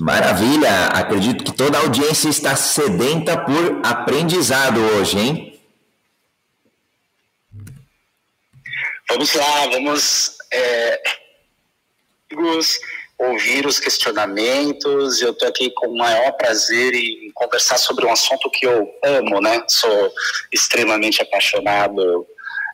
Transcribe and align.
Maravilha! 0.00 0.86
Acredito 0.86 1.44
que 1.44 1.52
toda 1.52 1.76
a 1.76 1.82
audiência 1.82 2.30
está 2.30 2.56
sedenta 2.56 3.36
por 3.36 3.82
aprendizado 3.84 4.80
hoje, 4.80 5.18
hein? 5.18 5.60
Vamos 9.10 9.34
lá, 9.34 9.66
vamos 9.66 10.38
é, 10.50 11.02
ouvir 13.18 13.66
os 13.66 13.78
questionamentos. 13.78 15.20
Eu 15.20 15.32
estou 15.32 15.48
aqui 15.48 15.70
com 15.72 15.88
o 15.88 15.98
maior 15.98 16.32
prazer 16.32 16.94
em 16.94 17.30
conversar 17.32 17.76
sobre 17.76 18.06
um 18.06 18.12
assunto 18.12 18.50
que 18.50 18.66
eu 18.66 18.88
amo, 19.04 19.38
né? 19.42 19.62
Sou 19.68 20.12
extremamente 20.50 21.20
apaixonado. 21.20 22.26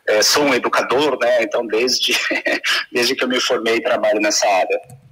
É, 0.07 0.21
sou 0.21 0.43
um 0.43 0.53
educador, 0.53 1.19
né? 1.19 1.43
Então, 1.43 1.67
desde, 1.67 2.13
desde 2.89 3.15
que 3.15 3.23
eu 3.25 3.27
me 3.27 3.41
formei, 3.41 3.81
trabalho 3.81 4.21
nessa 4.21 4.47
área. 4.47 5.06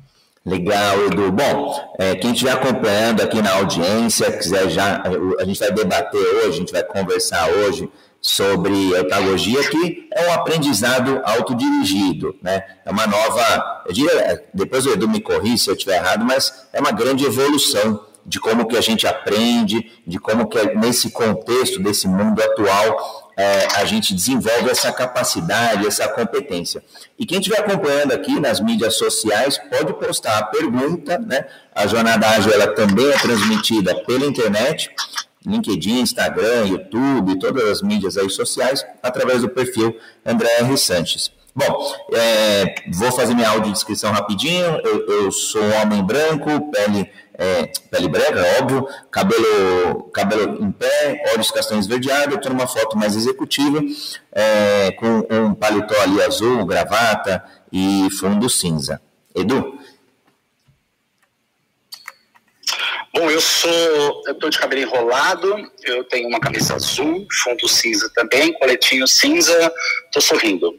Legal, 0.46 1.08
Edu. 1.08 1.32
Bom, 1.32 1.96
é, 1.98 2.16
quem 2.16 2.32
estiver 2.32 2.52
acompanhando 2.52 3.22
aqui 3.22 3.42
na 3.42 3.56
audiência, 3.56 4.32
quiser 4.32 4.70
já, 4.70 5.02
a 5.40 5.44
gente 5.44 5.60
vai 5.60 5.72
debater 5.72 6.20
hoje, 6.20 6.50
a 6.50 6.60
gente 6.60 6.72
vai 6.72 6.84
conversar 6.84 7.50
hoje 7.50 7.90
sobre 8.22 8.92
eutagogia, 8.92 9.68
que 9.70 10.08
é 10.14 10.30
um 10.30 10.34
aprendizado 10.34 11.20
autodirigido, 11.24 12.36
né? 12.44 12.64
É 12.86 12.92
uma 12.92 13.08
nova, 13.08 13.84
eu 13.88 13.94
diria, 13.94 14.44
depois 14.54 14.86
o 14.86 14.92
Edu 14.92 15.10
me 15.10 15.20
corri 15.20 15.58
se 15.58 15.68
eu 15.68 15.74
estiver 15.74 15.98
errado, 15.98 16.24
mas 16.24 16.68
é 16.72 16.80
uma 16.80 16.92
grande 16.92 17.26
evolução 17.26 18.06
de 18.24 18.40
como 18.40 18.68
que 18.68 18.78
a 18.78 18.82
gente 18.82 19.08
aprende, 19.08 19.92
de 20.06 20.20
como 20.20 20.48
que 20.48 20.64
nesse 20.76 21.10
contexto 21.10 21.82
desse 21.82 22.08
mundo 22.08 22.42
atual 22.42 23.25
é, 23.38 23.68
a 23.76 23.86
gente 23.86 24.14
desenvolve 24.14 24.70
essa 24.70 24.92
capacidade, 24.92 25.86
essa 25.86 26.08
competência. 26.08 26.84
E 27.20 27.26
quem 27.26 27.40
estiver 27.40 27.60
acompanhando 27.60 28.14
aqui 28.14 28.40
nas 28.40 28.60
mídias 28.60 28.98
sociais 28.98 29.58
pode 29.70 29.94
postar 29.94 30.38
a 30.38 30.44
pergunta, 30.44 31.18
né? 31.18 31.46
A 31.74 31.86
Jornada 31.88 32.28
Ágil 32.28 32.54
ela 32.54 32.68
também 32.68 33.10
é 33.10 33.18
transmitida 33.18 33.96
pela 34.06 34.26
internet, 34.26 34.90
LinkedIn, 35.46 36.00
Instagram, 36.02 36.66
YouTube, 36.68 37.40
todas 37.40 37.70
as 37.70 37.82
mídias 37.82 38.18
aí 38.18 38.30
sociais, 38.30 38.86
através 39.04 39.42
do 39.42 39.50
perfil 39.50 39.96
André 40.26 40.50
R. 40.60 40.78
Sanches. 40.78 41.32
Bom, 41.56 41.96
é, 42.14 42.76
vou 42.94 43.10
fazer 43.14 43.34
minha 43.34 43.48
audiodescrição 43.48 44.12
rapidinho. 44.12 44.78
Eu, 44.84 45.08
eu, 45.08 45.32
sou 45.32 45.62
um 45.62 45.82
homem 45.82 46.04
branco, 46.04 46.70
pele, 46.70 47.10
é, 47.38 47.68
pele 47.90 48.08
branca, 48.08 48.44
óbvio, 48.62 48.88
cabelo, 49.12 50.10
cabelo 50.14 50.64
em 50.64 50.72
pé, 50.72 51.24
olhos 51.34 51.52
castanhos 51.52 51.86
esverdeados. 51.86 52.36
Estou 52.36 52.52
numa 52.52 52.68
foto 52.68 52.98
mais 52.98 53.16
executiva, 53.16 53.82
é, 54.32 54.92
com 54.92 55.28
um 55.30 55.54
paletó 55.54 55.96
ali 56.02 56.22
azul, 56.22 56.66
gravata 56.66 57.44
e 57.72 58.08
fundo 58.20 58.50
cinza. 58.50 59.02
Edu? 59.34 59.78
Bom, 63.14 63.32
eu 63.32 63.40
sou, 63.40 64.24
eu 64.28 64.36
tô 64.36 64.50
de 64.50 64.60
cabelo 64.60 64.82
enrolado, 64.82 65.56
eu 65.84 66.04
tenho 66.04 66.28
uma 66.28 66.40
camisa 66.40 66.76
azul, 66.76 67.26
fundo 67.44 67.66
cinza 67.68 68.12
também, 68.14 68.52
coletinho 68.54 69.08
cinza, 69.08 69.74
tô 70.12 70.20
sorrindo. 70.20 70.78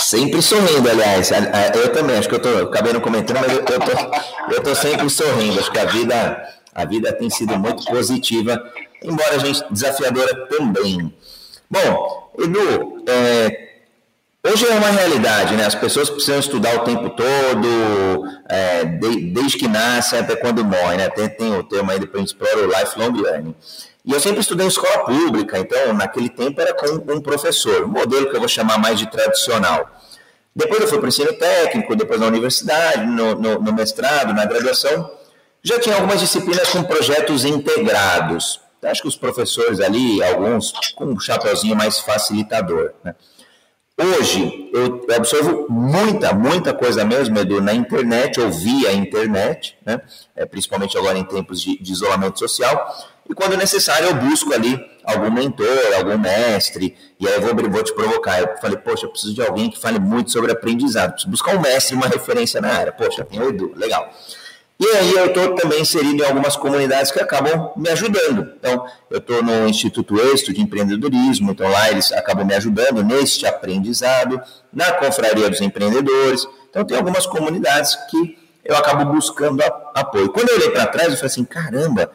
Sempre 0.00 0.40
sorrindo, 0.40 0.88
aliás. 0.88 1.30
Eu 1.74 1.92
também, 1.92 2.16
acho 2.16 2.28
que 2.28 2.34
eu 2.34 2.40
tô, 2.40 2.48
acabei 2.64 2.92
não 2.92 3.00
comentando, 3.00 3.40
mas 3.40 3.52
eu, 3.52 3.58
eu, 3.58 3.64
tô, 3.64 4.54
eu 4.54 4.62
tô 4.62 4.74
sempre 4.74 5.10
sorrindo. 5.10 5.58
Acho 5.58 5.70
que 5.70 5.78
a 5.78 5.84
vida, 5.84 6.48
a 6.74 6.84
vida 6.84 7.12
tem 7.12 7.28
sido 7.28 7.58
muito 7.58 7.84
positiva, 7.84 8.62
embora 9.02 9.34
a 9.34 9.38
gente 9.38 9.62
desafiadora 9.70 10.46
também. 10.48 11.12
Bom, 11.70 12.30
Edu, 12.38 13.04
é, 13.08 13.70
hoje 14.46 14.66
é 14.66 14.70
uma 14.70 14.88
realidade, 14.88 15.54
né? 15.54 15.66
As 15.66 15.74
pessoas 15.74 16.08
precisam 16.08 16.38
estudar 16.38 16.76
o 16.76 16.84
tempo 16.84 17.10
todo, 17.10 18.24
é, 18.48 18.84
de, 18.84 19.32
desde 19.32 19.58
que 19.58 19.68
nascem 19.68 20.20
até 20.20 20.36
quando 20.36 20.64
morrem, 20.64 20.98
né? 20.98 21.08
Tem, 21.10 21.28
tem 21.28 21.54
o 21.54 21.64
termo 21.64 21.90
aí, 21.90 21.98
depois 21.98 22.16
a 22.16 22.26
gente 22.26 22.28
explora 22.28 22.66
o 22.66 22.66
lifelong 22.66 23.20
learning. 23.20 23.54
E 24.08 24.12
eu 24.14 24.20
sempre 24.20 24.40
estudei 24.40 24.64
em 24.64 24.70
escola 24.70 25.04
pública, 25.04 25.58
então 25.58 25.92
naquele 25.92 26.30
tempo 26.30 26.58
era 26.58 26.72
com 26.72 27.12
um 27.12 27.20
professor, 27.20 27.84
um 27.84 27.88
modelo 27.88 28.30
que 28.30 28.34
eu 28.34 28.40
vou 28.40 28.48
chamar 28.48 28.78
mais 28.78 28.98
de 28.98 29.06
tradicional. 29.10 29.86
Depois 30.56 30.80
eu 30.80 30.88
fui 30.88 30.96
para 30.96 31.04
o 31.04 31.08
ensino 31.08 31.34
técnico, 31.34 31.94
depois 31.94 32.18
na 32.18 32.26
universidade, 32.26 33.04
no, 33.04 33.34
no, 33.34 33.60
no 33.60 33.70
mestrado, 33.70 34.32
na 34.32 34.46
graduação, 34.46 35.10
já 35.62 35.78
tinha 35.78 35.94
algumas 35.94 36.20
disciplinas 36.20 36.70
com 36.70 36.82
projetos 36.84 37.44
integrados. 37.44 38.58
Acho 38.82 39.02
que 39.02 39.08
os 39.08 39.16
professores 39.16 39.78
ali, 39.78 40.22
alguns 40.22 40.72
com 40.94 41.04
um 41.04 41.20
chapeuzinho 41.20 41.76
mais 41.76 42.00
facilitador. 42.00 42.94
Né? 43.04 43.14
Hoje, 44.00 44.70
eu 44.72 45.04
observo 45.18 45.66
muita, 45.68 46.32
muita 46.32 46.72
coisa 46.72 47.04
mesmo, 47.04 47.36
Edu, 47.36 47.60
na 47.60 47.74
internet, 47.74 48.40
ou 48.40 48.48
via 48.48 48.92
internet, 48.92 49.76
né? 49.84 50.00
É, 50.36 50.46
principalmente 50.46 50.96
agora 50.96 51.18
em 51.18 51.24
tempos 51.24 51.60
de, 51.60 51.76
de 51.82 51.92
isolamento 51.92 52.38
social, 52.38 52.96
e 53.28 53.34
quando 53.34 53.56
necessário, 53.56 54.08
eu 54.08 54.14
busco 54.14 54.52
ali 54.52 54.78
algum 55.04 55.30
mentor, 55.30 55.66
algum 55.96 56.18
mestre, 56.18 56.94
e 57.18 57.26
aí 57.26 57.34
eu 57.34 57.40
vou, 57.40 57.70
vou 57.70 57.82
te 57.82 57.94
provocar. 57.94 58.40
Eu 58.40 58.56
falei, 58.60 58.76
poxa, 58.76 59.06
eu 59.06 59.10
preciso 59.10 59.34
de 59.34 59.42
alguém 59.42 59.70
que 59.70 59.78
fale 59.78 59.98
muito 59.98 60.30
sobre 60.30 60.52
aprendizado, 60.52 61.12
preciso 61.12 61.30
buscar 61.30 61.56
um 61.56 61.60
mestre, 61.60 61.96
uma 61.96 62.06
referência 62.06 62.60
na 62.60 62.68
área. 62.68 62.92
Poxa, 62.92 63.24
tem 63.24 63.40
o 63.40 63.48
Edu, 63.48 63.72
legal. 63.74 64.12
E 64.80 64.86
aí 64.96 65.12
eu 65.12 65.26
estou 65.26 65.56
também 65.56 65.80
inserido 65.80 66.22
em 66.22 66.26
algumas 66.26 66.56
comunidades 66.56 67.10
que 67.10 67.18
acabam 67.18 67.72
me 67.76 67.88
ajudando. 67.88 68.52
Então, 68.56 68.86
eu 69.10 69.18
estou 69.18 69.42
no 69.42 69.68
Instituto 69.68 70.20
Êxito 70.20 70.52
de 70.52 70.60
Empreendedorismo, 70.60 71.50
então 71.50 71.68
lá 71.68 71.90
eles 71.90 72.12
acabam 72.12 72.46
me 72.46 72.54
ajudando 72.54 73.02
neste 73.02 73.44
aprendizado, 73.44 74.40
na 74.72 74.92
Confraria 74.92 75.50
dos 75.50 75.60
Empreendedores. 75.60 76.46
Então, 76.70 76.84
tem 76.84 76.96
algumas 76.96 77.26
comunidades 77.26 77.96
que 78.08 78.38
eu 78.64 78.76
acabo 78.76 79.12
buscando 79.12 79.60
apoio. 79.94 80.28
Quando 80.28 80.50
eu 80.50 80.56
olhei 80.56 80.70
para 80.70 80.86
trás, 80.86 81.08
eu 81.08 81.16
falei 81.16 81.26
assim, 81.26 81.44
caramba, 81.44 82.08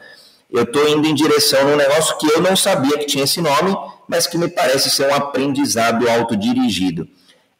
eu 0.54 0.62
estou 0.62 0.88
indo 0.88 1.08
em 1.08 1.14
direção 1.14 1.68
num 1.68 1.76
negócio 1.76 2.16
que 2.16 2.30
eu 2.30 2.40
não 2.40 2.54
sabia 2.54 2.96
que 2.96 3.06
tinha 3.06 3.24
esse 3.24 3.40
nome, 3.40 3.76
mas 4.08 4.28
que 4.28 4.38
me 4.38 4.48
parece 4.48 4.88
ser 4.88 5.08
um 5.08 5.14
aprendizado 5.14 6.08
autodirigido. 6.08 7.08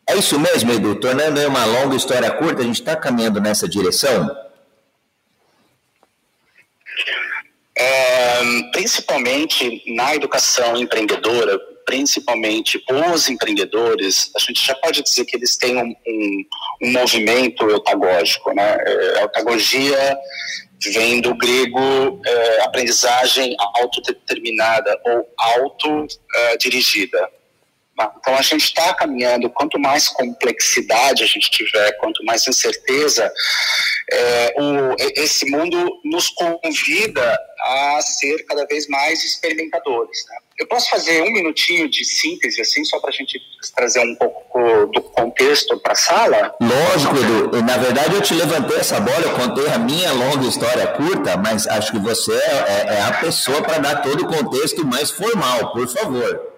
É 0.09 0.17
isso 0.17 0.39
mesmo, 0.39 0.73
Edu? 0.73 0.95
Tornando 0.95 1.41
uma 1.49 1.65
longa 1.65 1.97
história 1.97 2.31
curta, 2.31 2.63
a 2.63 2.65
gente 2.65 2.81
está 2.81 2.95
caminhando 2.95 3.41
nessa 3.41 3.69
direção? 3.69 4.31
É, 7.77 8.63
principalmente 8.71 9.83
na 9.97 10.15
educação 10.15 10.77
empreendedora, 10.77 11.59
principalmente 11.85 12.81
os 12.89 13.29
empreendedores, 13.29 14.31
a 14.37 14.39
gente 14.39 14.65
já 14.65 14.75
pode 14.77 15.03
dizer 15.03 15.25
que 15.25 15.37
eles 15.37 15.57
têm 15.57 15.77
um, 15.77 15.95
um, 16.07 16.45
um 16.85 16.93
movimento 16.93 17.69
eutagógico. 17.69 18.55
Né? 18.55 18.77
É, 18.87 19.19
a 19.19 19.23
eutagogia 19.23 20.17
vem 20.93 21.21
do 21.21 21.35
grego 21.37 22.21
é, 22.25 22.63
aprendizagem 22.63 23.57
autodeterminada 23.77 25.01
ou 25.05 25.29
autodirigida. 25.39 27.31
Então 28.19 28.37
a 28.37 28.43
gente 28.43 28.65
está 28.65 28.93
caminhando, 28.95 29.49
quanto 29.51 29.79
mais 29.79 30.09
complexidade 30.09 31.23
a 31.23 31.27
gente 31.27 31.49
tiver, 31.51 31.93
quanto 31.99 32.25
mais 32.25 32.47
incerteza, 32.49 33.33
é, 34.11 34.55
o, 34.59 34.97
esse 35.17 35.49
mundo 35.49 36.01
nos 36.05 36.29
convida 36.31 37.39
a 37.61 38.01
ser 38.03 38.45
cada 38.47 38.67
vez 38.67 38.89
mais 38.89 39.25
experimentadores. 39.25 40.27
Né? 40.29 40.37
Eu 40.57 40.69
posso 40.69 40.89
fazer 40.89 41.21
um 41.23 41.33
minutinho 41.33 41.89
de 41.89 42.05
síntese, 42.05 42.61
assim, 42.61 42.85
só 42.85 43.01
para 43.01 43.11
a 43.11 43.13
gente 43.13 43.41
trazer 43.75 44.01
um 44.01 44.15
pouco 44.15 44.87
do 44.87 45.03
contexto 45.03 45.77
para 45.81 45.93
a 45.93 45.97
sala? 45.97 46.55
Lógico, 46.61 47.17
Edu. 47.17 47.63
Na 47.63 47.77
verdade, 47.77 48.15
eu 48.15 48.23
te 48.23 48.35
levantei 48.35 48.79
essa 48.79 49.01
bola, 49.01 49.21
eu 49.21 49.35
contei 49.35 49.67
a 49.69 49.79
minha 49.79 50.13
longa 50.13 50.47
história 50.47 50.87
curta, 50.87 51.37
mas 51.37 51.67
acho 51.67 51.91
que 51.91 51.99
você 51.99 52.33
é, 52.33 52.37
é, 52.37 52.95
é 52.95 53.03
a 53.03 53.13
pessoa 53.15 53.63
para 53.63 53.79
dar 53.79 54.03
todo 54.03 54.25
o 54.25 54.29
contexto 54.29 54.87
mais 54.87 55.11
formal, 55.11 55.73
por 55.73 55.89
favor. 55.89 56.55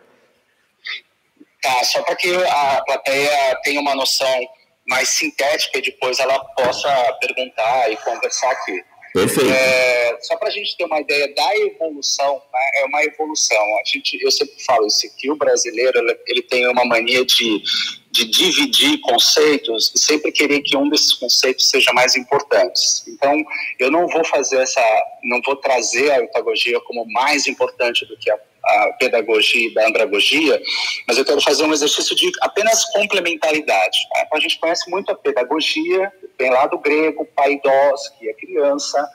Tá, 1.62 1.84
só 1.84 2.02
para 2.02 2.16
que 2.16 2.34
a 2.34 2.82
plateia 2.84 3.58
tenha 3.64 3.80
uma 3.80 3.94
noção 3.94 4.40
mais 4.86 5.08
sintética 5.08 5.78
e 5.78 5.82
depois 5.82 6.18
ela 6.20 6.38
possa 6.54 6.88
perguntar 7.20 7.90
e 7.90 7.96
conversar 7.96 8.50
aqui. 8.50 8.84
Perfeito. 9.16 9.50
É, 9.50 10.18
só 10.20 10.36
para 10.36 10.48
a 10.48 10.50
gente 10.50 10.76
ter 10.76 10.84
uma 10.84 11.00
ideia 11.00 11.32
da 11.34 11.56
evolução, 11.56 12.34
né, 12.34 12.82
é 12.82 12.84
uma 12.84 13.02
evolução. 13.02 13.62
A 13.80 13.82
gente, 13.86 14.22
eu 14.22 14.30
sempre 14.30 14.62
falo 14.62 14.86
isso 14.86 15.10
que 15.16 15.30
o 15.30 15.36
brasileiro 15.36 15.98
ele, 16.26 16.42
tem 16.42 16.68
uma 16.68 16.84
mania 16.84 17.24
de, 17.24 17.62
de 18.10 18.26
dividir 18.26 19.00
conceitos 19.00 19.90
e 19.94 19.98
sempre 19.98 20.30
querer 20.30 20.60
que 20.60 20.76
um 20.76 20.90
desses 20.90 21.14
conceitos 21.14 21.66
seja 21.66 21.94
mais 21.94 22.14
importante. 22.14 22.78
Então, 23.08 23.34
eu 23.78 23.90
não 23.90 24.06
vou 24.06 24.24
fazer 24.24 24.58
essa, 24.58 24.82
não 25.24 25.40
vou 25.42 25.56
trazer 25.56 26.10
a 26.10 26.18
eutagogia 26.18 26.78
como 26.80 27.10
mais 27.10 27.46
importante 27.46 28.04
do 28.04 28.18
que 28.18 28.30
a 28.30 28.38
a 28.68 28.92
pedagogia 28.98 29.72
da 29.74 29.86
andragogia, 29.86 30.60
mas 31.06 31.18
eu 31.18 31.24
quero 31.24 31.40
fazer 31.40 31.64
um 31.64 31.72
exercício 31.72 32.14
de 32.16 32.30
apenas 32.40 32.84
complementaridade. 32.92 33.98
Né? 34.14 34.22
Então, 34.26 34.38
a 34.38 34.40
gente 34.40 34.58
conhece 34.58 34.90
muito 34.90 35.10
a 35.10 35.14
pedagogia, 35.14 36.12
vem 36.38 36.50
lá 36.50 36.66
do 36.66 36.78
grego, 36.78 37.26
paidos, 37.34 38.08
que 38.18 38.28
é 38.28 38.34
criança, 38.34 39.06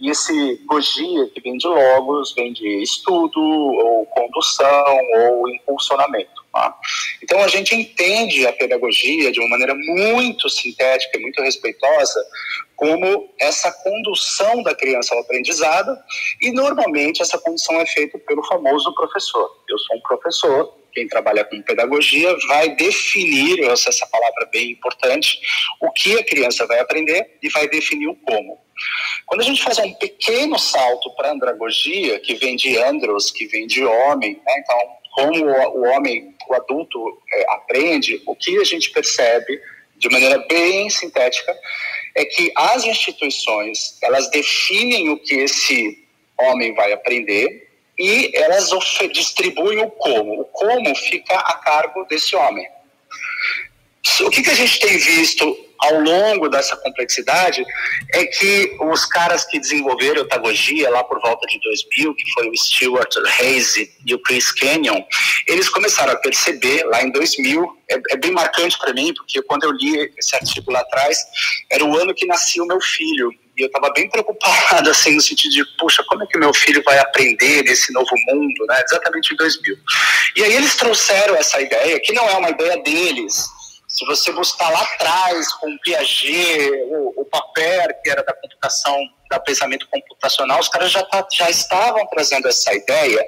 e 0.00 0.10
esse 0.10 0.60
gogia, 0.66 1.28
que 1.32 1.40
vem 1.40 1.56
de 1.56 1.68
logos, 1.68 2.34
vem 2.34 2.52
de 2.52 2.82
estudo, 2.82 3.40
ou 3.40 4.04
condução, 4.06 4.98
ou 5.14 5.48
impulsionamento. 5.48 6.42
Tá? 6.52 6.76
Então 7.22 7.42
a 7.42 7.48
gente 7.48 7.74
entende 7.74 8.46
a 8.46 8.52
pedagogia 8.52 9.30
de 9.30 9.40
uma 9.40 9.50
maneira 9.50 9.74
muito 9.74 10.50
sintética 10.50 11.16
e 11.16 11.22
muito 11.22 11.40
respeitosa 11.40 12.20
como 12.76 13.32
essa 13.38 13.70
condução 13.70 14.62
da 14.62 14.74
criança 14.74 15.14
ao 15.14 15.20
aprendizado 15.20 15.96
e 16.40 16.50
normalmente 16.52 17.22
essa 17.22 17.38
condução 17.38 17.80
é 17.80 17.86
feita 17.86 18.18
pelo 18.18 18.42
famoso 18.44 18.94
professor. 18.94 19.48
Eu 19.68 19.78
sou 19.78 19.96
um 19.96 20.00
professor, 20.00 20.74
quem 20.92 21.08
trabalha 21.08 21.44
com 21.44 21.60
pedagogia 21.62 22.34
vai 22.48 22.74
definir, 22.76 23.58
eu 23.60 23.76
sei 23.76 23.90
essa 23.90 24.06
palavra 24.06 24.48
bem 24.52 24.72
importante, 24.72 25.40
o 25.80 25.90
que 25.90 26.18
a 26.18 26.24
criança 26.24 26.66
vai 26.66 26.80
aprender 26.80 27.38
e 27.42 27.48
vai 27.48 27.68
definir 27.68 28.08
o 28.08 28.16
como. 28.16 28.58
Quando 29.26 29.40
a 29.40 29.44
gente 29.44 29.62
faz 29.62 29.78
um 29.78 29.92
pequeno 29.94 30.58
salto 30.58 31.10
para 31.14 31.28
a 31.28 31.32
andragogia, 31.32 32.18
que 32.20 32.34
vem 32.34 32.56
de 32.56 32.76
andros, 32.78 33.30
que 33.30 33.46
vem 33.46 33.66
de 33.66 33.84
homem, 33.84 34.40
né? 34.44 34.54
então 34.58 35.02
como 35.12 35.44
o, 35.44 35.82
homem, 35.82 36.34
o 36.48 36.54
adulto 36.54 36.98
é, 37.32 37.54
aprende, 37.54 38.22
o 38.26 38.34
que 38.34 38.58
a 38.58 38.64
gente 38.64 38.90
percebe 38.90 39.60
de 39.96 40.08
maneira 40.08 40.38
bem 40.48 40.88
sintética 40.90 41.54
é 42.14 42.24
que 42.24 42.52
as 42.56 42.84
instituições 42.84 43.98
elas 44.02 44.30
definem 44.30 45.10
o 45.10 45.18
que 45.18 45.34
esse 45.34 46.06
homem 46.38 46.74
vai 46.74 46.92
aprender 46.92 47.70
e 47.98 48.30
elas 48.34 48.70
distribuem 49.12 49.80
o 49.80 49.90
como. 49.90 50.40
O 50.40 50.44
como 50.46 50.94
fica 50.94 51.34
a 51.34 51.54
cargo 51.54 52.04
desse 52.04 52.34
homem. 52.34 52.66
O 54.20 54.30
que, 54.30 54.42
que 54.42 54.50
a 54.50 54.54
gente 54.54 54.80
tem 54.80 54.98
visto 54.98 55.56
ao 55.82 56.00
longo 56.00 56.48
dessa 56.48 56.76
complexidade 56.76 57.64
é 58.14 58.24
que 58.26 58.76
os 58.80 59.04
caras 59.06 59.44
que 59.44 59.58
desenvolveram 59.58 60.22
a 60.22 60.24
otagogia 60.24 60.88
lá 60.90 61.02
por 61.02 61.20
volta 61.20 61.46
de 61.46 61.60
2000, 61.60 62.14
que 62.14 62.32
foi 62.32 62.48
o 62.48 62.56
Stuart 62.56 63.16
Hayes 63.38 63.74
e 64.06 64.14
o 64.14 64.18
Chris 64.20 64.52
Kenyon, 64.52 65.02
eles 65.48 65.68
começaram 65.68 66.12
a 66.12 66.16
perceber 66.16 66.84
lá 66.84 67.02
em 67.02 67.10
2000, 67.10 67.66
é, 67.90 68.00
é 68.10 68.16
bem 68.16 68.30
marcante 68.30 68.78
para 68.78 68.92
mim, 68.92 69.12
porque 69.14 69.42
quando 69.42 69.64
eu 69.64 69.72
li 69.72 70.12
esse 70.16 70.34
artigo 70.36 70.70
lá 70.70 70.80
atrás, 70.80 71.18
era 71.70 71.84
o 71.84 71.96
ano 71.98 72.14
que 72.14 72.26
nascia 72.26 72.62
o 72.62 72.66
meu 72.66 72.80
filho, 72.80 73.32
e 73.56 73.62
eu 73.62 73.66
estava 73.66 73.92
bem 73.92 74.08
preocupado, 74.08 74.88
assim, 74.90 75.16
no 75.16 75.20
sentido 75.20 75.50
de, 75.50 75.64
puxa, 75.78 76.02
como 76.04 76.22
é 76.22 76.26
que 76.26 76.38
meu 76.38 76.54
filho 76.54 76.82
vai 76.84 76.98
aprender 76.98 77.64
nesse 77.64 77.92
novo 77.92 78.10
mundo, 78.28 78.66
né? 78.66 78.82
Exatamente 78.84 79.34
em 79.34 79.36
2000. 79.36 79.76
E 80.36 80.44
aí 80.44 80.54
eles 80.54 80.76
trouxeram 80.76 81.34
essa 81.34 81.60
ideia, 81.60 82.00
que 82.00 82.12
não 82.12 82.28
é 82.28 82.36
uma 82.36 82.50
ideia 82.50 82.78
deles, 82.82 83.46
se 83.92 84.06
você 84.06 84.32
buscar 84.32 84.70
lá 84.70 84.80
atrás 84.80 85.52
com 85.54 85.70
o 85.70 85.78
Piaget, 85.80 86.70
o, 86.86 87.12
o 87.20 87.26
que 88.02 88.10
era 88.10 88.22
da 88.22 88.32
computação, 88.32 88.96
da 89.28 89.38
pensamento 89.38 89.86
computacional, 89.90 90.60
os 90.60 90.68
caras 90.68 90.90
já, 90.90 91.02
tá, 91.04 91.26
já 91.30 91.50
estavam 91.50 92.06
trazendo 92.06 92.48
essa 92.48 92.72
ideia 92.72 93.22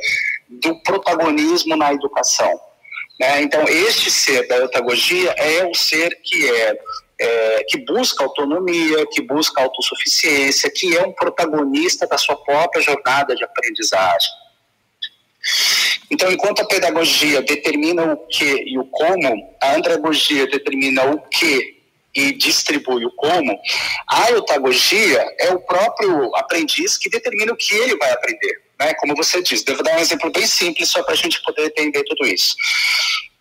do 0.49 0.81
protagonismo 0.83 1.77
na 1.77 1.93
educação. 1.93 2.59
Né? 3.21 3.43
Então, 3.43 3.63
este 3.69 4.11
ser 4.11 4.49
da 4.49 4.57
eutagogia 4.57 5.33
é 5.33 5.67
o 5.67 5.75
ser 5.75 6.19
que 6.23 6.51
é, 6.51 6.79
é, 7.21 7.65
que 7.69 7.85
busca 7.85 8.25
autonomia, 8.25 9.07
que 9.13 9.21
busca 9.21 9.61
autossuficiência, 9.63 10.71
que 10.75 10.97
é 10.97 11.03
um 11.03 11.13
protagonista 11.13 12.07
da 12.07 12.17
sua 12.17 12.37
própria 12.43 12.81
jornada 12.81 13.37
de 13.37 13.45
aprendizagem. 13.45 14.31
Então, 16.15 16.31
enquanto 16.31 16.61
a 16.61 16.65
pedagogia 16.65 17.43
determina 17.43 18.05
o 18.05 18.17
que 18.29 18.45
e 18.45 18.79
o 18.79 18.85
como, 18.85 19.57
a 19.61 19.75
andragogia 19.75 20.47
determina 20.47 21.11
o 21.11 21.21
que 21.23 21.75
e 22.15 22.31
distribui 22.31 23.05
o 23.05 23.11
como, 23.11 23.59
a 24.09 24.31
eutagogia 24.31 25.27
é 25.41 25.51
o 25.51 25.59
próprio 25.59 26.33
aprendiz 26.37 26.97
que 26.97 27.11
determina 27.11 27.53
o 27.53 27.57
que 27.57 27.75
ele 27.75 27.97
vai 27.97 28.13
aprender. 28.13 28.63
Né? 28.79 28.95
Como 28.95 29.17
você 29.17 29.43
disse, 29.43 29.65
devo 29.65 29.83
dar 29.83 29.97
um 29.97 30.01
exemplo 30.01 30.31
bem 30.31 30.47
simples 30.47 30.89
só 30.89 31.03
para 31.03 31.15
a 31.15 31.17
gente 31.17 31.43
poder 31.43 31.67
entender 31.67 32.05
tudo 32.05 32.25
isso. 32.29 32.55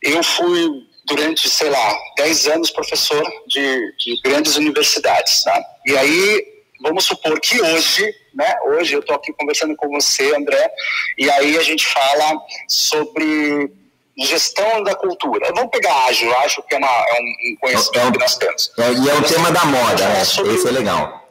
Eu 0.02 0.24
fui 0.24 0.68
durante, 1.06 1.48
sei 1.48 1.70
lá, 1.70 1.98
10 2.18 2.48
anos 2.48 2.72
professor 2.72 3.24
de, 3.46 3.94
de 4.00 4.20
grandes 4.24 4.56
universidades. 4.56 5.44
Tá? 5.44 5.64
E 5.86 5.96
aí 5.96 6.53
vamos 6.84 7.06
supor 7.06 7.40
que 7.40 7.60
hoje, 7.62 8.14
né, 8.36 8.56
hoje 8.66 8.94
eu 8.94 9.00
estou 9.00 9.16
aqui 9.16 9.32
conversando 9.34 9.76
com 9.76 9.88
você, 9.90 10.36
André, 10.36 10.70
e 11.18 11.30
aí 11.32 11.58
a 11.58 11.64
gente 11.64 11.88
fala 11.88 12.38
sobre 12.68 13.72
gestão 14.20 14.84
da 14.84 14.94
cultura. 14.94 15.52
Vamos 15.56 15.72
pegar 15.72 16.06
ágil, 16.06 16.32
acho 16.40 16.62
que 16.64 16.76
é, 16.76 16.78
uma, 16.78 16.88
é 16.88 17.14
um 17.14 17.56
conhecimento 17.60 18.10
é, 18.10 18.12
que 18.12 18.20
nós 18.20 18.36
temos. 18.36 18.72
É, 18.78 18.92
e 18.92 19.10
é 19.10 19.14
um 19.14 19.24
tema 19.24 19.52
da 19.52 19.66
moda, 19.66 20.10
né? 20.10 20.24
Sobre, 20.26 20.54
Esse 20.54 20.68
é 20.68 20.72
legal. 20.72 21.24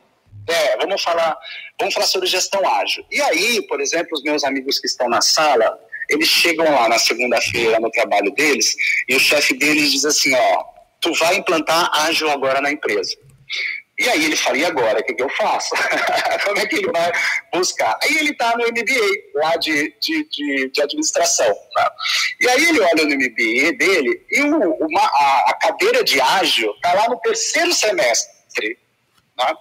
É, 0.49 0.77
vamos 0.79 1.01
falar, 1.03 1.37
vamos 1.79 1.95
falar 1.95 2.07
sobre 2.07 2.27
gestão 2.27 2.61
ágil. 2.81 3.05
E 3.11 3.21
aí, 3.21 3.63
por 3.69 3.81
exemplo, 3.81 4.09
os 4.15 4.23
meus 4.23 4.43
amigos 4.43 4.81
que 4.81 4.87
estão 4.87 5.09
na 5.09 5.21
sala, 5.21 5.79
eles 6.09 6.27
chegam 6.27 6.69
lá 6.75 6.89
na 6.89 6.99
segunda-feira 6.99 7.79
no 7.79 7.91
trabalho 7.91 8.33
deles 8.33 8.75
e 9.09 9.15
o 9.15 9.21
chefe 9.21 9.55
deles 9.55 9.93
diz 9.93 10.05
assim, 10.05 10.35
ó, 10.35 10.65
tu 11.01 11.13
vai 11.15 11.37
implantar 11.37 11.89
ágil 11.93 12.29
agora 12.31 12.61
na 12.61 12.73
empresa. 12.73 13.17
E 14.03 14.09
aí 14.09 14.25
ele 14.25 14.35
fala, 14.35 14.59
e 14.59 14.65
agora, 14.65 14.99
o 14.99 15.05
que, 15.05 15.15
que 15.15 15.23
eu 15.23 15.29
faço? 15.29 15.71
Como 16.45 16.59
é 16.59 16.67
que 16.67 16.75
ele 16.75 16.91
vai 16.91 17.13
buscar? 17.53 17.97
Aí 18.03 18.19
ele 18.19 18.33
está 18.33 18.57
no 18.57 18.67
MBA, 18.67 19.39
lá 19.41 19.55
de, 19.57 19.95
de, 20.01 20.29
de, 20.29 20.71
de 20.71 20.83
administração. 20.83 21.47
Tá? 21.73 21.93
E 22.41 22.49
aí 22.49 22.65
ele 22.65 22.81
olha 22.81 23.05
no 23.05 23.15
MBA 23.15 23.77
dele 23.79 24.21
e 24.29 24.43
o, 24.43 24.75
uma, 24.75 25.03
a, 25.03 25.51
a 25.51 25.55
cadeira 25.55 26.03
de 26.03 26.21
ágil 26.21 26.73
está 26.73 26.95
lá 26.95 27.09
no 27.09 27.17
terceiro 27.21 27.73
semestre. 27.73 28.77
Tá? 29.37 29.57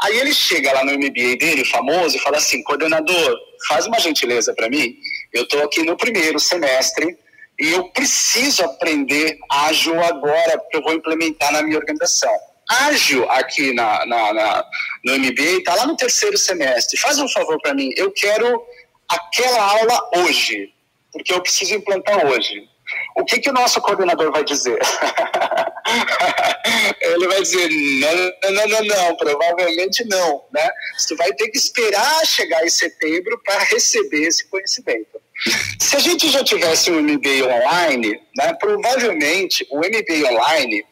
Aí 0.00 0.18
ele 0.18 0.34
chega 0.34 0.72
lá 0.72 0.84
no 0.84 0.94
MBA 0.94 1.36
dele, 1.38 1.64
famoso, 1.64 2.16
e 2.16 2.20
fala 2.20 2.38
assim, 2.38 2.64
coordenador, 2.64 3.38
faz 3.68 3.86
uma 3.86 4.00
gentileza 4.00 4.52
para 4.54 4.68
mim, 4.68 4.96
eu 5.32 5.44
estou 5.44 5.62
aqui 5.62 5.84
no 5.84 5.96
primeiro 5.96 6.40
semestre 6.40 7.16
e 7.60 7.70
eu 7.70 7.84
preciso 7.90 8.64
aprender 8.64 9.38
ágil 9.48 10.02
agora, 10.02 10.58
porque 10.58 10.78
eu 10.78 10.82
vou 10.82 10.94
implementar 10.94 11.52
na 11.52 11.62
minha 11.62 11.78
organização 11.78 12.34
ágil 12.68 13.28
aqui 13.30 13.72
na, 13.72 14.04
na, 14.06 14.32
na 14.32 14.64
no 15.04 15.18
MBA, 15.18 15.58
está 15.58 15.74
lá 15.74 15.86
no 15.86 15.96
terceiro 15.96 16.38
semestre. 16.38 16.98
Faz 16.98 17.18
um 17.18 17.28
favor 17.28 17.60
para 17.60 17.74
mim, 17.74 17.90
eu 17.96 18.10
quero 18.10 18.62
aquela 19.08 19.62
aula 19.62 20.10
hoje, 20.16 20.72
porque 21.12 21.32
eu 21.32 21.40
preciso 21.40 21.74
implantar 21.74 22.26
hoje. 22.26 22.68
O 23.16 23.24
que, 23.24 23.38
que 23.38 23.48
o 23.48 23.52
nosso 23.52 23.80
coordenador 23.80 24.30
vai 24.30 24.44
dizer? 24.44 24.78
Ele 27.00 27.28
vai 27.28 27.40
dizer, 27.40 27.68
não, 27.70 28.50
não, 28.50 28.68
não, 28.68 28.84
não, 28.84 29.16
provavelmente 29.16 30.04
não. 30.04 30.44
Né? 30.52 30.68
Você 30.96 31.14
vai 31.14 31.32
ter 31.32 31.48
que 31.48 31.56
esperar 31.56 32.26
chegar 32.26 32.62
em 32.64 32.70
setembro 32.70 33.40
para 33.44 33.58
receber 33.64 34.26
esse 34.26 34.46
conhecimento. 34.48 35.22
Se 35.80 35.96
a 35.96 35.98
gente 35.98 36.30
já 36.30 36.44
tivesse 36.44 36.90
um 36.90 37.00
MBA 37.00 37.44
online, 37.44 38.20
né, 38.36 38.52
provavelmente 38.54 39.66
o 39.70 39.78
MBA 39.78 40.30
online 40.30 40.84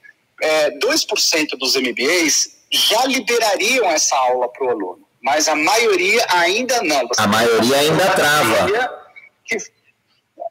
é, 0.42 0.70
2% 0.78 1.56
dos 1.58 1.76
MBAs 1.76 2.56
já 2.70 3.06
liberariam 3.06 3.86
essa 3.86 4.16
aula 4.16 4.48
para 4.48 4.66
o 4.66 4.70
aluno, 4.70 5.08
mas 5.22 5.46
a 5.46 5.54
maioria 5.54 6.24
ainda 6.30 6.82
não. 6.82 7.06
Você 7.08 7.20
a 7.20 7.26
maioria 7.26 7.76
ainda 7.76 8.10
trava. 8.10 9.02
Que, 9.44 9.56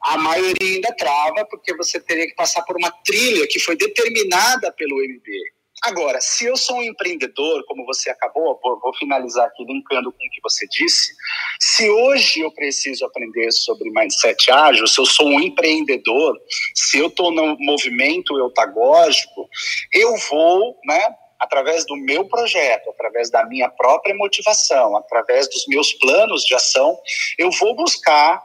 a 0.03 0.17
maioria 0.17 0.75
ainda 0.75 0.95
trava, 0.95 1.45
porque 1.45 1.75
você 1.75 1.99
teria 1.99 2.27
que 2.27 2.33
passar 2.35 2.63
por 2.63 2.75
uma 2.77 2.91
trilha 3.03 3.47
que 3.47 3.59
foi 3.59 3.75
determinada 3.75 4.71
pelo 4.71 4.95
MBA. 4.95 5.60
Agora, 5.83 6.21
se 6.21 6.45
eu 6.45 6.55
sou 6.55 6.77
um 6.77 6.83
empreendedor, 6.83 7.65
como 7.65 7.83
você 7.85 8.11
acabou, 8.11 8.59
vou, 8.61 8.79
vou, 8.79 8.93
finalizar 8.95 9.47
aqui 9.47 9.63
linkando 9.63 10.11
com 10.11 10.25
o 10.25 10.29
que 10.29 10.39
você 10.43 10.67
disse. 10.67 11.11
Se 11.59 11.89
hoje 11.89 12.41
eu 12.41 12.51
preciso 12.51 13.03
aprender 13.03 13.51
sobre 13.51 13.89
mindset 13.89 14.51
ágil, 14.51 14.85
se 14.85 15.01
eu 15.01 15.05
sou 15.07 15.27
um 15.27 15.39
empreendedor, 15.39 16.39
se 16.75 16.99
eu 16.99 17.07
estou 17.07 17.31
no 17.31 17.57
movimento 17.59 18.37
eutagógico, 18.37 19.49
eu 19.91 20.15
vou, 20.29 20.77
né, 20.85 21.15
através 21.39 21.83
do 21.87 21.95
meu 21.95 22.25
projeto, 22.25 22.91
através 22.91 23.31
da 23.31 23.43
minha 23.47 23.67
própria 23.67 24.13
motivação, 24.13 24.95
através 24.95 25.49
dos 25.49 25.65
meus 25.67 25.91
planos 25.93 26.43
de 26.43 26.53
ação, 26.53 26.95
eu 27.39 27.49
vou 27.49 27.75
buscar 27.75 28.39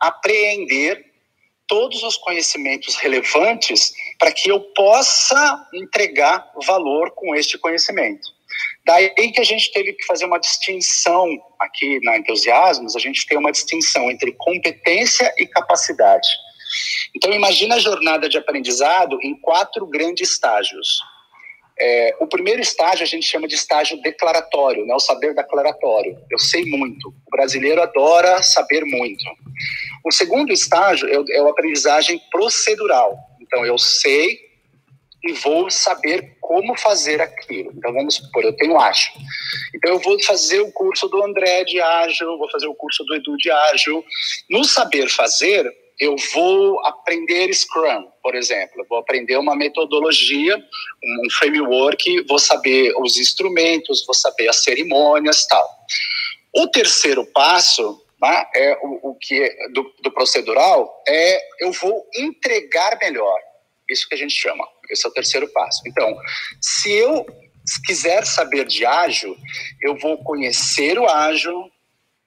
apreender 0.00 1.13
todos 1.66 2.02
os 2.02 2.16
conhecimentos 2.16 2.96
relevantes 2.96 3.92
para 4.18 4.32
que 4.32 4.50
eu 4.50 4.60
possa 4.60 5.68
entregar 5.74 6.50
valor 6.66 7.10
com 7.12 7.34
este 7.34 7.58
conhecimento. 7.58 8.34
Daí 8.86 9.32
que 9.32 9.40
a 9.40 9.44
gente 9.44 9.72
teve 9.72 9.94
que 9.94 10.04
fazer 10.04 10.26
uma 10.26 10.38
distinção 10.38 11.26
aqui 11.58 11.98
na 12.04 12.18
Entusiasmos, 12.18 12.94
a 12.94 13.00
gente 13.00 13.26
tem 13.26 13.38
uma 13.38 13.50
distinção 13.50 14.10
entre 14.10 14.32
competência 14.32 15.32
e 15.38 15.46
capacidade. 15.46 16.28
Então 17.16 17.32
imagina 17.32 17.76
a 17.76 17.80
jornada 17.80 18.28
de 18.28 18.36
aprendizado 18.36 19.18
em 19.22 19.34
quatro 19.40 19.86
grandes 19.86 20.30
estágios. 20.30 20.98
É, 21.78 22.16
o 22.20 22.26
primeiro 22.26 22.60
estágio 22.60 23.02
a 23.02 23.06
gente 23.06 23.26
chama 23.26 23.48
de 23.48 23.56
estágio 23.56 24.00
declaratório, 24.00 24.86
né, 24.86 24.94
o 24.94 25.00
saber 25.00 25.34
declaratório. 25.34 26.16
Eu 26.30 26.38
sei 26.38 26.64
muito. 26.64 27.08
O 27.08 27.30
brasileiro 27.30 27.82
adora 27.82 28.42
saber 28.42 28.84
muito. 28.84 29.24
O 30.04 30.12
segundo 30.12 30.52
estágio 30.52 31.08
é, 31.08 31.36
é 31.36 31.40
a 31.40 31.50
aprendizagem 31.50 32.20
procedural. 32.30 33.18
Então, 33.40 33.64
eu 33.64 33.78
sei 33.78 34.38
e 35.24 35.32
vou 35.32 35.70
saber 35.70 36.36
como 36.40 36.76
fazer 36.78 37.20
aquilo. 37.20 37.72
Então, 37.74 37.92
vamos 37.92 38.16
supor, 38.16 38.44
eu 38.44 38.54
tenho 38.56 38.78
ágil. 38.78 39.12
Então, 39.74 39.92
eu 39.92 39.98
vou 39.98 40.22
fazer 40.22 40.60
o 40.60 40.70
curso 40.70 41.08
do 41.08 41.24
André 41.24 41.64
de 41.64 41.80
ágil, 41.80 42.38
vou 42.38 42.50
fazer 42.50 42.66
o 42.66 42.74
curso 42.74 43.02
do 43.04 43.14
Edu 43.14 43.36
de 43.38 43.50
ágil. 43.50 44.04
No 44.50 44.62
saber 44.64 45.08
fazer, 45.08 45.72
eu 45.98 46.16
vou 46.32 46.84
aprender 46.86 47.52
Scrum, 47.52 48.08
por 48.22 48.34
exemplo, 48.34 48.84
vou 48.88 48.98
aprender 48.98 49.36
uma 49.36 49.54
metodologia, 49.54 50.56
um 50.56 51.30
framework, 51.30 52.24
vou 52.26 52.38
saber 52.38 52.92
os 52.98 53.18
instrumentos, 53.18 54.04
vou 54.04 54.14
saber 54.14 54.48
as 54.48 54.62
cerimônias, 54.62 55.46
tal. 55.46 55.68
O 56.52 56.66
terceiro 56.68 57.24
passo 57.26 58.00
tá, 58.20 58.50
é 58.54 58.78
o, 58.82 59.10
o 59.10 59.14
que 59.14 59.42
é 59.42 59.68
do, 59.68 59.94
do 60.02 60.10
procedural 60.10 61.02
é 61.06 61.40
eu 61.60 61.72
vou 61.72 62.04
entregar 62.16 62.98
melhor. 63.00 63.38
Isso 63.88 64.08
que 64.08 64.14
a 64.14 64.18
gente 64.18 64.34
chama. 64.34 64.66
Esse 64.90 65.06
é 65.06 65.10
o 65.10 65.12
terceiro 65.12 65.46
passo. 65.52 65.82
Então, 65.86 66.16
se 66.60 66.90
eu 66.92 67.26
quiser 67.86 68.24
saber 68.26 68.66
de 68.66 68.84
ágil, 68.84 69.36
eu 69.82 69.96
vou 69.98 70.22
conhecer 70.24 70.98
o 70.98 71.08
ágil, 71.08 71.70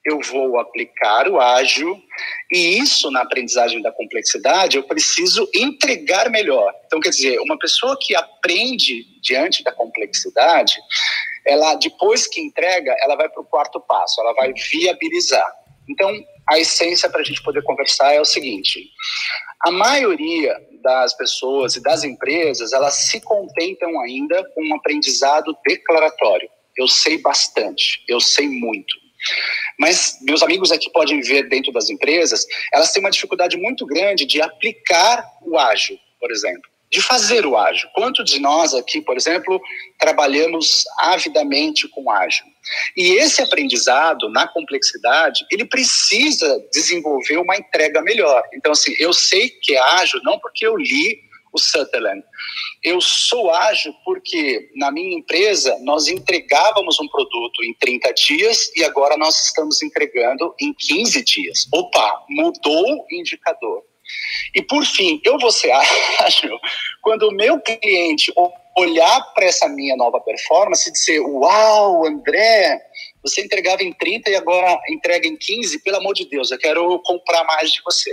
eu 0.07 0.21
vou 0.21 0.57
aplicar 0.57 1.27
o 1.27 1.37
ágil, 1.37 2.01
e 2.49 2.79
isso 2.79 3.11
na 3.11 3.23
aprendizagem 3.23 3.81
da 3.81 3.91
complexidade 3.91 4.77
eu 4.77 4.83
preciso 4.83 5.47
entregar 5.53 6.29
melhor. 6.29 6.73
Então, 6.85 7.01
quer 7.01 7.09
dizer, 7.09 7.37
uma 7.41 7.59
pessoa 7.59 7.97
que 7.99 8.15
aprende 8.15 9.03
diante 9.21 9.61
da 9.65 9.71
complexidade, 9.73 10.75
ela 11.45 11.75
depois 11.75 12.25
que 12.25 12.39
entrega, 12.39 12.95
ela 13.01 13.17
vai 13.17 13.27
para 13.27 13.41
o 13.41 13.45
quarto 13.45 13.81
passo, 13.81 14.21
ela 14.21 14.33
vai 14.33 14.53
viabilizar. 14.53 15.51
Então, 15.89 16.09
a 16.49 16.57
essência 16.57 17.09
para 17.09 17.19
a 17.19 17.23
gente 17.23 17.43
poder 17.43 17.61
conversar 17.63 18.13
é 18.13 18.21
o 18.21 18.25
seguinte: 18.25 18.89
a 19.65 19.71
maioria 19.71 20.55
das 20.81 21.13
pessoas 21.17 21.75
e 21.75 21.81
das 21.81 22.05
empresas, 22.05 22.71
elas 22.71 22.95
se 22.95 23.19
contentam 23.19 23.99
ainda 23.99 24.41
com 24.53 24.63
um 24.63 24.75
aprendizado 24.75 25.53
declaratório. 25.65 26.49
Eu 26.77 26.87
sei 26.87 27.17
bastante, 27.17 28.03
eu 28.07 28.21
sei 28.21 28.47
muito. 28.47 29.06
Mas 29.79 30.17
meus 30.21 30.41
amigos 30.41 30.71
aqui 30.71 30.89
podem 30.91 31.21
ver 31.21 31.47
dentro 31.49 31.71
das 31.71 31.89
empresas, 31.89 32.45
elas 32.73 32.91
têm 32.91 33.01
uma 33.01 33.11
dificuldade 33.11 33.57
muito 33.57 33.85
grande 33.85 34.25
de 34.25 34.41
aplicar 34.41 35.23
o 35.41 35.57
ágil, 35.57 35.97
por 36.19 36.31
exemplo 36.31 36.69
de 36.91 37.01
fazer 37.01 37.45
o 37.45 37.57
ágil. 37.57 37.89
Quantos 37.93 38.29
de 38.29 38.39
nós 38.39 38.73
aqui, 38.73 39.01
por 39.01 39.17
exemplo, 39.17 39.61
trabalhamos 39.99 40.83
avidamente 40.99 41.87
com 41.89 42.09
ágil? 42.09 42.45
E 42.95 43.13
esse 43.17 43.41
aprendizado 43.41 44.29
na 44.29 44.47
complexidade, 44.47 45.45
ele 45.51 45.65
precisa 45.65 46.63
desenvolver 46.71 47.37
uma 47.37 47.57
entrega 47.57 48.01
melhor. 48.01 48.43
Então, 48.53 48.71
assim, 48.71 48.93
eu 48.99 49.11
sei 49.13 49.49
que 49.49 49.75
é 49.75 49.79
ágil 50.01 50.19
não 50.23 50.39
porque 50.39 50.65
eu 50.65 50.77
li 50.77 51.26
o 51.53 51.59
Sutherland. 51.59 52.23
Eu 52.83 52.99
sou 53.01 53.51
ágil 53.51 53.93
porque 54.03 54.69
na 54.75 54.91
minha 54.91 55.17
empresa 55.17 55.77
nós 55.81 56.07
entregávamos 56.07 56.99
um 56.99 57.07
produto 57.07 57.63
em 57.63 57.73
30 57.73 58.13
dias 58.13 58.71
e 58.75 58.83
agora 58.83 59.17
nós 59.17 59.45
estamos 59.45 59.81
entregando 59.81 60.53
em 60.59 60.73
15 60.73 61.23
dias. 61.23 61.67
Opa, 61.73 62.25
mudou 62.29 62.85
o 62.85 63.05
indicador. 63.11 63.83
E 64.55 64.61
por 64.61 64.85
fim, 64.85 65.21
eu 65.23 65.37
vou 65.37 65.51
ser 65.51 65.71
ágil 66.21 66.57
quando 67.01 67.27
o 67.27 67.33
meu 67.33 67.59
cliente 67.59 68.31
olhar 68.77 69.21
para 69.33 69.45
essa 69.45 69.67
minha 69.67 69.95
nova 69.95 70.19
performance 70.21 70.87
e 70.87 70.93
dizer: 70.93 71.19
Uau, 71.19 72.05
André, 72.05 72.79
você 73.21 73.41
entregava 73.41 73.83
em 73.83 73.91
30 73.91 74.29
e 74.29 74.35
agora 74.35 74.79
entrega 74.89 75.27
em 75.27 75.35
15, 75.35 75.79
pelo 75.83 75.97
amor 75.97 76.13
de 76.13 76.29
Deus, 76.29 76.51
eu 76.51 76.57
quero 76.57 76.99
comprar 76.99 77.43
mais 77.43 77.71
de 77.71 77.81
você. 77.83 78.11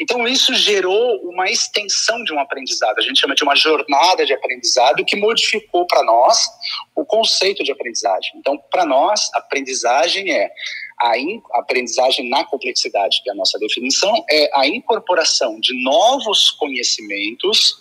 Então, 0.00 0.26
isso 0.26 0.54
gerou 0.54 1.20
uma 1.22 1.50
extensão 1.50 2.22
de 2.24 2.32
um 2.32 2.38
aprendizado, 2.38 2.98
a 2.98 3.02
gente 3.02 3.20
chama 3.20 3.34
de 3.34 3.42
uma 3.42 3.56
jornada 3.56 4.24
de 4.26 4.32
aprendizado 4.32 5.04
que 5.04 5.16
modificou 5.16 5.86
para 5.86 6.02
nós 6.02 6.38
o 6.94 7.04
conceito 7.04 7.64
de 7.64 7.72
aprendizagem. 7.72 8.32
Então, 8.36 8.58
para 8.70 8.84
nós, 8.84 9.30
aprendizagem 9.34 10.30
é 10.32 10.50
a 10.98 11.12
aprendizagem 11.54 12.28
na 12.28 12.44
complexidade, 12.44 13.22
que 13.22 13.28
é 13.28 13.32
a 13.32 13.36
nossa 13.36 13.58
definição, 13.58 14.12
é 14.30 14.50
a 14.54 14.66
incorporação 14.66 15.60
de 15.60 15.82
novos 15.82 16.50
conhecimentos 16.52 17.78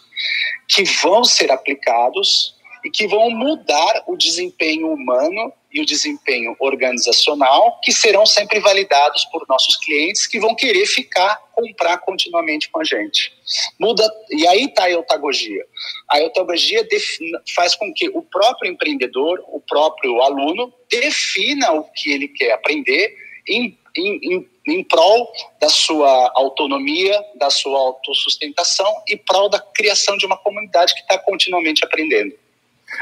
que 0.67 0.83
vão 1.01 1.23
ser 1.23 1.51
aplicados 1.51 2.55
e 2.83 2.89
que 2.89 3.07
vão 3.07 3.29
mudar 3.31 4.03
o 4.07 4.15
desempenho 4.15 4.91
humano 4.91 5.51
e 5.75 5.81
o 5.81 5.85
desempenho 5.85 6.55
organizacional, 6.57 7.81
que 7.83 7.91
serão 7.91 8.25
sempre 8.25 8.61
validados 8.61 9.25
por 9.25 9.45
nossos 9.49 9.75
clientes 9.75 10.25
que 10.25 10.39
vão 10.39 10.55
querer 10.55 10.85
ficar, 10.85 11.35
comprar 11.53 11.97
continuamente 11.97 12.69
com 12.69 12.79
a 12.79 12.83
gente. 12.85 13.33
Muda, 13.77 14.09
e 14.31 14.47
aí 14.47 14.63
está 14.63 14.85
a 14.85 14.91
eutagogia. 14.91 15.65
A 16.09 16.21
eutagogia 16.21 16.87
faz 17.53 17.75
com 17.75 17.93
que 17.93 18.07
o 18.07 18.21
próprio 18.21 18.71
empreendedor, 18.71 19.43
o 19.49 19.59
próprio 19.59 20.21
aluno, 20.21 20.73
defina 20.89 21.73
o 21.73 21.83
que 21.83 22.09
ele 22.09 22.29
quer 22.29 22.53
aprender 22.53 23.13
em, 23.45 23.77
em, 23.97 24.19
em, 24.23 24.49
em 24.65 24.83
prol 24.85 25.29
da 25.59 25.67
sua 25.67 26.31
autonomia, 26.35 27.21
da 27.35 27.49
sua 27.49 27.77
autossustentação 27.77 29.03
e 29.09 29.17
prol 29.17 29.49
da 29.49 29.59
criação 29.59 30.15
de 30.15 30.25
uma 30.25 30.37
comunidade 30.37 30.93
que 30.93 31.01
está 31.01 31.17
continuamente 31.17 31.83
aprendendo. 31.83 32.44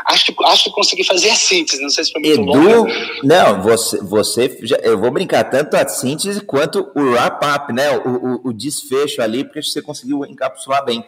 Acho 0.05 0.25
que, 0.25 0.45
acho 0.45 0.63
que 0.65 0.71
consegui 0.71 1.03
fazer 1.03 1.29
a 1.29 1.35
síntese, 1.35 1.81
não 1.81 1.89
sei 1.89 2.03
se 2.03 2.11
foi 2.11 2.21
muito 2.21 2.41
Edu, 2.41 2.45
longo. 2.45 2.87
Não, 3.23 3.61
você, 3.61 4.01
você 4.01 4.59
já, 4.63 4.77
eu 4.77 4.97
vou 4.99 5.11
brincar 5.11 5.43
tanto 5.45 5.75
a 5.75 5.87
síntese 5.87 6.41
quanto 6.41 6.91
o 6.95 7.11
wrap-up, 7.11 7.71
né? 7.73 7.97
O, 7.99 8.09
o, 8.09 8.47
o, 8.49 8.53
desfecho 8.53 9.21
ali, 9.21 9.43
porque 9.43 9.61
você 9.61 9.81
conseguiu 9.81 10.25
encapsular 10.25 10.83
bem. 10.83 11.05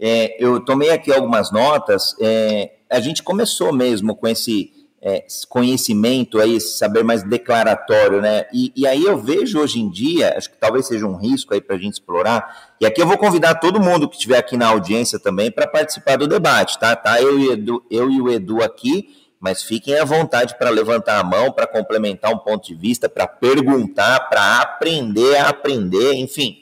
É, 0.00 0.36
eu 0.38 0.60
tomei 0.60 0.90
aqui 0.90 1.12
algumas 1.12 1.50
notas. 1.50 2.14
É, 2.20 2.72
a 2.88 3.00
gente 3.00 3.22
começou 3.22 3.72
mesmo 3.72 4.14
com 4.14 4.26
esse 4.28 4.72
é, 5.00 5.24
conhecimento 5.48 6.40
aí, 6.40 6.56
esse 6.56 6.76
saber 6.76 7.04
mais 7.04 7.22
declaratório, 7.22 8.20
né? 8.20 8.46
E, 8.52 8.72
e, 8.74 8.86
aí 8.86 9.04
eu 9.04 9.16
vejo 9.16 9.60
hoje 9.60 9.80
em 9.80 9.88
dia, 9.88 10.34
acho 10.36 10.50
que 10.50 10.56
talvez 10.56 10.86
seja 10.86 11.06
um 11.06 11.16
risco 11.16 11.54
aí 11.54 11.60
para 11.60 11.76
a 11.76 11.78
gente 11.78 11.94
explorar. 11.94 12.74
E 12.80 12.86
aqui 12.86 13.00
eu 13.00 13.06
vou 13.06 13.16
convidar 13.16 13.54
todo 13.56 13.80
mundo 13.80 14.08
que 14.08 14.16
estiver 14.16 14.38
aqui 14.38 14.56
na 14.56 14.68
audiência 14.68 15.18
também 15.18 15.50
para 15.50 15.68
participar 15.68 16.16
do 16.16 16.26
debate, 16.26 16.78
tá? 16.78 16.96
Tá 16.96 17.20
eu 17.22 17.38
e, 17.38 17.52
Edu, 17.52 17.84
eu 17.90 18.10
e 18.10 18.20
o 18.20 18.28
Edu 18.28 18.62
aqui, 18.62 19.08
mas 19.38 19.62
fiquem 19.62 19.96
à 19.96 20.04
vontade 20.04 20.58
para 20.58 20.70
levantar 20.70 21.20
a 21.20 21.24
mão, 21.24 21.52
para 21.52 21.66
complementar 21.66 22.32
um 22.32 22.38
ponto 22.38 22.66
de 22.66 22.74
vista, 22.74 23.08
para 23.08 23.28
perguntar, 23.28 24.28
para 24.28 24.60
aprender 24.60 25.36
a 25.36 25.50
aprender, 25.50 26.14
enfim. 26.14 26.56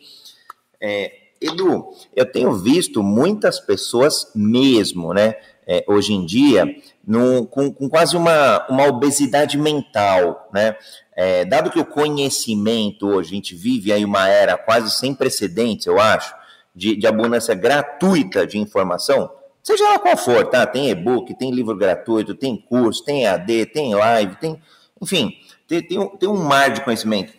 É, 0.79 1.11
Edu, 1.41 1.89
eu 2.15 2.27
tenho 2.31 2.53
visto 2.53 3.03
muitas 3.03 3.59
pessoas 3.61 4.31
mesmo, 4.35 5.15
né? 5.15 5.37
É, 5.69 5.85
hoje 5.89 6.13
em 6.13 6.25
dia 6.25 6.65
no, 7.07 7.47
com, 7.47 7.73
com, 7.73 7.89
quase 7.89 8.17
uma, 8.17 8.67
uma 8.69 8.87
obesidade 8.87 9.57
mental, 9.57 10.49
né? 10.53 10.77
É, 11.15 11.45
dado 11.45 11.71
que 11.71 11.79
o 11.79 11.85
conhecimento 11.85 13.07
hoje, 13.07 13.31
a 13.31 13.35
gente 13.37 13.55
vive 13.55 13.93
aí 13.93 14.05
uma 14.05 14.29
era 14.29 14.59
quase 14.59 14.91
sem 14.91 15.15
precedentes, 15.15 15.87
eu 15.87 16.01
acho, 16.01 16.35
de, 16.75 16.97
de 16.97 17.07
abundância 17.07 17.55
gratuita 17.55 18.47
de 18.47 18.59
informação, 18.59 19.31
seja 19.63 19.85
lá 19.89 19.99
qual 19.99 20.17
for, 20.17 20.45
tá? 20.47 20.67
Tem 20.67 20.91
e-book, 20.91 21.33
tem 21.35 21.51
livro 21.51 21.77
gratuito, 21.77 22.35
tem 22.35 22.57
curso, 22.57 23.05
tem 23.05 23.27
AD, 23.27 23.67
tem 23.67 23.95
live, 23.95 24.37
tem, 24.37 24.61
enfim, 25.01 25.33
tem, 25.67 25.83
tem, 25.83 25.99
um, 25.99 26.09
tem 26.09 26.29
um 26.29 26.37
mar 26.37 26.71
de 26.71 26.83
conhecimento. 26.83 27.33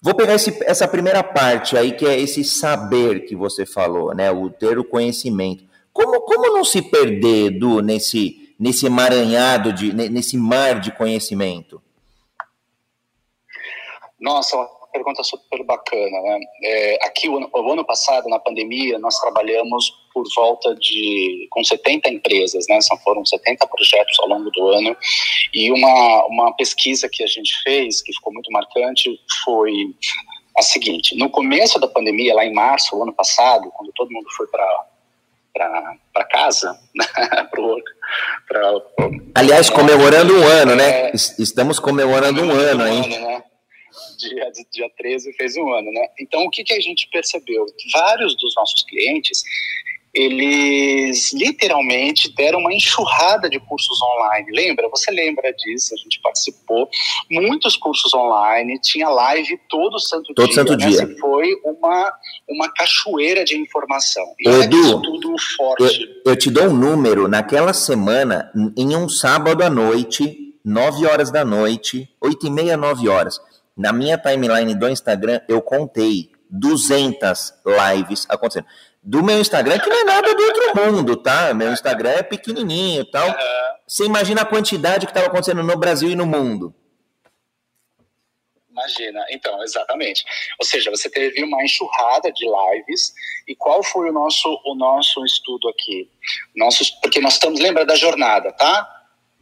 Vou 0.00 0.14
pegar 0.14 0.34
esse, 0.34 0.58
essa 0.64 0.88
primeira 0.88 1.22
parte 1.22 1.76
aí, 1.76 1.92
que 1.92 2.06
é 2.06 2.18
esse 2.18 2.42
saber 2.42 3.20
que 3.20 3.36
você 3.36 3.64
falou, 3.66 4.14
né? 4.14 4.30
O 4.32 4.50
ter 4.50 4.78
o 4.78 4.84
conhecimento. 4.84 5.64
Como, 5.92 6.20
como 6.22 6.56
não 6.56 6.64
se 6.64 6.82
perder, 6.82 7.52
Edu, 7.52 7.80
nesse, 7.80 8.41
nesse 8.62 8.86
emaranhado, 8.86 9.72
de, 9.72 9.92
nesse 9.92 10.36
mar 10.36 10.78
de 10.78 10.92
conhecimento? 10.92 11.82
Nossa, 14.20 14.56
uma 14.56 14.86
pergunta 14.92 15.20
super 15.24 15.64
bacana. 15.64 16.20
Né? 16.22 16.40
É, 16.62 17.06
aqui, 17.06 17.28
o 17.28 17.38
ano, 17.38 17.50
o 17.52 17.72
ano, 17.72 17.84
passado, 17.84 18.28
na 18.28 18.38
pandemia, 18.38 19.00
nós 19.00 19.18
trabalhamos 19.18 19.90
por 20.14 20.22
volta 20.36 20.76
de, 20.76 21.48
com 21.50 21.64
70 21.64 22.08
empresas, 22.08 22.64
né? 22.68 22.80
São, 22.82 22.96
foram 22.98 23.26
70 23.26 23.66
projetos 23.66 24.16
ao 24.20 24.28
longo 24.28 24.48
do 24.52 24.68
ano, 24.68 24.96
e 25.52 25.72
uma, 25.72 26.26
uma 26.26 26.52
pesquisa 26.54 27.08
que 27.10 27.24
a 27.24 27.26
gente 27.26 27.60
fez, 27.64 28.00
que 28.00 28.12
ficou 28.12 28.32
muito 28.32 28.52
marcante, 28.52 29.10
foi 29.44 29.72
a 30.56 30.62
seguinte, 30.62 31.16
no 31.16 31.28
começo 31.30 31.80
da 31.80 31.88
pandemia, 31.88 32.34
lá 32.34 32.44
em 32.44 32.52
março, 32.52 32.94
o 32.94 33.02
ano 33.02 33.12
passado, 33.12 33.72
quando 33.72 33.90
todo 33.92 34.12
mundo 34.12 34.30
foi 34.36 34.46
para 34.46 34.91
para 35.52 36.24
casa, 36.30 36.78
né? 36.94 37.04
pra, 38.48 38.72
Aliás, 39.34 39.70
comemorando 39.70 40.34
um 40.36 40.46
ano, 40.46 40.74
né? 40.74 41.08
É, 41.08 41.12
Estamos 41.14 41.78
comemorando 41.78 42.42
um 42.42 42.50
ano, 42.50 42.86
hein? 42.86 43.08
né? 43.08 43.42
Dia, 44.18 44.50
dia 44.70 44.90
13 44.96 45.32
fez 45.34 45.56
um 45.56 45.72
ano, 45.72 45.90
né? 45.90 46.08
Então, 46.20 46.44
o 46.44 46.50
que, 46.50 46.62
que 46.62 46.74
a 46.74 46.80
gente 46.80 47.08
percebeu? 47.10 47.66
Vários 47.92 48.36
dos 48.36 48.54
nossos 48.54 48.84
clientes, 48.84 49.42
eles 50.14 51.32
literalmente 51.32 52.34
deram 52.34 52.58
uma 52.58 52.72
enxurrada 52.72 53.48
de 53.48 53.58
cursos 53.58 53.98
online. 54.02 54.46
Lembra? 54.52 54.88
Você 54.90 55.10
lembra 55.10 55.52
disso? 55.52 55.94
A 55.94 55.96
gente 55.96 56.20
participou. 56.20 56.88
Muitos 57.30 57.76
cursos 57.76 58.12
online, 58.12 58.78
tinha 58.80 59.08
live 59.08 59.58
todo 59.68 59.98
santo 59.98 60.34
todo 60.34 60.46
dia. 60.46 60.54
Santo 60.54 60.76
né? 60.76 60.86
dia. 60.86 61.16
Foi 61.18 61.48
uma, 61.64 62.12
uma 62.48 62.72
cachoeira 62.72 63.44
de 63.44 63.56
informação. 63.56 64.24
E 64.38 64.48
Edu, 64.48 65.00
tudo 65.00 65.34
forte. 65.56 65.82
Eu, 66.26 66.32
eu 66.32 66.36
te 66.36 66.50
dou 66.50 66.64
um 66.64 66.74
número. 66.74 67.26
Naquela 67.26 67.72
semana, 67.72 68.52
em 68.76 68.94
um 68.94 69.08
sábado 69.08 69.62
à 69.62 69.70
noite, 69.70 70.52
9 70.64 71.06
horas 71.06 71.30
da 71.30 71.44
noite, 71.44 72.08
8 72.20 72.46
e 72.46 72.50
meia, 72.50 72.76
9 72.76 73.08
horas, 73.08 73.40
na 73.76 73.92
minha 73.92 74.18
timeline 74.18 74.74
do 74.74 74.88
Instagram, 74.88 75.40
eu 75.48 75.62
contei 75.62 76.30
200 76.50 77.54
lives 77.64 78.26
acontecendo. 78.28 78.66
Do 79.02 79.22
meu 79.22 79.40
Instagram, 79.40 79.80
que 79.80 79.90
não 79.90 80.00
é 80.00 80.04
nada 80.04 80.32
do 80.32 80.42
outro 80.42 80.76
mundo, 80.76 81.16
tá? 81.16 81.52
Meu 81.52 81.72
Instagram 81.72 82.10
é 82.10 82.22
pequenininho 82.22 83.02
e 83.02 83.10
tal. 83.10 83.34
Você 83.86 84.04
imagina 84.04 84.42
a 84.42 84.46
quantidade 84.46 85.06
que 85.06 85.10
estava 85.10 85.26
acontecendo 85.26 85.62
no 85.62 85.76
Brasil 85.76 86.08
e 86.10 86.14
no 86.14 86.24
mundo. 86.24 86.72
Imagina, 88.70 89.24
então, 89.30 89.62
exatamente. 89.62 90.24
Ou 90.58 90.64
seja, 90.64 90.90
você 90.90 91.10
teve 91.10 91.42
uma 91.44 91.62
enxurrada 91.62 92.32
de 92.32 92.46
lives. 92.46 93.12
E 93.46 93.54
qual 93.54 93.82
foi 93.82 94.08
o 94.08 94.12
nosso, 94.12 94.48
o 94.64 94.74
nosso 94.74 95.24
estudo 95.24 95.68
aqui? 95.68 96.10
Nossos, 96.56 96.90
porque 96.90 97.20
nós 97.20 97.34
estamos, 97.34 97.60
lembra 97.60 97.84
da 97.84 97.94
jornada, 97.94 98.52
tá? 98.52 98.88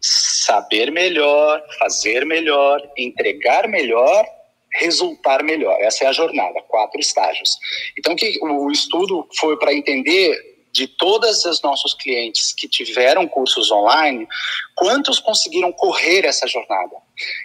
Saber 0.00 0.90
melhor, 0.90 1.62
fazer 1.78 2.26
melhor, 2.26 2.80
entregar 2.96 3.68
melhor, 3.68 4.26
resultar 4.74 5.42
melhor. 5.42 5.76
Essa 5.80 6.04
é 6.04 6.06
a 6.08 6.12
jornada, 6.12 6.62
quatro 6.68 7.00
estágios. 7.00 7.58
Então, 7.98 8.14
que 8.14 8.38
o 8.42 8.70
estudo 8.70 9.28
foi 9.38 9.58
para 9.58 9.74
entender 9.74 10.50
de 10.72 10.86
todos 10.86 11.44
os 11.44 11.60
nossos 11.62 11.94
clientes 11.94 12.54
que 12.56 12.68
tiveram 12.68 13.26
cursos 13.26 13.70
online, 13.72 14.26
quantos 14.76 15.18
conseguiram 15.18 15.72
correr 15.72 16.24
essa 16.24 16.46
jornada? 16.46 16.96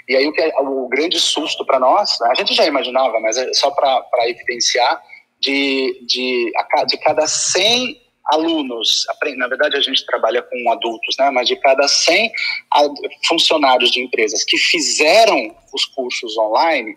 E 0.08 0.16
aí 0.16 0.28
o, 0.28 0.34
é, 0.40 0.54
o 0.62 0.88
grande 0.88 1.20
susto 1.20 1.66
para 1.66 1.80
nós, 1.80 2.22
a 2.22 2.36
gente 2.36 2.54
já 2.54 2.66
imaginava, 2.66 3.20
mas 3.20 3.38
é 3.38 3.52
só 3.54 3.72
para 3.72 4.30
evidenciar, 4.30 5.02
de, 5.40 6.06
de, 6.08 6.52
de 6.88 6.98
cada 6.98 7.28
100 7.28 8.05
alunos, 8.28 9.06
na 9.38 9.48
verdade 9.48 9.78
a 9.78 9.82
gente 9.82 10.06
trabalha 10.06 10.42
com 10.42 10.72
adultos, 10.72 11.16
né, 11.20 11.30
mas 11.32 11.48
de 11.48 11.56
cada 11.58 11.88
100 11.88 12.32
funcionários 13.28 13.92
de 13.92 14.02
empresas 14.02 14.44
que 14.44 14.58
fizeram 14.58 15.56
os 15.74 15.86
cursos 15.86 16.38
online, 16.38 16.96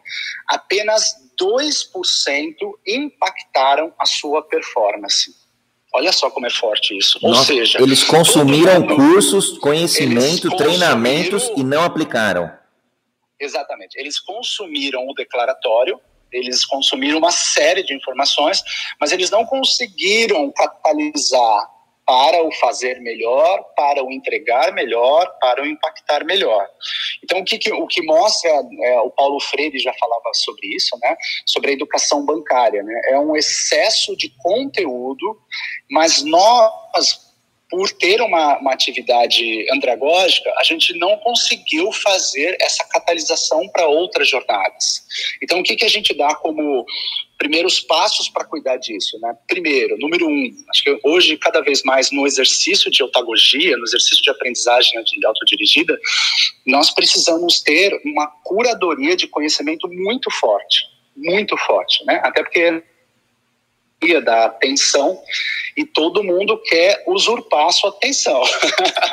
apenas 0.49 1.15
2% 1.41 2.55
impactaram 2.87 3.93
a 3.99 4.07
sua 4.07 4.43
performance. 4.43 5.35
Olha 5.95 6.13
só 6.13 6.31
como 6.31 6.47
é 6.47 6.51
forte 6.51 6.97
isso. 6.97 7.19
Ou 7.23 7.31
Nossa, 7.31 7.47
seja, 7.47 7.81
eles 7.81 8.05
consumiram 8.05 8.87
cursos, 8.87 9.59
conhecimento, 9.59 10.55
treinamentos 10.57 11.51
e 11.57 11.63
não 11.63 11.83
aplicaram. 11.83 12.51
Exatamente. 13.41 13.99
Eles 13.99 14.19
consumiram 14.19 15.07
o 15.07 15.15
declaratório, 15.15 15.99
eles 16.33 16.65
consumiram 16.65 17.19
uma 17.19 17.33
série 17.33 17.83
de 17.83 17.95
informações, 17.95 18.63
mas 19.01 19.13
eles 19.13 19.31
não 19.31 19.45
conseguiram 19.45 20.51
catalisar 20.53 21.79
para 22.09 22.43
o 22.43 22.51
fazer 22.53 22.99
melhor, 23.03 23.63
para 23.77 24.03
o 24.03 24.11
entregar 24.11 24.73
melhor, 24.73 25.31
para 25.39 25.63
o 25.63 25.67
impactar 25.67 26.25
melhor. 26.25 26.67
Então, 27.23 27.41
o 27.41 27.45
que, 27.45 27.71
o 27.71 27.87
que 27.87 28.03
mostra, 28.03 28.51
é, 28.83 29.01
o 29.01 29.11
Paulo 29.11 29.39
Freire 29.41 29.79
já 29.79 29.93
falava 29.93 30.33
sobre 30.33 30.75
isso, 30.75 30.99
né, 31.03 31.15
sobre 31.45 31.71
a 31.71 31.75
educação 31.75 32.25
bancária, 32.25 32.83
né, 32.83 32.99
é 33.09 33.19
um 33.19 33.37
excesso 33.37 34.17
de 34.17 34.31
conteúdo, 34.39 35.39
mas 35.91 36.25
nós, 36.25 36.73
por 37.71 37.91
ter 37.93 38.21
uma, 38.23 38.59
uma 38.59 38.73
atividade 38.73 39.67
andragógica, 39.71 40.51
a 40.57 40.63
gente 40.63 40.97
não 40.99 41.19
conseguiu 41.19 41.93
fazer 41.93 42.57
essa 42.61 42.85
catalisação 42.89 43.69
para 43.69 43.87
outras 43.87 44.29
jornadas. 44.29 45.03
Então, 45.43 45.61
o 45.61 45.63
que, 45.63 45.77
que 45.77 45.85
a 45.85 45.89
gente 45.89 46.15
dá 46.15 46.35
como 46.35 46.87
primeiros 47.37 47.81
passos 47.81 48.29
para 48.31 48.47
cuidar 48.47 48.79
disso? 48.79 49.19
Né? 49.21 49.37
Primeiro, 49.47 49.99
número 49.99 50.27
um, 50.27 50.65
acho 50.71 50.83
que 50.83 50.99
hoje, 51.05 51.37
cada 51.37 51.61
vez 51.61 51.83
mais 51.85 52.11
no 52.11 52.27
exercício 52.27 52.91
de 52.91 53.03
otagogia, 53.03 53.77
no 53.77 53.85
exercício 53.85 54.23
de 54.23 54.31
aprendizagem 54.31 54.99
autodirigida, 55.25 55.99
nós 56.67 56.91
precisamos 56.91 57.61
ter 57.61 58.01
uma 58.05 58.27
curadoria 58.45 59.15
de 59.15 59.29
conhecimento 59.29 59.87
muito 59.89 60.31
forte, 60.31 60.85
muito 61.15 61.57
forte, 61.59 62.05
né? 62.07 62.21
Até 62.25 62.43
porque 62.43 62.83
da 64.25 64.47
atenção 64.47 65.21
e 65.77 65.85
todo 65.85 66.23
mundo 66.23 66.61
quer 66.63 67.03
usurpar 67.07 67.67
a 67.67 67.73
sua 67.73 67.91
atenção. 67.91 68.43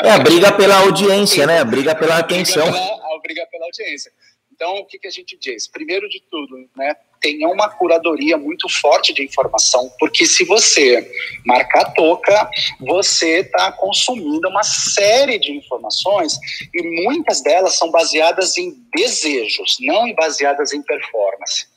É 0.04 0.12
a 0.12 0.20
briga 0.20 0.51
pela 0.51 0.77
audiência, 0.77 1.46
né? 1.46 1.60
A 1.60 1.65
briga 1.65 1.96
pela 1.96 2.18
atenção. 2.18 2.63
A 2.63 2.72
briga 2.72 2.86
pela, 2.86 3.15
a 3.15 3.20
briga 3.20 3.48
pela 3.48 3.65
audiência. 3.65 4.12
Então, 4.56 4.77
o 4.77 4.86
que, 4.86 4.98
que 4.98 5.08
a 5.08 5.12
gente 5.12 5.38
diz? 5.38 5.68
Primeiro 5.68 6.08
de 6.08 6.22
tudo, 6.32 6.70
né, 6.77 6.96
tenha 7.20 7.50
uma 7.50 7.68
curadoria 7.70 8.38
muito 8.38 8.70
forte 8.70 9.14
de 9.14 9.22
informação, 9.22 9.92
porque 10.00 10.25
se 10.25 10.46
você 10.46 11.12
marcar 11.46 11.92
toca, 11.92 12.50
você 12.79 13.40
está 13.40 13.70
consumindo 13.74 14.48
uma 14.48 14.64
série 14.64 15.38
de 15.38 15.51
informações 15.51 16.40
e 16.74 17.03
muitas 17.03 17.42
delas 17.42 17.75
são 17.75 17.92
baseadas 17.92 18.57
em 18.57 18.74
desejos, 18.96 19.75
não 19.81 20.14
baseadas 20.14 20.72
em 20.72 20.81
performance. 20.81 21.68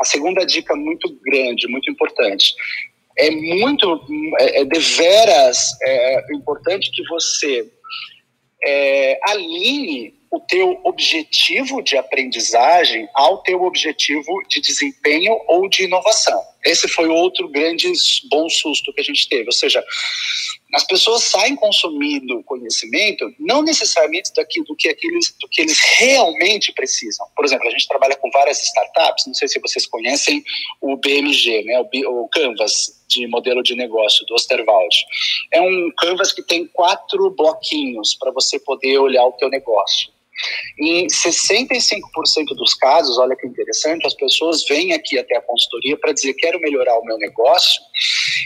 A 0.00 0.04
segunda 0.04 0.44
dica 0.44 0.74
muito 0.74 1.08
grande, 1.24 1.68
muito 1.68 1.90
importante, 1.90 2.54
é 3.16 3.30
muito, 3.30 4.00
é, 4.40 4.60
é 4.60 4.64
deveras 4.64 5.70
é, 5.82 6.34
importante 6.34 6.90
que 6.90 7.06
você 7.08 7.70
é, 8.64 9.20
alinhe 9.28 10.14
o 10.30 10.40
teu 10.40 10.80
objetivo 10.84 11.80
de 11.80 11.96
aprendizagem 11.96 13.08
ao 13.14 13.38
teu 13.42 13.62
objetivo 13.62 14.42
de 14.48 14.60
desempenho 14.60 15.38
ou 15.46 15.68
de 15.68 15.84
inovação. 15.84 16.42
Esse 16.64 16.88
foi 16.88 17.08
outro 17.08 17.48
grande 17.48 17.92
bom 18.30 18.48
susto 18.48 18.92
que 18.92 19.00
a 19.00 19.04
gente 19.04 19.28
teve. 19.28 19.46
Ou 19.46 19.52
seja, 19.52 19.84
as 20.74 20.84
pessoas 20.84 21.24
saem 21.24 21.54
consumindo 21.54 22.42
conhecimento 22.44 23.32
não 23.38 23.62
necessariamente 23.62 24.32
daquilo 24.34 24.64
do 24.66 24.74
que, 24.74 24.88
aqueles, 24.88 25.34
do 25.40 25.48
que 25.48 25.62
eles 25.62 25.78
realmente 25.98 26.72
precisam. 26.72 27.26
Por 27.36 27.44
exemplo, 27.44 27.68
a 27.68 27.70
gente 27.70 27.86
trabalha 27.86 28.16
com 28.16 28.30
várias 28.30 28.62
startups, 28.62 29.26
não 29.26 29.34
sei 29.34 29.46
se 29.46 29.60
vocês 29.60 29.86
conhecem 29.86 30.42
o 30.80 30.96
BMG, 30.96 31.62
né, 31.64 31.80
o, 32.06 32.28
Canvas 32.28 33.04
de 33.08 33.26
modelo 33.28 33.62
de 33.62 33.76
negócio 33.76 34.26
do 34.26 34.34
Osterwald. 34.34 34.96
É 35.52 35.60
um 35.60 35.92
Canvas 35.96 36.32
que 36.32 36.42
tem 36.42 36.66
quatro 36.66 37.30
bloquinhos 37.30 38.16
para 38.18 38.32
você 38.32 38.58
poder 38.58 38.98
olhar 38.98 39.24
o 39.24 39.32
teu 39.32 39.48
negócio. 39.48 40.12
Em 40.78 41.06
65% 41.06 42.00
dos 42.56 42.74
casos, 42.74 43.18
olha 43.18 43.36
que 43.36 43.46
interessante, 43.46 44.06
as 44.06 44.14
pessoas 44.14 44.64
vêm 44.66 44.92
aqui 44.92 45.18
até 45.18 45.36
a 45.36 45.42
consultoria 45.42 45.96
para 45.96 46.12
dizer 46.12 46.34
quero 46.34 46.60
melhorar 46.60 46.98
o 46.98 47.04
meu 47.04 47.16
negócio 47.18 47.80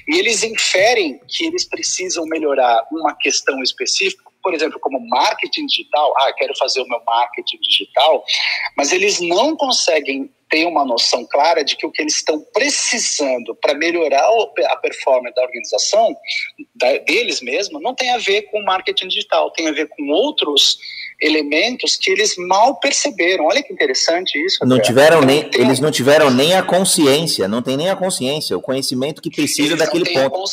e 0.08 0.18
eles 0.18 0.42
inferem 0.42 1.20
que 1.28 1.46
eles 1.46 1.68
precisam 1.68 2.24
melhorar 2.26 2.86
uma 2.92 3.14
questão 3.16 3.62
específica, 3.62 4.24
por 4.42 4.54
exemplo, 4.54 4.78
como 4.80 5.00
marketing 5.08 5.66
digital, 5.66 6.14
ah, 6.18 6.32
quero 6.36 6.56
fazer 6.56 6.80
o 6.80 6.88
meu 6.88 7.02
marketing 7.04 7.58
digital, 7.60 8.24
mas 8.76 8.92
eles 8.92 9.20
não 9.20 9.56
conseguem 9.56 10.30
ter 10.48 10.64
uma 10.64 10.84
noção 10.84 11.26
clara 11.26 11.62
de 11.62 11.76
que 11.76 11.86
o 11.86 11.92
que 11.92 12.02
eles 12.02 12.16
estão 12.16 12.40
precisando 12.54 13.54
para 13.56 13.74
melhorar 13.74 14.26
a 14.70 14.76
performance 14.76 15.34
da 15.34 15.42
organização, 15.42 16.16
deles 17.06 17.40
mesmo, 17.42 17.80
não 17.80 17.94
tem 17.94 18.10
a 18.10 18.18
ver 18.18 18.42
com 18.42 18.62
marketing 18.62 19.08
digital, 19.08 19.50
tem 19.50 19.68
a 19.68 19.72
ver 19.72 19.88
com 19.88 20.08
outros 20.08 20.78
elementos 21.20 21.96
que 21.96 22.10
eles 22.10 22.36
mal 22.36 22.76
perceberam. 22.76 23.46
Olha 23.46 23.62
que 23.62 23.72
interessante 23.72 24.38
isso. 24.44 24.64
Não 24.64 24.80
tiveram 24.80 25.18
então, 25.22 25.26
nem, 25.26 25.50
eles 25.54 25.80
não 25.80 25.90
tiveram 25.90 26.30
nem 26.30 26.54
a 26.54 26.62
consciência, 26.62 27.48
não 27.48 27.62
tem 27.62 27.76
nem 27.76 27.90
a 27.90 27.96
consciência, 27.96 28.56
o 28.56 28.62
conhecimento 28.62 29.20
que 29.20 29.30
precisa 29.30 29.68
eles 29.74 29.78
daquele 29.78 30.04
ponto. 30.04 30.44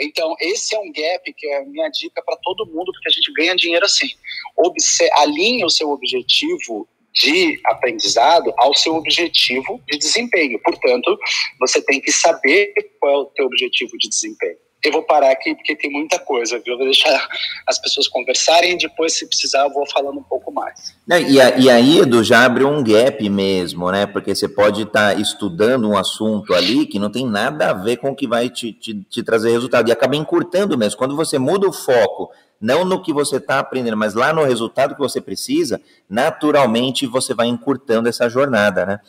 Então, 0.00 0.36
esse 0.40 0.74
é 0.74 0.78
um 0.78 0.92
gap 0.92 1.32
que 1.36 1.46
é 1.48 1.58
a 1.58 1.64
minha 1.64 1.88
dica 1.88 2.22
para 2.22 2.36
todo 2.36 2.66
mundo, 2.66 2.92
porque 2.92 3.08
a 3.08 3.12
gente 3.12 3.32
ganha 3.32 3.56
dinheiro 3.56 3.84
assim. 3.84 4.08
Obse 4.56 5.08
alinhe 5.14 5.64
o 5.64 5.70
seu 5.70 5.90
objetivo 5.90 6.88
de 7.12 7.60
aprendizado 7.64 8.52
ao 8.56 8.74
seu 8.74 8.94
objetivo 8.94 9.80
de 9.88 9.98
desempenho. 9.98 10.60
Portanto, 10.62 11.18
você 11.58 11.82
tem 11.82 12.00
que 12.00 12.12
saber 12.12 12.72
qual 13.00 13.12
é 13.12 13.18
o 13.18 13.26
teu 13.26 13.46
objetivo 13.46 13.98
de 13.98 14.08
desempenho 14.08 14.67
eu 14.82 14.92
vou 14.92 15.02
parar 15.02 15.32
aqui 15.32 15.54
porque 15.54 15.74
tem 15.74 15.90
muita 15.90 16.18
coisa, 16.18 16.58
viu? 16.60 16.74
Eu 16.74 16.78
vou 16.78 16.86
deixar 16.86 17.28
as 17.66 17.78
pessoas 17.80 18.06
conversarem 18.06 18.74
e 18.74 18.78
depois, 18.78 19.18
se 19.18 19.26
precisar, 19.26 19.64
eu 19.64 19.72
vou 19.72 19.84
falando 19.90 20.18
um 20.18 20.22
pouco 20.22 20.52
mais. 20.52 20.94
E, 21.08 21.34
e 21.34 21.70
aí, 21.70 21.98
Edu, 21.98 22.22
já 22.22 22.44
abre 22.44 22.64
um 22.64 22.82
gap 22.82 23.28
mesmo, 23.28 23.90
né? 23.90 24.06
Porque 24.06 24.34
você 24.34 24.48
pode 24.48 24.82
estar 24.82 25.14
tá 25.14 25.20
estudando 25.20 25.88
um 25.88 25.96
assunto 25.96 26.54
ali 26.54 26.86
que 26.86 26.98
não 26.98 27.10
tem 27.10 27.26
nada 27.26 27.70
a 27.70 27.72
ver 27.72 27.96
com 27.96 28.10
o 28.10 28.14
que 28.14 28.28
vai 28.28 28.48
te, 28.48 28.72
te, 28.72 29.02
te 29.02 29.22
trazer 29.22 29.50
resultado. 29.50 29.88
E 29.88 29.92
acaba 29.92 30.14
encurtando 30.14 30.78
mesmo. 30.78 30.96
Quando 30.96 31.16
você 31.16 31.38
muda 31.38 31.66
o 31.68 31.72
foco, 31.72 32.30
não 32.60 32.84
no 32.84 33.02
que 33.02 33.12
você 33.12 33.36
está 33.36 33.58
aprendendo, 33.58 33.96
mas 33.96 34.14
lá 34.14 34.32
no 34.32 34.44
resultado 34.44 34.94
que 34.94 35.00
você 35.00 35.20
precisa, 35.20 35.80
naturalmente 36.08 37.04
você 37.04 37.34
vai 37.34 37.48
encurtando 37.48 38.08
essa 38.08 38.28
jornada, 38.28 38.86
né? 38.86 39.00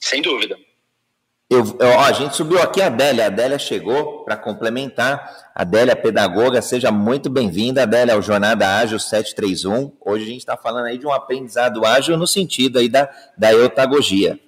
Sem 0.00 0.20
dúvida. 0.20 0.56
Eu, 1.50 1.64
ó, 1.80 2.00
a 2.00 2.12
gente 2.12 2.36
subiu 2.36 2.60
aqui 2.60 2.82
a 2.82 2.88
Adélia. 2.88 3.24
A 3.24 3.28
Adélia 3.28 3.58
chegou 3.58 4.22
para 4.22 4.36
complementar. 4.36 5.50
Adélia, 5.54 5.96
pedagoga, 5.96 6.60
seja 6.60 6.92
muito 6.92 7.30
bem-vinda. 7.30 7.84
Adélia, 7.84 8.12
ao 8.12 8.20
Jornada 8.20 8.76
Ágil 8.76 8.98
731. 8.98 9.96
Hoje 9.98 10.24
a 10.24 10.26
gente 10.26 10.40
está 10.40 10.58
falando 10.58 10.84
aí 10.84 10.98
de 10.98 11.06
um 11.06 11.12
aprendizado 11.12 11.86
ágil 11.86 12.18
no 12.18 12.26
sentido 12.26 12.78
aí 12.78 12.86
da, 12.86 13.08
da 13.34 13.50
eutagogia. 13.50 14.38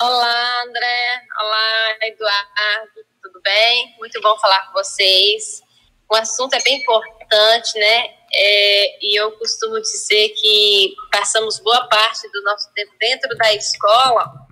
Olá, 0.00 0.62
André. 0.64 1.22
Olá, 1.40 1.96
Eduardo. 2.02 3.06
Tudo 3.22 3.40
bem? 3.44 3.94
Muito 4.00 4.20
bom 4.20 4.36
falar 4.38 4.66
com 4.66 4.72
vocês. 4.72 5.62
O 6.10 6.16
assunto 6.16 6.54
é 6.54 6.62
bem 6.62 6.82
importante, 6.82 7.78
né? 7.78 8.16
É, 8.32 9.06
e 9.06 9.16
eu 9.16 9.30
costumo 9.38 9.80
dizer 9.80 10.30
que 10.30 10.92
passamos 11.12 11.60
boa 11.60 11.86
parte 11.86 12.28
do 12.32 12.42
nosso 12.42 12.68
tempo 12.74 12.92
dentro 12.98 13.28
da 13.36 13.54
escola 13.54 14.45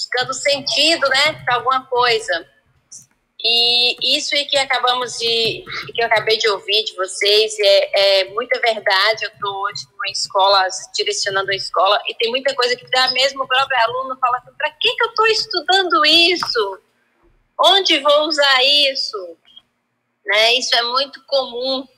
buscando 0.00 0.32
sentido, 0.32 1.06
né, 1.08 1.42
para 1.44 1.56
alguma 1.56 1.84
coisa. 1.86 2.48
E 3.42 4.18
isso 4.18 4.30
que 4.48 4.58
acabamos 4.58 5.16
de, 5.18 5.64
que 5.94 6.02
eu 6.02 6.06
acabei 6.06 6.36
de 6.36 6.48
ouvir 6.48 6.84
de 6.84 6.94
vocês, 6.94 7.58
é, 7.58 8.20
é 8.20 8.24
muita 8.30 8.60
verdade. 8.60 9.24
Eu 9.24 9.30
estou 9.30 9.62
hoje 9.62 9.86
numa 9.90 10.10
escola, 10.10 10.68
direcionando 10.94 11.50
a 11.50 11.54
escola, 11.54 12.02
e 12.06 12.14
tem 12.14 12.30
muita 12.30 12.54
coisa 12.54 12.76
que 12.76 12.88
dá 12.90 13.10
mesmo 13.12 13.42
o 13.42 13.48
próprio 13.48 13.78
aluno 13.78 14.18
fala 14.20 14.38
assim, 14.38 14.52
para 14.58 14.70
que, 14.72 14.94
que 14.94 15.04
eu 15.04 15.08
estou 15.08 15.26
estudando 15.26 16.04
isso? 16.04 16.80
Onde 17.58 17.98
vou 18.00 18.28
usar 18.28 18.62
isso? 18.62 19.36
Né? 20.26 20.54
Isso 20.54 20.76
é 20.76 20.82
muito 20.82 21.22
comum, 21.26 21.88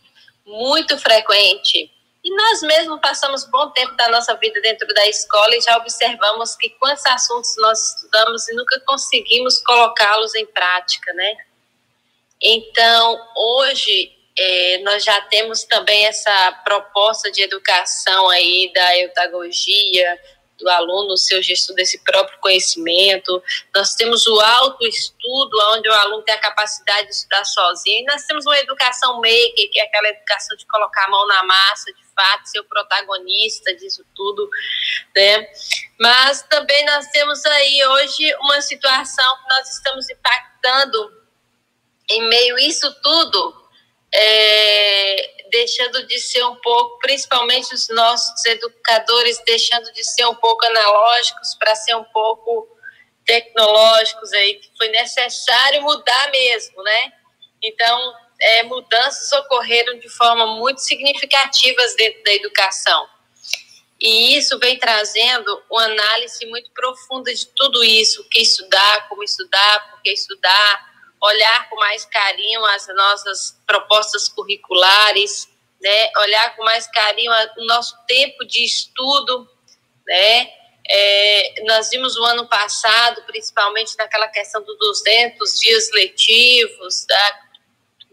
muito 0.47 0.97
frequente. 0.99 1.91
E 2.25 2.35
nós 2.37 2.63
mesmos 2.63 3.01
passamos 3.01 3.45
bom 3.45 3.71
tempo 3.71 3.97
da 3.97 4.09
nossa 4.09 4.35
vida 4.37 4.61
dentro 4.61 4.87
da 4.95 5.09
escola 5.09 5.57
e 5.57 5.61
já 5.61 5.77
observamos 5.77 6.55
que 6.55 6.71
quantos 6.71 7.05
assuntos 7.07 7.55
nós 7.59 7.97
estudamos 7.97 8.49
e 8.49 8.55
nunca 8.55 8.79
conseguimos 8.81 9.59
colocá-los 9.61 10.35
em 10.37 10.47
prática, 10.47 11.13
né? 11.15 11.37
Então, 12.41 13.21
hoje, 13.37 14.13
é, 14.39 14.79
nós 14.85 15.03
já 15.05 15.21
temos 15.23 15.65
também 15.65 16.07
essa 16.07 16.53
proposta 16.65 17.31
de 17.31 17.43
educação 17.43 18.29
aí 18.31 18.71
da 18.73 18.99
eutagogia, 18.99 20.19
do 20.59 20.69
aluno, 20.69 21.17
seu 21.17 21.43
gesto 21.43 21.75
desse 21.75 22.03
próprio 22.05 22.39
conhecimento. 22.39 23.43
Nós 23.75 23.95
temos 23.95 24.27
o 24.27 24.41
autoestudo, 24.41 25.59
onde 25.73 25.89
o 25.89 25.93
aluno 25.93 26.23
tem 26.23 26.35
a 26.35 26.41
capacidade 26.41 27.09
de 27.09 27.15
estudar 27.15 27.45
sozinho. 27.45 28.03
E 28.03 28.05
nós 28.05 28.23
temos 28.23 28.47
uma 28.47 28.59
educação 28.59 29.17
maker, 29.17 29.71
que 29.71 29.81
é 29.81 29.83
aquela 29.83 30.09
educação 30.09 30.57
de 30.57 30.67
colocar 30.67 31.05
a 31.05 31.11
mão 31.11 31.27
na 31.27 31.43
massa, 31.43 31.93
de 31.93 32.02
fato, 32.15 32.47
ser 32.47 32.61
o 32.61 32.65
protagonista 32.65 33.75
disso 33.75 34.05
tudo, 34.15 34.49
né? 35.15 35.47
Mas 35.99 36.43
também 36.43 36.85
nós 36.87 37.07
temos 37.09 37.45
aí 37.45 37.85
hoje 37.87 38.35
uma 38.41 38.61
situação 38.61 39.37
que 39.43 39.55
nós 39.55 39.75
estamos 39.75 40.09
impactando 40.11 41.23
em 42.11 42.29
meio 42.29 42.57
a 42.57 42.61
isso 42.61 42.93
tudo, 43.03 43.63
é, 44.15 45.47
deixando 45.51 46.07
de 46.07 46.19
ser 46.19 46.45
um 46.45 46.57
pouco, 46.57 46.99
principalmente 46.99 47.75
os 47.75 47.89
nossos 47.89 48.45
educadores, 48.45 49.43
deixando 49.47 49.93
de 49.93 50.05
ser 50.05 50.27
um 50.27 50.35
pouco 50.35 50.65
analógicos 50.67 51.55
para 51.59 51.75
ser 51.75 51.95
um 51.95 52.05
pouco 52.05 52.69
tecnológicos 53.25 54.33
aí, 54.33 54.55
que 54.55 54.71
foi 54.77 54.89
necessário 54.89 55.83
mudar 55.83 56.31
mesmo, 56.31 56.83
né? 56.83 57.13
Então, 57.63 58.15
é, 58.43 58.63
mudanças 58.65 59.31
ocorreram 59.33 59.99
de 59.99 60.09
forma 60.09 60.47
muito 60.59 60.81
significativas 60.81 61.95
dentro 61.95 62.23
da 62.25 62.33
educação. 62.35 63.09
E 64.01 64.37
isso 64.37 64.59
vem 64.59 64.77
trazendo 64.77 65.63
uma 65.71 65.85
análise 65.85 66.45
muito 66.47 66.73
profunda 66.73 67.33
de 67.33 67.47
tudo 67.55 67.85
isso, 67.85 68.21
o 68.21 68.29
que 68.29 68.43
estudar, 68.43 69.09
como 69.09 69.23
estudar, 69.23 69.91
por 69.91 70.03
que 70.03 70.11
estudar, 70.11 70.93
olhar 71.23 71.69
com 71.69 71.77
mais 71.77 72.05
carinho 72.05 72.65
as 72.65 72.89
nossas 72.89 73.63
propostas 73.65 74.29
curriculares, 74.29 75.49
né? 75.81 76.11
olhar 76.19 76.57
com 76.57 76.65
mais 76.65 76.89
carinho 76.89 77.31
o 77.59 77.65
nosso 77.65 77.97
tempo 78.09 78.45
de 78.45 78.65
estudo, 78.65 79.49
né? 80.05 80.51
É, 80.89 81.55
nós 81.65 81.91
vimos 81.91 82.17
o 82.17 82.25
ano 82.25 82.49
passado, 82.49 83.23
principalmente 83.23 83.97
naquela 83.97 84.27
questão 84.27 84.61
dos 84.65 84.77
200 84.79 85.61
dias 85.61 85.91
letivos, 85.93 87.07
da, 87.07 87.41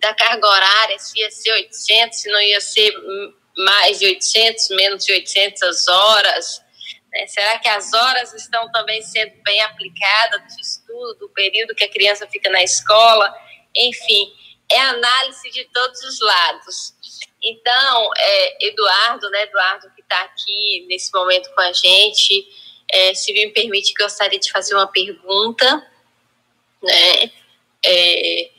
da 0.01 0.13
carga 0.13 0.47
horária, 0.47 0.99
se 0.99 1.19
ia 1.19 1.29
ser 1.31 1.51
800, 1.51 2.19
se 2.19 2.29
não 2.29 2.41
ia 2.41 2.61
ser 2.61 2.93
mais 3.57 3.99
de 3.99 4.05
800, 4.05 4.69
menos 4.69 5.05
de 5.05 5.11
800 5.11 5.87
horas, 5.87 6.61
né? 7.11 7.27
Será 7.27 7.57
que 7.59 7.67
as 7.67 7.91
horas 7.93 8.33
estão 8.33 8.71
também 8.71 9.01
sendo 9.01 9.33
bem 9.43 9.61
aplicadas 9.61 10.55
de 10.55 10.61
estudo, 10.61 11.15
do 11.19 11.29
período 11.29 11.75
que 11.75 11.83
a 11.83 11.89
criança 11.89 12.27
fica 12.27 12.49
na 12.49 12.63
escola? 12.63 13.33
Enfim, 13.75 14.33
é 14.71 14.79
análise 14.79 15.49
de 15.51 15.65
todos 15.65 16.01
os 16.01 16.19
lados. 16.21 16.93
Então, 17.41 18.09
é, 18.17 18.67
Eduardo, 18.67 19.29
né, 19.29 19.43
Eduardo 19.43 19.91
que 19.95 20.01
está 20.01 20.21
aqui 20.21 20.85
nesse 20.87 21.11
momento 21.13 21.49
com 21.53 21.61
a 21.61 21.71
gente, 21.71 22.47
é, 22.91 23.13
se 23.13 23.31
me 23.33 23.49
permite, 23.51 23.93
gostaria 23.93 24.39
de 24.39 24.51
fazer 24.51 24.75
uma 24.75 24.87
pergunta, 24.87 25.87
né? 26.81 27.31
É, 27.83 28.51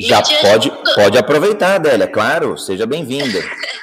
Já 0.00 0.22
pode, 0.22 0.70
pode 0.94 1.18
aproveitar, 1.18 1.74
Adélia, 1.74 2.08
claro, 2.08 2.56
seja 2.56 2.86
bem-vinda. 2.86 3.38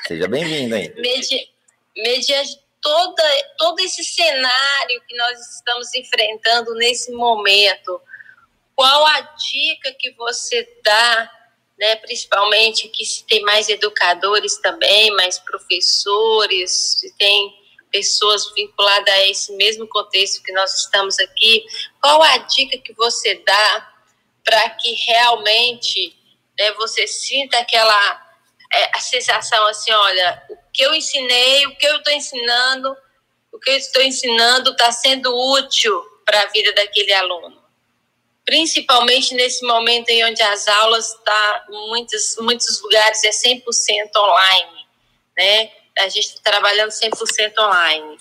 seja 0.08 0.28
bem-vinda 0.28 0.76
aí. 0.78 0.92
Medi, 0.98 1.48
mediante 1.96 2.60
toda, 2.82 3.24
todo 3.58 3.80
esse 3.82 4.04
cenário 4.04 5.02
que 5.08 5.16
nós 5.16 5.40
estamos 5.56 5.94
enfrentando 5.94 6.74
nesse 6.74 7.12
momento, 7.12 8.02
qual 8.76 9.06
a 9.06 9.22
dica 9.22 9.96
que 10.00 10.12
você 10.18 10.68
dá, 10.84 11.32
né, 11.78 11.96
principalmente 11.98 12.88
que 12.88 13.06
se 13.06 13.24
tem 13.26 13.42
mais 13.44 13.70
educadores 13.70 14.58
também, 14.58 15.12
mais 15.12 15.38
professores, 15.38 17.00
se 17.00 17.16
tem 17.16 17.54
pessoas 17.92 18.52
vinculadas 18.56 19.14
a 19.14 19.28
esse 19.30 19.56
mesmo 19.56 19.88
contexto 19.88 20.42
que 20.42 20.52
nós 20.52 20.74
estamos 20.74 21.20
aqui, 21.20 21.64
qual 22.02 22.24
a 22.24 22.38
dica 22.40 22.78
que 22.80 22.94
você 22.94 23.36
dá 23.46 23.97
para 24.48 24.70
que 24.70 24.94
realmente 24.94 26.16
né, 26.58 26.72
você 26.76 27.06
sinta 27.06 27.60
aquela 27.60 28.28
é, 28.74 28.98
a 28.98 29.00
sensação 29.02 29.68
assim, 29.68 29.92
olha, 29.92 30.42
o 30.50 30.58
que 30.72 30.84
eu 30.84 30.96
ensinei, 30.96 31.66
o 31.66 31.76
que 31.76 31.86
eu 31.86 31.98
estou 31.98 32.14
ensinando, 32.14 32.96
o 33.52 33.60
que 33.60 33.72
eu 33.72 33.76
estou 33.76 34.02
ensinando 34.02 34.72
está 34.72 34.90
sendo 34.90 35.36
útil 35.52 36.02
para 36.26 36.44
a 36.44 36.46
vida 36.46 36.72
daquele 36.74 37.14
aluno. 37.14 37.62
Principalmente 38.46 39.36
nesse 39.36 39.66
momento 39.68 40.08
em 40.10 40.24
onde 40.24 40.42
as 40.42 40.66
aulas 40.70 41.14
tá 41.26 41.66
muitos 41.68 42.38
muitos 42.40 42.82
lugares 42.82 43.22
é 43.26 43.32
100% 43.32 43.64
online, 44.16 44.88
né? 45.38 45.72
A 45.98 46.08
gente 46.08 46.28
está 46.28 46.52
trabalhando 46.52 46.90
100% 46.90 47.54
online. 47.60 48.18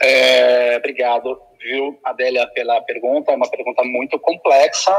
É, 0.00 0.76
obrigado, 0.76 1.40
viu, 1.68 1.98
Adélia, 2.04 2.46
pela 2.48 2.80
pergunta. 2.80 3.32
É 3.32 3.36
uma 3.36 3.50
pergunta 3.50 3.82
muito 3.84 4.18
complexa 4.18 4.94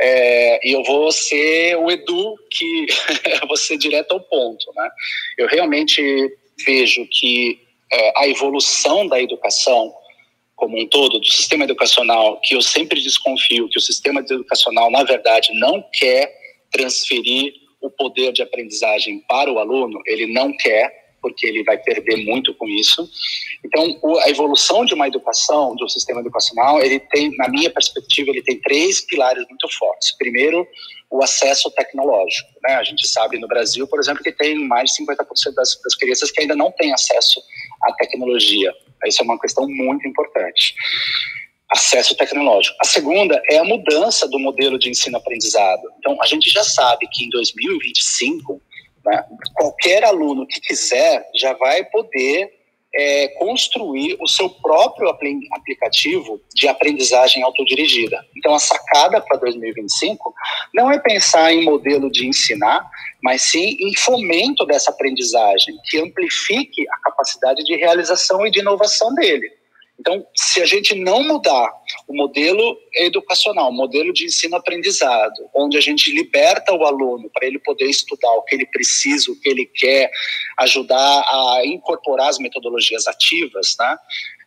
é, 0.00 0.66
e 0.66 0.72
eu 0.72 0.82
vou 0.82 1.12
ser 1.12 1.76
o 1.76 1.90
Edu, 1.90 2.34
que 2.50 2.86
vou 3.46 3.56
ser 3.56 3.76
direto 3.76 4.12
ao 4.12 4.20
ponto. 4.20 4.72
Né? 4.74 4.90
Eu 5.38 5.46
realmente 5.46 6.02
vejo 6.64 7.06
que 7.10 7.60
é, 7.92 8.12
a 8.16 8.28
evolução 8.28 9.06
da 9.06 9.20
educação 9.20 9.94
como 10.62 10.80
um 10.80 10.86
todo, 10.86 11.18
do 11.18 11.26
sistema 11.26 11.64
educacional, 11.64 12.40
que 12.40 12.54
eu 12.54 12.62
sempre 12.62 13.00
desconfio 13.00 13.68
que 13.68 13.78
o 13.78 13.80
sistema 13.80 14.20
educacional, 14.20 14.92
na 14.92 15.02
verdade, 15.02 15.48
não 15.58 15.84
quer 15.92 16.32
transferir 16.70 17.52
o 17.80 17.90
poder 17.90 18.32
de 18.32 18.42
aprendizagem 18.42 19.18
para 19.28 19.52
o 19.52 19.58
aluno, 19.58 20.00
ele 20.06 20.32
não 20.32 20.56
quer, 20.56 21.01
porque 21.22 21.46
ele 21.46 21.62
vai 21.62 21.78
perder 21.78 22.24
muito 22.24 22.52
com 22.54 22.68
isso. 22.68 23.08
Então, 23.64 23.98
a 24.20 24.28
evolução 24.28 24.84
de 24.84 24.92
uma 24.92 25.06
educação, 25.06 25.74
um 25.80 25.88
sistema 25.88 26.20
educacional, 26.20 26.82
ele 26.82 26.98
tem, 26.98 27.34
na 27.36 27.48
minha 27.48 27.70
perspectiva, 27.70 28.30
ele 28.30 28.42
tem 28.42 28.60
três 28.60 29.00
pilares 29.06 29.46
muito 29.48 29.68
fortes. 29.78 30.16
Primeiro, 30.18 30.66
o 31.08 31.22
acesso 31.22 31.70
tecnológico. 31.70 32.50
Né? 32.62 32.74
A 32.74 32.82
gente 32.82 33.06
sabe 33.06 33.38
no 33.38 33.46
Brasil, 33.46 33.86
por 33.86 34.00
exemplo, 34.00 34.22
que 34.22 34.32
tem 34.32 34.56
mais 34.66 34.90
de 34.90 35.04
50% 35.04 35.54
das, 35.54 35.80
das 35.82 35.94
crianças 35.94 36.30
que 36.30 36.40
ainda 36.40 36.56
não 36.56 36.72
têm 36.72 36.92
acesso 36.92 37.40
à 37.84 37.92
tecnologia. 37.94 38.74
Isso 39.06 39.22
é 39.22 39.24
uma 39.24 39.38
questão 39.38 39.68
muito 39.68 40.06
importante 40.06 40.74
acesso 41.72 42.14
tecnológico. 42.14 42.76
A 42.80 42.86
segunda 42.86 43.40
é 43.48 43.58
a 43.58 43.64
mudança 43.64 44.28
do 44.28 44.38
modelo 44.38 44.78
de 44.78 44.90
ensino-aprendizado. 44.90 45.82
Então, 45.98 46.20
a 46.20 46.26
gente 46.26 46.50
já 46.50 46.62
sabe 46.62 47.08
que 47.10 47.24
em 47.24 47.30
2025 47.30 48.60
né? 49.04 49.24
Qualquer 49.54 50.04
aluno 50.04 50.46
que 50.46 50.60
quiser 50.60 51.28
já 51.34 51.52
vai 51.54 51.84
poder 51.84 52.50
é, 52.94 53.28
construir 53.38 54.16
o 54.20 54.28
seu 54.28 54.50
próprio 54.50 55.08
aplicativo 55.08 56.40
de 56.54 56.68
aprendizagem 56.68 57.42
autodirigida. 57.42 58.24
Então, 58.36 58.54
a 58.54 58.58
sacada 58.58 59.20
para 59.20 59.38
2025 59.38 60.34
não 60.74 60.90
é 60.90 60.98
pensar 60.98 61.52
em 61.52 61.64
modelo 61.64 62.10
de 62.10 62.26
ensinar, 62.26 62.86
mas 63.22 63.42
sim 63.42 63.76
em 63.80 63.94
fomento 63.96 64.66
dessa 64.66 64.90
aprendizagem, 64.90 65.74
que 65.88 65.98
amplifique 65.98 66.86
a 66.90 66.98
capacidade 66.98 67.64
de 67.64 67.76
realização 67.76 68.46
e 68.46 68.50
de 68.50 68.60
inovação 68.60 69.14
dele. 69.14 69.50
Então, 70.02 70.26
se 70.34 70.60
a 70.60 70.66
gente 70.66 70.96
não 70.96 71.22
mudar 71.22 71.72
o 72.08 72.16
modelo 72.16 72.76
educacional, 72.96 73.68
o 73.68 73.72
modelo 73.72 74.12
de 74.12 74.24
ensino-aprendizado, 74.24 75.48
onde 75.54 75.78
a 75.78 75.80
gente 75.80 76.12
liberta 76.12 76.74
o 76.74 76.84
aluno 76.84 77.30
para 77.32 77.46
ele 77.46 77.60
poder 77.60 77.84
estudar 77.84 78.32
o 78.32 78.42
que 78.42 78.56
ele 78.56 78.66
precisa, 78.66 79.30
o 79.30 79.40
que 79.40 79.48
ele 79.48 79.64
quer, 79.64 80.10
ajudar 80.58 80.98
a 80.98 81.62
incorporar 81.64 82.30
as 82.30 82.38
metodologias 82.38 83.06
ativas, 83.06 83.76
né? 83.78 83.96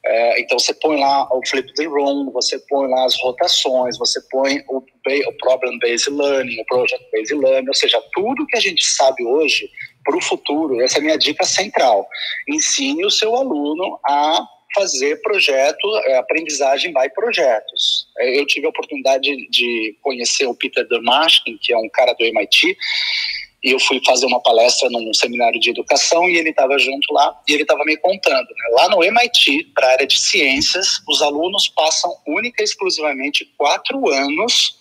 É, 0.08 0.42
então 0.42 0.60
você 0.60 0.74
põe 0.74 1.00
lá 1.00 1.26
o 1.32 1.42
flip 1.48 1.74
the 1.74 1.86
room, 1.86 2.30
você 2.32 2.60
põe 2.68 2.88
lá 2.90 3.06
as 3.06 3.18
rotações, 3.22 3.98
você 3.98 4.20
põe 4.30 4.62
o, 4.68 4.78
o 4.78 5.38
problem-based 5.40 6.12
learning, 6.12 6.60
o 6.60 6.66
project-based 6.66 7.34
learning, 7.34 7.70
ou 7.70 7.74
seja, 7.74 8.00
tudo 8.14 8.46
que 8.46 8.58
a 8.58 8.60
gente 8.62 8.86
sabe 8.86 9.26
hoje 9.26 9.70
para 10.04 10.18
o 10.18 10.22
futuro, 10.22 10.82
essa 10.82 10.98
é 10.98 11.00
a 11.00 11.04
minha 11.04 11.18
dica 11.18 11.46
central. 11.46 12.06
Ensine 12.48 13.06
o 13.06 13.10
seu 13.10 13.36
aluno 13.36 14.00
a 14.06 14.46
fazer 14.76 15.22
projeto, 15.22 15.88
é, 16.06 16.18
aprendizagem 16.18 16.94
by 16.94 17.10
projetos. 17.14 18.08
É, 18.18 18.40
eu 18.40 18.46
tive 18.46 18.68
a 18.68 18.70
oportunidade 18.70 19.30
de 19.50 19.98
conhecer 20.02 20.46
o 20.46 20.54
Peter 20.54 20.88
Dermashkin, 20.88 21.58
que 21.62 21.74
é 21.74 21.78
um 21.78 21.90
cara 21.90 22.14
do 22.14 22.24
MIT, 22.24 22.78
e 23.64 23.72
eu 23.72 23.80
fui 23.80 24.00
fazer 24.06 24.28
uma 24.28 24.40
palestra 24.42 24.88
num 24.92 25.12
seminário 25.12 25.60
de 25.60 25.72
educação 25.72 26.30
e 26.30 26.38
ele 26.38 26.52
estava 26.52 26.78
junto 26.78 27.12
lá 27.12 27.36
e 27.48 27.54
ele 27.54 27.64
estava 27.64 27.84
me 27.84 27.98
contando. 27.98 28.48
Né? 28.48 28.70
Lá 28.74 28.90
no 28.90 29.04
MIT, 29.04 29.72
para 29.74 29.88
a 29.88 29.92
área 29.94 30.06
de 30.06 30.20
ciências, 30.20 31.02
os 31.08 31.22
alunos 31.24 31.68
passam 31.70 32.16
única 32.28 32.62
e 32.62 32.66
exclusivamente 32.66 33.52
quatro 33.58 34.08
anos 34.12 34.78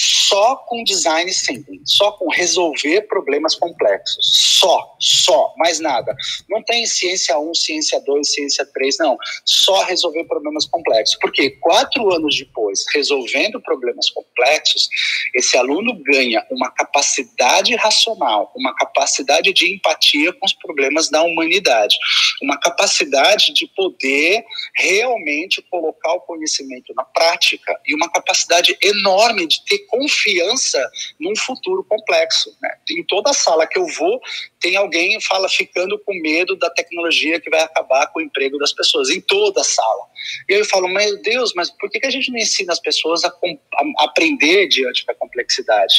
só 0.00 0.56
com 0.68 0.84
design 0.84 1.28
thinking, 1.32 1.80
só 1.84 2.12
com 2.12 2.30
resolver 2.30 3.02
problemas 3.08 3.56
complexos. 3.56 4.30
Só, 4.58 4.96
só, 5.00 5.54
mais 5.56 5.80
nada. 5.80 6.14
Não 6.48 6.62
tem 6.62 6.86
ciência 6.86 7.38
1, 7.38 7.54
ciência 7.54 8.00
2, 8.00 8.32
ciência 8.32 8.66
3, 8.66 8.96
não. 8.98 9.16
Só 9.44 9.82
resolver 9.82 10.24
problemas 10.24 10.66
complexos. 10.66 11.18
Porque 11.20 11.50
quatro 11.60 12.12
anos 12.14 12.36
depois, 12.36 12.84
resolvendo 12.94 13.60
problemas 13.60 14.08
complexos, 14.10 14.88
esse 15.34 15.56
aluno 15.56 16.00
ganha 16.04 16.46
uma 16.50 16.70
capacidade 16.70 17.74
racional, 17.74 18.52
uma 18.56 18.74
capacidade 18.76 19.52
de 19.52 19.74
empatia 19.74 20.32
com 20.32 20.46
os 20.46 20.52
problemas 20.54 21.10
da 21.10 21.22
humanidade, 21.22 21.96
uma 22.42 22.58
capacidade 22.58 23.52
de 23.52 23.66
poder 23.74 24.44
realmente 24.76 25.60
colocar 25.70 26.12
o 26.12 26.20
conhecimento 26.20 26.92
na 26.94 27.04
prática 27.04 27.78
e 27.86 27.94
uma 27.94 28.08
capacidade 28.10 28.76
enorme 28.82 29.46
de 29.46 29.64
ter 29.64 29.87
confiança 29.88 30.90
num 31.18 31.34
futuro 31.36 31.84
complexo. 31.84 32.56
Né? 32.60 32.70
Em 32.90 33.04
toda 33.04 33.32
sala 33.32 33.66
que 33.66 33.78
eu 33.78 33.86
vou, 33.86 34.20
tem 34.60 34.76
alguém 34.76 35.20
fala 35.20 35.48
ficando 35.48 35.98
com 35.98 36.14
medo 36.20 36.56
da 36.56 36.70
tecnologia 36.70 37.40
que 37.40 37.50
vai 37.50 37.60
acabar 37.60 38.06
com 38.08 38.20
o 38.20 38.22
emprego 38.22 38.58
das 38.58 38.72
pessoas, 38.72 39.10
em 39.10 39.20
toda 39.20 39.64
sala. 39.64 40.04
E 40.48 40.52
eu 40.52 40.64
falo, 40.64 40.88
meu 40.88 41.20
Deus, 41.22 41.52
mas 41.54 41.70
por 41.70 41.90
que 41.90 42.06
a 42.06 42.10
gente 42.10 42.30
não 42.30 42.38
ensina 42.38 42.72
as 42.72 42.80
pessoas 42.80 43.24
a, 43.24 43.28
a 43.28 44.04
aprender 44.04 44.68
diante 44.68 45.04
da 45.06 45.14
complexidade? 45.14 45.94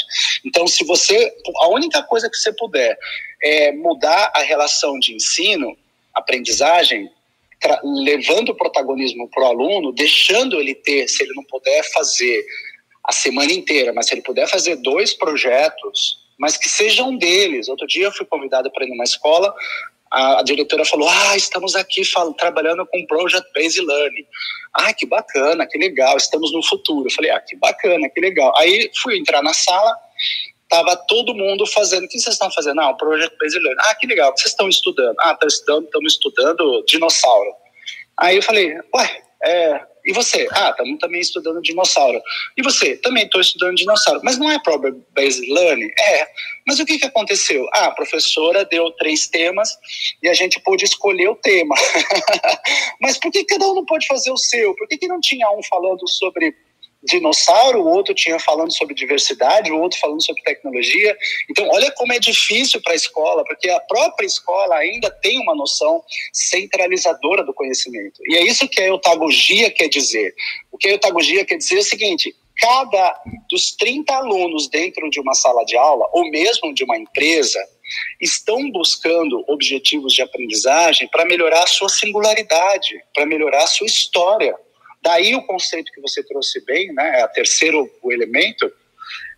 Então, 0.45 0.67
se 0.67 0.84
você, 0.86 1.34
a 1.58 1.67
única 1.69 2.02
coisa 2.04 2.30
que 2.30 2.38
você 2.38 2.54
puder 2.54 2.97
é 3.41 3.71
mudar 3.71 4.32
a 4.36 4.41
relação 4.41 4.99
de 4.99 5.13
ensino, 5.13 5.78
aprendizagem, 6.13 7.10
levando 7.84 8.49
o 8.49 8.56
protagonismo 8.56 9.30
para 9.30 9.43
o 9.43 9.47
aluno, 9.47 9.91
deixando 9.91 10.60
ele 10.60 10.73
ter, 10.73 11.08
se 11.08 11.23
ele 11.23 11.34
não 11.36 11.43
puder 11.43 11.84
fazer 11.91 12.45
a 13.09 13.11
semana 13.11 13.51
inteira, 13.51 13.91
mas 13.91 14.05
se 14.05 14.13
ele 14.13 14.21
puder 14.21 14.47
fazer 14.47 14.75
dois 14.75 15.15
projetos, 15.15 16.19
mas 16.37 16.55
que 16.55 16.69
sejam 16.69 17.17
deles. 17.17 17.67
Outro 17.67 17.87
dia 17.87 18.05
eu 18.05 18.11
fui 18.11 18.25
convidado 18.25 18.71
para 18.71 18.85
ir 18.85 18.89
numa 18.89 19.03
escola, 19.03 19.51
a, 20.11 20.39
a, 20.39 20.43
diretora 20.43 20.85
falou: 20.85 21.09
Ah, 21.09 21.35
estamos 21.35 21.75
aqui 21.75 22.05
falo, 22.05 22.35
trabalhando 22.35 22.85
com 22.85 23.05
Project 23.07 23.49
Based 23.55 23.83
Learning. 23.83 24.25
Ah, 24.75 24.93
que 24.93 25.07
bacana, 25.07 25.65
que 25.65 25.79
legal, 25.79 26.17
estamos 26.17 26.53
no 26.53 26.63
futuro. 26.63 27.07
Eu 27.07 27.13
falei: 27.13 27.31
Ah, 27.31 27.39
que 27.39 27.55
bacana, 27.57 28.07
que 28.09 28.21
legal. 28.21 28.53
Aí 28.57 28.91
fui 29.01 29.17
entrar 29.17 29.41
na 29.41 29.55
sala, 29.55 29.91
tava 30.69 30.95
todo 31.07 31.33
mundo 31.33 31.65
fazendo. 31.65 32.05
O 32.05 32.07
que 32.07 32.19
vocês 32.19 32.35
estão 32.35 32.51
fazendo? 32.51 32.79
Ah, 32.79 32.93
Project 32.93 33.35
Based 33.39 33.59
Learning. 33.59 33.81
Ah, 33.85 33.95
que 33.95 34.05
legal, 34.05 34.29
o 34.29 34.33
que 34.35 34.41
vocês 34.41 34.51
estão 34.51 34.69
estudando? 34.69 35.15
Ah, 35.19 35.35
estamos 35.41 35.55
estudando, 35.55 36.07
estudando 36.07 36.83
dinossauro. 36.87 37.53
Aí 38.19 38.35
eu 38.35 38.43
falei: 38.43 38.75
Ué, 38.95 39.23
é, 39.43 39.81
e 40.05 40.13
você? 40.13 40.47
Ah, 40.51 40.69
estamos 40.69 40.99
também 40.99 41.21
estudando 41.21 41.62
dinossauro. 41.62 42.21
E 42.57 42.62
você? 42.62 42.95
Também 42.97 43.25
estou 43.25 43.41
estudando 43.41 43.75
dinossauro. 43.75 44.21
Mas 44.23 44.38
não 44.38 44.49
é 44.49 44.59
problem-based 44.59 45.51
learning? 45.51 45.91
É. 45.99 46.27
Mas 46.67 46.79
o 46.79 46.85
que, 46.85 46.97
que 46.97 47.05
aconteceu? 47.05 47.67
Ah, 47.73 47.88
a 47.88 47.91
professora 47.91 48.65
deu 48.65 48.91
três 48.91 49.27
temas 49.27 49.77
e 50.21 50.29
a 50.29 50.33
gente 50.33 50.59
pôde 50.62 50.85
escolher 50.85 51.27
o 51.27 51.35
tema. 51.35 51.75
Mas 53.01 53.17
por 53.17 53.31
que 53.31 53.43
cada 53.43 53.67
um 53.67 53.75
não 53.75 53.85
pode 53.85 54.07
fazer 54.07 54.31
o 54.31 54.38
seu? 54.38 54.75
Por 54.75 54.88
que, 54.88 54.97
que 54.97 55.07
não 55.07 55.19
tinha 55.19 55.49
um 55.51 55.63
falando 55.63 56.07
sobre 56.07 56.55
dinossauro, 57.03 57.81
o 57.81 57.88
outro 57.88 58.13
tinha 58.13 58.39
falando 58.39 58.75
sobre 58.75 58.93
diversidade, 58.93 59.71
o 59.71 59.79
outro 59.79 59.99
falando 59.99 60.23
sobre 60.23 60.41
tecnologia. 60.43 61.17
Então, 61.49 61.67
olha 61.69 61.91
como 61.91 62.13
é 62.13 62.19
difícil 62.19 62.81
para 62.81 62.93
a 62.93 62.95
escola, 62.95 63.43
porque 63.45 63.69
a 63.69 63.79
própria 63.79 64.25
escola 64.25 64.75
ainda 64.75 65.09
tem 65.09 65.39
uma 65.39 65.55
noção 65.55 66.03
centralizadora 66.33 67.43
do 67.43 67.53
conhecimento. 67.53 68.21
E 68.27 68.35
é 68.35 68.43
isso 68.43 68.67
que 68.67 68.81
a 68.81 68.88
eutagogia 68.88 69.71
quer 69.71 69.88
dizer. 69.88 70.33
O 70.71 70.77
que 70.77 70.89
a 70.89 70.91
eutagogia 70.91 71.45
quer 71.45 71.57
dizer 71.57 71.77
é 71.77 71.79
o 71.79 71.83
seguinte: 71.83 72.35
cada 72.59 73.21
dos 73.49 73.71
30 73.75 74.13
alunos 74.13 74.67
dentro 74.69 75.09
de 75.09 75.19
uma 75.19 75.33
sala 75.33 75.63
de 75.63 75.77
aula, 75.77 76.05
ou 76.12 76.29
mesmo 76.29 76.73
de 76.73 76.83
uma 76.83 76.97
empresa, 76.97 77.59
estão 78.21 78.69
buscando 78.71 79.43
objetivos 79.47 80.13
de 80.13 80.21
aprendizagem 80.21 81.07
para 81.07 81.25
melhorar 81.25 81.63
a 81.63 81.67
sua 81.67 81.89
singularidade, 81.89 83.01
para 83.13 83.25
melhorar 83.25 83.63
a 83.63 83.67
sua 83.67 83.88
história. 83.88 84.55
Daí 85.01 85.35
o 85.35 85.45
conceito 85.45 85.91
que 85.91 86.01
você 86.01 86.23
trouxe 86.23 86.63
bem, 86.65 86.93
né, 86.93 87.21
é 87.21 87.25
o 87.25 87.29
terceiro 87.29 87.89
o 88.01 88.12
elemento, 88.12 88.71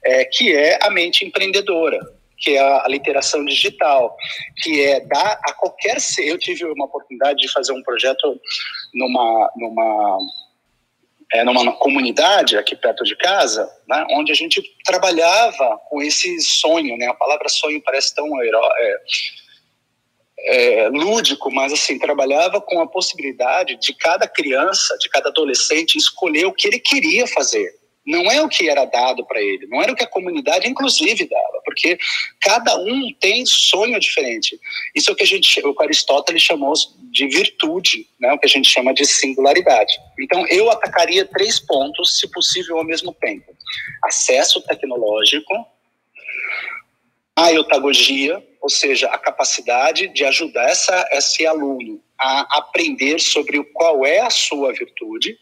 é, 0.03 0.25
que 0.25 0.55
é 0.55 0.79
a 0.81 0.89
mente 0.89 1.25
empreendedora, 1.25 1.99
que 2.37 2.55
é 2.55 2.59
a, 2.59 2.85
a 2.85 2.87
literação 2.87 3.45
digital, 3.45 4.15
que 4.57 4.81
é 4.83 4.99
dar 5.01 5.39
a 5.43 5.53
qualquer 5.53 6.01
ser. 6.01 6.27
Eu 6.27 6.39
tive 6.39 6.65
uma 6.65 6.85
oportunidade 6.85 7.39
de 7.39 7.51
fazer 7.51 7.71
um 7.71 7.83
projeto 7.83 8.39
numa, 8.93 9.51
numa, 9.55 10.17
é, 11.33 11.43
numa 11.43 11.71
comunidade 11.73 12.57
aqui 12.57 12.75
perto 12.75 13.03
de 13.03 13.15
casa, 13.15 13.69
né, 13.87 14.05
onde 14.11 14.31
a 14.31 14.35
gente 14.35 14.61
trabalhava 14.83 15.79
com 15.87 16.01
esse 16.01 16.41
sonho, 16.41 16.97
né? 16.97 17.05
A 17.07 17.13
palavra 17.13 17.47
sonho 17.47 17.81
parece 17.83 18.15
tão 18.15 18.27
é, 18.41 18.97
é, 20.45 20.89
lúdico, 20.89 21.51
mas 21.51 21.73
assim, 21.73 21.99
trabalhava 21.99 22.59
com 22.61 22.81
a 22.81 22.87
possibilidade 22.87 23.75
de 23.77 23.93
cada 23.93 24.27
criança, 24.27 24.97
de 24.97 25.09
cada 25.09 25.29
adolescente 25.29 25.97
escolher 25.97 26.45
o 26.45 26.53
que 26.53 26.67
ele 26.67 26.79
queria 26.79 27.27
fazer. 27.27 27.81
Não 28.05 28.31
é 28.31 28.41
o 28.41 28.49
que 28.49 28.67
era 28.67 28.83
dado 28.83 29.23
para 29.25 29.39
ele, 29.39 29.67
não 29.67 29.81
era 29.81 29.91
o 29.91 29.95
que 29.95 30.03
a 30.03 30.07
comunidade, 30.07 30.67
inclusive, 30.67 31.29
dava, 31.29 31.61
porque 31.63 31.99
cada 32.41 32.75
um 32.75 33.13
tem 33.19 33.45
sonho 33.45 33.99
diferente. 33.99 34.59
Isso 34.95 35.11
é 35.11 35.13
o 35.13 35.15
que 35.15 35.23
a 35.23 35.27
gente, 35.27 35.61
o 35.63 35.75
Aristóteles 35.79 36.41
chamou 36.41 36.73
de 37.11 37.27
virtude, 37.27 38.07
né? 38.19 38.33
o 38.33 38.39
que 38.39 38.47
a 38.47 38.49
gente 38.49 38.67
chama 38.69 38.91
de 38.91 39.05
singularidade. 39.05 39.93
Então, 40.19 40.47
eu 40.47 40.71
atacaria 40.71 41.25
três 41.25 41.59
pontos, 41.59 42.19
se 42.19 42.27
possível, 42.31 42.79
ao 42.79 42.83
mesmo 42.83 43.13
tempo: 43.13 43.55
acesso 44.03 44.61
tecnológico, 44.63 45.53
a 47.35 47.51
eutagogia, 47.51 48.43
ou 48.61 48.69
seja, 48.69 49.07
a 49.07 49.17
capacidade 49.17 50.07
de 50.09 50.23
ajudar 50.25 50.69
essa, 50.69 51.07
esse 51.11 51.45
aluno 51.45 52.01
a 52.19 52.59
aprender 52.59 53.19
sobre 53.19 53.63
qual 53.73 54.05
é 54.05 54.19
a 54.19 54.29
sua 54.29 54.71
virtude 54.73 55.37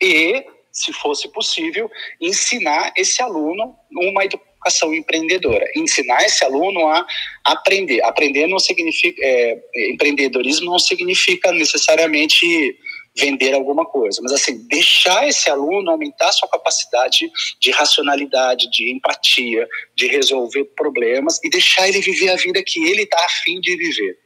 e, 0.00 0.44
se 0.70 0.92
fosse 0.92 1.28
possível, 1.32 1.90
ensinar 2.20 2.92
esse 2.96 3.20
aluno 3.20 3.76
uma 3.90 4.24
educação 4.24 4.94
empreendedora, 4.94 5.64
ensinar 5.74 6.22
esse 6.24 6.44
aluno 6.44 6.86
a 6.86 7.04
aprender. 7.44 8.02
Aprender 8.02 8.46
não 8.46 8.58
significa 8.58 9.20
é, 9.20 9.58
empreendedorismo 9.90 10.70
não 10.70 10.78
significa 10.78 11.50
necessariamente 11.52 12.78
vender 13.18 13.54
alguma 13.54 13.84
coisa, 13.84 14.20
mas 14.22 14.32
assim, 14.32 14.66
deixar 14.68 15.26
esse 15.26 15.50
aluno 15.50 15.90
aumentar 15.90 16.30
sua 16.32 16.48
capacidade 16.48 17.30
de 17.60 17.70
racionalidade, 17.70 18.70
de 18.70 18.94
empatia, 18.94 19.66
de 19.94 20.06
resolver 20.06 20.64
problemas 20.76 21.42
e 21.42 21.50
deixar 21.50 21.88
ele 21.88 22.00
viver 22.00 22.30
a 22.30 22.36
vida 22.36 22.62
que 22.64 22.84
ele 22.86 23.02
está 23.02 23.18
afim 23.24 23.60
de 23.60 23.76
viver. 23.76 24.18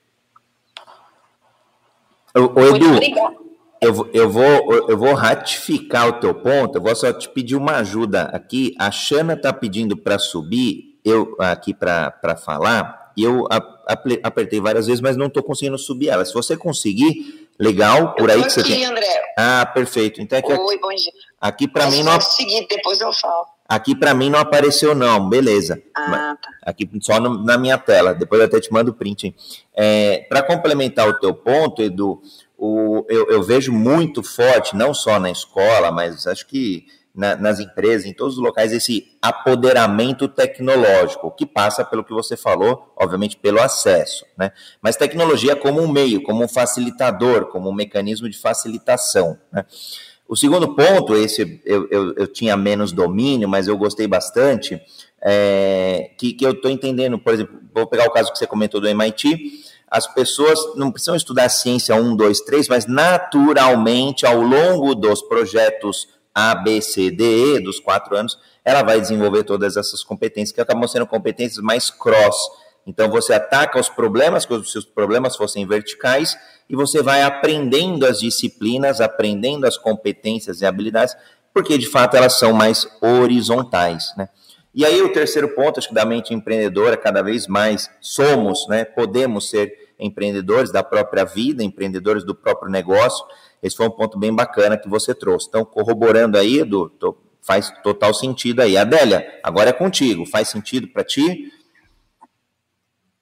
O, 2.35 2.61
o 2.61 2.77
Edu, 2.77 3.43
eu, 3.81 4.11
eu, 4.13 4.31
vou, 4.31 4.89
eu 4.89 4.97
vou 4.97 5.15
ratificar 5.15 6.09
o 6.09 6.21
teu 6.21 6.35
ponto, 6.35 6.79
eu 6.79 6.83
vou 6.83 6.95
só 6.95 7.13
te 7.13 7.29
pedir 7.29 7.57
uma 7.57 7.77
ajuda 7.77 8.23
aqui. 8.33 8.75
A 8.79 8.91
Xana 8.91 9.35
está 9.35 9.53
pedindo 9.53 9.97
para 9.97 10.19
subir, 10.19 11.01
eu 11.05 11.35
aqui 11.39 11.75
para 11.75 12.37
falar, 12.37 13.13
e 13.17 13.25
eu 13.25 13.47
apertei 14.23 14.61
várias 14.61 14.87
vezes, 14.87 15.01
mas 15.01 15.17
não 15.17 15.27
estou 15.27 15.43
conseguindo 15.43 15.77
subir 15.77 16.09
ela. 16.09 16.25
Se 16.25 16.33
você 16.33 16.57
conseguir, 16.57 17.42
legal, 17.59 18.15
por 18.15 18.31
aí 18.31 18.43
que 18.43 18.51
você 18.51 18.63
tem. 18.63 18.85
André. 18.85 19.07
Ah, 19.37 19.71
perfeito. 19.73 20.21
Então 20.21 20.39
é 20.39 20.43
que 20.43 20.53
Oi, 20.53 20.79
bom 20.79 20.95
dia. 20.95 21.13
Aqui 21.41 21.67
para 21.67 21.87
mim 21.87 22.03
não. 22.03 22.21
seguir, 22.21 22.67
depois 22.69 23.01
eu 23.01 23.13
falo. 23.13 23.47
Aqui 23.69 23.95
para 23.95 24.13
mim 24.13 24.29
não 24.29 24.39
apareceu 24.39 24.95
não, 24.95 25.29
beleza. 25.29 25.83
Ah, 25.95 26.37
tá. 26.41 26.51
Aqui 26.63 26.89
só 27.01 27.19
no, 27.19 27.43
na 27.43 27.57
minha 27.57 27.79
tela. 27.79 28.15
Depois 28.15 28.41
eu 28.41 28.47
até 28.47 28.61
te 28.61 28.73
mando 28.73 28.91
o 28.91 28.95
print. 28.95 29.35
É, 29.75 30.27
para 30.29 30.43
complementar 30.43 31.09
o 31.09 31.19
teu 31.19 31.35
ponto, 31.35 31.83
Edu, 31.83 32.21
o, 32.59 33.05
eu, 33.09 33.31
eu 33.31 33.43
vejo 33.43 33.73
muito 33.73 34.23
forte, 34.23 34.77
não 34.77 34.93
só 34.93 35.19
na 35.19 35.31
escola, 35.31 35.91
mas 35.91 36.27
acho 36.27 36.47
que 36.47 36.87
na, 37.15 37.37
nas 37.37 37.61
empresas, 37.61 38.07
em 38.07 38.13
todos 38.13 38.37
os 38.39 38.43
locais, 38.43 38.73
esse 38.73 39.17
apoderamento 39.21 40.27
tecnológico, 40.29 41.31
que 41.31 41.45
passa 41.45 41.85
pelo 41.85 42.05
que 42.05 42.13
você 42.13 42.37
falou, 42.37 42.93
obviamente 42.97 43.37
pelo 43.37 43.61
acesso, 43.61 44.25
né? 44.37 44.53
Mas 44.81 44.97
tecnologia 44.97 45.55
como 45.55 45.81
um 45.81 45.89
meio, 45.89 46.23
como 46.23 46.45
um 46.45 46.49
facilitador, 46.49 47.47
como 47.47 47.69
um 47.69 47.75
mecanismo 47.75 48.29
de 48.29 48.39
facilitação, 48.39 49.39
né? 49.53 49.65
O 50.27 50.37
segundo 50.37 50.75
ponto, 50.75 51.15
esse 51.15 51.61
eu, 51.63 51.87
eu, 51.91 52.15
eu 52.15 52.27
tinha 52.27 52.57
menos 52.57 52.91
domínio, 52.91 53.47
mas 53.47 53.69
eu 53.69 53.77
gostei 53.77 54.07
bastante, 54.07 54.81
é, 55.21 56.13
que, 56.17 56.33
que 56.33 56.47
eu 56.47 56.53
estou 56.53 56.71
entendendo, 56.71 57.19
por 57.19 57.35
exemplo, 57.35 57.61
vou 57.75 57.87
pegar 57.87 58.07
o 58.07 58.11
caso 58.11 58.33
que 58.33 58.39
você 58.39 58.47
comentou 58.47 58.81
do 58.81 58.89
MIT, 58.89 59.63
as 59.91 60.07
pessoas 60.07 60.59
não 60.75 60.91
precisam 60.91 61.15
estudar 61.15 61.51
ciência 61.51 61.95
1, 61.95 62.17
2, 62.17 62.41
3, 62.41 62.69
mas 62.69 62.87
naturalmente, 62.87 64.25
ao 64.25 64.41
longo 64.41 64.95
dos 64.95 65.21
projetos 65.21 66.09
A, 66.35 66.55
B, 66.55 66.81
C, 66.81 67.11
D, 67.11 67.57
E, 67.57 67.61
dos 67.61 67.79
quatro 67.81 68.17
anos, 68.17 68.39
ela 68.65 68.83
vai 68.83 69.01
desenvolver 69.01 69.45
todas 69.45 69.77
essas 69.77 70.03
competências, 70.03 70.53
que 70.53 70.61
acabam 70.61 70.87
sendo 70.89 71.07
competências 71.07 71.63
mais 71.63 71.91
cross. 71.91 72.37
Então, 72.87 73.11
você 73.11 73.33
ataca 73.33 73.79
os 73.79 73.89
problemas, 73.89 74.45
como 74.45 74.65
se 74.65 74.79
os 74.79 74.85
problemas 74.85 75.37
fossem 75.37 75.67
verticais, 75.67 76.37
e 76.69 76.75
você 76.75 77.03
vai 77.03 77.23
aprendendo 77.23 78.07
as 78.07 78.21
disciplinas, 78.21 79.01
aprendendo 79.01 79.67
as 79.67 79.77
competências 79.77 80.61
e 80.61 80.67
habilidades, 80.67 81.15
porque 81.53 81.77
de 81.77 81.87
fato 81.87 82.17
elas 82.17 82.39
são 82.39 82.53
mais 82.53 82.89
horizontais, 83.01 84.13
né? 84.17 84.29
E 84.75 84.87
aí 84.87 85.03
o 85.03 85.13
terceiro 85.13 85.55
ponto, 85.55 85.79
acho 85.79 85.89
que 85.89 85.95
da 85.95 86.07
mente 86.07 86.33
empreendedora, 86.33 86.97
cada 86.97 87.23
vez 87.23 87.47
mais 87.47 87.91
somos, 88.01 88.67
né? 88.69 88.85
Podemos 88.85 89.51
ser 89.51 89.71
empreendedores 89.99 90.73
da 90.73 90.83
própria 90.83 91.25
vida, 91.25 91.63
empreendedores 91.63 92.25
do 92.25 92.35
próprio 92.35 92.71
negócio. 92.71 93.25
Esse 93.63 93.77
foi 93.77 93.87
um 93.87 93.91
ponto 93.91 94.19
bem 94.19 94.35
bacana 94.35 94.77
que 94.77 94.89
você 94.89 95.15
trouxe. 95.15 95.49
Então, 95.49 95.65
corroborando 95.65 96.37
aí, 96.37 96.59
Edu, 96.59 96.91
tô, 96.91 97.17
faz 97.41 97.71
total 97.83 98.13
sentido 98.13 98.61
aí. 98.61 98.77
Adélia, 98.77 99.41
agora 99.43 99.71
é 99.71 99.73
contigo. 99.73 100.27
Faz 100.27 100.49
sentido 100.49 100.89
para 100.89 101.05
ti? 101.05 101.53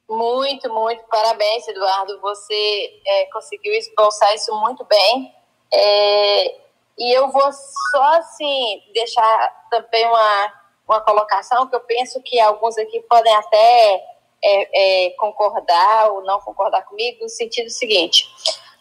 Muito, 0.08 0.72
muito. 0.72 1.04
Parabéns, 1.04 1.68
Eduardo. 1.68 2.20
Você 2.20 3.00
é, 3.06 3.26
conseguiu 3.26 3.72
esboçar 3.74 4.34
isso 4.34 4.54
muito 4.60 4.84
bem. 4.84 5.34
É, 5.72 6.54
e 6.98 7.16
eu 7.16 7.30
vou 7.30 7.52
só, 7.52 8.04
assim, 8.14 8.82
deixar 8.92 9.66
também 9.70 10.06
uma, 10.06 10.52
uma 10.88 11.00
colocação 11.00 11.66
que 11.68 11.76
eu 11.76 11.80
penso 11.80 12.20
que 12.22 12.40
alguns 12.40 12.76
aqui 12.76 13.00
podem 13.02 13.34
até 13.36 14.04
é, 14.42 15.06
é, 15.06 15.10
concordar 15.10 16.10
ou 16.10 16.22
não 16.22 16.40
concordar 16.40 16.82
comigo, 16.84 17.22
no 17.22 17.28
sentido 17.28 17.70
seguinte. 17.70 18.26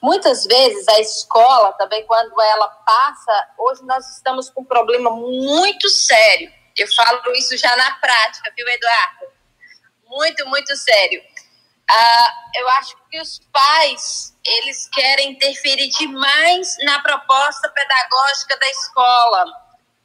Muitas 0.02 0.46
vezes 0.46 0.88
a 0.88 1.00
escola 1.00 1.74
também, 1.74 2.06
quando 2.06 2.40
ela 2.42 2.68
passa, 2.68 3.50
hoje 3.58 3.84
nós 3.84 4.16
estamos 4.16 4.50
com 4.50 4.62
um 4.62 4.66
problema 4.66 5.12
muito 5.12 5.90
sério. 5.90 6.52
Eu 6.78 6.88
falo 6.94 7.22
isso 7.34 7.58
já 7.58 7.76
na 7.76 7.92
prática, 7.96 8.52
viu, 8.56 8.68
Eduardo? 8.68 9.28
Muito, 10.06 10.48
muito 10.48 10.76
sério. 10.78 11.22
Ah, 11.90 12.34
eu 12.56 12.70
acho 12.70 12.96
que 13.10 13.20
os 13.20 13.40
pais 13.52 14.38
eles 14.46 14.88
querem 14.90 15.32
interferir 15.32 15.90
demais 15.90 16.78
na 16.84 17.00
proposta 17.02 17.68
pedagógica 17.70 18.58
da 18.58 18.70
escola. 18.70 19.46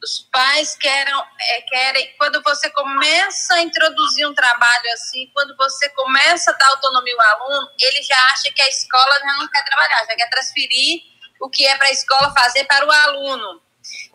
Os 0.04 0.28
pais 0.30 0.76
querem, 0.76 1.14
é, 1.14 1.60
querem, 1.62 2.14
quando 2.18 2.42
você 2.42 2.68
começa 2.68 3.54
a 3.54 3.62
introduzir 3.62 4.28
um 4.28 4.34
trabalho 4.34 4.92
assim, 4.92 5.30
quando 5.32 5.56
você 5.56 5.88
começa 5.90 6.50
a 6.50 6.54
dar 6.54 6.68
autonomia 6.68 7.14
ao 7.14 7.40
aluno, 7.40 7.70
ele 7.80 8.02
já 8.02 8.18
acha 8.32 8.52
que 8.52 8.60
a 8.60 8.68
escola 8.68 9.18
já 9.20 9.32
não 9.38 9.48
quer 9.48 9.64
trabalhar, 9.64 10.04
já 10.04 10.14
quer 10.14 10.28
transferir 10.28 11.00
o 11.40 11.48
que 11.48 11.66
é 11.66 11.74
para 11.78 11.88
a 11.88 11.92
escola 11.92 12.34
fazer 12.34 12.64
para 12.64 12.86
o 12.86 12.92
aluno. 12.92 13.62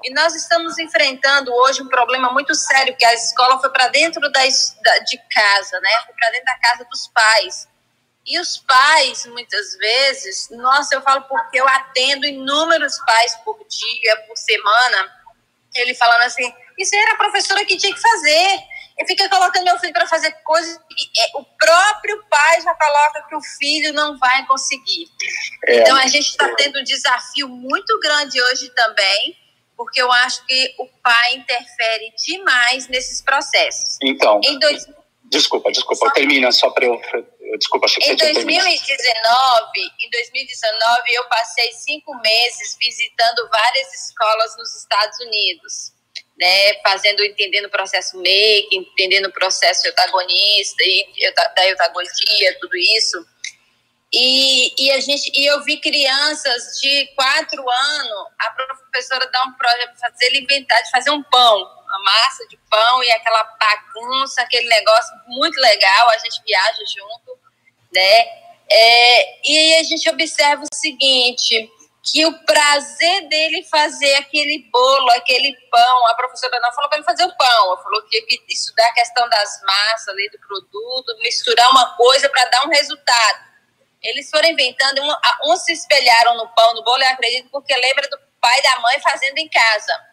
E 0.03 0.13
nós 0.13 0.35
estamos 0.35 0.77
enfrentando 0.77 1.51
hoje 1.51 1.81
um 1.81 1.87
problema 1.87 2.31
muito 2.31 2.53
sério, 2.53 2.95
que 2.95 3.05
a 3.05 3.13
escola 3.15 3.59
foi 3.59 3.71
para 3.71 3.87
dentro 3.87 4.21
da, 4.31 4.43
de 4.43 5.17
casa, 5.31 5.79
né? 5.79 5.91
Foi 6.05 6.13
para 6.13 6.29
dentro 6.29 6.45
da 6.45 6.59
casa 6.59 6.85
dos 6.85 7.07
pais. 7.07 7.67
E 8.27 8.39
os 8.39 8.57
pais, 8.59 9.25
muitas 9.25 9.75
vezes, 9.77 10.49
nossa, 10.51 10.93
eu 10.93 11.01
falo 11.01 11.23
porque 11.23 11.59
eu 11.59 11.67
atendo 11.67 12.27
inúmeros 12.27 12.95
pais 12.99 13.35
por 13.43 13.57
dia, 13.67 14.17
por 14.27 14.37
semana, 14.37 15.18
ele 15.75 15.93
falando 15.93 16.21
assim, 16.21 16.51
isso 16.77 16.95
era 16.95 17.13
a 17.13 17.17
professora 17.17 17.65
que 17.65 17.77
tinha 17.77 17.93
que 17.93 18.01
fazer. 18.01 18.59
E 18.97 19.05
fica 19.07 19.29
colocando 19.29 19.63
meu 19.63 19.79
filho 19.79 19.93
para 19.93 20.05
fazer 20.05 20.29
coisas 20.43 20.77
que 20.77 21.21
é, 21.21 21.31
o 21.35 21.45
próprio 21.57 22.21
pai 22.29 22.61
já 22.61 22.75
coloca 22.75 23.25
que 23.29 23.35
o 23.35 23.41
filho 23.57 23.93
não 23.93 24.17
vai 24.17 24.45
conseguir. 24.45 25.05
É. 25.67 25.79
Então 25.79 25.95
a 25.95 26.05
gente 26.07 26.27
está 26.27 26.53
tendo 26.55 26.79
um 26.79 26.83
desafio 26.83 27.47
muito 27.47 27.97
grande 28.01 28.41
hoje 28.41 28.69
também 28.71 29.37
porque 29.79 30.01
eu 30.01 30.11
acho 30.11 30.45
que 30.45 30.75
o 30.77 30.85
pai 31.01 31.35
interfere 31.35 32.13
demais 32.27 32.89
nesses 32.89 33.21
processos. 33.21 33.97
Então, 34.03 34.41
dois... 34.59 34.85
desculpa, 35.23 35.71
desculpa, 35.71 36.07
só... 36.07 36.11
termina 36.11 36.51
só 36.51 36.69
para 36.69 36.85
eu, 36.85 36.99
desculpa, 37.57 37.85
achei 37.85 38.03
que 38.03 38.11
em 38.11 38.15
2019, 38.15 39.79
em 40.01 40.09
2019 40.09 41.13
eu 41.13 41.23
passei 41.25 41.71
cinco 41.71 42.15
meses 42.19 42.77
visitando 42.79 43.47
várias 43.49 43.93
escolas 43.93 44.55
nos 44.57 44.75
Estados 44.75 45.19
Unidos, 45.19 45.93
né, 46.37 46.73
fazendo, 46.81 47.23
entendendo 47.23 47.65
o 47.65 47.69
processo 47.69 48.17
make, 48.17 48.67
entendendo 48.71 49.27
o 49.27 49.33
processo 49.33 49.87
eutagonista 49.87 50.83
e 50.83 51.33
da 51.55 51.67
eutagogia, 51.67 52.57
tudo 52.59 52.75
isso. 52.77 53.25
E, 54.11 54.85
e, 54.85 54.91
a 54.91 54.99
gente, 54.99 55.31
e 55.35 55.45
eu 55.45 55.63
vi 55.63 55.79
crianças 55.79 56.79
de 56.81 57.07
quatro 57.15 57.63
anos, 57.69 58.27
a 58.39 58.51
professora 58.51 59.29
dá 59.31 59.43
um 59.43 59.53
projeto 59.53 59.99
para 59.99 60.09
fazer 60.09 60.35
inventar 60.35 60.81
de 60.81 60.89
fazer 60.89 61.11
um 61.11 61.21
pão, 61.23 61.78
uma 61.89 62.03
massa 62.03 62.47
de 62.47 62.57
pão 62.69 63.03
e 63.03 63.11
aquela 63.11 63.43
bagunça, 63.43 64.41
aquele 64.41 64.67
negócio 64.67 65.15
muito 65.27 65.59
legal, 65.59 66.09
a 66.09 66.17
gente 66.19 66.41
viaja 66.45 66.83
junto, 66.85 67.39
né? 67.91 68.25
É, 68.71 69.49
e 69.49 69.75
a 69.77 69.83
gente 69.83 70.07
observa 70.09 70.63
o 70.63 70.75
seguinte, 70.75 71.71
que 72.03 72.25
o 72.25 72.45
prazer 72.45 73.27
dele 73.27 73.63
fazer 73.63 74.13
aquele 74.15 74.69
bolo, 74.71 75.09
aquele 75.11 75.53
pão, 75.71 76.07
a 76.07 76.13
professora 76.13 76.59
não 76.59 76.71
falou 76.73 76.87
para 76.87 76.99
ele 76.99 77.05
fazer 77.05 77.23
o 77.25 77.35
pão, 77.35 77.65
ela 77.65 77.83
falou 77.83 78.01
que 78.03 78.23
estudar 78.47 78.85
a 78.85 78.93
questão 78.93 79.27
das 79.27 79.61
massas 79.63 80.07
ali 80.09 80.29
do 80.29 80.39
produto, 80.39 81.17
misturar 81.21 81.69
uma 81.71 81.95
coisa 81.95 82.29
para 82.29 82.45
dar 82.45 82.65
um 82.67 82.69
resultado. 82.69 83.49
Eles 84.01 84.29
foram 84.29 84.47
inventando, 84.49 85.01
um, 85.01 85.51
uns 85.51 85.63
se 85.63 85.73
espelharam 85.73 86.37
no 86.37 86.47
pão, 86.49 86.73
no 86.73 86.83
bolo, 86.83 87.03
eu 87.03 87.09
acredito, 87.09 87.49
porque 87.49 87.75
lembra 87.75 88.07
do 88.07 88.17
pai 88.39 88.57
e 88.59 88.63
da 88.63 88.79
mãe 88.79 88.99
fazendo 89.01 89.37
em 89.39 89.49
casa. 89.49 90.08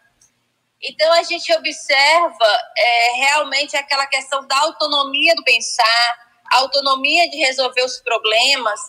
Então 0.81 1.11
a 1.13 1.23
gente 1.23 1.51
observa 1.53 2.59
é, 2.77 3.11
realmente 3.15 3.75
aquela 3.75 4.05
questão 4.05 4.45
da 4.47 4.57
autonomia 4.59 5.33
do 5.35 5.43
pensar, 5.43 6.27
autonomia 6.51 7.29
de 7.29 7.37
resolver 7.37 7.83
os 7.83 7.99
problemas. 7.99 8.79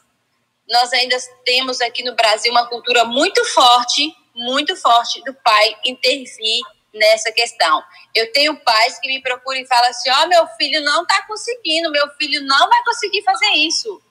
Nós 0.68 0.92
ainda 0.92 1.16
temos 1.44 1.80
aqui 1.80 2.02
no 2.04 2.14
Brasil 2.14 2.52
uma 2.52 2.68
cultura 2.68 3.04
muito 3.04 3.42
forte, 3.46 4.14
muito 4.34 4.76
forte 4.76 5.22
do 5.24 5.34
pai 5.34 5.76
intervir 5.84 6.60
nessa 6.92 7.32
questão. 7.32 7.82
Eu 8.14 8.30
tenho 8.32 8.58
pais 8.60 8.98
que 8.98 9.08
me 9.08 9.22
procuram 9.22 9.60
e 9.60 9.66
falam 9.66 9.88
assim: 9.88 10.10
ó, 10.10 10.24
oh, 10.24 10.26
meu 10.26 10.46
filho 10.58 10.82
não 10.82 11.02
está 11.02 11.22
conseguindo, 11.26 11.90
meu 11.90 12.08
filho 12.16 12.42
não 12.42 12.68
vai 12.68 12.84
conseguir 12.84 13.22
fazer 13.22 13.50
isso. 13.50 14.02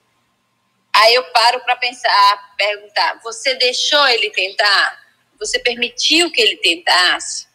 Aí 0.94 1.14
eu 1.14 1.24
paro 1.32 1.60
para 1.62 1.76
pensar, 1.76 2.56
perguntar: 2.58 3.20
você 3.24 3.54
deixou 3.56 4.08
ele 4.08 4.32
tentar? 4.32 5.06
Você 5.40 5.60
permitiu 5.60 6.32
que 6.32 6.42
ele 6.42 6.58
tentasse? 6.58 7.47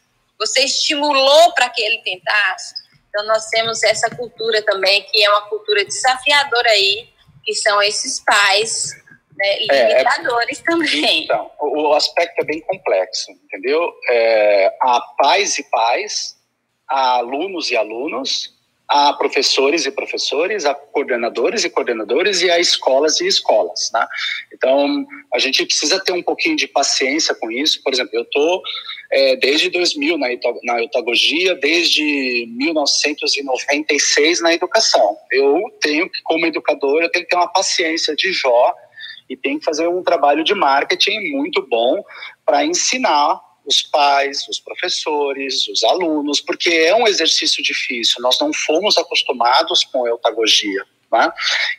Você 0.46 0.64
estimulou 0.64 1.52
para 1.52 1.68
que 1.68 1.80
ele 1.80 1.98
tentasse? 2.02 2.74
Então 3.08 3.24
nós 3.26 3.46
temos 3.46 3.82
essa 3.82 4.10
cultura 4.10 4.62
também 4.62 5.02
que 5.04 5.22
é 5.22 5.30
uma 5.30 5.48
cultura 5.48 5.84
desafiadora 5.84 6.68
aí, 6.70 7.08
que 7.44 7.54
são 7.54 7.80
esses 7.80 8.20
pais 8.24 8.90
né, 9.36 9.58
limitadores 9.60 10.60
é, 10.60 10.62
também. 10.64 11.24
Então, 11.24 11.50
o 11.60 11.92
aspecto 11.94 12.40
é 12.40 12.44
bem 12.44 12.60
complexo, 12.62 13.30
entendeu? 13.30 13.92
É, 14.10 14.74
há 14.80 15.00
pais 15.18 15.58
e 15.58 15.62
pais, 15.70 16.36
há 16.88 17.18
alunos 17.18 17.70
e 17.70 17.76
alunos, 17.76 18.51
a 18.94 19.14
professores 19.14 19.86
e 19.86 19.90
professores, 19.90 20.66
a 20.66 20.74
coordenadores 20.74 21.64
e 21.64 21.70
coordenadores 21.70 22.42
e 22.42 22.50
a 22.50 22.60
escolas 22.60 23.22
e 23.22 23.26
escolas, 23.26 23.90
né? 23.90 24.06
Então, 24.52 25.06
a 25.32 25.38
gente 25.38 25.64
precisa 25.64 25.98
ter 25.98 26.12
um 26.12 26.22
pouquinho 26.22 26.56
de 26.56 26.68
paciência 26.68 27.34
com 27.34 27.50
isso. 27.50 27.82
Por 27.82 27.90
exemplo, 27.90 28.10
eu 28.12 28.20
estou 28.20 28.60
é, 29.10 29.36
desde 29.36 29.70
2000 29.70 30.18
na, 30.18 30.26
na 30.64 30.82
eutagogia, 30.82 31.54
desde 31.54 32.46
1996 32.50 34.42
na 34.42 34.52
educação. 34.52 35.16
Eu 35.30 35.58
tenho 35.80 36.10
que, 36.10 36.20
como 36.22 36.44
educador, 36.44 37.02
eu 37.02 37.10
tenho 37.10 37.24
que 37.24 37.30
ter 37.30 37.36
uma 37.36 37.50
paciência 37.50 38.14
de 38.14 38.30
Jó 38.30 38.74
e 39.26 39.38
tenho 39.38 39.58
que 39.58 39.64
fazer 39.64 39.88
um 39.88 40.02
trabalho 40.02 40.44
de 40.44 40.54
marketing 40.54 41.30
muito 41.30 41.66
bom 41.66 42.04
para 42.44 42.62
ensinar 42.62 43.40
os 43.64 43.82
pais, 43.82 44.46
os 44.48 44.58
professores, 44.58 45.68
os 45.68 45.84
alunos, 45.84 46.40
porque 46.40 46.70
é 46.70 46.94
um 46.94 47.06
exercício 47.06 47.62
difícil. 47.62 48.20
Nós 48.20 48.38
não 48.40 48.52
fomos 48.52 48.96
acostumados 48.98 49.84
com 49.84 50.06
eutagogia. 50.06 50.84
Né? 51.12 51.30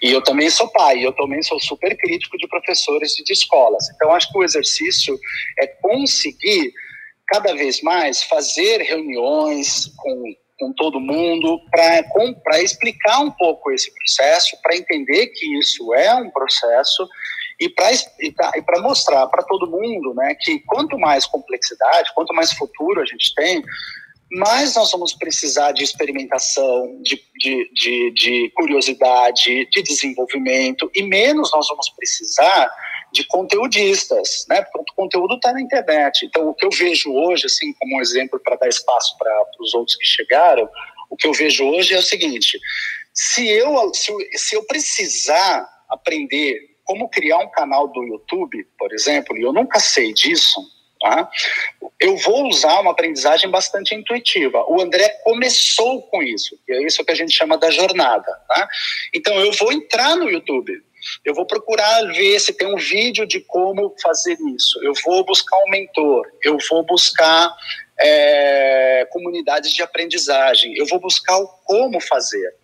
E 0.02 0.12
eu 0.12 0.22
também 0.22 0.50
sou 0.50 0.68
pai, 0.70 1.04
eu 1.04 1.12
também 1.12 1.42
sou 1.42 1.60
super 1.60 1.98
crítico 1.98 2.38
de 2.38 2.48
professores 2.48 3.18
e 3.18 3.24
de 3.24 3.34
escolas. 3.34 3.90
Então, 3.96 4.14
acho 4.14 4.32
que 4.32 4.38
o 4.38 4.44
exercício 4.44 5.20
é 5.60 5.66
conseguir 5.66 6.72
cada 7.28 7.54
vez 7.56 7.82
mais 7.82 8.22
fazer 8.24 8.82
reuniões 8.82 9.88
com, 9.98 10.36
com 10.60 10.74
todo 10.74 11.00
mundo 11.00 11.60
para 11.72 12.62
explicar 12.62 13.22
um 13.22 13.32
pouco 13.32 13.72
esse 13.72 13.92
processo, 13.96 14.56
para 14.62 14.76
entender 14.76 15.28
que 15.28 15.58
isso 15.58 15.94
é 15.96 16.14
um 16.14 16.30
processo 16.30 17.08
e 17.60 17.70
para 17.70 18.82
mostrar 18.82 19.28
para 19.28 19.43
todo 19.43 19.70
mundo 19.70 20.14
né, 20.14 20.36
que 20.39 20.60
quanto 20.62 20.97
mais 20.97 21.26
complexidade, 21.26 22.12
quanto 22.14 22.34
mais 22.34 22.51
futuro 22.54 23.01
a 23.01 23.06
gente 23.06 23.34
tem, 23.36 23.64
mais 24.32 24.76
nós 24.76 24.91
vamos 24.91 25.14
precisar 25.14 25.72
de 25.74 25.84
experimentação, 25.84 26.99
de, 27.01 27.22
de, 27.39 27.70
de, 27.72 28.12
de 28.12 28.51
curiosidade, 28.56 29.68
de 29.70 29.84
desenvolvimento, 29.84 30.89
e 30.95 31.04
menos 31.04 31.51
nós 31.54 31.68
vamos 31.68 31.89
precisar 31.89 32.70
de 33.12 33.24
conteudistas, 33.28 34.45
né? 34.49 34.64
Porque 34.74 34.91
o 34.91 34.95
conteúdo 34.95 35.36
está 35.36 35.54
na 35.54 35.62
internet. 35.62 36.26
Então, 36.26 36.49
o 36.49 36.54
que 36.56 36.66
eu 36.66 36.72
vejo 36.72 37.14
hoje, 37.14 37.45
assim, 37.45 37.72
como 37.74 37.95
um 37.95 38.01
exemplo 38.01 38.39
para 38.39 38.56
dar 38.56 38.68
espaço 38.68 39.16
para 39.20 39.45
os 39.60 39.74
outros 39.76 39.95
que 39.95 40.08
chegaram, 40.08 40.68
o 41.12 41.16
que 41.16 41.28
eu 41.28 41.34
vejo 41.34 41.64
hoje 41.66 41.93
é 41.93 41.99
o 41.99 42.01
seguinte: 42.01 42.60
se 43.14 43.47
eu, 43.47 43.93
se 43.93 44.12
eu, 44.12 44.18
se 44.34 44.56
eu 44.56 44.64
precisar 44.64 45.70
aprender 45.88 46.73
como 46.84 47.10
criar 47.10 47.40
um 47.40 47.50
canal 47.50 47.88
do 47.88 48.04
YouTube, 48.04 48.66
por 48.78 48.94
exemplo, 48.94 49.38
e 49.38 49.42
eu 49.42 49.54
nunca 49.54 49.80
sei 49.80 50.14
disso, 50.14 50.60
tá? 51.00 51.30
Eu 52.00 52.18
vou 52.18 52.48
usar 52.48 52.80
uma 52.82 52.92
aprendizagem 52.92 53.50
bastante 53.50 53.96
intuitiva. 53.96 54.64
O 54.68 54.82
André 54.82 55.10
começou 55.24 56.02
com 56.04 56.22
isso, 56.22 56.58
que 56.66 56.74
é 56.74 56.86
isso 56.86 57.04
que 57.04 57.12
a 57.12 57.16
gente 57.16 57.32
chama 57.32 57.58
da 57.58 57.70
jornada, 57.72 58.32
tá? 58.48 58.68
Então 59.14 59.34
eu 59.40 59.52
vou 59.54 59.72
entrar 59.72 60.16
no 60.16 60.30
YouTube, 60.30 60.82
eu 61.24 61.34
vou 61.34 61.46
procurar 61.46 62.04
ver 62.14 62.40
se 62.40 62.54
tem 62.54 62.74
um 62.74 62.78
vídeo 62.78 63.26
de 63.26 63.42
como 63.42 63.94
fazer 64.02 64.38
isso. 64.56 64.82
Eu 64.84 64.94
vou 65.04 65.26
buscar 65.26 65.58
um 65.58 65.70
mentor. 65.70 66.26
Eu 66.42 66.58
vou 66.70 66.84
buscar 66.86 67.54
é, 68.00 69.08
comunidades 69.12 69.74
de 69.74 69.82
aprendizagem. 69.82 70.74
Eu 70.78 70.86
vou 70.86 71.00
buscar 71.00 71.38
o 71.38 71.48
como 71.66 72.00
fazer. 72.00 72.56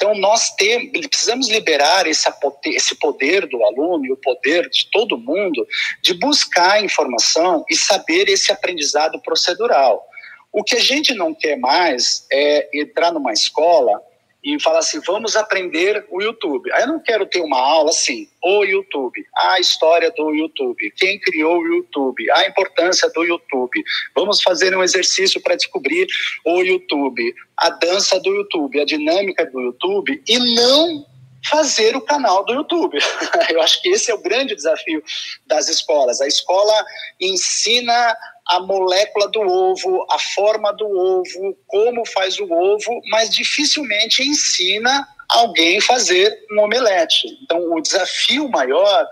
Então, 0.00 0.14
nós 0.14 0.48
temos, 0.54 1.06
precisamos 1.08 1.50
liberar 1.50 2.06
esse, 2.06 2.26
esse 2.64 2.94
poder 2.94 3.46
do 3.46 3.62
aluno 3.62 4.06
e 4.06 4.10
o 4.10 4.16
poder 4.16 4.66
de 4.70 4.88
todo 4.90 5.18
mundo 5.18 5.66
de 6.00 6.14
buscar 6.14 6.82
informação 6.82 7.66
e 7.68 7.76
saber 7.76 8.26
esse 8.30 8.50
aprendizado 8.50 9.20
procedural. 9.20 10.02
O 10.50 10.64
que 10.64 10.74
a 10.74 10.80
gente 10.80 11.12
não 11.12 11.34
quer 11.34 11.58
mais 11.58 12.24
é 12.32 12.70
entrar 12.72 13.12
numa 13.12 13.30
escola 13.30 14.02
e 14.42 14.58
falar 14.60 14.78
assim, 14.78 15.00
vamos 15.00 15.36
aprender 15.36 16.06
o 16.10 16.22
YouTube. 16.22 16.72
Aí 16.72 16.82
eu 16.82 16.88
não 16.88 17.00
quero 17.00 17.26
ter 17.26 17.40
uma 17.40 17.58
aula 17.58 17.90
assim, 17.90 18.28
o 18.42 18.64
YouTube, 18.64 19.24
a 19.36 19.60
história 19.60 20.10
do 20.10 20.34
YouTube, 20.34 20.90
quem 20.96 21.20
criou 21.20 21.58
o 21.58 21.66
YouTube, 21.66 22.30
a 22.30 22.46
importância 22.46 23.10
do 23.10 23.22
YouTube. 23.22 23.84
Vamos 24.14 24.42
fazer 24.42 24.76
um 24.76 24.82
exercício 24.82 25.40
para 25.42 25.56
descobrir 25.56 26.06
o 26.44 26.62
YouTube, 26.62 27.34
a 27.56 27.70
dança 27.70 28.18
do 28.20 28.34
YouTube, 28.34 28.80
a 28.80 28.84
dinâmica 28.84 29.44
do 29.46 29.60
YouTube 29.60 30.22
e 30.26 30.38
não 30.38 31.06
fazer 31.44 31.96
o 31.96 32.00
canal 32.00 32.44
do 32.44 32.52
YouTube. 32.52 32.98
Eu 33.50 33.60
acho 33.62 33.82
que 33.82 33.88
esse 33.88 34.10
é 34.10 34.14
o 34.14 34.22
grande 34.22 34.54
desafio 34.54 35.02
das 35.46 35.68
escolas. 35.68 36.20
A 36.20 36.26
escola 36.26 36.84
ensina 37.20 38.16
a 38.50 38.60
molécula 38.60 39.28
do 39.28 39.40
ovo, 39.40 40.04
a 40.10 40.18
forma 40.18 40.72
do 40.72 40.86
ovo, 40.86 41.56
como 41.68 42.04
faz 42.06 42.38
o 42.40 42.52
ovo, 42.52 43.00
mas 43.08 43.30
dificilmente 43.30 44.22
ensina 44.22 45.06
alguém 45.28 45.80
fazer 45.80 46.36
um 46.52 46.60
omelete. 46.62 47.28
Então, 47.42 47.72
o 47.72 47.80
desafio 47.80 48.48
maior 48.48 49.06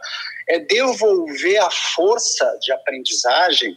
é 0.49 0.59
devolver 0.59 1.63
a 1.63 1.71
força 1.71 2.59
de 2.61 2.73
aprendizagem 2.73 3.77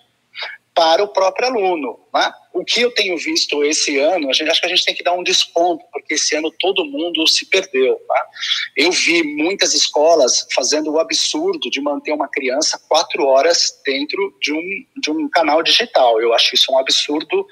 para 0.82 1.04
o 1.04 1.08
próprio 1.08 1.48
aluno. 1.48 2.00
Né? 2.12 2.34
O 2.52 2.66
que 2.66 2.82
eu 2.82 2.92
tenho 2.92 3.16
visto 3.16 3.64
esse 3.64 4.00
ano, 4.00 4.32
a 4.32 4.34
gente 4.34 4.50
acho 4.50 4.60
que 4.60 4.66
a 4.66 4.70
gente 4.70 4.84
tem 4.84 4.96
que 4.96 5.04
dar 5.04 5.14
um 5.14 5.22
desconto, 5.22 5.86
porque 5.92 6.16
esse 6.16 6.36
ano 6.36 6.52
todo 6.60 6.84
mundo 6.84 7.28
se 7.28 7.46
perdeu. 7.46 8.02
Tá? 8.08 8.28
Eu 8.76 8.92
vi 8.92 9.22
muitas 9.22 9.76
escolas 9.76 10.48
fazendo 10.56 10.92
o 10.92 11.00
absurdo 11.00 11.70
de 11.70 11.80
manter 11.80 12.12
uma 12.14 12.28
criança 12.28 12.82
quatro 12.90 13.28
horas 13.28 13.80
dentro 13.86 14.36
de 14.42 14.52
um, 14.52 14.86
de 15.00 15.12
um 15.12 15.30
canal 15.30 15.62
digital. 15.62 16.20
Eu 16.20 16.34
acho 16.34 16.56
isso 16.56 16.74
um 16.74 16.80
absurdo 16.80 17.46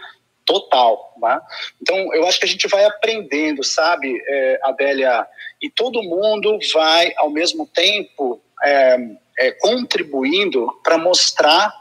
total. 0.44 1.14
Né? 1.22 1.40
Então, 1.80 2.12
eu 2.16 2.26
acho 2.26 2.40
que 2.40 2.46
a 2.46 2.50
gente 2.50 2.68
vai 2.68 2.84
aprendendo, 2.84 3.64
sabe, 3.64 4.12
é, 4.28 4.60
Adélia? 4.64 5.28
E 5.62 5.70
todo 5.70 6.02
mundo 6.02 6.58
vai, 6.74 7.14
ao 7.18 7.30
mesmo 7.30 7.68
tempo, 7.68 8.42
é, 8.64 8.98
é, 9.38 9.52
contribuindo 9.52 10.68
para 10.84 10.98
mostrar 10.98 11.72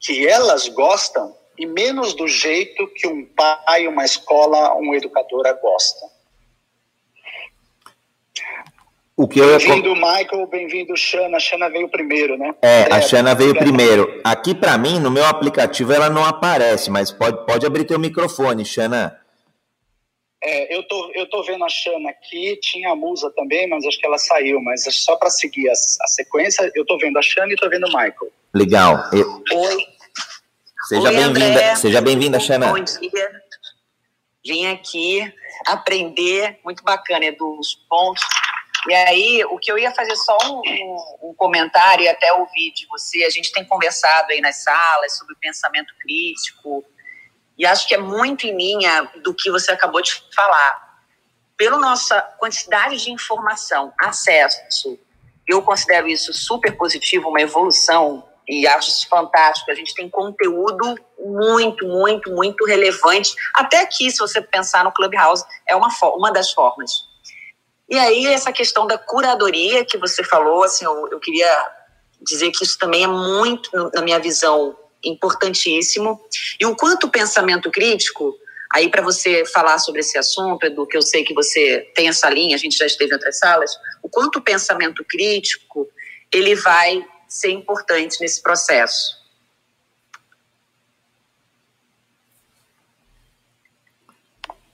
que 0.00 0.26
elas 0.26 0.66
gostam 0.68 1.36
e 1.58 1.66
menos 1.66 2.14
do 2.14 2.26
jeito 2.26 2.86
que 2.94 3.06
um 3.06 3.26
pai, 3.26 3.86
uma 3.86 4.04
escola, 4.04 4.74
um 4.76 4.94
educadora 4.94 5.52
gosta. 5.60 6.06
O 9.14 9.28
que 9.28 9.38
bem-vindo, 9.38 9.94
Michael, 9.94 10.46
bem-vindo, 10.46 10.96
Xana. 10.96 11.36
A 11.36 11.40
Xana 11.40 11.68
veio 11.68 11.90
primeiro, 11.90 12.38
né? 12.38 12.54
É, 12.62 12.84
a 12.90 13.02
Xana 13.02 13.34
veio 13.34 13.54
primeiro. 13.54 14.18
Aqui, 14.24 14.54
para 14.54 14.78
mim, 14.78 14.98
no 14.98 15.10
meu 15.10 15.26
aplicativo, 15.26 15.92
ela 15.92 16.08
não 16.08 16.24
aparece, 16.24 16.90
mas 16.90 17.12
pode, 17.12 17.44
pode 17.44 17.66
abrir 17.66 17.84
teu 17.84 17.98
microfone, 17.98 18.64
Xana. 18.64 19.14
É, 20.42 20.74
eu, 20.74 20.82
tô, 20.84 21.12
eu 21.14 21.28
tô 21.28 21.42
vendo 21.42 21.62
a 21.64 21.68
Xana 21.68 22.08
aqui, 22.10 22.58
tinha 22.62 22.90
a 22.90 22.96
Musa 22.96 23.30
também, 23.36 23.68
mas 23.68 23.84
acho 23.84 23.98
que 23.98 24.06
ela 24.06 24.16
saiu. 24.16 24.60
Mas 24.60 24.86
é 24.86 24.90
só 24.90 25.16
para 25.16 25.28
seguir 25.28 25.68
a, 25.68 25.72
a, 25.72 26.06
sequência, 26.06 26.70
eu 26.74 26.84
tô 26.86 26.96
vendo 26.98 27.18
a 27.18 27.22
Xana 27.22 27.52
e 27.52 27.56
tô 27.56 27.68
vendo 27.68 27.84
o 27.84 27.88
Michael. 27.88 28.32
Legal. 28.54 28.96
Eu... 29.12 29.42
Oi. 29.52 29.86
Seja 30.88 31.10
bem-vinda, 31.10 31.76
seja 31.76 32.00
bem-vinda, 32.00 32.40
Xana. 32.40 32.72
Bom 32.72 32.82
dia. 32.82 33.30
Vim 34.44 34.66
aqui 34.66 35.32
aprender, 35.66 36.58
muito 36.64 36.82
bacana, 36.82 37.26
Edu, 37.26 37.58
os 37.58 37.74
pontos. 37.88 38.24
E 38.88 38.94
aí, 38.94 39.44
o 39.44 39.58
que 39.58 39.70
eu 39.70 39.78
ia 39.78 39.92
fazer 39.92 40.16
só 40.16 40.38
um, 40.44 40.62
um, 40.64 41.28
um, 41.28 41.34
comentário 41.34 42.02
e 42.02 42.08
até 42.08 42.32
ouvir 42.32 42.72
de 42.72 42.86
você, 42.86 43.24
a 43.24 43.30
gente 43.30 43.52
tem 43.52 43.62
conversado 43.64 44.32
aí 44.32 44.40
nas 44.40 44.64
salas 44.64 45.18
sobre 45.18 45.34
o 45.34 45.38
pensamento 45.38 45.92
crítico, 46.00 46.82
e 47.60 47.66
acho 47.66 47.86
que 47.86 47.94
é 47.94 47.98
muito 47.98 48.46
em 48.46 48.56
linha 48.56 49.10
do 49.22 49.34
que 49.34 49.50
você 49.50 49.70
acabou 49.70 50.00
de 50.00 50.24
falar. 50.34 50.98
Pela 51.58 51.78
nossa 51.78 52.18
quantidade 52.38 52.96
de 52.96 53.10
informação, 53.10 53.92
acesso, 54.00 54.98
eu 55.46 55.60
considero 55.60 56.08
isso 56.08 56.32
super 56.32 56.74
positivo, 56.74 57.28
uma 57.28 57.42
evolução 57.42 58.26
e 58.48 58.66
acho 58.66 58.88
isso 58.88 59.06
fantástico. 59.10 59.70
A 59.70 59.74
gente 59.74 59.94
tem 59.94 60.08
conteúdo 60.08 60.94
muito, 61.18 61.86
muito, 61.86 62.30
muito 62.30 62.64
relevante. 62.64 63.34
Até 63.52 63.82
aqui, 63.82 64.10
se 64.10 64.16
você 64.16 64.40
pensar 64.40 64.82
no 64.82 64.90
Clubhouse, 64.90 65.44
é 65.68 65.76
uma, 65.76 65.90
uma 66.14 66.32
das 66.32 66.52
formas. 66.52 66.90
E 67.90 67.98
aí, 67.98 68.24
essa 68.24 68.52
questão 68.52 68.86
da 68.86 68.96
curadoria 68.96 69.84
que 69.84 69.98
você 69.98 70.24
falou, 70.24 70.64
assim, 70.64 70.86
eu, 70.86 71.08
eu 71.08 71.20
queria 71.20 71.70
dizer 72.22 72.50
que 72.52 72.64
isso 72.64 72.78
também 72.78 73.04
é 73.04 73.06
muito, 73.06 73.70
na 73.92 74.00
minha 74.00 74.18
visão, 74.18 74.74
importantíssimo. 75.04 76.20
E 76.58 76.66
o 76.66 76.76
quanto 76.76 77.06
o 77.06 77.10
pensamento 77.10 77.70
crítico, 77.70 78.36
aí 78.72 78.88
para 78.88 79.02
você 79.02 79.44
falar 79.46 79.78
sobre 79.78 80.00
esse 80.00 80.18
assunto, 80.18 80.64
Edu, 80.64 80.86
que 80.86 80.96
eu 80.96 81.02
sei 81.02 81.24
que 81.24 81.34
você 81.34 81.90
tem 81.94 82.08
essa 82.08 82.28
linha, 82.30 82.56
a 82.56 82.58
gente 82.58 82.76
já 82.76 82.86
esteve 82.86 83.10
em 83.10 83.14
outras 83.14 83.38
salas, 83.38 83.70
o 84.02 84.08
quanto 84.08 84.38
o 84.38 84.42
pensamento 84.42 85.04
crítico 85.04 85.88
ele 86.32 86.54
vai 86.54 87.04
ser 87.28 87.50
importante 87.50 88.20
nesse 88.20 88.42
processo. 88.42 89.20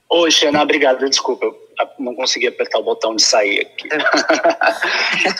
Oi, 0.09 0.31
Xena, 0.31 0.61
obrigado. 0.63 1.09
Desculpa, 1.09 1.53
não 1.99 2.15
consegui 2.15 2.47
apertar 2.47 2.79
o 2.79 2.83
botão 2.83 3.15
de 3.15 3.23
sair 3.23 3.61
aqui. 3.61 3.87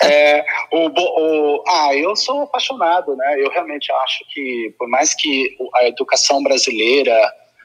é, 0.03 0.45
o, 0.71 0.87
o, 0.87 1.63
ah, 1.67 1.95
eu 1.95 2.15
sou 2.15 2.41
apaixonado, 2.41 3.15
né? 3.15 3.35
Eu 3.39 3.49
realmente 3.49 3.91
acho 3.91 4.23
que, 4.33 4.73
por 4.77 4.87
mais 4.87 5.13
que 5.13 5.55
a 5.75 5.87
educação 5.87 6.43
brasileira 6.43 7.15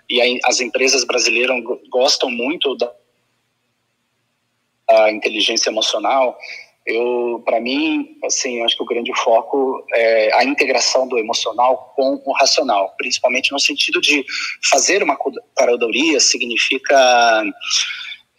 e 0.08 0.20
a, 0.20 0.48
as 0.48 0.60
empresas 0.60 1.04
brasileiras 1.04 1.56
gostam 1.90 2.30
muito 2.30 2.76
da, 2.76 2.92
da 4.88 5.10
inteligência 5.10 5.70
emocional, 5.70 6.38
eu 6.86 7.40
para 7.44 7.60
mim 7.60 8.16
assim 8.24 8.60
acho 8.62 8.76
que 8.76 8.82
o 8.82 8.86
grande 8.86 9.12
foco 9.14 9.84
é 9.94 10.34
a 10.34 10.44
integração 10.44 11.06
do 11.06 11.16
emocional 11.16 11.92
com 11.94 12.20
o 12.24 12.32
racional 12.32 12.92
principalmente 12.98 13.52
no 13.52 13.60
sentido 13.60 14.00
de 14.00 14.24
fazer 14.68 15.00
uma 15.02 15.16
curadoria 15.16 16.18
significa 16.18 17.44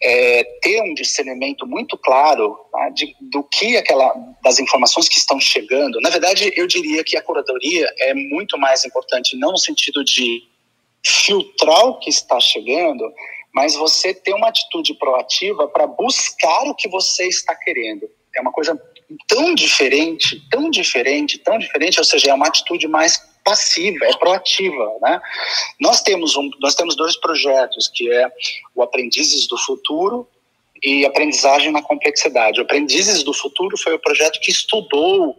é, 0.04 0.44
ter 0.60 0.82
um 0.82 0.92
discernimento 0.92 1.66
muito 1.66 1.96
claro 1.96 2.54
tá, 2.70 2.90
de, 2.90 3.16
do 3.18 3.42
que 3.42 3.76
aquela 3.78 4.12
das 4.42 4.58
informações 4.58 5.08
que 5.08 5.18
estão 5.18 5.40
chegando. 5.40 5.98
Na 6.02 6.10
verdade, 6.10 6.52
eu 6.54 6.66
diria 6.66 7.02
que 7.02 7.16
a 7.16 7.22
curadoria 7.22 7.88
é 7.98 8.12
muito 8.12 8.58
mais 8.58 8.84
importante, 8.84 9.34
não 9.34 9.52
no 9.52 9.58
sentido 9.58 10.04
de 10.04 10.42
filtrar 11.02 11.86
o 11.86 11.98
que 11.98 12.10
está 12.10 12.38
chegando, 12.38 13.10
mas 13.54 13.74
você 13.74 14.12
ter 14.12 14.34
uma 14.34 14.48
atitude 14.48 14.92
proativa 14.94 15.66
para 15.68 15.86
buscar 15.86 16.68
o 16.68 16.74
que 16.74 16.88
você 16.88 17.26
está 17.26 17.54
querendo. 17.54 18.06
É 18.36 18.42
uma 18.42 18.52
coisa 18.52 18.78
tão 19.26 19.54
diferente, 19.54 20.42
tão 20.50 20.68
diferente, 20.70 21.38
tão 21.38 21.58
diferente, 21.58 21.98
ou 21.98 22.04
seja, 22.04 22.30
é 22.30 22.34
uma 22.34 22.48
atitude 22.48 22.86
mais 22.88 23.22
passiva, 23.44 24.06
é 24.06 24.16
proativa, 24.16 24.90
né? 25.02 25.20
Nós 25.80 26.00
temos 26.00 26.36
um, 26.36 26.48
nós 26.60 26.74
temos 26.74 26.96
dois 26.96 27.16
projetos 27.16 27.90
que 27.92 28.10
é 28.10 28.30
o 28.74 28.82
Aprendizes 28.82 29.46
do 29.46 29.58
Futuro 29.58 30.26
e 30.82 31.04
Aprendizagem 31.04 31.70
na 31.70 31.82
Complexidade. 31.82 32.60
O 32.60 32.64
Aprendizes 32.64 33.22
do 33.22 33.34
Futuro 33.34 33.76
foi 33.78 33.94
o 33.94 33.98
projeto 33.98 34.40
que 34.40 34.50
estudou 34.50 35.36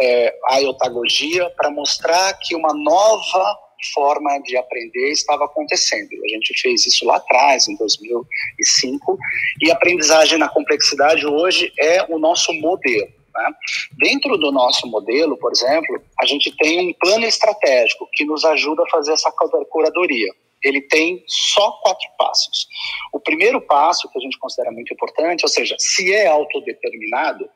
é, 0.00 0.34
a 0.48 0.62
eutagogia 0.62 1.48
para 1.50 1.70
mostrar 1.70 2.32
que 2.34 2.56
uma 2.56 2.72
nova 2.74 3.58
forma 3.92 4.38
de 4.40 4.56
aprender 4.56 5.10
estava 5.10 5.44
acontecendo. 5.44 6.08
A 6.24 6.28
gente 6.28 6.58
fez 6.60 6.86
isso 6.86 7.04
lá 7.04 7.16
atrás, 7.16 7.68
em 7.68 7.76
2005, 7.76 9.18
e 9.62 9.70
aprendizagem 9.70 10.38
na 10.38 10.48
complexidade 10.48 11.26
hoje 11.26 11.70
é 11.78 12.02
o 12.08 12.18
nosso 12.18 12.52
modelo. 12.54 13.08
Né? 13.34 13.50
Dentro 13.98 14.36
do 14.36 14.52
nosso 14.52 14.86
modelo, 14.86 15.36
por 15.36 15.52
exemplo, 15.52 16.00
a 16.20 16.26
gente 16.26 16.54
tem 16.56 16.90
um 16.90 16.92
plano 16.94 17.24
estratégico 17.24 18.08
que 18.12 18.24
nos 18.24 18.44
ajuda 18.44 18.82
a 18.82 18.90
fazer 18.90 19.12
essa 19.12 19.32
curadoria. 19.70 20.32
Ele 20.62 20.80
tem 20.80 21.22
só 21.26 21.72
quatro 21.82 22.08
passos. 22.16 22.66
O 23.12 23.20
primeiro 23.20 23.60
passo, 23.60 24.08
que 24.10 24.18
a 24.18 24.22
gente 24.22 24.38
considera 24.38 24.72
muito 24.72 24.94
importante, 24.94 25.42
ou 25.42 25.48
seja, 25.48 25.76
se 25.78 26.12
é 26.12 26.26
autodeterminado, 26.26 27.48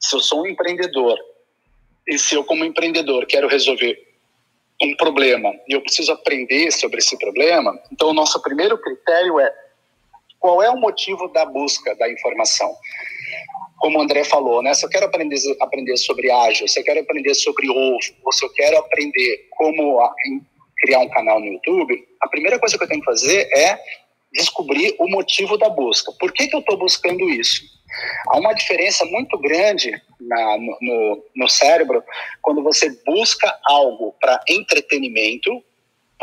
se 0.00 0.16
eu 0.16 0.20
sou 0.20 0.42
um 0.42 0.46
empreendedor 0.46 1.18
e 2.08 2.18
se 2.18 2.34
eu, 2.34 2.44
como 2.44 2.64
empreendedor, 2.64 3.26
quero 3.26 3.48
resolver 3.48 3.98
um 4.82 4.96
problema 4.96 5.52
e 5.68 5.74
eu 5.74 5.80
preciso 5.80 6.12
aprender 6.12 6.70
sobre 6.72 6.98
esse 6.98 7.18
problema, 7.18 7.78
então 7.92 8.08
o 8.08 8.14
nosso 8.14 8.40
primeiro 8.42 8.76
critério 8.78 9.38
é 9.38 9.52
qual 10.38 10.62
é 10.62 10.68
o 10.68 10.76
motivo 10.76 11.28
da 11.28 11.46
busca 11.46 11.94
da 11.96 12.10
informação. 12.10 12.74
Como 13.78 13.98
o 13.98 14.02
André 14.02 14.24
falou, 14.24 14.62
né? 14.62 14.72
Se 14.74 14.84
eu 14.84 14.90
quero 14.90 15.06
aprender, 15.06 15.36
aprender 15.60 15.96
sobre 15.96 16.30
ágil, 16.30 16.66
se 16.68 16.80
eu 16.80 16.84
quero 16.84 17.00
aprender 17.00 17.34
sobre 17.34 17.68
ovo, 17.68 17.98
ou 18.24 18.32
se 18.32 18.44
eu 18.44 18.52
quero 18.52 18.78
aprender 18.78 19.46
como 19.50 20.00
criar 20.78 21.00
um 21.00 21.08
canal 21.08 21.40
no 21.40 21.46
YouTube, 21.46 22.06
a 22.20 22.28
primeira 22.28 22.58
coisa 22.58 22.76
que 22.76 22.84
eu 22.84 22.88
tenho 22.88 23.00
que 23.00 23.06
fazer 23.06 23.48
é 23.56 23.78
descobrir 24.32 24.94
o 24.98 25.08
motivo 25.08 25.56
da 25.56 25.68
busca. 25.68 26.12
Por 26.18 26.32
que, 26.32 26.48
que 26.48 26.56
eu 26.56 26.60
estou 26.60 26.76
buscando 26.76 27.28
isso? 27.30 27.62
Há 28.28 28.38
uma 28.38 28.52
diferença 28.52 29.04
muito 29.04 29.38
grande 29.38 29.92
na, 30.20 30.58
no, 30.58 31.24
no 31.36 31.48
cérebro 31.48 32.02
quando 32.42 32.62
você 32.62 32.90
busca 33.06 33.56
algo 33.64 34.14
para 34.20 34.42
entretenimento, 34.48 35.62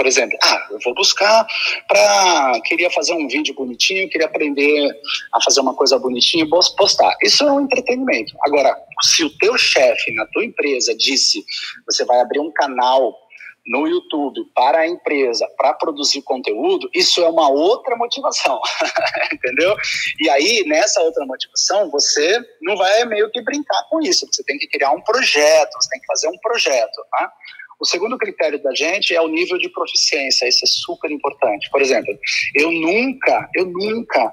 por 0.01 0.07
exemplo, 0.07 0.35
ah, 0.41 0.67
eu 0.71 0.79
vou 0.83 0.95
buscar 0.95 1.45
para 1.87 2.59
queria 2.65 2.89
fazer 2.89 3.13
um 3.13 3.27
vídeo 3.27 3.53
bonitinho, 3.53 4.09
queria 4.09 4.25
aprender 4.25 4.89
a 5.31 5.39
fazer 5.39 5.61
uma 5.61 5.75
coisa 5.75 5.99
bonitinha 5.99 6.43
e 6.43 6.49
postar. 6.49 7.15
Isso 7.21 7.43
é 7.43 7.51
um 7.51 7.61
entretenimento. 7.61 8.33
Agora, 8.41 8.75
se 9.03 9.23
o 9.23 9.37
teu 9.37 9.55
chefe 9.59 10.11
na 10.15 10.25
tua 10.25 10.43
empresa 10.43 10.95
disse, 10.97 11.45
você 11.85 12.03
vai 12.03 12.19
abrir 12.19 12.39
um 12.39 12.51
canal 12.51 13.15
no 13.67 13.87
YouTube 13.87 14.43
para 14.55 14.79
a 14.79 14.87
empresa 14.87 15.47
para 15.55 15.75
produzir 15.75 16.23
conteúdo, 16.23 16.89
isso 16.95 17.21
é 17.21 17.29
uma 17.29 17.47
outra 17.47 17.95
motivação, 17.95 18.59
entendeu? 19.31 19.75
E 20.19 20.27
aí, 20.31 20.63
nessa 20.65 20.99
outra 21.01 21.23
motivação, 21.27 21.91
você 21.91 22.39
não 22.59 22.75
vai 22.75 23.05
meio 23.05 23.29
que 23.29 23.39
brincar 23.43 23.87
com 23.87 24.01
isso, 24.01 24.25
você 24.25 24.43
tem 24.43 24.57
que 24.57 24.67
criar 24.67 24.89
um 24.93 25.01
projeto, 25.01 25.73
você 25.79 25.89
tem 25.91 25.99
que 25.99 26.07
fazer 26.07 26.27
um 26.27 26.39
projeto, 26.39 27.05
tá? 27.11 27.31
O 27.81 27.85
segundo 27.85 28.15
critério 28.15 28.61
da 28.61 28.75
gente 28.75 29.15
é 29.15 29.19
o 29.19 29.27
nível 29.27 29.57
de 29.57 29.67
proficiência, 29.69 30.47
isso 30.47 30.63
é 30.63 30.67
super 30.67 31.09
importante. 31.09 31.67
Por 31.71 31.81
exemplo, 31.81 32.15
eu 32.53 32.71
nunca, 32.71 33.49
eu 33.55 33.65
nunca 33.65 34.31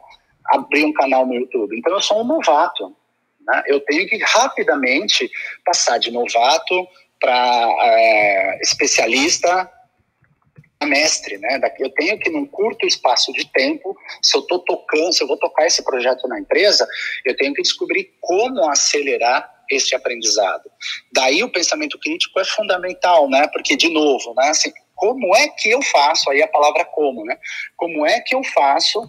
abri 0.51 0.85
um 0.85 0.93
canal 0.93 1.27
no 1.27 1.35
YouTube, 1.35 1.79
então 1.79 1.95
eu 1.95 2.03
sou 2.03 2.21
um 2.21 2.27
novato, 2.27 2.95
né? 3.41 3.63
Eu 3.67 3.81
tenho 3.81 4.07
que 4.07 4.19
rapidamente 4.19 5.31
passar 5.65 5.97
de 5.97 6.11
novato 6.11 6.87
para 7.19 7.69
é, 7.85 8.61
especialista 8.61 9.73
a 10.81 10.87
mestre, 10.87 11.39
né? 11.39 11.59
Eu 11.79 11.91
tenho 11.95 12.19
que 12.19 12.29
num 12.29 12.47
curto 12.47 12.87
espaço 12.87 13.33
de 13.33 13.51
tempo, 13.51 13.97
se 14.23 14.37
eu 14.37 14.43
estou 14.43 14.59
tocando, 14.59 15.15
se 15.15 15.25
eu 15.25 15.27
vou 15.27 15.39
tocar 15.39 15.67
esse 15.67 15.83
projeto 15.83 16.29
na 16.29 16.39
empresa, 16.39 16.87
eu 17.25 17.35
tenho 17.35 17.55
que 17.55 17.63
descobrir 17.63 18.13
como 18.21 18.69
acelerar 18.69 19.58
esse 19.71 19.95
aprendizado. 19.95 20.71
Daí 21.13 21.43
o 21.43 21.51
pensamento 21.51 21.99
crítico 21.99 22.39
é 22.41 22.45
fundamental, 22.45 23.29
né? 23.29 23.49
Porque 23.53 23.77
de 23.77 23.89
novo, 23.89 24.35
né? 24.37 24.49
Assim, 24.49 24.73
como 24.95 25.35
é 25.37 25.49
que 25.49 25.71
eu 25.71 25.81
faço? 25.83 26.31
Aí 26.31 26.43
a 26.43 26.49
palavra 26.49 26.85
como, 26.85 27.25
né? 27.25 27.39
Como 27.77 28.07
é 28.07 28.21
que 28.21 28.35
eu 28.35 28.43
faço 28.43 29.01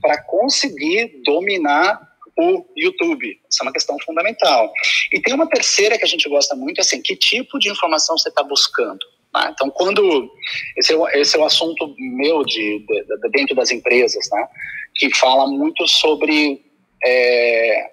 para 0.00 0.22
conseguir 0.22 1.22
dominar 1.24 2.08
o 2.38 2.64
YouTube. 2.76 3.40
Essa 3.48 3.64
é 3.64 3.66
uma 3.66 3.72
questão 3.72 3.96
fundamental. 4.04 4.72
E 5.12 5.20
tem 5.20 5.34
uma 5.34 5.48
terceira 5.48 5.98
que 5.98 6.04
a 6.04 6.08
gente 6.08 6.28
gosta 6.28 6.54
muito, 6.54 6.80
assim, 6.80 7.02
que 7.02 7.16
tipo 7.16 7.58
de 7.58 7.68
informação 7.68 8.16
você 8.16 8.28
está 8.28 8.44
buscando? 8.44 9.04
Né? 9.34 9.50
Então, 9.52 9.68
quando 9.70 10.30
esse 10.76 10.94
é, 10.94 11.20
esse 11.20 11.36
é 11.36 11.40
o 11.40 11.44
assunto 11.44 11.94
meu 11.98 12.44
de, 12.44 12.78
de, 12.78 13.04
de, 13.04 13.30
dentro 13.30 13.56
das 13.56 13.70
empresas, 13.72 14.28
né? 14.30 14.48
Que 14.94 15.14
fala 15.16 15.48
muito 15.48 15.86
sobre 15.88 16.64
é, 17.04 17.90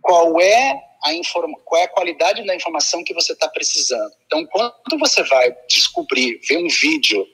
qual 0.00 0.40
é 0.40 0.80
a 1.10 1.62
qual 1.64 1.80
é 1.80 1.84
a 1.84 1.88
qualidade 1.88 2.44
da 2.46 2.54
informação 2.54 3.04
que 3.04 3.14
você 3.14 3.32
está 3.32 3.48
precisando. 3.48 4.12
Então, 4.26 4.46
quando 4.46 4.98
você 4.98 5.22
vai 5.24 5.54
descobrir, 5.68 6.40
ver 6.48 6.58
um 6.58 6.68
vídeo 6.68 7.26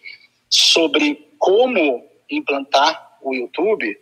sobre 0.49 1.29
como 1.39 2.05
implantar 2.31 3.19
o 3.23 3.35
YouTube, 3.35 3.97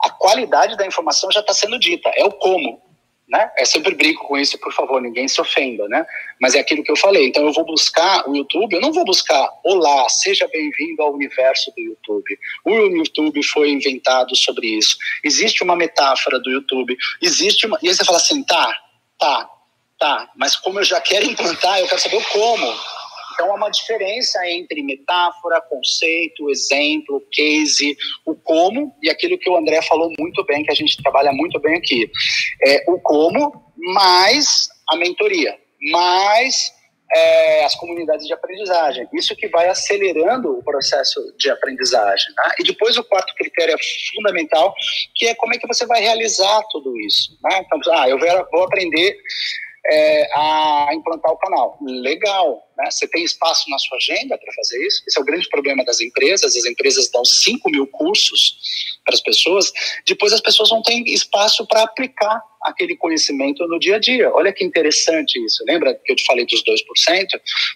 a 0.00 0.10
qualidade 0.10 0.76
da 0.76 0.86
informação 0.86 1.30
já 1.30 1.40
está 1.40 1.52
sendo 1.52 1.78
dita, 1.78 2.10
é 2.16 2.24
o 2.24 2.32
como. 2.32 2.82
Né? 3.28 3.50
Eu 3.56 3.64
sempre 3.64 3.94
brinco 3.94 4.26
com 4.26 4.36
isso, 4.36 4.58
por 4.58 4.74
favor, 4.74 5.00
ninguém 5.00 5.26
se 5.26 5.40
ofenda, 5.40 5.88
né? 5.88 6.04
Mas 6.38 6.54
é 6.54 6.60
aquilo 6.60 6.84
que 6.84 6.92
eu 6.92 6.96
falei. 6.96 7.28
Então 7.28 7.46
eu 7.46 7.52
vou 7.52 7.64
buscar 7.64 8.28
o 8.28 8.36
YouTube, 8.36 8.74
eu 8.74 8.80
não 8.80 8.92
vou 8.92 9.06
buscar 9.06 9.48
olá, 9.64 10.06
seja 10.10 10.46
bem-vindo 10.52 11.00
ao 11.00 11.14
universo 11.14 11.72
do 11.74 11.80
YouTube. 11.80 12.38
O 12.62 12.70
YouTube 12.72 13.42
foi 13.44 13.70
inventado 13.70 14.36
sobre 14.36 14.66
isso. 14.66 14.98
Existe 15.24 15.62
uma 15.62 15.74
metáfora 15.74 16.38
do 16.40 16.50
YouTube, 16.50 16.94
existe 17.22 17.64
uma. 17.64 17.78
E 17.82 17.88
aí 17.88 17.94
você 17.94 18.04
fala 18.04 18.18
assim, 18.18 18.42
tá, 18.42 18.76
tá, 19.22 19.50
tá, 20.00 20.30
mas 20.36 20.56
como 20.56 20.80
eu 20.80 20.84
já 20.84 21.00
quero 21.00 21.24
implantar, 21.24 21.78
eu 21.78 21.86
quero 21.86 22.00
saber 22.00 22.16
o 22.16 22.24
como. 22.30 22.74
Então, 23.34 23.50
há 23.50 23.54
uma 23.54 23.70
diferença 23.70 24.46
entre 24.50 24.82
metáfora, 24.82 25.62
conceito, 25.62 26.50
exemplo, 26.50 27.22
case, 27.32 27.96
o 28.26 28.34
como 28.34 28.94
e 29.02 29.08
aquilo 29.08 29.38
que 29.38 29.48
o 29.48 29.56
André 29.56 29.80
falou 29.82 30.12
muito 30.18 30.44
bem, 30.44 30.62
que 30.64 30.70
a 30.70 30.74
gente 30.74 31.00
trabalha 31.02 31.32
muito 31.32 31.58
bem 31.60 31.76
aqui. 31.76 32.10
É 32.66 32.84
o 32.88 33.00
como 33.00 33.72
mais 33.76 34.68
a 34.90 34.96
mentoria, 34.96 35.56
mais 35.92 36.72
é, 37.14 37.64
as 37.64 37.74
comunidades 37.74 38.26
de 38.26 38.32
aprendizagem. 38.32 39.08
Isso 39.12 39.36
que 39.36 39.48
vai 39.48 39.68
acelerando 39.68 40.58
o 40.58 40.62
processo 40.62 41.20
de 41.38 41.50
aprendizagem. 41.50 42.34
Tá? 42.34 42.54
E 42.58 42.64
depois 42.64 42.96
o 42.96 43.04
quarto 43.04 43.34
critério 43.34 43.74
é 43.74 43.78
fundamental, 44.14 44.74
que 45.14 45.26
é 45.26 45.34
como 45.34 45.54
é 45.54 45.58
que 45.58 45.66
você 45.66 45.86
vai 45.86 46.00
realizar 46.00 46.62
tudo 46.70 46.98
isso. 47.00 47.36
Né? 47.42 47.62
Então, 47.64 47.80
ah, 47.94 48.08
eu 48.08 48.18
vou 48.50 48.64
aprender 48.64 49.18
é, 49.90 50.28
a 50.34 50.90
implantar 50.94 51.32
o 51.32 51.36
canal. 51.36 51.76
Legal, 51.80 52.62
né? 52.76 52.90
Você 52.90 53.06
tem 53.08 53.24
espaço 53.24 53.68
na 53.68 53.78
sua 53.78 53.96
agenda 53.96 54.38
para 54.38 54.52
fazer 54.52 54.84
isso? 54.86 55.02
Esse 55.06 55.18
é 55.18 55.22
o 55.22 55.24
grande 55.24 55.48
problema 55.48 55.84
das 55.84 56.00
empresas. 56.00 56.56
As 56.56 56.64
empresas 56.64 57.10
dão 57.10 57.24
5 57.24 57.68
mil 57.70 57.86
cursos 57.86 58.56
para 59.04 59.14
as 59.14 59.20
pessoas, 59.20 59.72
depois 60.06 60.32
as 60.32 60.40
pessoas 60.40 60.70
não 60.70 60.80
têm 60.80 61.02
espaço 61.12 61.66
para 61.66 61.82
aplicar 61.82 62.40
aquele 62.62 62.96
conhecimento 62.96 63.66
no 63.66 63.78
dia 63.78 63.96
a 63.96 63.98
dia. 63.98 64.32
Olha 64.32 64.52
que 64.52 64.64
interessante 64.64 65.44
isso. 65.44 65.64
Lembra 65.66 65.92
que 65.94 66.12
eu 66.12 66.16
te 66.16 66.24
falei 66.24 66.46
dos 66.46 66.62
2%? 66.62 67.26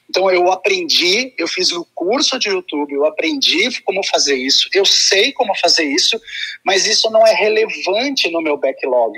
Então 0.09 0.31
eu 0.31 0.51
aprendi, 0.53 1.35
eu 1.37 1.49
fiz 1.49 1.73
o 1.73 1.81
um 1.81 1.85
curso 1.95 2.39
de 2.39 2.49
YouTube, 2.49 2.93
eu 2.93 3.05
aprendi 3.05 3.83
como 3.83 4.05
fazer 4.07 4.37
isso, 4.37 4.69
eu 4.73 4.85
sei 4.85 5.33
como 5.33 5.53
fazer 5.57 5.85
isso, 5.85 6.21
mas 6.65 6.87
isso 6.87 7.11
não 7.11 7.27
é 7.27 7.35
relevante 7.35 8.31
no 8.31 8.41
meu 8.41 8.57
backlog 8.57 9.13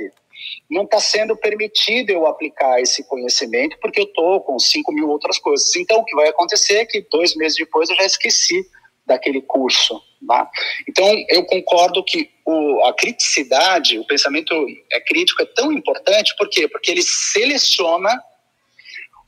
não 0.70 0.84
está 0.84 1.00
sendo 1.00 1.36
permitido 1.36 2.10
eu 2.10 2.26
aplicar 2.26 2.80
esse 2.80 3.06
conhecimento 3.08 3.78
porque 3.80 4.00
eu 4.00 4.04
estou 4.04 4.40
com 4.42 4.58
5 4.58 4.92
mil 4.92 5.08
outras 5.08 5.38
coisas. 5.38 5.74
Então, 5.76 6.00
o 6.00 6.04
que 6.04 6.14
vai 6.14 6.28
acontecer 6.28 6.74
é 6.74 6.86
que 6.86 7.06
dois 7.10 7.34
meses 7.36 7.56
depois 7.56 7.88
eu 7.88 7.96
já 7.96 8.04
esqueci 8.04 8.66
daquele 9.06 9.40
curso. 9.40 10.00
Tá? 10.26 10.50
Então, 10.86 11.06
eu 11.28 11.44
concordo 11.46 12.04
que 12.04 12.30
o, 12.44 12.84
a 12.84 12.92
criticidade, 12.92 13.98
o 13.98 14.06
pensamento 14.06 14.52
é 14.92 15.00
crítico 15.00 15.42
é 15.42 15.46
tão 15.46 15.72
importante, 15.72 16.34
por 16.36 16.48
quê? 16.50 16.68
Porque 16.68 16.90
ele 16.90 17.02
seleciona 17.02 18.10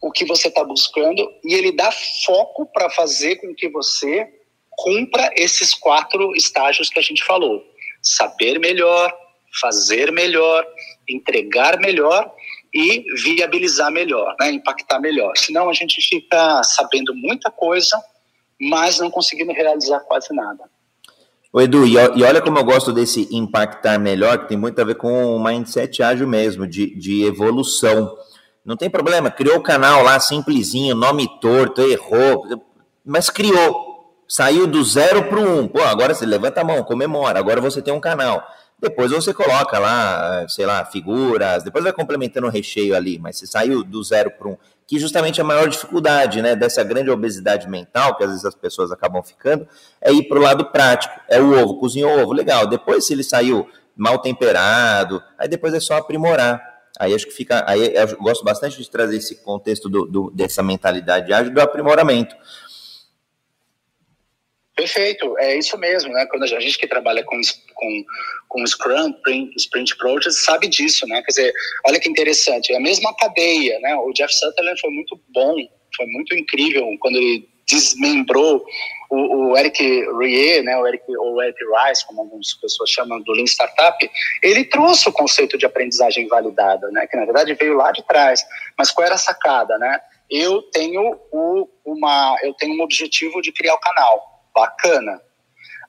o 0.03 0.11
que 0.11 0.25
você 0.25 0.49
está 0.49 0.65
buscando 0.65 1.27
e 1.45 1.55
ele 1.55 1.73
dá 1.73 1.91
foco 2.25 2.67
para 2.67 2.91
fazer 2.91 3.37
com 3.37 3.55
que 3.55 3.69
você 3.69 4.29
cumpra 4.71 5.31
esses 5.37 5.75
quatro 5.75 6.35
estágios 6.35 6.89
que 6.89 6.99
a 6.99 7.03
gente 7.03 7.23
falou. 7.25 7.63
Saber 8.03 8.59
melhor, 8.59 9.15
fazer 9.59 10.13
melhor, 10.13 10.65
entregar 11.09 11.79
melhor 11.79 12.31
e 12.73 13.05
viabilizar 13.23 13.91
melhor, 13.91 14.35
né, 14.41 14.53
impactar 14.53 15.01
melhor. 15.01 15.33
Senão 15.37 15.69
a 15.69 15.73
gente 15.73 16.01
fica 16.01 16.63
sabendo 16.63 17.15
muita 17.15 17.51
coisa, 17.51 18.01
mas 18.61 18.99
não 18.99 19.11
conseguindo 19.11 19.53
realizar 19.53 20.01
quase 20.01 20.33
nada. 20.35 20.65
O 21.53 21.61
Edu, 21.61 21.85
e 21.85 21.97
olha 21.97 22.41
como 22.41 22.59
eu 22.59 22.65
gosto 22.65 22.93
desse 22.93 23.29
impactar 23.33 23.99
melhor, 23.99 24.39
que 24.39 24.49
tem 24.49 24.57
muito 24.57 24.81
a 24.81 24.85
ver 24.85 24.95
com 24.95 25.35
o 25.35 25.43
mindset 25.43 26.01
ágil 26.01 26.29
mesmo, 26.29 26.65
de, 26.65 26.95
de 26.97 27.25
evolução. 27.25 28.17
Não 28.65 28.77
tem 28.77 28.89
problema, 28.89 29.33
criou 29.33 29.57
o 29.57 29.63
canal 29.63 30.05
lá 30.05 30.21
simplesinho, 30.21 30.95
nome 30.95 31.29
torto, 31.41 31.81
errou, 31.83 32.45
mas 33.05 33.29
criou. 33.29 33.91
Saiu 34.29 34.65
do 34.69 34.85
zero 34.85 35.25
para 35.25 35.41
o 35.41 35.59
um. 35.59 35.67
Pô, 35.67 35.83
agora 35.83 36.15
você 36.15 36.25
levanta 36.25 36.61
a 36.61 36.65
mão, 36.65 36.85
comemora, 36.85 37.41
agora 37.41 37.61
você 37.61 37.83
tem 37.83 37.93
um 37.93 37.99
canal 37.99 38.47
Depois 38.81 39.11
você 39.11 39.35
coloca 39.35 39.79
lá, 39.79 40.47
sei 40.49 40.65
lá, 40.65 40.85
figuras, 40.87 41.63
depois 41.63 41.85
vai 41.85 41.93
complementando 41.93 42.47
o 42.47 42.51
recheio 42.51 42.97
ali, 42.97 43.19
mas 43.19 43.37
você 43.37 43.47
saiu 43.47 43.85
do 43.85 44.03
zero 44.03 44.31
para 44.31 44.49
um, 44.49 44.57
que 44.87 44.99
justamente 44.99 45.41
a 45.41 45.45
maior 45.45 45.69
dificuldade, 45.69 46.41
né, 46.41 46.57
dessa 46.57 46.83
grande 46.83 47.11
obesidade 47.11 47.69
mental, 47.69 48.17
que 48.17 48.25
às 48.25 48.31
vezes 48.31 48.45
as 48.45 48.55
pessoas 48.55 48.91
acabam 48.91 49.23
ficando, 49.23 49.69
é 50.01 50.11
ir 50.13 50.27
para 50.27 50.39
o 50.39 50.43
lado 50.43 50.65
prático. 50.73 51.15
É 51.29 51.41
o 51.41 51.63
ovo, 51.63 51.79
cozinhou 51.79 52.11
o 52.11 52.23
ovo, 52.23 52.33
legal. 52.33 52.67
Depois, 52.67 53.07
se 53.07 53.13
ele 53.13 53.23
saiu 53.23 53.69
mal 53.95 54.19
temperado, 54.19 55.23
aí 55.39 55.47
depois 55.47 55.75
é 55.75 55.81
só 55.81 55.99
aprimorar. 55.99 56.61
Aí 56.99 57.15
acho 57.15 57.27
que 57.27 57.33
fica. 57.33 57.65
Aí 57.69 57.95
eu 57.95 58.17
gosto 58.19 58.45
bastante 58.45 58.77
de 58.83 58.91
trazer 58.91 59.17
esse 59.17 59.37
contexto 59.37 59.89
do, 59.89 60.07
do 60.07 60.31
dessa 60.33 60.63
mentalidade 60.63 61.33
ágil 61.33 61.53
do 61.53 61.61
aprimoramento. 61.61 62.35
Perfeito, 64.81 65.37
é 65.39 65.59
isso 65.59 65.77
mesmo, 65.77 66.11
né? 66.11 66.25
Quando 66.25 66.45
a 66.45 66.47
gente 66.47 66.79
que 66.79 66.87
trabalha 66.87 67.23
com, 67.23 67.39
com, 67.75 68.05
com 68.49 68.67
Scrum, 68.67 69.11
Sprint, 69.11 69.55
Sprint 69.55 69.97
Projects, 69.99 70.43
sabe 70.43 70.69
disso, 70.69 71.07
né? 71.07 71.21
Quer 71.21 71.33
dizer, 71.33 71.55
olha 71.87 72.01
que 72.01 72.09
interessante, 72.09 72.73
é 72.73 72.79
a 72.79 72.81
mesma 72.81 73.15
cadeia, 73.15 73.79
né? 73.81 73.95
O 73.97 74.11
Jeff 74.15 74.35
Sutherland 74.35 74.81
foi 74.81 74.89
muito 74.89 75.21
bom, 75.35 75.55
foi 75.95 76.07
muito 76.07 76.35
incrível 76.35 76.87
quando 76.99 77.17
ele 77.17 77.47
desmembrou 77.69 78.65
o, 79.11 79.51
o 79.51 79.59
Eric 79.59 79.83
Rie, 80.19 80.63
né, 80.63 80.79
o 80.79 80.87
Eric, 80.87 81.05
ou 81.15 81.43
Eric 81.43 81.59
Rice, 81.63 82.07
como 82.07 82.23
algumas 82.23 82.55
pessoas 82.55 82.89
chamam 82.89 83.21
do 83.21 83.33
Lean 83.33 83.45
Startup, 83.45 84.11
ele 84.43 84.65
trouxe 84.65 85.11
o 85.11 85.13
conceito 85.13 85.59
de 85.59 85.67
aprendizagem 85.67 86.27
validada, 86.27 86.91
né, 86.91 87.07
que 87.07 87.19
na 87.19 87.27
verdade 87.27 87.53
veio 87.53 87.77
lá 87.77 87.93
de 87.93 88.03
trás. 88.07 88.43
Mas 88.79 88.91
qual 88.91 89.05
era 89.05 89.17
a 89.17 89.19
sacada, 89.19 89.77
né? 89.77 90.01
Eu 90.31 90.63
tenho 90.63 91.19
o, 91.31 91.69
uma, 91.85 92.37
eu 92.43 92.55
tenho 92.55 92.79
um 92.79 92.83
objetivo 92.83 93.43
de 93.43 93.53
criar 93.53 93.75
o 93.75 93.81
canal, 93.81 94.30
bacana. 94.55 95.21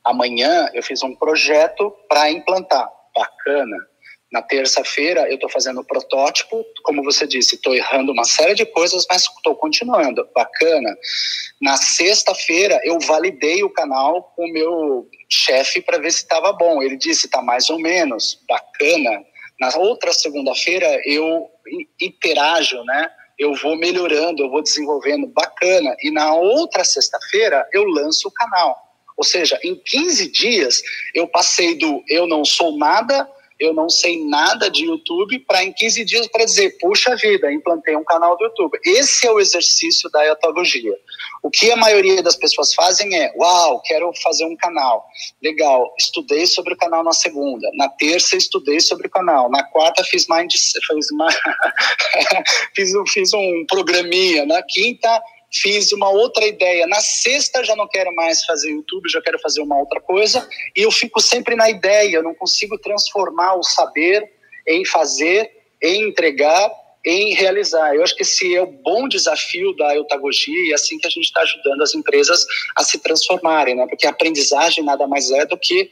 Amanhã 0.04 0.70
eu 0.74 0.82
fiz 0.82 1.04
um 1.04 1.16
projeto 1.16 1.92
para 2.08 2.32
implantar, 2.32 2.90
bacana. 3.16 3.78
Na 4.32 4.42
terça-feira 4.42 5.28
eu 5.28 5.36
estou 5.36 5.50
fazendo 5.50 5.82
o 5.82 5.86
protótipo, 5.86 6.66
como 6.84 7.04
você 7.04 7.28
disse, 7.28 7.56
estou 7.56 7.76
errando 7.76 8.14
uma 8.14 8.24
série 8.24 8.56
de 8.56 8.66
coisas, 8.66 9.06
mas 9.10 9.24
estou 9.24 9.56
continuando, 9.56 10.28
bacana. 10.34 10.96
Na 11.62 11.76
sexta-feira 11.76 12.80
eu 12.84 12.98
validei 13.02 13.62
o 13.62 13.70
canal 13.70 14.24
com 14.36 14.46
o 14.46 14.54
meu 14.54 15.10
chefe 15.30 15.82
para 15.82 15.98
ver 15.98 16.12
se 16.12 16.20
estava 16.20 16.54
bom. 16.54 16.82
Ele 16.82 16.96
disse 16.96 17.26
está 17.26 17.42
mais 17.42 17.70
ou 17.70 17.78
menos, 17.78 18.40
bacana. 18.48 19.24
Na 19.60 19.76
outra 19.78 20.14
segunda-feira 20.14 20.88
eu 21.06 21.50
interajo, 22.00 22.82
né? 22.86 23.12
Eu 23.42 23.56
vou 23.56 23.76
melhorando, 23.76 24.44
eu 24.44 24.52
vou 24.52 24.62
desenvolvendo, 24.62 25.26
bacana. 25.26 25.96
E 26.04 26.12
na 26.12 26.32
outra 26.36 26.84
sexta-feira 26.84 27.68
eu 27.74 27.84
lanço 27.86 28.28
o 28.28 28.32
canal. 28.32 28.78
Ou 29.18 29.24
seja, 29.24 29.60
em 29.64 29.76
15 29.76 30.32
dias 30.32 30.80
eu 31.12 31.28
passei 31.28 31.74
do 31.76 32.04
eu 32.08 32.28
não 32.28 32.46
sou 32.46 32.78
nada 32.78 33.28
eu 33.62 33.76
não 33.76 33.90
sei 33.90 34.26
nada 34.26 34.72
de 34.72 34.86
YouTube, 34.86 35.38
para 35.40 35.64
em 35.64 35.72
15 35.72 36.04
dias 36.04 36.28
para 36.28 36.46
dizer, 36.46 36.78
puxa 36.80 37.16
vida, 37.16 37.54
implantei 37.54 37.96
um 37.96 38.04
canal 38.04 38.36
do 38.36 38.46
YouTube. 38.46 38.80
Esse 38.84 39.28
é 39.28 39.32
o 39.32 39.40
exercício 39.40 40.10
da 40.10 40.26
etagogia. 40.26 40.98
O 41.44 41.52
que 41.52 41.72
a 41.72 41.76
maioria 41.76 42.24
das 42.24 42.36
pessoas 42.36 42.74
fazem 42.74 43.16
é, 43.16 43.32
uau, 43.38 43.80
quero 43.82 44.12
fazer 44.24 44.46
um 44.46 44.56
canal. 44.56 45.06
Legal, 45.44 45.94
estudei 46.00 46.48
sobre 46.48 46.74
o 46.74 46.78
canal 46.78 47.04
na 47.04 47.14
segunda. 47.14 47.70
Na 47.76 47.88
terça, 47.88 48.36
estudei 48.36 48.80
sobre 48.80 49.08
o 49.08 49.12
canal. 49.12 49.50
Na 49.52 49.64
quarta, 49.64 50.04
fiz 50.04 50.26
mind, 50.28 50.52
fiz, 50.52 50.74
fiz, 52.76 52.92
fiz 53.14 53.34
um 53.34 53.66
programinha. 53.68 54.44
Na 54.44 54.64
quinta, 54.64 55.22
fiz 55.52 55.92
uma 55.92 56.10
outra 56.10 56.46
ideia. 56.46 56.88
Na 56.88 57.02
sexta 57.02 57.64
já 57.64 57.76
não 57.76 57.88
quero 57.88 58.14
mais 58.16 58.44
fazer 58.46 58.72
YouTube, 58.72 59.10
já 59.10 59.22
quero 59.22 59.40
fazer 59.40 59.62
uma 59.62 59.78
outra 59.78 60.00
coisa, 60.00 60.48
e 60.76 60.82
eu 60.82 60.92
fico 60.92 61.20
sempre 61.20 61.56
na 61.56 61.70
ideia, 61.70 62.16
eu 62.16 62.24
não 62.24 62.34
consigo 62.34 62.78
transformar 62.78 63.56
o 63.56 63.64
saber 63.64 64.32
em 64.68 64.86
fazer, 64.86 65.52
em 65.82 66.10
entregar, 66.10 66.72
em 67.06 67.34
realizar. 67.34 67.96
Eu 67.96 68.04
acho 68.04 68.16
que 68.16 68.22
esse 68.22 68.56
é 68.56 68.62
o 68.62 68.68
bom 68.68 69.08
desafio 69.08 69.76
da 69.76 69.96
eutagogia 69.96 70.68
e 70.68 70.72
é 70.72 70.76
assim 70.76 70.98
que 70.98 71.08
a 71.08 71.10
gente 71.10 71.26
está 71.26 71.42
ajudando 71.42 71.82
as 71.82 71.96
empresas 71.96 72.46
a 72.76 72.84
se 72.84 73.00
transformarem, 73.00 73.76
né? 73.76 73.88
Porque 73.88 74.06
a 74.06 74.12
aprendizagem 74.12 74.84
nada 74.84 75.08
mais 75.08 75.32
é 75.32 75.46
do 75.46 75.58
que 75.58 75.92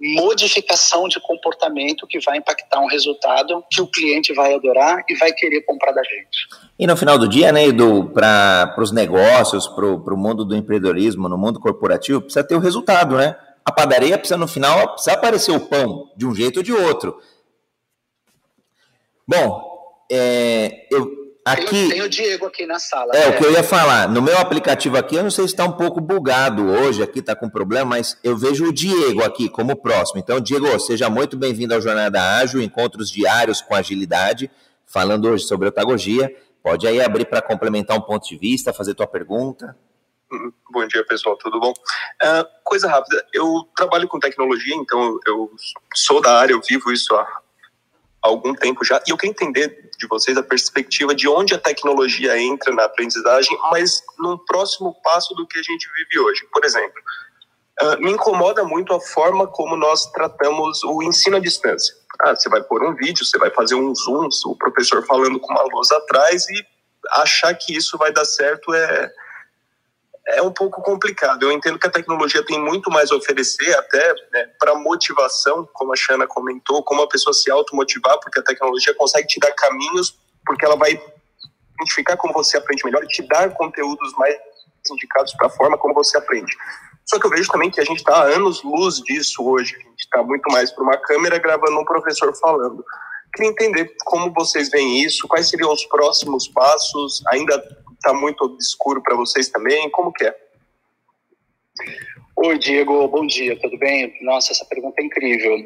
modificação 0.00 1.08
de 1.08 1.20
comportamento 1.20 2.06
que 2.06 2.20
vai 2.20 2.38
impactar 2.38 2.80
um 2.80 2.86
resultado 2.86 3.64
que 3.70 3.80
o 3.80 3.86
cliente 3.86 4.32
vai 4.32 4.54
adorar 4.54 5.02
e 5.08 5.16
vai 5.16 5.32
querer 5.32 5.62
comprar 5.62 5.92
da 5.92 6.02
gente. 6.04 6.46
E 6.78 6.86
no 6.86 6.96
final 6.96 7.18
do 7.18 7.28
dia, 7.28 7.50
né, 7.50 7.66
Edu, 7.66 8.10
para 8.14 8.76
os 8.78 8.92
negócios, 8.92 9.66
para 9.66 9.84
o 9.84 10.16
mundo 10.16 10.44
do 10.44 10.54
empreendedorismo, 10.54 11.28
no 11.28 11.36
mundo 11.36 11.58
corporativo, 11.58 12.20
precisa 12.20 12.44
ter 12.44 12.54
o 12.54 12.60
resultado, 12.60 13.16
né? 13.16 13.36
A 13.64 13.72
padaria 13.72 14.16
precisa, 14.16 14.38
no 14.38 14.46
final, 14.46 14.94
precisa 14.94 15.14
aparecer 15.14 15.50
o 15.50 15.60
pão, 15.60 16.10
de 16.16 16.24
um 16.24 16.34
jeito 16.34 16.58
ou 16.58 16.62
de 16.62 16.72
outro. 16.72 17.20
Bom, 19.26 19.62
é, 20.10 20.86
eu, 20.90 21.17
Aqui, 21.52 21.88
tem, 21.88 22.02
o 22.02 22.08
Diego 22.08 22.46
aqui 22.46 22.66
na 22.66 22.78
sala. 22.78 23.12
É, 23.14 23.24
é, 23.24 23.28
o 23.28 23.38
que 23.38 23.44
eu 23.44 23.52
ia 23.52 23.62
falar. 23.62 24.08
No 24.08 24.20
meu 24.20 24.36
aplicativo 24.38 24.96
aqui, 24.96 25.16
eu 25.16 25.22
não 25.22 25.30
sei 25.30 25.46
se 25.46 25.54
está 25.54 25.64
um 25.64 25.72
pouco 25.72 26.00
bugado 26.00 26.68
hoje, 26.68 27.02
aqui 27.02 27.20
está 27.20 27.34
com 27.34 27.48
problema, 27.48 27.96
mas 27.96 28.18
eu 28.22 28.36
vejo 28.36 28.66
o 28.66 28.72
Diego 28.72 29.22
aqui 29.22 29.48
como 29.48 29.74
próximo. 29.76 30.20
Então, 30.20 30.40
Diego, 30.40 30.78
seja 30.78 31.08
muito 31.08 31.36
bem-vindo 31.36 31.72
ao 31.72 31.80
Jornada 31.80 32.20
Ágil, 32.38 32.60
encontros 32.60 33.10
diários 33.10 33.62
com 33.62 33.74
agilidade, 33.74 34.50
falando 34.86 35.28
hoje 35.28 35.44
sobre 35.44 35.68
otagogia. 35.68 36.30
Pode 36.62 36.86
aí 36.86 37.00
abrir 37.00 37.24
para 37.24 37.40
complementar 37.40 37.96
um 37.96 38.02
ponto 38.02 38.28
de 38.28 38.36
vista, 38.36 38.72
fazer 38.72 38.94
tua 38.94 39.06
pergunta. 39.06 39.76
Uhum. 40.30 40.52
Bom 40.70 40.86
dia, 40.86 41.04
pessoal, 41.06 41.36
tudo 41.38 41.58
bom? 41.58 41.70
Uh, 41.70 42.44
coisa 42.62 42.88
rápida, 42.88 43.24
eu 43.32 43.66
trabalho 43.74 44.06
com 44.06 44.18
tecnologia, 44.18 44.74
então 44.74 45.18
eu 45.26 45.50
sou 45.94 46.20
da 46.20 46.38
área, 46.38 46.52
eu 46.52 46.60
vivo 46.60 46.92
isso 46.92 47.14
há 47.14 47.40
algum 48.28 48.54
tempo 48.54 48.84
já, 48.84 49.02
e 49.06 49.10
eu 49.10 49.16
quero 49.16 49.32
entender 49.32 49.90
de 49.98 50.06
vocês 50.06 50.36
a 50.36 50.42
perspectiva 50.42 51.14
de 51.14 51.28
onde 51.28 51.54
a 51.54 51.58
tecnologia 51.58 52.38
entra 52.40 52.72
na 52.74 52.84
aprendizagem, 52.84 53.58
mas 53.70 54.02
num 54.18 54.38
próximo 54.38 54.94
passo 55.02 55.34
do 55.34 55.46
que 55.46 55.58
a 55.58 55.62
gente 55.62 55.88
vive 55.94 56.20
hoje. 56.20 56.46
Por 56.52 56.64
exemplo, 56.64 57.02
uh, 57.82 57.98
me 58.02 58.12
incomoda 58.12 58.64
muito 58.64 58.92
a 58.94 59.00
forma 59.00 59.46
como 59.46 59.76
nós 59.76 60.06
tratamos 60.12 60.82
o 60.84 61.02
ensino 61.02 61.36
à 61.36 61.40
distância. 61.40 61.94
Ah, 62.20 62.34
você 62.34 62.48
vai 62.48 62.62
pôr 62.62 62.82
um 62.84 62.94
vídeo, 62.94 63.24
você 63.24 63.38
vai 63.38 63.50
fazer 63.50 63.74
um 63.74 63.94
zoom, 63.94 64.28
o 64.46 64.56
professor 64.56 65.04
falando 65.06 65.38
com 65.40 65.52
uma 65.52 65.62
luz 65.62 65.90
atrás 65.92 66.48
e 66.48 66.66
achar 67.10 67.54
que 67.54 67.76
isso 67.76 67.96
vai 67.96 68.12
dar 68.12 68.24
certo 68.24 68.74
é 68.74 69.10
é 70.36 70.42
um 70.42 70.52
pouco 70.52 70.82
complicado. 70.82 71.42
Eu 71.42 71.52
entendo 71.52 71.78
que 71.78 71.86
a 71.86 71.90
tecnologia 71.90 72.44
tem 72.44 72.60
muito 72.60 72.90
mais 72.90 73.10
a 73.10 73.16
oferecer, 73.16 73.76
até 73.78 74.14
né, 74.32 74.50
para 74.58 74.74
motivação, 74.74 75.68
como 75.72 75.92
a 75.92 75.96
Shana 75.96 76.26
comentou, 76.26 76.82
como 76.82 77.02
a 77.02 77.08
pessoa 77.08 77.32
se 77.32 77.50
automotivar, 77.50 78.18
porque 78.20 78.40
a 78.40 78.42
tecnologia 78.42 78.94
consegue 78.94 79.26
te 79.26 79.40
dar 79.40 79.52
caminhos, 79.52 80.18
porque 80.44 80.64
ela 80.64 80.76
vai 80.76 81.00
identificar 81.80 82.16
como 82.16 82.34
você 82.34 82.56
aprende 82.56 82.84
melhor 82.84 83.02
e 83.04 83.08
te 83.08 83.22
dar 83.22 83.52
conteúdos 83.54 84.12
mais 84.14 84.36
indicados 84.90 85.32
para 85.34 85.46
a 85.46 85.50
forma 85.50 85.78
como 85.78 85.94
você 85.94 86.18
aprende. 86.18 86.52
Só 87.06 87.18
que 87.18 87.26
eu 87.26 87.30
vejo 87.30 87.50
também 87.50 87.70
que 87.70 87.80
a 87.80 87.84
gente 87.84 87.98
está 87.98 88.16
a 88.16 88.24
anos 88.24 88.62
luz 88.62 88.96
disso 88.96 89.42
hoje. 89.42 89.74
A 89.74 89.78
gente 89.78 90.00
está 90.00 90.22
muito 90.22 90.50
mais 90.52 90.70
para 90.70 90.84
uma 90.84 90.96
câmera 90.98 91.38
gravando 91.38 91.78
um 91.78 91.84
professor 91.84 92.34
falando. 92.38 92.84
Queria 93.34 93.50
entender 93.50 93.94
como 94.04 94.32
vocês 94.32 94.70
veem 94.70 95.04
isso, 95.04 95.26
quais 95.26 95.48
seriam 95.48 95.72
os 95.72 95.84
próximos 95.86 96.48
passos. 96.48 97.22
Ainda 97.28 97.62
está 97.98 98.14
muito 98.14 98.44
obscuro 98.44 99.02
para 99.02 99.16
vocês 99.16 99.48
também? 99.48 99.90
Como 99.90 100.12
que 100.12 100.24
é? 100.24 100.34
Oi, 102.36 102.58
Diego, 102.58 103.08
bom 103.08 103.26
dia, 103.26 103.58
tudo 103.60 103.76
bem? 103.76 104.14
Nossa, 104.22 104.52
essa 104.52 104.64
pergunta 104.64 105.00
é 105.02 105.04
incrível. 105.04 105.58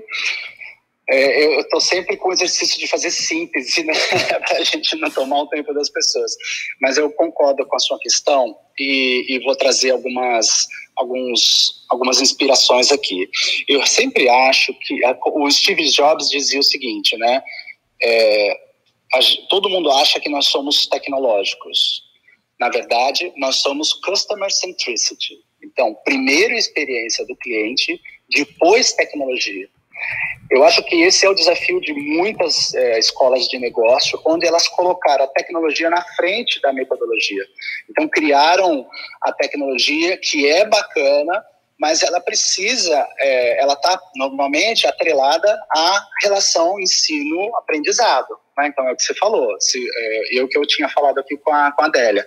É, 1.10 1.44
eu 1.44 1.60
estou 1.60 1.80
sempre 1.80 2.16
com 2.16 2.30
o 2.30 2.32
exercício 2.32 2.78
de 2.78 2.86
fazer 2.86 3.10
síntese, 3.10 3.84
né, 3.84 3.92
para 4.48 4.58
a 4.58 4.64
gente 4.64 4.96
não 4.96 5.10
tomar 5.10 5.42
o 5.42 5.48
tempo 5.48 5.74
das 5.74 5.90
pessoas. 5.90 6.34
Mas 6.80 6.96
eu 6.96 7.10
concordo 7.12 7.66
com 7.66 7.76
a 7.76 7.80
sua 7.80 7.98
questão 7.98 8.56
e, 8.78 9.26
e 9.28 9.38
vou 9.40 9.54
trazer 9.54 9.90
algumas, 9.90 10.66
alguns, 10.96 11.84
algumas 11.90 12.20
inspirações 12.20 12.90
aqui. 12.90 13.28
Eu 13.68 13.84
sempre 13.86 14.28
acho 14.28 14.72
que 14.74 15.04
a, 15.04 15.18
o 15.26 15.50
Steve 15.50 15.84
Jobs 15.90 16.30
dizia 16.30 16.60
o 16.60 16.64
seguinte, 16.64 17.16
né? 17.18 17.42
É, 18.02 18.60
a, 19.12 19.18
todo 19.50 19.68
mundo 19.68 19.90
acha 19.90 20.18
que 20.18 20.30
nós 20.30 20.46
somos 20.46 20.86
tecnológicos. 20.86 22.11
Na 22.62 22.68
verdade, 22.68 23.32
nós 23.36 23.56
somos 23.56 23.92
customer 23.92 24.48
centricity. 24.48 25.36
Então, 25.64 25.96
primeiro 26.04 26.54
experiência 26.54 27.26
do 27.26 27.34
cliente, 27.34 28.00
depois 28.30 28.92
tecnologia. 28.92 29.68
Eu 30.48 30.62
acho 30.62 30.80
que 30.84 30.94
esse 31.02 31.26
é 31.26 31.28
o 31.28 31.34
desafio 31.34 31.80
de 31.80 31.92
muitas 31.92 32.72
é, 32.72 33.00
escolas 33.00 33.48
de 33.48 33.58
negócio, 33.58 34.16
onde 34.24 34.46
elas 34.46 34.68
colocaram 34.68 35.24
a 35.24 35.28
tecnologia 35.28 35.90
na 35.90 36.04
frente 36.14 36.60
da 36.60 36.72
metodologia. 36.72 37.44
Então, 37.90 38.08
criaram 38.08 38.86
a 39.22 39.32
tecnologia 39.32 40.16
que 40.16 40.46
é 40.46 40.64
bacana, 40.64 41.44
mas 41.76 42.00
ela 42.04 42.20
precisa, 42.20 43.08
é, 43.18 43.60
ela 43.60 43.74
está 43.74 44.00
normalmente 44.14 44.86
atrelada 44.86 45.52
à 45.68 46.06
relação 46.22 46.78
ensino-aprendizado. 46.78 48.38
Né? 48.56 48.68
Então, 48.68 48.88
é 48.88 48.92
o 48.92 48.96
que 48.96 49.02
você 49.02 49.14
falou, 49.14 49.60
se, 49.60 49.78
é, 49.78 50.38
eu 50.38 50.48
que 50.48 50.58
eu 50.58 50.66
tinha 50.66 50.88
falado 50.88 51.18
aqui 51.18 51.36
com 51.36 51.52
a, 51.52 51.72
com 51.72 51.82
a 51.82 51.86
Adélia. 51.86 52.24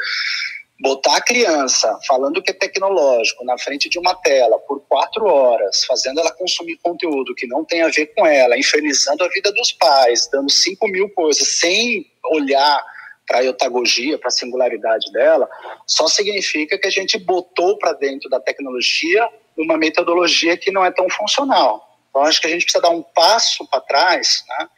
botar 0.79 1.17
a 1.17 1.21
criança 1.21 1.97
falando 2.05 2.41
que 2.41 2.51
é 2.51 2.53
tecnológico 2.53 3.45
na 3.45 3.57
frente 3.57 3.87
de 3.87 3.97
uma 3.97 4.13
tela 4.15 4.59
por 4.59 4.81
quatro 4.87 5.25
horas, 5.25 5.85
fazendo 5.85 6.19
ela 6.19 6.33
consumir 6.33 6.77
conteúdo 6.83 7.33
que 7.33 7.47
não 7.47 7.63
tem 7.63 7.81
a 7.81 7.87
ver 7.87 8.07
com 8.07 8.25
ela, 8.25 8.57
infernizando 8.57 9.23
a 9.23 9.29
vida 9.29 9.51
dos 9.53 9.71
pais, 9.71 10.27
dando 10.31 10.51
cinco 10.51 10.87
mil 10.87 11.09
coisas 11.09 11.47
sem 11.59 12.05
olhar 12.31 12.83
para 13.27 13.39
a 13.39 13.43
eutagogia, 13.43 14.19
para 14.19 14.27
a 14.27 14.31
singularidade 14.31 15.11
dela, 15.11 15.49
só 15.87 16.07
significa 16.07 16.77
que 16.77 16.87
a 16.87 16.91
gente 16.91 17.17
botou 17.17 17.77
para 17.77 17.93
dentro 17.93 18.29
da 18.29 18.39
tecnologia 18.39 19.27
uma 19.57 19.77
metodologia 19.77 20.57
que 20.57 20.71
não 20.71 20.85
é 20.85 20.91
tão 20.91 21.09
funcional. 21.09 21.97
Então, 22.09 22.23
acho 22.23 22.39
que 22.39 22.47
a 22.47 22.49
gente 22.49 22.63
precisa 22.63 22.81
dar 22.81 22.89
um 22.89 23.01
passo 23.01 23.67
para 23.67 23.81
trás, 23.81 24.43
né? 24.47 24.69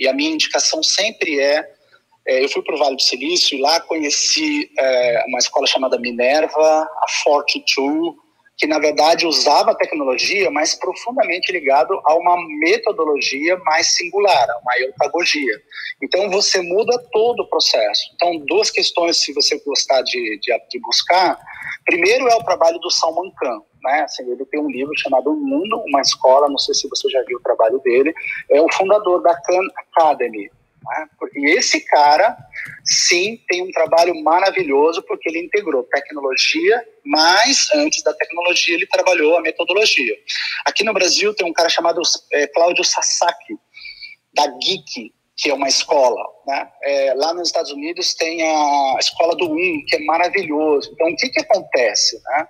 E 0.00 0.08
a 0.08 0.14
minha 0.14 0.30
indicação 0.30 0.82
sempre 0.82 1.38
é, 1.38 1.70
é 2.26 2.42
eu 2.42 2.48
fui 2.48 2.62
para 2.62 2.74
o 2.74 2.78
Vale 2.78 2.96
do 2.96 3.02
Silício 3.02 3.56
e 3.56 3.60
lá 3.60 3.78
conheci 3.82 4.70
é, 4.78 5.24
uma 5.28 5.38
escola 5.38 5.66
chamada 5.66 5.98
Minerva, 5.98 6.58
a 6.58 7.06
Fortitude, 7.22 8.16
que 8.56 8.66
na 8.66 8.78
verdade 8.78 9.26
usava 9.26 9.70
a 9.70 9.74
tecnologia, 9.74 10.50
mas 10.50 10.74
profundamente 10.74 11.52
ligado 11.52 11.98
a 12.04 12.14
uma 12.14 12.36
metodologia 12.60 13.56
mais 13.58 13.94
singular, 13.94 14.50
a 14.50 14.58
uma 14.58 14.78
eutagogia. 14.78 15.54
Então 16.02 16.30
você 16.30 16.60
muda 16.60 16.98
todo 17.10 17.40
o 17.40 17.48
processo. 17.48 18.02
Então 18.14 18.38
duas 18.46 18.70
questões, 18.70 19.22
se 19.22 19.32
você 19.34 19.58
gostar 19.64 20.02
de, 20.02 20.38
de, 20.40 20.58
de 20.70 20.80
buscar, 20.80 21.38
primeiro 21.84 22.28
é 22.28 22.34
o 22.34 22.44
trabalho 22.44 22.78
do 22.78 22.90
Salman 22.90 23.32
Khan, 23.38 23.62
né? 23.82 24.02
Assim, 24.02 24.30
ele 24.30 24.44
tem 24.46 24.60
um 24.60 24.70
livro 24.70 24.92
chamado 24.96 25.34
Mundo, 25.34 25.82
uma 25.86 26.00
escola, 26.00 26.48
não 26.48 26.58
sei 26.58 26.74
se 26.74 26.88
você 26.88 27.08
já 27.08 27.22
viu 27.22 27.38
o 27.38 27.42
trabalho 27.42 27.78
dele, 27.80 28.14
é 28.50 28.60
o 28.60 28.72
fundador 28.72 29.22
da 29.22 29.34
Khan 29.34 29.66
Academy, 29.76 30.50
né? 30.84 31.08
E 31.34 31.50
esse 31.50 31.80
cara, 31.82 32.36
sim, 32.84 33.38
tem 33.48 33.62
um 33.62 33.70
trabalho 33.70 34.14
maravilhoso 34.22 35.02
porque 35.02 35.28
ele 35.28 35.44
integrou 35.44 35.82
tecnologia, 35.84 36.84
mas 37.04 37.68
antes 37.74 38.02
da 38.02 38.12
tecnologia 38.14 38.74
ele 38.74 38.86
trabalhou 38.86 39.36
a 39.36 39.42
metodologia. 39.42 40.14
Aqui 40.64 40.82
no 40.82 40.92
Brasil 40.92 41.34
tem 41.34 41.46
um 41.46 41.52
cara 41.52 41.68
chamado 41.68 42.00
é, 42.32 42.46
Cláudio 42.48 42.84
Sasaki, 42.84 43.58
da 44.34 44.46
Geek, 44.46 45.12
que 45.36 45.50
é 45.50 45.54
uma 45.54 45.68
escola. 45.68 46.22
Né? 46.46 46.68
É, 46.82 47.14
lá 47.14 47.32
nos 47.34 47.48
Estados 47.48 47.72
Unidos 47.72 48.14
tem 48.14 48.42
a 48.42 48.96
escola 48.98 49.34
do 49.36 49.50
Um, 49.50 49.84
que 49.86 49.96
é 49.96 50.04
maravilhoso. 50.04 50.90
Então, 50.92 51.08
o 51.08 51.16
que, 51.16 51.28
que 51.28 51.40
acontece? 51.40 52.20
Né? 52.22 52.46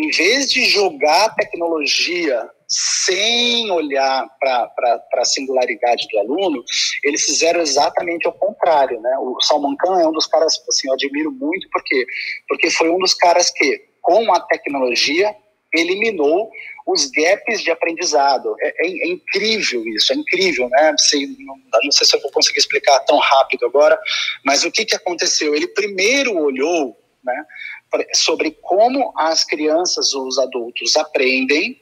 Em 0.00 0.08
vez 0.08 0.50
de 0.50 0.64
jogar 0.64 1.34
tecnologia 1.34 2.48
sem 2.66 3.70
olhar 3.70 4.26
para 4.38 4.72
a 5.16 5.24
singularidade 5.26 6.06
do 6.10 6.18
aluno, 6.20 6.64
eles 7.04 7.22
fizeram 7.22 7.60
exatamente 7.60 8.26
o 8.26 8.32
contrário, 8.32 8.98
né? 8.98 9.14
O 9.18 9.38
Salman 9.42 9.76
Khan 9.76 10.00
é 10.00 10.06
um 10.06 10.12
dos 10.12 10.26
caras, 10.26 10.54
assim, 10.66 10.88
eu 10.88 10.94
admiro 10.94 11.30
muito, 11.30 11.68
por 11.68 11.84
quê? 11.84 12.06
Porque 12.48 12.70
foi 12.70 12.88
um 12.88 12.98
dos 12.98 13.12
caras 13.12 13.50
que, 13.50 13.84
com 14.00 14.32
a 14.32 14.40
tecnologia, 14.40 15.36
eliminou 15.74 16.50
os 16.86 17.10
gaps 17.10 17.60
de 17.60 17.70
aprendizado. 17.70 18.56
É, 18.60 18.86
é, 18.86 18.86
é 18.86 19.08
incrível 19.08 19.86
isso, 19.88 20.14
é 20.14 20.16
incrível, 20.16 20.66
né? 20.70 20.94
Não, 21.40 21.56
não, 21.84 21.92
sei 21.92 22.06
se 22.06 22.16
eu 22.16 22.22
vou 22.22 22.30
conseguir 22.30 22.60
explicar 22.60 23.00
tão 23.00 23.18
rápido 23.18 23.66
agora, 23.66 24.00
mas 24.46 24.64
o 24.64 24.72
que, 24.72 24.86
que 24.86 24.96
aconteceu? 24.96 25.54
Ele 25.54 25.68
primeiro 25.68 26.38
olhou 26.38 26.96
né, 27.24 27.44
sobre 28.12 28.52
como 28.62 29.12
as 29.16 29.44
crianças 29.44 30.14
ou 30.14 30.26
os 30.26 30.38
adultos 30.38 30.96
aprendem 30.96 31.80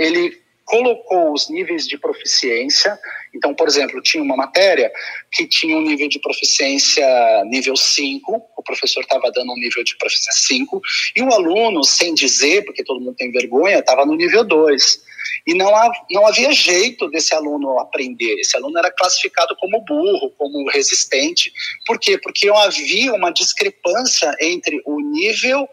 ele 0.00 0.40
colocou 0.64 1.32
os 1.32 1.50
níveis 1.50 1.86
de 1.86 1.98
proficiência. 1.98 2.98
Então, 3.34 3.54
por 3.54 3.68
exemplo, 3.68 4.00
tinha 4.00 4.22
uma 4.22 4.36
matéria 4.36 4.90
que 5.30 5.46
tinha 5.46 5.76
um 5.76 5.82
nível 5.82 6.08
de 6.08 6.18
proficiência 6.20 7.04
nível 7.44 7.76
5, 7.76 8.50
o 8.56 8.62
professor 8.62 9.00
estava 9.00 9.30
dando 9.32 9.52
um 9.52 9.56
nível 9.56 9.82
de 9.82 9.96
proficiência 9.98 10.32
5, 10.32 10.80
e 11.16 11.22
o 11.22 11.32
aluno, 11.32 11.84
sem 11.84 12.14
dizer, 12.14 12.64
porque 12.64 12.84
todo 12.84 13.00
mundo 13.00 13.16
tem 13.16 13.32
vergonha, 13.32 13.80
estava 13.80 14.06
no 14.06 14.14
nível 14.14 14.44
2. 14.44 15.09
E 15.46 15.54
não, 15.54 15.70
não 16.10 16.26
havia 16.26 16.52
jeito 16.52 17.08
desse 17.08 17.34
aluno 17.34 17.78
aprender. 17.78 18.38
Esse 18.40 18.56
aluno 18.56 18.78
era 18.78 18.90
classificado 18.90 19.56
como 19.56 19.84
burro, 19.84 20.30
como 20.36 20.68
resistente. 20.70 21.52
Por 21.86 21.98
quê? 21.98 22.18
Porque 22.18 22.48
havia 22.48 23.14
uma 23.14 23.32
discrepância 23.32 24.34
entre 24.40 24.82
o 24.84 25.00
nível 25.00 25.68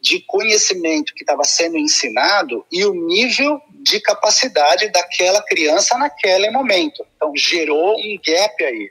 de 0.00 0.20
conhecimento 0.20 1.14
que 1.14 1.22
estava 1.22 1.44
sendo 1.44 1.76
ensinado 1.76 2.64
e 2.70 2.84
o 2.84 2.94
nível 2.94 3.60
de 3.82 4.00
capacidade 4.00 4.88
daquela 4.90 5.42
criança 5.42 5.96
naquele 5.98 6.50
momento. 6.50 7.04
Então, 7.16 7.32
gerou 7.36 7.96
um 7.98 8.18
gap 8.24 8.64
aí. 8.64 8.90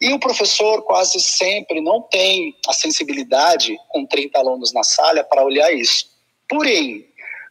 E 0.00 0.12
o 0.12 0.20
professor 0.20 0.82
quase 0.82 1.20
sempre 1.20 1.80
não 1.80 2.00
tem 2.02 2.54
a 2.68 2.72
sensibilidade, 2.72 3.76
com 3.88 4.06
30 4.06 4.38
alunos 4.38 4.72
na 4.72 4.84
sala, 4.84 5.24
para 5.24 5.44
olhar 5.44 5.72
isso. 5.72 6.06
Porém, 6.48 7.07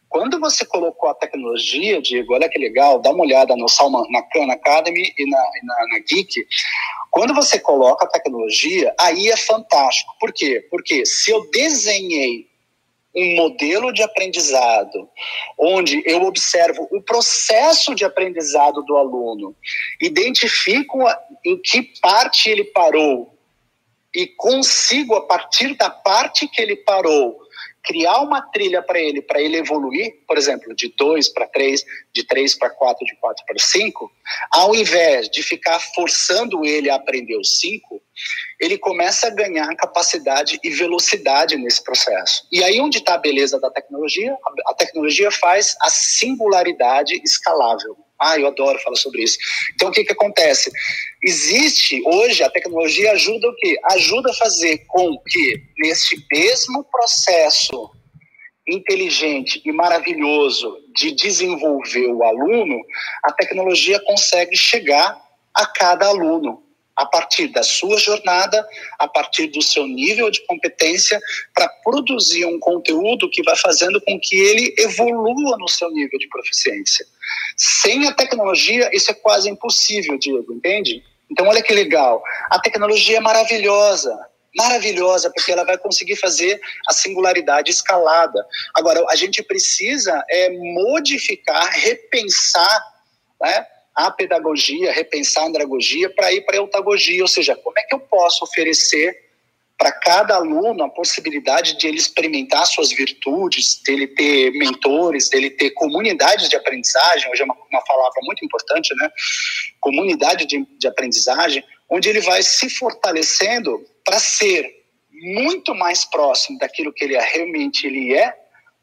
quando 0.08 0.40
você 0.40 0.64
colocou 0.64 1.08
a 1.08 1.14
tecnologia, 1.14 2.00
Diego, 2.00 2.34
olha 2.34 2.48
que 2.48 2.58
legal, 2.58 2.98
dá 2.98 3.10
uma 3.10 3.24
olhada 3.24 3.54
no 3.56 3.68
Salman, 3.68 4.10
na 4.10 4.22
Khan 4.22 4.50
Academy 4.50 5.12
e 5.18 5.28
na, 5.28 5.38
na, 5.62 5.74
na 5.88 5.98
Geek. 5.98 6.46
Quando 7.10 7.34
você 7.34 7.58
coloca 7.58 8.04
a 8.04 8.08
tecnologia, 8.08 8.94
aí 8.98 9.28
é 9.28 9.36
fantástico. 9.36 10.14
Por 10.18 10.32
quê? 10.32 10.66
Porque 10.70 11.04
se 11.04 11.30
eu 11.30 11.48
desenhei 11.50 12.48
um 13.14 13.36
modelo 13.36 13.92
de 13.92 14.02
aprendizado, 14.02 15.08
onde 15.58 16.02
eu 16.06 16.22
observo 16.22 16.86
o 16.90 17.02
processo 17.02 17.94
de 17.94 18.04
aprendizado 18.04 18.82
do 18.84 18.96
aluno, 18.96 19.54
identifico 20.00 20.98
em 21.44 21.60
que 21.60 21.82
parte 22.00 22.48
ele 22.48 22.64
parou 22.64 23.34
e 24.14 24.26
consigo, 24.26 25.14
a 25.14 25.26
partir 25.26 25.74
da 25.76 25.90
parte 25.90 26.48
que 26.48 26.62
ele 26.62 26.76
parou, 26.76 27.47
criar 27.88 28.20
uma 28.20 28.42
trilha 28.42 28.82
para 28.82 29.00
ele, 29.00 29.22
para 29.22 29.40
ele 29.40 29.56
evoluir, 29.56 30.12
por 30.26 30.36
exemplo, 30.36 30.76
de 30.76 30.94
2 30.94 31.30
para 31.30 31.46
3, 31.46 31.82
de 32.14 32.22
3 32.22 32.58
para 32.58 32.68
4, 32.68 33.02
de 33.06 33.16
4 33.16 33.46
para 33.46 33.58
5, 33.58 34.12
ao 34.52 34.74
invés 34.74 35.30
de 35.30 35.42
ficar 35.42 35.80
forçando 35.94 36.66
ele 36.66 36.90
a 36.90 36.96
aprender 36.96 37.38
os 37.38 37.58
5, 37.58 38.02
ele 38.60 38.76
começa 38.76 39.28
a 39.28 39.30
ganhar 39.30 39.74
capacidade 39.74 40.60
e 40.62 40.68
velocidade 40.68 41.56
nesse 41.56 41.82
processo. 41.82 42.46
E 42.52 42.62
aí 42.62 42.78
onde 42.78 42.98
está 42.98 43.14
a 43.14 43.18
beleza 43.18 43.58
da 43.58 43.70
tecnologia? 43.70 44.36
A 44.66 44.74
tecnologia 44.74 45.30
faz 45.30 45.74
a 45.80 45.88
singularidade 45.88 47.18
escalável. 47.24 47.96
Ah, 48.20 48.38
eu 48.38 48.46
adoro 48.48 48.78
falar 48.80 48.96
sobre 48.96 49.22
isso. 49.22 49.38
Então, 49.74 49.88
o 49.88 49.92
que, 49.92 50.04
que 50.04 50.12
acontece? 50.12 50.70
Existe, 51.22 52.02
hoje, 52.04 52.42
a 52.42 52.50
tecnologia 52.50 53.12
ajuda 53.12 53.48
o 53.48 53.54
quê? 53.56 53.78
Ajuda 53.92 54.30
a 54.30 54.34
fazer 54.34 54.78
com 54.88 55.18
que, 55.26 55.62
neste 55.78 56.16
mesmo 56.32 56.84
processo 56.84 57.90
inteligente 58.68 59.62
e 59.64 59.72
maravilhoso 59.72 60.76
de 60.94 61.12
desenvolver 61.12 62.08
o 62.08 62.22
aluno, 62.22 62.78
a 63.24 63.32
tecnologia 63.32 63.98
consegue 64.00 64.56
chegar 64.56 65.18
a 65.54 65.66
cada 65.66 66.06
aluno 66.06 66.67
a 66.98 67.06
partir 67.06 67.46
da 67.48 67.62
sua 67.62 67.96
jornada, 67.96 68.66
a 68.98 69.06
partir 69.06 69.46
do 69.46 69.62
seu 69.62 69.86
nível 69.86 70.30
de 70.30 70.44
competência, 70.46 71.20
para 71.54 71.68
produzir 71.84 72.44
um 72.44 72.58
conteúdo 72.58 73.30
que 73.30 73.42
vai 73.44 73.56
fazendo 73.56 74.00
com 74.00 74.18
que 74.20 74.34
ele 74.34 74.74
evolua 74.76 75.56
no 75.58 75.68
seu 75.68 75.88
nível 75.92 76.18
de 76.18 76.28
proficiência. 76.28 77.06
Sem 77.56 78.08
a 78.08 78.12
tecnologia, 78.12 78.90
isso 78.92 79.12
é 79.12 79.14
quase 79.14 79.48
impossível, 79.48 80.18
Diego, 80.18 80.52
entende? 80.52 81.04
Então, 81.30 81.46
olha 81.46 81.62
que 81.62 81.72
legal. 81.72 82.20
A 82.50 82.58
tecnologia 82.58 83.18
é 83.18 83.20
maravilhosa, 83.20 84.18
maravilhosa, 84.56 85.30
porque 85.32 85.52
ela 85.52 85.64
vai 85.64 85.78
conseguir 85.78 86.16
fazer 86.16 86.60
a 86.88 86.92
singularidade 86.92 87.70
escalada. 87.70 88.44
Agora, 88.74 89.04
a 89.08 89.14
gente 89.14 89.40
precisa 89.44 90.24
é, 90.28 90.50
modificar, 90.50 91.70
repensar, 91.74 92.82
né? 93.40 93.66
A 93.98 94.12
pedagogia, 94.12 94.92
repensar 94.92 95.42
a 95.42 95.46
andragogia 95.48 96.08
para 96.08 96.32
ir 96.32 96.42
para 96.42 96.54
a 96.54 96.60
eutagogia, 96.60 97.20
ou 97.20 97.26
seja, 97.26 97.56
como 97.56 97.76
é 97.76 97.82
que 97.82 97.92
eu 97.92 97.98
posso 97.98 98.44
oferecer 98.44 99.26
para 99.76 99.90
cada 99.90 100.36
aluno 100.36 100.84
a 100.84 100.88
possibilidade 100.88 101.76
de 101.76 101.88
ele 101.88 101.98
experimentar 101.98 102.64
suas 102.66 102.90
virtudes, 102.90 103.82
dele 103.82 104.06
ter 104.06 104.52
mentores, 104.52 105.28
dele 105.28 105.50
ter 105.50 105.70
comunidades 105.72 106.48
de 106.48 106.54
aprendizagem, 106.54 107.28
hoje 107.30 107.42
é 107.42 107.44
uma, 107.44 107.56
uma 107.70 107.82
palavra 107.82 108.20
muito 108.22 108.44
importante, 108.44 108.94
né? 108.94 109.10
Comunidade 109.80 110.46
de, 110.46 110.64
de 110.78 110.86
aprendizagem, 110.86 111.64
onde 111.90 112.08
ele 112.08 112.20
vai 112.20 112.40
se 112.42 112.70
fortalecendo 112.70 113.84
para 114.04 114.20
ser 114.20 114.64
muito 115.10 115.74
mais 115.74 116.04
próximo 116.04 116.56
daquilo 116.58 116.92
que 116.92 117.04
ele 117.04 117.16
é, 117.16 117.20
realmente 117.20 117.84
ele 117.84 118.14
é, 118.14 118.32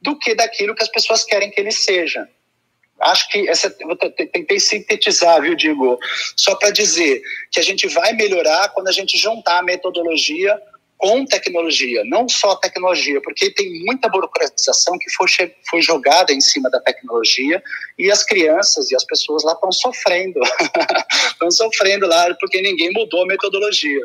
do 0.01 0.17
que 0.19 0.35
daquilo 0.35 0.75
que 0.75 0.83
as 0.83 0.89
pessoas 0.89 1.23
querem 1.23 1.49
que 1.49 1.59
ele 1.59 1.71
seja 1.71 2.27
acho 3.05 3.29
que 3.29 3.47
essa, 3.47 3.69
tentei 3.69 4.59
sintetizar, 4.59 5.41
viu, 5.41 5.55
Digo? 5.55 5.97
Só 6.35 6.55
para 6.55 6.71
dizer 6.71 7.21
que 7.51 7.59
a 7.59 7.63
gente 7.63 7.87
vai 7.87 8.13
melhorar 8.13 8.69
quando 8.69 8.87
a 8.87 8.91
gente 8.91 9.17
juntar 9.17 9.59
a 9.59 9.63
metodologia 9.63 10.59
com 10.97 11.25
tecnologia, 11.25 12.03
não 12.05 12.27
só 12.27 12.55
tecnologia, 12.55 13.21
porque 13.21 13.51
tem 13.51 13.83
muita 13.83 14.07
burocratização 14.07 14.97
que 14.97 15.11
foi, 15.11 15.27
foi 15.69 15.81
jogada 15.81 16.31
em 16.31 16.39
cima 16.39 16.69
da 16.69 16.79
tecnologia 16.79 17.61
e 17.97 18.09
as 18.09 18.23
crianças 18.23 18.89
e 18.91 18.95
as 18.95 19.03
pessoas 19.03 19.43
lá 19.43 19.53
estão 19.53 19.71
sofrendo, 19.71 20.39
estão 21.31 21.51
sofrendo 21.51 22.07
lá 22.07 22.33
porque 22.39 22.61
ninguém 22.61 22.91
mudou 22.93 23.23
a 23.23 23.27
metodologia. 23.27 24.01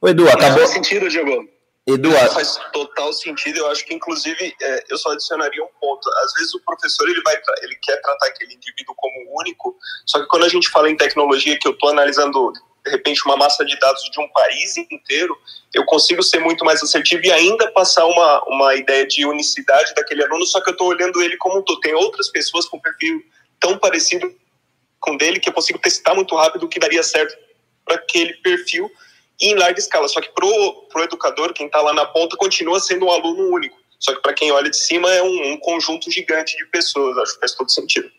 O 0.00 0.08
Edu, 0.08 0.28
acabou. 0.28 0.58
Faz 0.58 0.70
sentido, 0.70 1.08
Diego? 1.08 1.48
Eduardo. 1.86 2.34
Faz 2.34 2.58
total 2.72 3.12
sentido. 3.12 3.58
Eu 3.58 3.70
acho 3.70 3.84
que, 3.86 3.94
inclusive, 3.94 4.54
é, 4.60 4.84
eu 4.88 4.98
só 4.98 5.12
adicionaria 5.12 5.62
um 5.62 5.68
ponto. 5.80 6.10
Às 6.24 6.32
vezes 6.34 6.54
o 6.54 6.60
professor 6.64 7.08
ele 7.08 7.22
vai, 7.22 7.40
ele 7.62 7.76
quer 7.76 8.00
tratar 8.02 8.26
aquele 8.26 8.54
indivíduo 8.54 8.94
como 8.96 9.38
único. 9.38 9.76
Só 10.04 10.20
que 10.20 10.26
quando 10.26 10.44
a 10.44 10.48
gente 10.48 10.68
fala 10.68 10.90
em 10.90 10.96
tecnologia, 10.96 11.58
que 11.58 11.68
eu 11.68 11.72
estou 11.72 11.90
analisando 11.90 12.52
de 12.84 12.90
repente 12.90 13.22
uma 13.24 13.36
massa 13.36 13.64
de 13.64 13.78
dados 13.78 14.02
de 14.02 14.20
um 14.20 14.28
país 14.28 14.76
inteiro, 14.76 15.36
eu 15.74 15.84
consigo 15.84 16.22
ser 16.22 16.40
muito 16.40 16.64
mais 16.64 16.82
assertivo 16.82 17.24
e 17.24 17.32
ainda 17.32 17.70
passar 17.72 18.06
uma, 18.06 18.44
uma 18.44 18.74
ideia 18.74 19.06
de 19.06 19.24
unicidade 19.24 19.94
daquele 19.94 20.24
aluno. 20.24 20.44
Só 20.44 20.60
que 20.60 20.70
eu 20.70 20.72
estou 20.72 20.88
olhando 20.88 21.22
ele 21.22 21.36
como 21.36 21.58
um 21.58 21.62
todo. 21.62 21.80
Tem 21.80 21.94
outras 21.94 22.28
pessoas 22.30 22.66
com 22.66 22.80
perfil 22.80 23.24
tão 23.60 23.78
parecido 23.78 24.34
com 24.98 25.16
dele 25.16 25.38
que 25.38 25.48
eu 25.48 25.52
consigo 25.52 25.78
testar 25.78 26.14
muito 26.14 26.34
rápido 26.34 26.64
o 26.64 26.68
que 26.68 26.80
daria 26.80 27.02
certo 27.02 27.36
para 27.84 27.94
aquele 27.94 28.34
perfil 28.34 28.90
em 29.40 29.54
larga 29.54 29.78
escala. 29.78 30.08
Só 30.08 30.20
que 30.20 30.30
para 30.30 30.46
o 30.46 31.02
educador, 31.02 31.52
quem 31.52 31.66
está 31.66 31.80
lá 31.80 31.92
na 31.92 32.06
ponta, 32.06 32.36
continua 32.36 32.80
sendo 32.80 33.06
um 33.06 33.10
aluno 33.10 33.50
único. 33.54 33.76
Só 33.98 34.14
que 34.14 34.20
para 34.20 34.34
quem 34.34 34.50
olha 34.52 34.70
de 34.70 34.76
cima 34.76 35.12
é 35.12 35.22
um, 35.22 35.52
um, 35.52 35.58
conjunto 35.58 36.10
gigante 36.10 36.56
de 36.56 36.66
pessoas. 36.66 37.16
Acho 37.18 37.34
que 37.34 37.40
faz 37.40 37.52
todo 37.54 37.70
sentido. 37.70 38.10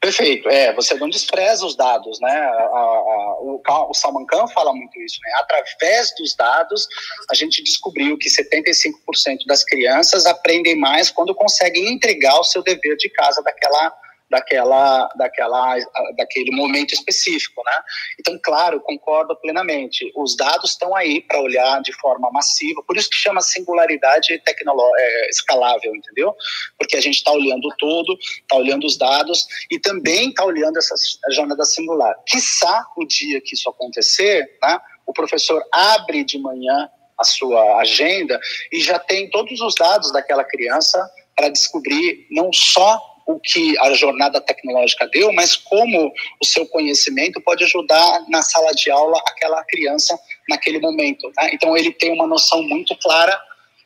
Perfeito. 0.00 0.48
É, 0.50 0.72
você 0.74 0.94
não 0.94 1.08
despreza 1.08 1.64
os 1.64 1.74
dados, 1.76 2.20
né? 2.20 2.30
A, 2.30 2.62
a, 2.62 3.36
o, 3.40 3.62
o 3.88 3.94
Salman 3.94 4.26
Khan 4.26 4.46
fala 4.48 4.74
muito 4.74 5.00
isso, 5.00 5.18
né? 5.24 5.32
Através 5.38 6.14
dos 6.18 6.36
dados, 6.36 6.86
a 7.30 7.34
gente 7.34 7.62
descobriu 7.62 8.18
que 8.18 8.28
75% 8.28 9.46
das 9.46 9.64
crianças 9.64 10.26
aprendem 10.26 10.76
mais 10.76 11.10
quando 11.10 11.34
conseguem 11.34 11.90
entregar 11.90 12.38
o 12.38 12.44
seu 12.44 12.62
dever 12.62 12.96
de 12.96 13.08
casa 13.08 13.42
daquela 13.42 13.96
daquela, 14.30 15.08
daquela, 15.16 15.76
daquele 16.16 16.50
momento 16.56 16.92
específico, 16.92 17.62
né? 17.64 17.82
Então, 18.18 18.38
claro, 18.42 18.80
concordo 18.80 19.36
plenamente. 19.36 20.10
Os 20.16 20.36
dados 20.36 20.70
estão 20.70 20.94
aí 20.96 21.20
para 21.20 21.40
olhar 21.40 21.80
de 21.82 21.92
forma 21.92 22.30
massiva, 22.30 22.82
por 22.86 22.96
isso 22.96 23.10
que 23.10 23.16
chama 23.16 23.40
singularidade 23.40 24.34
é, 24.34 25.30
escalável, 25.30 25.94
entendeu? 25.94 26.34
Porque 26.78 26.96
a 26.96 27.00
gente 27.00 27.16
está 27.16 27.32
olhando 27.32 27.68
todo, 27.78 28.16
está 28.20 28.56
olhando 28.56 28.86
os 28.86 28.96
dados 28.96 29.46
e 29.70 29.78
também 29.78 30.30
está 30.30 30.44
olhando 30.44 30.78
essa 30.78 30.94
jornada 31.30 31.64
singular. 31.64 32.14
Quiçá 32.26 32.86
o 32.96 33.04
dia 33.04 33.40
que 33.40 33.54
isso 33.54 33.68
acontecer, 33.68 34.58
né? 34.62 34.80
O 35.06 35.12
professor 35.12 35.62
abre 35.72 36.24
de 36.24 36.38
manhã 36.38 36.88
a 37.18 37.24
sua 37.24 37.78
agenda 37.78 38.40
e 38.72 38.80
já 38.80 38.98
tem 38.98 39.30
todos 39.30 39.60
os 39.60 39.74
dados 39.74 40.12
daquela 40.12 40.44
criança 40.44 40.98
para 41.36 41.48
descobrir 41.48 42.26
não 42.30 42.52
só 42.52 43.13
o 43.26 43.40
que 43.40 43.78
a 43.78 43.92
jornada 43.94 44.40
tecnológica 44.40 45.08
deu, 45.08 45.32
mas 45.32 45.56
como 45.56 46.12
o 46.40 46.44
seu 46.44 46.66
conhecimento 46.66 47.40
pode 47.40 47.64
ajudar 47.64 48.24
na 48.28 48.42
sala 48.42 48.70
de 48.72 48.90
aula 48.90 49.18
aquela 49.26 49.62
criança 49.64 50.18
naquele 50.48 50.78
momento. 50.78 51.30
Né? 51.36 51.50
Então 51.52 51.76
ele 51.76 51.92
tem 51.92 52.12
uma 52.12 52.26
noção 52.26 52.62
muito 52.62 52.96
clara 52.98 53.40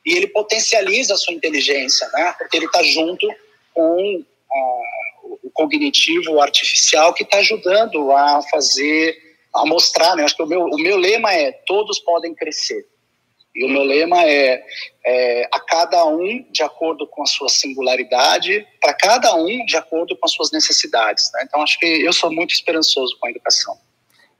e 0.05 0.17
ele 0.17 0.27
potencializa 0.27 1.15
a 1.15 1.17
sua 1.17 1.35
inteligência, 1.35 2.09
né? 2.13 2.35
porque 2.39 2.57
ele 2.57 2.67
está 2.67 2.83
junto 2.83 3.29
com 3.73 4.17
uh, 4.17 5.39
o 5.45 5.51
cognitivo 5.53 6.33
o 6.33 6.41
artificial 6.41 7.15
que 7.15 7.23
está 7.23 7.39
ajudando 7.39 8.11
a 8.13 8.43
fazer, 8.51 9.17
a 9.55 9.65
mostrar. 9.67 10.17
Né? 10.17 10.25
Acho 10.25 10.37
que 10.37 10.43
o 10.43 10.47
meu, 10.47 10.63
o 10.63 10.79
meu 10.79 10.97
lema 10.97 11.33
é 11.33 11.53
todos 11.53 12.01
podem 12.01 12.35
crescer. 12.35 12.85
E 13.59 13.65
o 13.65 13.69
meu 13.69 13.83
lema 13.83 14.23
é, 14.23 14.63
é 15.05 15.49
a 15.53 15.59
cada 15.59 16.07
um 16.07 16.45
de 16.53 16.63
acordo 16.63 17.09
com 17.09 17.25
a 17.25 17.27
sua 17.27 17.49
singularidade, 17.49 18.65
para 18.81 18.95
cada 18.95 19.35
um 19.35 19.65
de 19.67 19.77
acordo 19.77 20.17
com 20.17 20.25
as 20.25 20.33
suas 20.33 20.53
necessidades. 20.53 21.29
Né? 21.35 21.43
Então, 21.45 21.61
acho 21.61 21.77
que 21.77 21.85
eu 21.85 22.13
sou 22.13 22.33
muito 22.33 22.55
esperançoso 22.55 23.17
com 23.19 23.27
a 23.27 23.31
educação. 23.31 23.77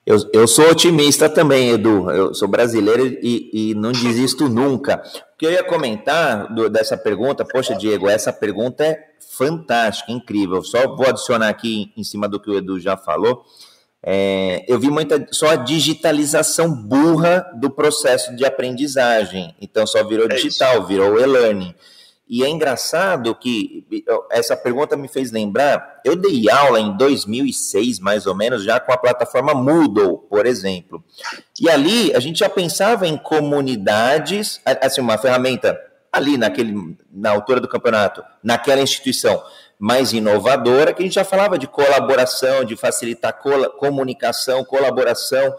Eu, 0.07 0.17
eu 0.33 0.47
sou 0.47 0.71
otimista 0.71 1.29
também, 1.29 1.71
Edu. 1.71 2.09
Eu 2.11 2.33
sou 2.33 2.47
brasileiro 2.47 3.07
e, 3.21 3.51
e 3.53 3.75
não 3.75 3.91
desisto 3.91 4.49
nunca. 4.49 5.03
O 5.35 5.37
que 5.37 5.47
eu 5.47 5.51
ia 5.51 5.65
comentar 5.65 6.55
do, 6.55 6.71
dessa 6.71 6.97
pergunta, 6.97 7.45
poxa, 7.45 7.75
Diego, 7.75 8.09
essa 8.09 8.33
pergunta 8.33 8.87
é 8.87 9.05
fantástica, 9.37 10.13
incrível. 10.13 10.63
Só 10.63 10.97
vou 10.97 11.09
adicionar 11.09 11.49
aqui 11.49 11.93
em 11.97 12.05
cima 12.05 12.29
do 12.29 12.41
que 12.41 12.49
o 12.49 12.57
Edu 12.57 12.79
já 12.79 12.97
falou. 12.97 13.45
É, 14.05 14.65
eu 14.69 14.79
vi 14.79 14.91
muita 14.91 15.27
só 15.33 15.51
a 15.51 15.57
digitalização 15.57 16.73
burra 16.73 17.51
do 17.55 17.71
processo 17.71 18.35
de 18.37 18.45
aprendizagem. 18.45 19.55
Então 19.61 19.87
só 19.87 20.05
virou 20.05 20.27
é 20.27 20.35
digital, 20.35 20.87
virou 20.87 21.19
e-learning. 21.21 21.75
E 22.31 22.45
é 22.45 22.49
engraçado 22.49 23.35
que 23.35 23.87
essa 24.31 24.55
pergunta 24.55 24.97
me 24.99 25.09
fez 25.09 25.33
lembrar. 25.33 26.03
Eu 26.05 26.15
dei 26.15 26.51
aula 26.51 26.79
em 26.79 26.95
2006, 26.95 28.01
mais 28.01 28.27
ou 28.27 28.35
menos, 28.35 28.63
já 28.63 28.79
com 28.79 28.93
a 28.93 28.99
plataforma 28.99 29.55
Moodle, 29.55 30.19
por 30.29 30.45
exemplo. 30.45 31.03
E 31.59 31.71
ali 31.71 32.15
a 32.15 32.21
gente 32.21 32.41
já 32.41 32.51
pensava 32.51 33.07
em 33.07 33.17
comunidades, 33.17 34.61
assim, 34.83 35.01
uma 35.01 35.17
ferramenta 35.17 35.81
ali 36.13 36.37
naquele, 36.37 36.99
na 37.11 37.31
altura 37.31 37.61
do 37.61 37.69
campeonato, 37.69 38.23
naquela 38.43 38.83
instituição 38.83 39.43
mais 39.79 40.13
inovadora, 40.13 40.93
que 40.93 41.03
a 41.03 41.07
gente 41.07 41.15
já 41.15 41.25
falava 41.25 41.57
de 41.57 41.67
colaboração, 41.67 42.65
de 42.65 42.77
facilitar 42.77 43.39
comunicação, 43.79 44.65
colaboração, 44.65 45.55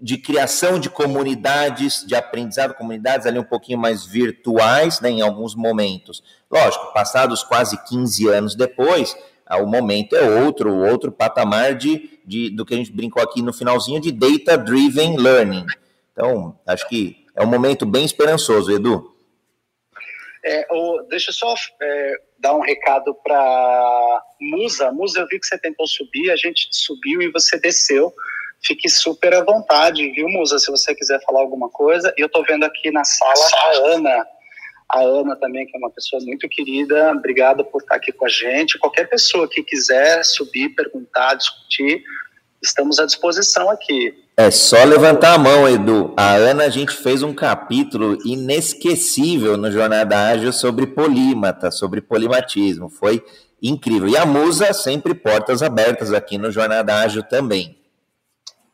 de 0.00 0.18
criação 0.18 0.78
de 0.78 0.90
comunidades, 0.90 2.04
de 2.06 2.14
aprendizado, 2.14 2.74
comunidades 2.74 3.26
ali 3.26 3.38
um 3.38 3.44
pouquinho 3.44 3.78
mais 3.78 4.04
virtuais, 4.04 5.00
né, 5.00 5.10
em 5.10 5.22
alguns 5.22 5.54
momentos. 5.54 6.22
Lógico, 6.50 6.92
passados 6.92 7.42
quase 7.42 7.82
15 7.84 8.28
anos 8.28 8.54
depois, 8.54 9.16
ah, 9.46 9.58
o 9.58 9.66
momento 9.66 10.14
é 10.14 10.42
outro, 10.42 10.74
outro 10.74 11.10
patamar 11.10 11.74
de, 11.74 12.20
de, 12.26 12.50
do 12.50 12.64
que 12.64 12.74
a 12.74 12.76
gente 12.76 12.92
brincou 12.92 13.22
aqui 13.22 13.40
no 13.40 13.52
finalzinho 13.52 14.00
de 14.00 14.12
data-driven 14.12 15.16
learning. 15.16 15.64
Então, 16.12 16.58
acho 16.66 16.88
que 16.88 17.24
é 17.34 17.42
um 17.42 17.46
momento 17.46 17.86
bem 17.86 18.04
esperançoso, 18.04 18.72
Edu. 18.72 19.15
É, 20.46 20.64
deixa 21.08 21.30
eu 21.30 21.34
só 21.34 21.54
é, 21.82 22.14
dar 22.38 22.54
um 22.54 22.60
recado 22.60 23.12
para 23.12 24.22
Musa. 24.40 24.92
Musa, 24.92 25.18
eu 25.18 25.26
vi 25.26 25.40
que 25.40 25.46
você 25.46 25.58
tentou 25.58 25.88
subir, 25.88 26.30
a 26.30 26.36
gente 26.36 26.68
subiu 26.70 27.20
e 27.20 27.32
você 27.32 27.58
desceu. 27.58 28.14
Fique 28.62 28.88
super 28.88 29.34
à 29.34 29.42
vontade, 29.42 30.08
viu, 30.12 30.28
Musa? 30.28 30.60
Se 30.60 30.70
você 30.70 30.94
quiser 30.94 31.20
falar 31.24 31.40
alguma 31.40 31.68
coisa. 31.68 32.14
E 32.16 32.20
eu 32.20 32.26
estou 32.26 32.44
vendo 32.44 32.62
aqui 32.64 32.92
na 32.92 33.04
sala 33.04 33.34
a 33.34 33.76
Ana. 33.94 34.26
A 34.88 35.00
Ana 35.00 35.34
também, 35.34 35.66
que 35.66 35.76
é 35.76 35.78
uma 35.78 35.90
pessoa 35.90 36.22
muito 36.24 36.48
querida. 36.48 37.10
Obrigado 37.10 37.64
por 37.64 37.82
estar 37.82 37.96
aqui 37.96 38.12
com 38.12 38.24
a 38.24 38.28
gente. 38.28 38.78
Qualquer 38.78 39.08
pessoa 39.08 39.48
que 39.48 39.64
quiser 39.64 40.24
subir, 40.24 40.76
perguntar, 40.76 41.34
discutir, 41.34 42.04
estamos 42.62 43.00
à 43.00 43.04
disposição 43.04 43.68
aqui. 43.68 44.14
É 44.38 44.50
só 44.50 44.84
levantar 44.84 45.32
a 45.32 45.38
mão, 45.38 45.66
Edu. 45.66 46.12
A 46.14 46.34
Ana, 46.34 46.64
a 46.64 46.68
gente 46.68 46.94
fez 46.94 47.22
um 47.22 47.34
capítulo 47.34 48.18
inesquecível 48.22 49.56
no 49.56 49.72
Jornada 49.72 50.28
Ágil 50.28 50.52
sobre 50.52 50.86
polímata, 50.86 51.70
sobre 51.70 52.02
polimatismo. 52.02 52.90
Foi 52.90 53.24
incrível. 53.62 54.06
E 54.06 54.14
a 54.14 54.26
Musa 54.26 54.74
sempre 54.74 55.14
portas 55.14 55.62
abertas 55.62 56.12
aqui 56.12 56.36
no 56.36 56.52
Jornada 56.52 57.00
Ágil 57.00 57.22
também. 57.22 57.80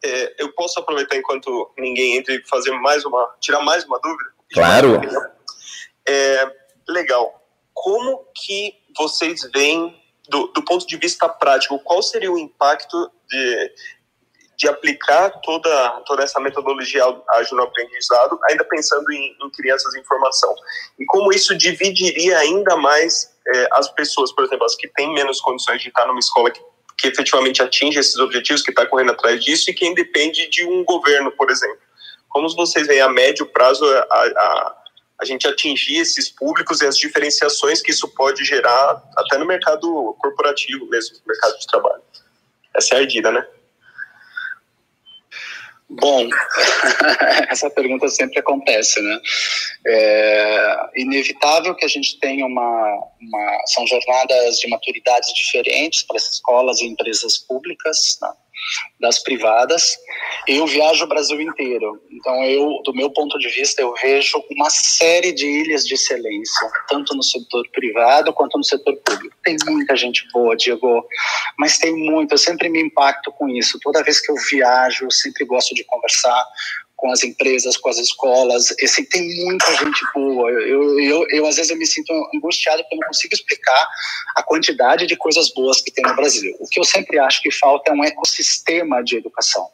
É, 0.05 0.43
eu 0.43 0.53
posso 0.53 0.81
aproveitar 0.81 1.17
enquanto 1.17 1.73
ninguém 1.79 2.17
entra 2.17 2.35
e 2.35 2.43
fazer 2.49 2.73
mais 2.73 3.05
uma, 3.05 3.33
tirar 3.41 3.61
mais 3.61 3.85
uma 3.85 4.01
dúvida? 4.01 4.31
Claro. 4.53 5.01
É, 6.09 6.53
legal. 6.89 7.41
Como 7.73 8.27
que 8.35 8.75
vocês 8.99 9.49
veem 9.55 9.97
do, 10.29 10.49
do 10.49 10.65
ponto 10.65 10.85
de 10.87 10.97
vista 10.97 11.29
prático, 11.29 11.79
qual 11.81 12.03
seria 12.03 12.33
o 12.33 12.39
impacto 12.39 13.11
de, 13.29 13.73
de 14.63 14.69
aplicar 14.69 15.29
toda, 15.41 15.91
toda 16.07 16.23
essa 16.23 16.39
metodologia 16.39 17.03
ágil 17.31 17.57
no 17.57 17.65
aprendizado, 17.65 18.39
ainda 18.49 18.65
pensando 18.65 19.11
em, 19.11 19.37
em 19.43 19.51
crianças 19.51 19.93
em 19.97 20.05
formação. 20.05 20.55
E 21.01 21.05
como 21.05 21.33
isso 21.33 21.57
dividiria 21.57 22.39
ainda 22.39 22.77
mais 22.77 23.35
é, 23.45 23.69
as 23.73 23.89
pessoas, 23.89 24.33
por 24.33 24.45
exemplo, 24.45 24.65
as 24.65 24.77
que 24.77 24.87
têm 24.87 25.13
menos 25.13 25.41
condições 25.41 25.83
de 25.83 25.89
estar 25.89 26.07
numa 26.07 26.21
escola 26.21 26.49
que, 26.49 26.61
que 26.97 27.09
efetivamente 27.09 27.61
atinge 27.61 27.99
esses 27.99 28.17
objetivos, 28.19 28.63
que 28.63 28.71
está 28.71 28.87
correndo 28.87 29.11
atrás 29.11 29.45
disso, 29.45 29.69
e 29.69 29.75
quem 29.75 29.95
depende 29.95 30.49
de 30.49 30.65
um 30.65 30.85
governo, 30.85 31.33
por 31.33 31.51
exemplo. 31.51 31.81
Como 32.29 32.49
vocês 32.55 32.87
veem 32.87 33.01
a 33.01 33.09
médio 33.09 33.47
prazo 33.47 33.85
a, 33.85 33.99
a, 33.99 34.77
a 35.23 35.25
gente 35.25 35.49
atingir 35.49 35.97
esses 35.97 36.29
públicos 36.29 36.81
e 36.81 36.87
as 36.87 36.97
diferenciações 36.97 37.83
que 37.83 37.91
isso 37.91 38.07
pode 38.15 38.45
gerar 38.45 39.03
até 39.17 39.39
no 39.39 39.45
mercado 39.45 40.17
corporativo 40.21 40.87
mesmo, 40.87 41.17
no 41.17 41.27
mercado 41.27 41.59
de 41.59 41.67
trabalho? 41.67 42.03
Essa 42.77 42.95
é 42.95 42.99
a 42.99 43.01
ardida, 43.01 43.33
né? 43.33 43.45
Bom, 46.01 46.27
essa 47.51 47.69
pergunta 47.69 48.09
sempre 48.09 48.39
acontece, 48.39 49.01
né? 49.01 49.21
É 49.87 50.77
inevitável 50.97 51.75
que 51.75 51.85
a 51.85 51.89
gente 51.89 52.19
tenha 52.19 52.47
uma, 52.47 53.09
uma 53.21 53.59
são 53.67 53.87
jornadas 53.87 54.59
de 54.59 54.69
maturidades 54.69 55.33
diferentes 55.35 56.03
para 56.03 56.17
as 56.17 56.33
escolas 56.33 56.81
e 56.81 56.87
empresas 56.87 57.39
públicas, 57.39 58.19
né? 58.23 58.31
Das 59.01 59.23
privadas. 59.23 59.97
Eu 60.47 60.67
viajo 60.67 61.05
o 61.05 61.09
Brasil 61.09 61.41
inteiro, 61.41 62.01
então 62.11 62.45
eu, 62.45 62.81
do 62.85 62.95
meu 62.95 63.11
ponto 63.11 63.39
de 63.39 63.49
vista, 63.49 63.81
eu 63.81 63.95
vejo 64.01 64.43
uma 64.51 64.71
série 64.71 65.33
de 65.33 65.47
ilhas 65.47 65.87
de 65.87 65.95
excelência, 65.95 66.71
tanto 66.89 67.15
no 67.15 67.23
setor 67.23 67.69
privado 67.73 68.33
quanto 68.33 68.57
no 68.57 68.65
setor 68.65 68.97
público. 69.05 69.37
Tem 69.43 69.57
muita 69.67 69.97
gente 69.97 70.27
boa, 70.33 70.57
Diego, 70.57 71.07
mas 71.59 71.79
tem 71.79 71.95
muito. 71.95 72.33
Eu 72.33 72.39
sempre 72.39 72.69
me 72.69 72.81
impacto 72.83 73.33
com 73.33 73.49
isso. 73.49 73.79
Toda 73.83 74.03
vez 74.03 74.21
que 74.21 74.31
eu 74.31 74.37
viajo, 74.51 75.05
eu 75.05 75.11
sempre 75.11 75.45
gosto 75.45 75.75
de 75.75 75.85
conversar 75.85 76.45
com 77.03 77.11
as 77.11 77.25
empresas, 77.25 77.77
com 77.77 77.89
as 77.89 77.99
escolas. 77.99 78.73
Esse, 78.79 79.05
tem 79.05 79.45
muita 79.45 79.67
gente 79.75 80.01
boa. 80.15 80.49
Eu, 80.53 81.01
eu, 81.01 81.27
eu, 81.31 81.47
às 81.47 81.57
vezes, 81.57 81.73
eu 81.73 81.77
me 81.77 81.85
sinto 81.85 82.13
angustiado 82.33 82.81
porque 82.85 82.95
eu 82.95 83.01
não 83.01 83.09
consigo 83.09 83.35
explicar 83.35 83.89
a 84.37 84.43
quantidade 84.45 85.05
de 85.05 85.17
coisas 85.17 85.53
boas 85.53 85.83
que 85.83 85.91
tem 85.91 86.05
no 86.05 86.15
Brasil. 86.15 86.55
O 86.61 86.69
que 86.69 86.79
eu 86.79 86.85
sempre 86.85 87.19
acho 87.19 87.43
que 87.43 87.51
falta 87.51 87.91
é 87.91 87.95
um 87.95 88.05
ecossistema 88.05 89.03
de 89.03 89.17
educação. 89.17 89.69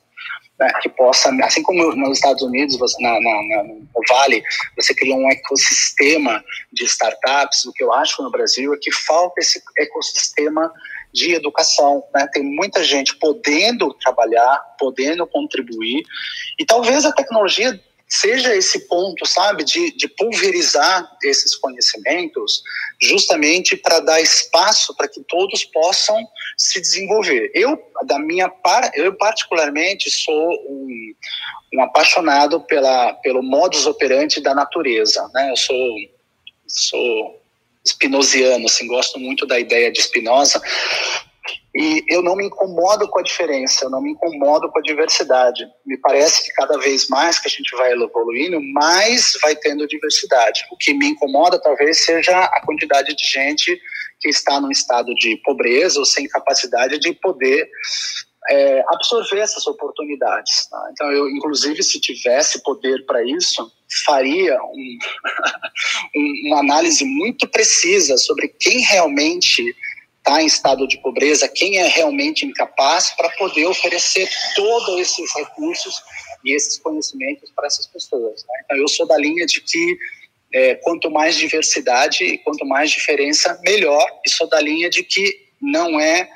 Né, 0.59 0.73
que 0.83 0.89
possa, 0.89 1.31
assim 1.45 1.63
como 1.63 1.95
nos 1.95 2.19
Estados 2.19 2.43
Unidos, 2.43 2.79
na, 2.99 3.21
na, 3.21 3.43
na, 3.43 3.63
no 3.63 3.89
Vale, 4.09 4.43
você 4.75 4.93
cria 4.93 5.15
um 5.15 5.31
ecossistema 5.31 6.43
de 6.73 6.85
startups, 6.85 7.65
o 7.65 7.73
que 7.73 7.85
eu 7.85 7.93
acho 7.93 8.21
no 8.25 8.31
Brasil 8.31 8.75
é 8.75 8.79
que 8.83 8.91
falta 8.91 9.41
esse 9.41 9.63
ecossistema 9.79 10.73
de 11.13 11.35
educação. 11.35 12.05
Né? 12.15 12.29
Tem 12.33 12.43
muita 12.43 12.83
gente 12.85 13.17
podendo 13.17 13.93
trabalhar, 13.95 14.59
podendo 14.79 15.27
contribuir, 15.27 16.03
e 16.59 16.65
talvez 16.65 17.05
a 17.05 17.13
tecnologia 17.13 17.79
seja 18.09 18.57
esse 18.57 18.89
ponto, 18.89 19.27
sabe, 19.27 19.63
de, 19.63 19.95
de 19.95 20.09
pulverizar 20.09 21.07
esses 21.23 21.55
conhecimentos, 21.55 22.63
justamente 23.01 23.77
para 23.77 24.01
dar 24.01 24.21
espaço 24.21 24.97
para 24.97 25.07
que 25.07 25.23
todos 25.25 25.65
possam 25.67 26.17
se 26.57 26.81
desenvolver. 26.81 27.51
Eu, 27.55 27.79
da 28.07 28.19
minha 28.19 28.51
eu 28.95 29.15
particularmente 29.15 30.11
sou 30.11 30.51
um, 30.71 31.15
um 31.75 31.83
apaixonado 31.83 32.61
pela, 32.63 33.13
pelo 33.15 33.43
modus 33.43 33.87
operandi 33.87 34.41
da 34.41 34.55
natureza, 34.55 35.29
né? 35.35 35.51
Eu 35.51 35.57
sou, 35.57 35.97
sou 36.67 37.43
spinosiano, 37.89 38.67
assim, 38.67 38.87
gosto 38.87 39.19
muito 39.19 39.47
da 39.47 39.59
ideia 39.59 39.91
de 39.91 40.01
Spinoza, 40.01 40.61
e 41.75 42.03
eu 42.09 42.23
não 42.23 42.35
me 42.35 42.47
incomodo 42.47 43.09
com 43.09 43.21
a 43.21 43.23
diferença, 43.23 43.85
eu 43.85 43.91
não 43.91 44.03
me 44.03 44.11
incomodo 44.11 44.69
com 44.71 44.79
a 44.79 44.83
diversidade. 44.83 45.65
Me 45.87 45.97
parece 45.99 46.45
que 46.45 46.53
cada 46.55 46.77
vez 46.79 47.09
mais 47.09 47.39
que 47.39 47.47
a 47.47 47.51
gente 47.51 47.71
vai 47.77 47.93
evoluindo, 47.93 48.61
mais 48.73 49.39
vai 49.41 49.55
tendo 49.55 49.87
diversidade. 49.87 50.63
O 50.73 50.77
que 50.77 50.93
me 50.93 51.07
incomoda 51.09 51.61
talvez 51.61 52.05
seja 52.05 52.37
a 52.37 52.61
quantidade 52.65 53.15
de 53.15 53.25
gente 53.25 53.81
que 54.21 54.29
está 54.29 54.61
num 54.61 54.71
estado 54.71 55.15
de 55.15 55.37
pobreza 55.45 56.01
ou 56.01 56.05
sem 56.05 56.27
capacidade 56.27 56.99
de 56.99 57.13
poder 57.13 57.71
é, 58.51 58.83
absorver 58.89 59.41
essas 59.41 59.67
oportunidades. 59.67 60.67
Tá? 60.67 60.89
Então, 60.93 61.11
eu, 61.13 61.29
inclusive, 61.29 61.83
se 61.83 62.01
tivesse 62.01 62.63
poder 62.63 63.05
para 63.07 63.23
isso, 63.25 63.71
faria 64.05 64.59
um, 64.63 64.99
uma 66.47 66.61
análise 66.61 67.05
muito 67.05 67.49
precisa 67.49 68.17
sobre 68.17 68.49
quem 68.49 68.81
realmente 68.81 69.63
está 70.19 70.43
em 70.43 70.47
estado 70.47 70.87
de 70.87 70.99
pobreza, 70.99 71.49
quem 71.49 71.79
é 71.79 71.87
realmente 71.87 72.45
incapaz 72.45 73.11
para 73.11 73.31
poder 73.31 73.67
oferecer 73.67 74.29
todos 74.55 74.99
esses 74.99 75.35
recursos 75.35 76.03
e 76.45 76.55
esses 76.55 76.79
conhecimentos 76.79 77.51
para 77.55 77.67
essas 77.67 77.87
pessoas. 77.87 78.45
Né? 78.45 78.55
Então, 78.65 78.77
eu 78.77 78.89
sou 78.89 79.07
da 79.07 79.17
linha 79.17 79.47
de 79.47 79.61
que 79.61 79.99
é, 80.53 80.75
quanto 80.77 81.11
mais 81.11 81.37
diversidade 81.37 82.25
e 82.25 82.39
quanto 82.39 82.65
mais 82.67 82.91
diferença, 82.91 83.59
melhor. 83.63 84.07
E 84.25 84.31
sou 84.31 84.49
da 84.49 84.61
linha 84.61 84.89
de 84.89 85.03
que 85.03 85.49
não 85.61 86.01
é 86.01 86.29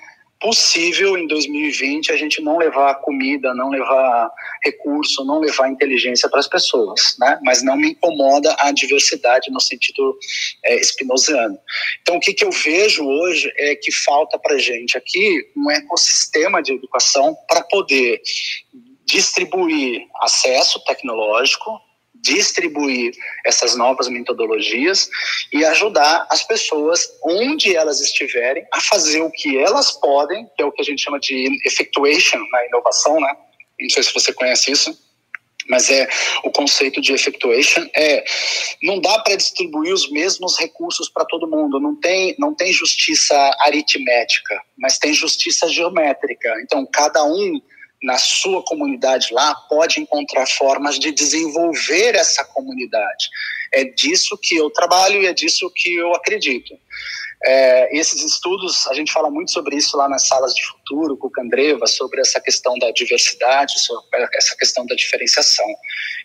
possível 0.43 1.17
em 1.17 1.29
2020 1.29 2.11
a 2.11 2.17
gente 2.17 2.43
não 2.43 2.59
levar 2.59 2.97
comida, 2.97 3.55
não 3.55 3.71
levar 3.71 4.29
recurso, 4.65 5.25
não 5.25 5.39
levar 5.39 5.69
inteligência 5.69 6.29
para 6.29 6.41
as 6.41 6.49
pessoas, 6.49 7.17
né? 7.19 7.39
Mas 7.45 7.63
não 7.63 7.77
me 7.77 7.91
incomoda 7.91 8.55
a 8.59 8.73
diversidade 8.73 9.53
no 9.53 9.61
sentido 9.61 10.19
é. 10.65 10.81
Então, 12.03 12.17
o 12.17 12.21
que, 12.21 12.35
que 12.35 12.45
eu 12.45 12.51
vejo 12.51 13.07
hoje 13.07 13.53
é 13.57 13.77
que 13.77 13.93
falta 13.93 14.37
para 14.37 14.59
gente 14.59 14.99
aqui 14.99 15.49
um 15.57 15.71
ecossistema 15.71 16.61
de 16.61 16.73
educação 16.73 17.37
para 17.49 17.63
poder 17.63 18.21
distribuir 19.07 20.07
acesso 20.21 20.83
tecnológico, 20.85 21.81
distribuir 22.23 23.13
essas 23.45 23.77
novas 23.77 24.09
metodologias 24.09 25.11
e 25.53 25.65
ajudar 25.65 26.27
as 26.31 26.45
pessoas, 26.45 27.07
onde 27.23 27.77
elas 27.77 28.01
estiverem, 28.01 28.65
a 28.73 28.81
fazer 28.81 29.21
o 29.21 29.31
que 29.31 29.59
elas 29.59 29.93
podem, 29.93 30.49
que 30.57 30.63
é 30.63 30.65
o 30.65 30.73
que 30.73 30.81
a 30.81 30.85
gente 30.85 31.03
chama 31.03 31.19
de 31.19 31.49
effectuation 31.67 32.39
na 32.51 32.67
inovação, 32.67 33.21
né? 33.21 33.37
Não 33.81 33.91
sei 33.91 34.03
se 34.03 34.15
você 34.15 34.33
conhece 34.33 34.71
isso, 34.71 34.97
mas 35.69 35.91
é 35.91 36.09
o 36.45 36.51
conceito 36.51 37.01
de 37.01 37.13
effectuation 37.13 37.87
é 37.95 38.25
não 38.83 39.01
dá 39.01 39.19
para 39.21 39.37
distribuir 39.37 39.93
os 39.93 40.11
mesmos 40.11 40.59
recursos 40.59 41.09
para 41.09 41.25
todo 41.25 41.49
mundo, 41.49 41.79
não 41.79 41.95
tem 41.97 42.35
não 42.39 42.55
tem 42.55 42.73
justiça 42.73 43.35
aritmética, 43.61 44.61
mas 44.77 44.99
tem 44.99 45.13
justiça 45.15 45.69
geométrica. 45.69 46.53
Então 46.63 46.87
cada 46.93 47.25
um 47.25 47.61
na 48.03 48.19
sua 48.19 48.63
comunidade 48.65 49.29
lá 49.33 49.55
pode 49.69 50.01
encontrar 50.01 50.47
formas 50.47 50.99
de 50.99 51.13
desenvolver 51.13 52.15
essa 52.15 52.45
comunidade. 52.45 53.29
É 53.73 53.85
disso 53.85 54.37
que 54.37 54.57
eu 54.57 54.71
trabalho 54.71 55.23
e 55.23 55.27
é 55.27 55.33
disso 55.33 55.71
que 55.75 55.95
eu 55.95 56.15
acredito. 56.15 56.75
É, 57.45 57.99
esses 57.99 58.23
estudos, 58.25 58.87
a 58.87 58.95
gente 58.95 59.13
fala 59.13 59.29
muito 59.29 59.51
sobre 59.51 59.77
isso 59.77 59.97
lá 59.97 60.09
nas 60.09 60.29
salas 60.29 60.55
de 60.55 60.65
futuro, 60.65 61.17
com 61.17 61.27
o 61.27 61.31
Candreva, 61.31 61.87
sobre 61.87 62.21
essa 62.21 62.41
questão 62.41 62.79
da 62.79 62.91
diversidade, 62.93 63.81
sobre 63.81 64.29
essa 64.35 64.57
questão 64.57 64.87
da 64.87 64.95
diferenciação. 64.95 65.67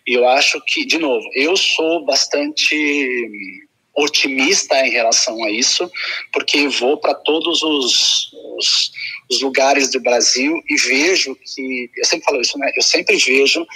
E 0.06 0.14
eu 0.14 0.28
acho 0.28 0.60
que, 0.66 0.84
de 0.84 0.98
novo, 0.98 1.28
eu 1.34 1.56
sou 1.56 2.04
bastante 2.04 3.67
otimista 3.98 4.74
em 4.86 4.90
relação 4.90 5.42
a 5.44 5.50
isso, 5.50 5.90
porque 6.32 6.68
vou 6.68 6.96
para 6.98 7.14
todos 7.14 7.62
os, 7.62 8.32
os, 8.56 8.92
os, 9.30 9.42
lugares 9.42 9.90
do 9.90 10.00
Brasil 10.00 10.62
e 10.68 10.76
vejo 10.76 11.36
que, 11.36 11.90
eu 11.96 12.04
sempre 12.04 12.24
falo 12.24 12.40
isso, 12.40 12.58
né? 12.58 12.70
Eu 12.76 12.82
sempre 12.82 13.16
vejo 13.16 13.66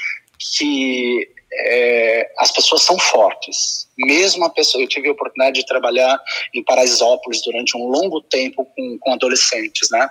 que 0.57 1.29
é, 1.53 2.31
as 2.39 2.51
pessoas 2.53 2.83
são 2.83 2.99
fortes. 2.99 3.89
Mesmo 3.99 4.45
a 4.45 4.51
pessoa, 4.51 4.83
eu 4.83 4.89
tive 4.89 5.09
a 5.09 5.12
oportunidade 5.12 5.61
de 5.61 5.66
trabalhar 5.66 6.18
em 6.55 6.64
Paraisópolis 6.64 7.43
durante 7.43 7.77
um 7.77 7.85
longo 7.87 8.20
tempo 8.23 8.64
com, 8.64 8.99
com 8.99 9.12
adolescentes, 9.12 9.91
né? 9.91 10.09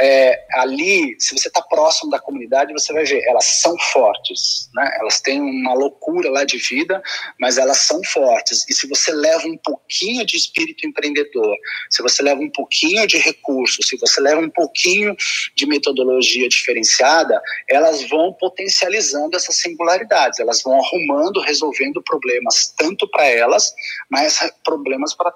É, 0.00 0.46
ali, 0.54 1.14
se 1.18 1.38
você 1.38 1.48
está 1.48 1.60
próximo 1.60 2.10
da 2.10 2.18
comunidade, 2.18 2.72
você 2.72 2.90
vai 2.90 3.04
ver, 3.04 3.22
elas 3.26 3.44
são 3.60 3.76
fortes, 3.92 4.70
né? 4.74 4.96
Elas 4.98 5.20
têm 5.20 5.40
uma 5.40 5.74
loucura 5.74 6.30
lá 6.30 6.42
de 6.42 6.56
vida, 6.56 7.02
mas 7.38 7.58
elas 7.58 7.78
são 7.78 8.02
fortes. 8.04 8.64
E 8.66 8.72
se 8.72 8.88
você 8.88 9.12
leva 9.12 9.46
um 9.46 9.58
pouquinho 9.58 10.24
de 10.24 10.38
espírito 10.38 10.86
empreendedor, 10.86 11.54
se 11.90 12.02
você 12.02 12.22
leva 12.22 12.40
um 12.40 12.50
pouquinho 12.50 13.06
de 13.06 13.18
recurso, 13.18 13.82
se 13.82 13.98
você 13.98 14.22
leva 14.22 14.40
um 14.40 14.48
pouquinho 14.48 15.14
de 15.54 15.66
metodologia 15.66 16.48
diferenciada, 16.48 17.40
elas 17.68 18.08
vão 18.08 18.32
potencializando 18.32 19.36
essas 19.36 19.56
singularidades, 19.56 20.40
elas 20.40 20.62
vão 20.62 20.80
arrumando, 20.82 21.40
resolvendo 21.40 22.02
problemas 22.02 22.72
tanto 22.74 23.06
para 23.10 23.26
elas, 23.26 23.70
mas 24.08 24.38
problemas 24.64 25.14
para 25.14 25.30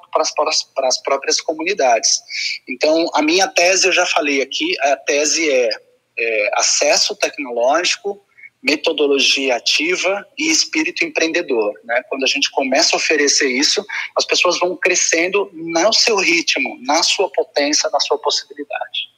as 0.89 1.03
próprias 1.03 1.41
comunidades. 1.43 2.23
Então, 2.67 3.11
a 3.13 3.21
minha 3.21 3.47
tese 3.47 3.87
eu 3.87 3.93
já 3.93 4.07
falei 4.07 4.41
aqui 4.41 4.54
aqui 4.55 4.77
a 4.81 4.97
tese 4.97 5.51
é, 5.51 5.69
é 6.17 6.51
acesso 6.55 7.17
tecnológico, 7.17 8.21
metodologia 8.63 9.57
ativa 9.57 10.25
e 10.39 10.51
espírito 10.51 11.05
empreendedor. 11.05 11.75
Né? 11.85 12.01
Quando 12.09 12.23
a 12.23 12.29
gente 12.29 12.51
começa 12.51 12.95
a 12.95 12.99
oferecer 12.99 13.49
isso, 13.49 13.85
as 14.17 14.25
pessoas 14.25 14.59
vão 14.59 14.77
crescendo 14.77 15.51
no 15.53 15.93
seu 15.93 16.17
ritmo, 16.17 16.79
na 16.83 17.03
sua 17.03 17.29
potência, 17.31 17.91
na 17.93 18.01
sua 18.01 18.17
possibilidade. 18.19 19.13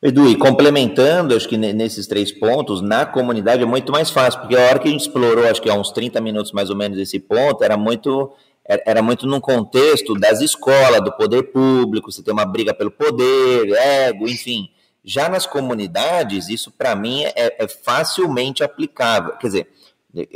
Edu, 0.00 0.28
e 0.28 0.36
complementando, 0.36 1.34
acho 1.34 1.48
que 1.48 1.56
nesses 1.56 2.06
três 2.06 2.30
pontos, 2.30 2.80
na 2.80 3.04
comunidade 3.04 3.62
é 3.62 3.66
muito 3.66 3.90
mais 3.90 4.10
fácil, 4.10 4.38
porque 4.40 4.54
a 4.54 4.60
hora 4.60 4.78
que 4.78 4.86
a 4.86 4.90
gente 4.92 5.00
explorou, 5.00 5.44
acho 5.44 5.60
que 5.60 5.68
há 5.68 5.74
uns 5.74 5.90
30 5.90 6.20
minutos 6.20 6.52
mais 6.52 6.70
ou 6.70 6.76
menos 6.76 6.98
esse 6.98 7.18
ponto, 7.18 7.64
era 7.64 7.76
muito 7.76 8.32
era 8.68 9.02
muito 9.02 9.26
num 9.26 9.40
contexto 9.40 10.14
das 10.14 10.40
escolas, 10.42 11.02
do 11.02 11.10
poder 11.12 11.44
público, 11.44 12.12
você 12.12 12.22
tem 12.22 12.34
uma 12.34 12.44
briga 12.44 12.74
pelo 12.74 12.90
poder, 12.90 13.70
ego, 13.72 14.28
enfim. 14.28 14.68
Já 15.02 15.28
nas 15.28 15.46
comunidades, 15.46 16.50
isso 16.50 16.70
para 16.70 16.94
mim 16.94 17.24
é, 17.24 17.32
é, 17.34 17.66
facilmente 17.66 18.62
aplicável. 18.62 19.36
Quer 19.38 19.46
dizer, 19.46 19.68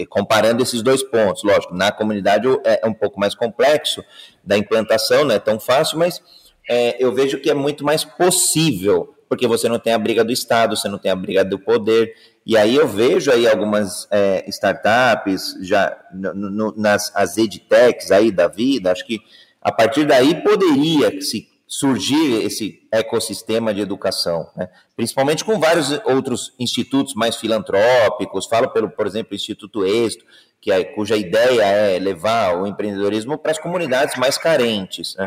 comparando 0.08 0.62
esses 0.62 0.82
dois 0.82 1.02
pontos, 1.02 1.42
lógico, 1.42 1.74
na 1.74 1.92
comunidade 1.92 2.48
é, 2.64 2.80
é 2.82 2.86
um 2.86 2.94
pouco 2.94 3.20
mais 3.20 3.34
complexo, 3.34 4.02
da 4.42 4.56
implantação 4.56 5.24
não 5.24 5.34
é 5.34 5.38
tão 5.38 5.60
fácil, 5.60 5.98
mas 5.98 6.22
é, 6.68 6.96
eu 7.02 7.12
vejo 7.12 7.38
que 7.38 7.50
é 7.50 7.54
muito 7.54 7.84
mais 7.84 8.02
possível, 8.02 9.14
porque 9.32 9.46
você 9.46 9.66
não 9.66 9.78
tem 9.78 9.94
a 9.94 9.98
briga 9.98 10.22
do 10.22 10.30
Estado, 10.30 10.76
você 10.76 10.90
não 10.90 10.98
tem 10.98 11.10
a 11.10 11.16
briga 11.16 11.42
do 11.42 11.58
poder, 11.58 12.14
e 12.44 12.54
aí 12.54 12.76
eu 12.76 12.86
vejo 12.86 13.30
aí 13.30 13.48
algumas 13.48 14.06
é, 14.10 14.44
startups, 14.50 15.56
já 15.62 15.96
no, 16.12 16.34
no, 16.34 16.74
nas 16.76 17.10
as 17.14 17.38
edtechs 17.38 18.10
aí 18.10 18.30
da 18.30 18.46
vida, 18.46 18.92
acho 18.92 19.06
que 19.06 19.22
a 19.62 19.72
partir 19.72 20.04
daí 20.04 20.42
poderia 20.42 21.18
se 21.22 21.48
surgir 21.66 22.44
esse 22.44 22.86
ecossistema 22.92 23.72
de 23.72 23.80
educação, 23.80 24.50
né? 24.54 24.68
principalmente 24.94 25.46
com 25.46 25.58
vários 25.58 25.90
outros 26.04 26.52
institutos 26.58 27.14
mais 27.14 27.34
filantrópicos, 27.34 28.44
falo 28.44 28.68
pelo, 28.68 28.90
por 28.90 29.06
exemplo, 29.06 29.34
Instituto 29.34 29.82
Êxito, 29.82 30.26
que 30.60 30.70
é, 30.70 30.84
cuja 30.84 31.16
ideia 31.16 31.62
é 31.62 31.98
levar 31.98 32.60
o 32.60 32.66
empreendedorismo 32.66 33.38
para 33.38 33.52
as 33.52 33.58
comunidades 33.58 34.14
mais 34.18 34.36
carentes. 34.36 35.16
Né? 35.16 35.26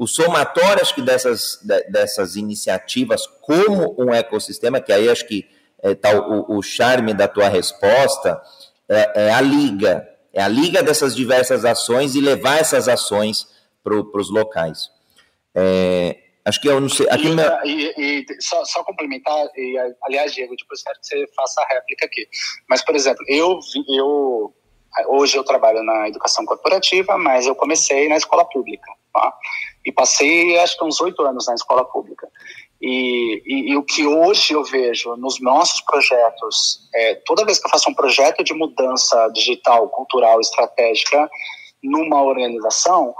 O 0.00 0.06
somatório, 0.06 0.80
acho 0.80 0.94
que 0.94 1.02
dessas, 1.02 1.60
dessas 1.90 2.34
iniciativas 2.34 3.26
como 3.42 3.94
um 3.98 4.14
ecossistema, 4.14 4.80
que 4.80 4.90
aí 4.90 5.10
acho 5.10 5.26
que 5.26 5.46
está 5.84 6.08
é, 6.08 6.18
o, 6.18 6.56
o, 6.56 6.62
charme 6.62 7.12
da 7.12 7.28
tua 7.28 7.50
resposta, 7.50 8.40
é, 8.88 9.26
é 9.26 9.30
a 9.30 9.42
liga, 9.42 10.08
é 10.32 10.40
a 10.40 10.48
liga 10.48 10.82
dessas 10.82 11.14
diversas 11.14 11.66
ações 11.66 12.14
e 12.14 12.20
levar 12.22 12.60
essas 12.60 12.88
ações 12.88 13.46
para 13.84 13.94
os 13.94 14.30
locais. 14.30 14.88
É, 15.54 16.16
acho 16.46 16.58
que 16.62 16.68
eu 16.70 16.80
não 16.80 16.88
sei. 16.88 17.06
Aqui 17.10 17.26
e, 17.26 17.34
minha... 17.34 17.60
e, 17.66 17.92
e 17.98 18.42
só, 18.42 18.64
só, 18.64 18.82
complementar, 18.82 19.50
e, 19.54 19.76
aliás, 20.04 20.32
Diego, 20.32 20.56
depois 20.56 20.82
quero 20.82 20.98
que 20.98 21.06
você 21.08 21.26
faça 21.36 21.60
a 21.60 21.74
réplica 21.74 22.06
aqui. 22.06 22.26
Mas, 22.66 22.82
por 22.82 22.96
exemplo, 22.96 23.22
eu, 23.28 23.60
eu 23.94 24.54
hoje 25.08 25.36
eu 25.36 25.44
trabalho 25.44 25.82
na 25.82 26.08
educação 26.08 26.46
corporativa, 26.46 27.18
mas 27.18 27.46
eu 27.46 27.54
comecei 27.54 28.08
na 28.08 28.16
escola 28.16 28.46
pública. 28.46 28.90
Tá? 29.12 29.34
E 29.84 29.92
passei, 29.92 30.58
acho 30.58 30.76
que 30.76 30.84
uns 30.84 31.00
oito 31.00 31.22
anos 31.22 31.46
na 31.46 31.54
escola 31.54 31.84
pública. 31.84 32.28
E, 32.80 33.42
e, 33.44 33.72
e, 33.72 33.76
o 33.76 33.82
que 33.82 34.06
hoje 34.06 34.54
eu 34.54 34.64
vejo 34.64 35.14
nos 35.16 35.38
nossos 35.40 35.82
projetos, 35.82 36.88
é, 36.94 37.14
toda 37.26 37.44
vez 37.44 37.58
que 37.58 37.66
eu 37.66 37.70
faço 37.70 37.90
um 37.90 37.94
projeto 37.94 38.42
de 38.42 38.54
mudança 38.54 39.28
digital, 39.34 39.88
cultural, 39.90 40.40
estratégica 40.40 41.30
numa 41.82 42.22
organização, 42.22 43.14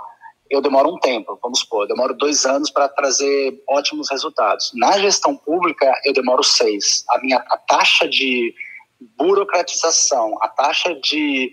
eu 0.48 0.60
demoro 0.60 0.92
um 0.92 0.98
tempo, 0.98 1.38
vamos 1.42 1.60
supor, 1.60 1.84
eu 1.84 1.88
demoro 1.88 2.14
dois 2.14 2.44
anos 2.44 2.70
para 2.70 2.88
trazer 2.88 3.62
ótimos 3.68 4.10
resultados. 4.10 4.72
Na 4.74 4.98
gestão 4.98 5.36
pública, 5.36 5.92
eu 6.04 6.12
demoro 6.12 6.42
seis. 6.42 7.04
A 7.10 7.20
minha 7.20 7.38
a 7.38 7.56
taxa 7.56 8.08
de 8.08 8.52
burocratização, 9.16 10.36
a 10.40 10.48
taxa 10.48 10.94
de 10.94 11.52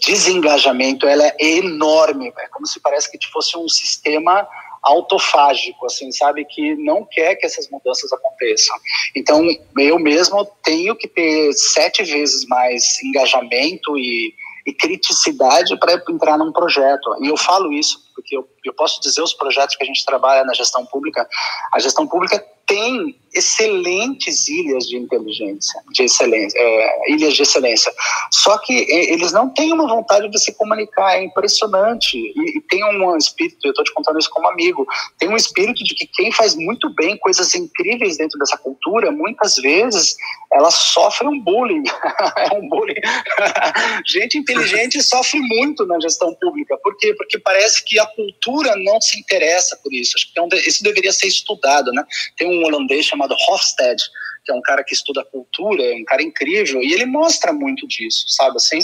desengajamento, 0.00 1.06
ela 1.06 1.26
é 1.26 1.34
enorme. 1.40 2.32
É 2.38 2.48
como 2.48 2.66
se 2.66 2.80
parece 2.80 3.10
que 3.10 3.18
fosse 3.30 3.56
um 3.56 3.68
sistema 3.68 4.46
autofágico, 4.82 5.86
assim, 5.86 6.12
sabe, 6.12 6.44
que 6.44 6.74
não 6.76 7.06
quer 7.10 7.36
que 7.36 7.46
essas 7.46 7.70
mudanças 7.70 8.12
aconteçam. 8.12 8.76
Então, 9.16 9.42
eu 9.78 9.98
mesmo 9.98 10.44
tenho 10.62 10.94
que 10.94 11.08
ter 11.08 11.52
sete 11.54 12.02
vezes 12.02 12.46
mais 12.46 13.02
engajamento 13.02 13.96
e 13.96 14.34
e 14.66 14.72
criticidade 14.72 15.76
para 15.78 16.02
entrar 16.08 16.38
num 16.38 16.52
projeto. 16.52 17.14
E 17.20 17.28
eu 17.28 17.36
falo 17.36 17.72
isso 17.72 18.02
porque 18.14 18.36
eu, 18.36 18.48
eu 18.64 18.72
posso 18.72 19.00
dizer 19.00 19.20
os 19.22 19.34
projetos 19.34 19.76
que 19.76 19.82
a 19.82 19.86
gente 19.86 20.04
trabalha 20.04 20.44
na 20.44 20.54
gestão 20.54 20.86
pública. 20.86 21.28
A 21.72 21.78
gestão 21.78 22.06
pública 22.06 22.42
tem 22.66 23.20
excelentes 23.34 24.48
ilhas 24.48 24.84
de 24.86 24.96
inteligência, 24.96 25.80
de 25.92 26.04
excelência, 26.04 26.58
é, 26.58 27.12
ilhas 27.12 27.34
de 27.34 27.42
excelência. 27.42 27.92
Só 28.30 28.58
que 28.58 28.72
eles 28.90 29.32
não 29.32 29.52
têm 29.52 29.72
uma 29.72 29.88
vontade 29.88 30.28
de 30.28 30.38
se 30.38 30.54
comunicar, 30.54 31.16
é 31.16 31.24
impressionante. 31.24 32.16
E, 32.16 32.58
e 32.58 32.60
tem 32.62 32.84
um 32.84 33.16
espírito, 33.16 33.58
eu 33.64 33.70
estou 33.70 33.84
te 33.84 33.92
contando 33.92 34.18
isso 34.18 34.30
como 34.30 34.48
amigo, 34.48 34.86
tem 35.18 35.28
um 35.28 35.36
espírito 35.36 35.82
de 35.84 35.94
que 35.94 36.06
quem 36.06 36.32
faz 36.32 36.54
muito 36.54 36.92
bem 36.94 37.16
coisas 37.18 37.54
incríveis 37.54 38.16
dentro 38.16 38.38
dessa 38.38 38.56
cultura, 38.56 39.10
muitas 39.10 39.56
vezes 39.56 40.16
ela 40.52 40.70
sofre 40.70 41.26
um 41.26 41.40
bullying. 41.40 41.82
é 42.38 42.54
um 42.54 42.68
bullying. 42.68 42.94
Gente 44.06 44.38
inteligente 44.38 45.02
sofre 45.02 45.40
muito 45.40 45.84
na 45.86 45.98
gestão 46.00 46.34
pública. 46.34 46.76
Por 46.82 46.96
quê? 46.96 47.14
Porque 47.14 47.38
parece 47.38 47.84
que 47.84 47.98
a 47.98 48.06
cultura 48.06 48.74
não 48.76 49.00
se 49.00 49.18
interessa 49.18 49.76
por 49.82 49.92
isso. 49.92 50.12
Acho 50.16 50.32
que 50.32 50.38
é 50.38 50.68
isso 50.68 50.82
deveria 50.82 51.12
ser 51.12 51.26
estudado, 51.26 51.90
né? 51.92 52.04
Tem 52.36 52.48
um 52.48 52.64
holandês 52.64 53.06
chamado 53.06 53.23
Hofstede, 53.32 54.02
que 54.44 54.52
é 54.52 54.54
um 54.54 54.60
cara 54.60 54.84
que 54.84 54.94
estuda 54.94 55.24
cultura, 55.24 55.82
é 55.82 55.94
um 55.94 56.04
cara 56.04 56.22
incrível, 56.22 56.82
e 56.82 56.92
ele 56.92 57.06
mostra 57.06 57.52
muito 57.52 57.86
disso, 57.88 58.26
sabe 58.28 58.56
assim? 58.56 58.80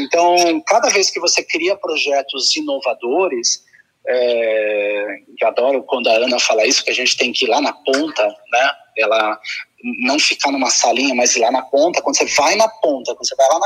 Então, 0.00 0.62
cada 0.66 0.88
vez 0.88 1.10
que 1.10 1.20
você 1.20 1.44
cria 1.44 1.76
projetos 1.76 2.56
inovadores, 2.56 3.62
é, 4.06 5.06
eu 5.40 5.48
adoro 5.48 5.82
quando 5.84 6.08
a 6.08 6.14
Ana 6.14 6.40
fala 6.40 6.66
isso, 6.66 6.84
que 6.84 6.90
a 6.90 6.94
gente 6.94 7.16
tem 7.16 7.32
que 7.32 7.44
ir 7.44 7.48
lá 7.48 7.60
na 7.60 7.72
ponta, 7.72 8.26
né? 8.26 8.70
Ela 8.98 9.38
não 10.00 10.18
ficar 10.18 10.50
numa 10.50 10.70
salinha, 10.70 11.14
mas 11.14 11.36
ir 11.36 11.40
lá 11.40 11.50
na 11.50 11.62
ponta. 11.62 12.02
Quando 12.02 12.16
você 12.16 12.26
vai 12.26 12.56
na 12.56 12.68
ponta, 12.68 13.14
quando 13.14 13.26
você 13.26 13.34
vai 13.36 13.48
lá 13.48 13.60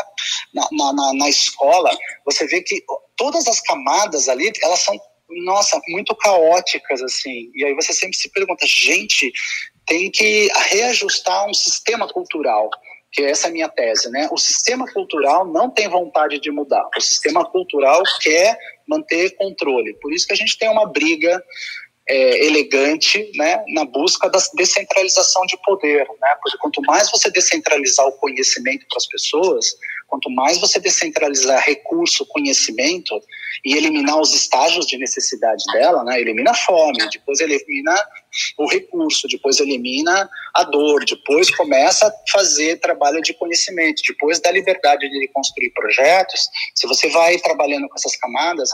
na, 0.55 0.68
na, 0.72 0.93
na, 0.93 1.14
na 1.14 1.29
escola, 1.29 1.91
você 2.24 2.47
vê 2.47 2.62
que 2.62 2.83
todas 3.16 3.47
as 3.49 3.61
camadas 3.61 4.29
ali, 4.29 4.53
elas 4.62 4.81
são 4.81 4.99
nossa, 5.45 5.81
muito 5.89 6.14
caóticas, 6.14 7.03
assim. 7.03 7.51
E 7.55 7.64
aí 7.64 7.74
você 7.74 7.93
sempre 7.93 8.16
se 8.16 8.31
pergunta, 8.31 8.64
gente, 8.66 9.33
tem 9.87 10.11
que 10.11 10.49
reajustar 10.70 11.49
um 11.49 11.55
sistema 11.55 12.09
cultural, 12.09 12.68
que 13.12 13.22
essa 13.22 13.47
é 13.47 13.51
a 13.51 13.53
minha 13.53 13.68
tese, 13.68 14.11
né? 14.11 14.28
O 14.32 14.37
sistema 14.37 14.91
cultural 14.93 15.47
não 15.47 15.70
tem 15.70 15.89
vontade 15.89 16.39
de 16.41 16.51
mudar. 16.51 16.89
O 16.97 17.01
sistema 17.01 17.45
cultural 17.45 18.03
quer 18.20 18.59
manter 18.87 19.37
controle. 19.37 19.95
Por 20.01 20.12
isso 20.12 20.26
que 20.26 20.32
a 20.32 20.37
gente 20.37 20.59
tem 20.59 20.68
uma 20.68 20.87
briga 20.87 21.43
é, 22.09 22.47
elegante 22.47 23.31
né, 23.35 23.65
na 23.69 23.85
busca 23.85 24.31
da 24.31 24.39
descentralização 24.55 25.45
de 25.47 25.57
poder. 25.65 26.07
Né? 26.21 26.37
Porque 26.41 26.57
quanto 26.59 26.81
mais 26.83 27.11
você 27.11 27.31
descentralizar 27.31 28.07
o 28.07 28.13
conhecimento 28.13 28.87
para 28.89 28.99
as 28.99 29.07
pessoas, 29.07 29.67
quanto 30.07 30.31
mais 30.31 30.59
você 30.61 30.79
descentralizar 30.79 31.61
recurso, 31.65 32.25
conhecimento 32.27 33.21
e 33.65 33.75
eliminar 33.77 34.21
os 34.21 34.33
estágios 34.35 34.87
de 34.87 34.97
necessidade 34.99 35.65
dela, 35.73 36.05
né? 36.05 36.21
elimina 36.21 36.53
a 36.53 36.55
fome, 36.55 36.99
depois 37.11 37.41
elimina 37.41 37.95
o 38.57 38.69
recurso, 38.69 39.27
depois 39.29 39.59
elimina 39.59 40.29
a 40.55 40.63
dor, 40.63 41.05
depois 41.05 41.51
começa 41.57 42.07
a 42.07 42.13
fazer 42.31 42.79
trabalho 42.79 43.21
de 43.21 43.35
conhecimento, 43.35 44.03
depois 44.07 44.39
da 44.39 44.53
liberdade 44.53 45.09
de 45.09 45.29
construir 45.33 45.71
projetos. 45.71 46.41
Se 46.75 46.87
você 46.87 47.09
vai 47.09 47.39
trabalhando 47.39 47.89
com 47.89 47.97
essas 47.97 48.15
camadas, 48.17 48.71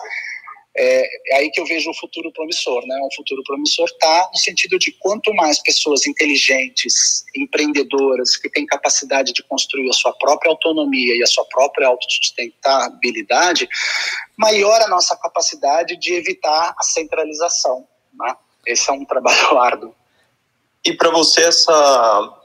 é, 0.74 1.34
é, 1.34 1.36
aí 1.36 1.50
que 1.50 1.60
eu 1.60 1.66
vejo 1.66 1.90
o 1.90 1.94
futuro 1.94 2.32
promissor, 2.32 2.86
né? 2.86 2.98
O 3.02 3.14
futuro 3.14 3.42
promissor 3.44 3.86
está 3.86 4.30
no 4.32 4.38
sentido 4.38 4.78
de 4.78 4.90
quanto 4.92 5.32
mais 5.34 5.58
pessoas 5.58 6.06
inteligentes, 6.06 7.24
empreendedoras, 7.36 8.36
que 8.36 8.48
têm 8.48 8.64
capacidade 8.64 9.32
de 9.32 9.42
construir 9.42 9.88
a 9.90 9.92
sua 9.92 10.12
própria 10.14 10.50
autonomia 10.50 11.14
e 11.16 11.22
a 11.22 11.26
sua 11.26 11.44
própria 11.44 11.88
autossustentabilidade, 11.88 13.68
maior 14.36 14.80
a 14.80 14.88
nossa 14.88 15.14
capacidade 15.16 15.96
de 15.96 16.14
evitar 16.14 16.74
a 16.78 16.82
centralização. 16.82 17.86
Né? 18.14 18.34
Esse 18.66 18.88
é 18.88 18.92
um 18.94 19.04
trabalho 19.04 19.58
árduo. 19.60 19.94
E 20.84 20.92
para 20.94 21.10
você 21.10 21.42
essa 21.44 22.41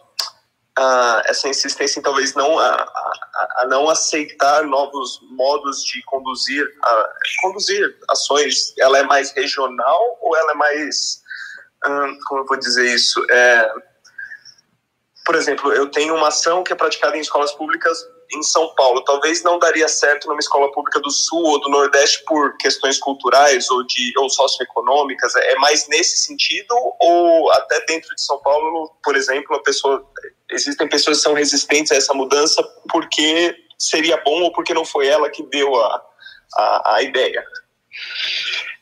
uh, 0.78 1.22
essa 1.26 1.48
insistência 1.48 2.00
em 2.00 2.04
talvez 2.04 2.34
não 2.34 2.58
a, 2.60 2.70
a, 2.70 3.48
a, 3.60 3.66
não 3.68 3.90
aceitar 3.90 4.64
novos 4.66 5.20
modos 5.32 5.84
de 5.84 6.02
conduzir 6.04 6.66
a, 6.84 7.10
conduzir 7.42 7.98
ações. 8.10 8.74
Ela 8.78 9.00
é 9.00 9.04
mais 9.04 9.32
regional 9.32 10.18
ou 10.22 10.36
ela 10.36 10.52
é 10.52 10.56
mais 10.56 11.22
uh, 11.86 12.18
como 12.28 12.42
eu 12.42 12.46
vou 12.46 12.58
dizer 12.58 12.86
isso? 12.86 13.26
É 13.30 13.72
por 15.26 15.36
exemplo 15.36 15.74
eu 15.74 15.90
tenho 15.90 16.16
uma 16.16 16.30
ação 16.30 16.64
que 16.64 16.72
é 16.72 16.76
praticada 16.76 17.18
em 17.18 17.22
escolas 17.22 17.52
públicas 17.52 17.98
em 18.32 18.44
São 18.44 18.74
Paulo. 18.76 19.04
Talvez 19.04 19.44
não 19.44 19.60
daria 19.60 19.88
certo 19.88 20.28
numa 20.28 20.40
escola 20.40 20.72
pública 20.72 21.00
do 21.00 21.10
Sul 21.10 21.44
ou 21.44 21.60
do 21.60 21.70
Nordeste 21.70 22.24
por 22.26 22.56
questões 22.58 23.00
culturais 23.00 23.70
ou 23.70 23.86
de 23.86 24.14
ou 24.18 24.30
socioeconômicas. 24.30 25.36
É 25.36 25.56
mais 25.56 25.88
nesse 25.88 26.18
sentido 26.18 26.74
ou 27.00 27.52
até 27.52 27.86
dentro 27.86 28.14
de 28.16 28.22
São 28.22 28.40
Paulo, 28.40 28.92
por 29.04 29.16
exemplo, 29.16 29.56
a 29.56 29.64
pessoa 29.64 30.06
existem 30.52 30.88
pessoas 30.88 31.18
que 31.18 31.24
são 31.24 31.34
resistentes 31.34 31.92
a 31.92 31.96
essa 31.96 32.14
mudança 32.14 32.64
porque 32.90 33.56
seria 33.78 34.18
bom 34.24 34.44
ou 34.44 34.52
porque 34.52 34.74
não 34.74 34.86
foi 34.86 35.08
ela 35.08 35.30
que 35.30 35.44
deu 35.44 35.76
a, 35.76 36.04
a, 36.56 36.96
a 36.96 37.04
ideia. 37.04 37.44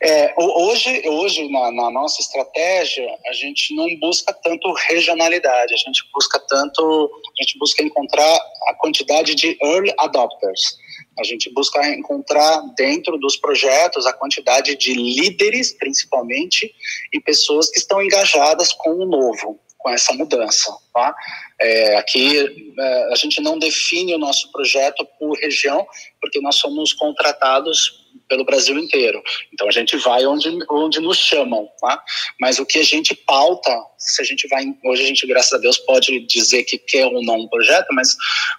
É, 0.01 0.33
hoje, 0.37 1.01
hoje 1.07 1.49
na, 1.49 1.71
na, 1.71 1.89
nossa 1.89 2.21
estratégia, 2.21 3.07
a 3.27 3.33
gente 3.33 3.73
não 3.75 3.87
busca 3.99 4.33
tanto 4.33 4.71
regionalidade, 4.73 5.73
a 5.73 5.77
gente 5.77 6.03
busca 6.13 6.39
tanto, 6.47 7.11
a 7.25 7.43
gente 7.43 7.57
busca 7.57 7.81
encontrar 7.81 8.35
a 8.67 8.73
quantidade 8.75 9.33
de 9.35 9.57
early 9.61 9.93
adopters. 9.97 10.77
A 11.17 11.23
gente 11.23 11.51
busca 11.53 11.87
encontrar 11.87 12.61
dentro 12.77 13.17
dos 13.17 13.37
projetos 13.37 14.05
a 14.05 14.13
quantidade 14.13 14.75
de 14.75 14.93
líderes, 14.93 15.71
principalmente, 15.71 16.73
e 17.13 17.19
pessoas 17.21 17.69
que 17.69 17.79
estão 17.79 18.01
engajadas 18.03 18.73
com 18.73 18.91
o 18.91 19.05
novo, 19.05 19.59
com 19.77 19.89
essa 19.89 20.13
mudança. 20.13 20.75
Tá? 20.93 21.15
É, 21.59 21.95
aqui 21.95 22.37
é, 22.77 23.13
a 23.13 23.15
gente 23.15 23.41
não 23.41 23.57
define 23.57 24.13
o 24.13 24.19
nosso 24.19 24.51
projeto 24.51 25.07
por 25.17 25.37
região, 25.39 25.87
porque 26.19 26.41
nós 26.41 26.55
somos 26.55 26.91
contratados 26.91 28.04
pelo 28.27 28.45
Brasil 28.45 28.77
inteiro. 28.77 29.21
Então 29.53 29.67
a 29.67 29.71
gente 29.71 29.95
vai 29.97 30.25
onde, 30.25 30.49
onde 30.69 30.99
nos 30.99 31.17
chamam, 31.17 31.69
tá? 31.79 32.01
Mas 32.39 32.59
o 32.59 32.65
que 32.65 32.79
a 32.79 32.83
gente 32.83 33.15
pauta, 33.15 33.71
se 33.97 34.21
a 34.21 34.25
gente 34.25 34.47
vai, 34.47 34.65
hoje 34.83 35.03
a 35.03 35.07
gente, 35.07 35.27
graças 35.27 35.53
a 35.53 35.57
Deus, 35.57 35.77
pode 35.79 36.19
dizer 36.27 36.63
que 36.63 36.77
quer 36.77 37.05
ou 37.05 37.23
não 37.23 37.39
um 37.39 37.47
projeto, 37.47 37.87
mas 37.91 38.15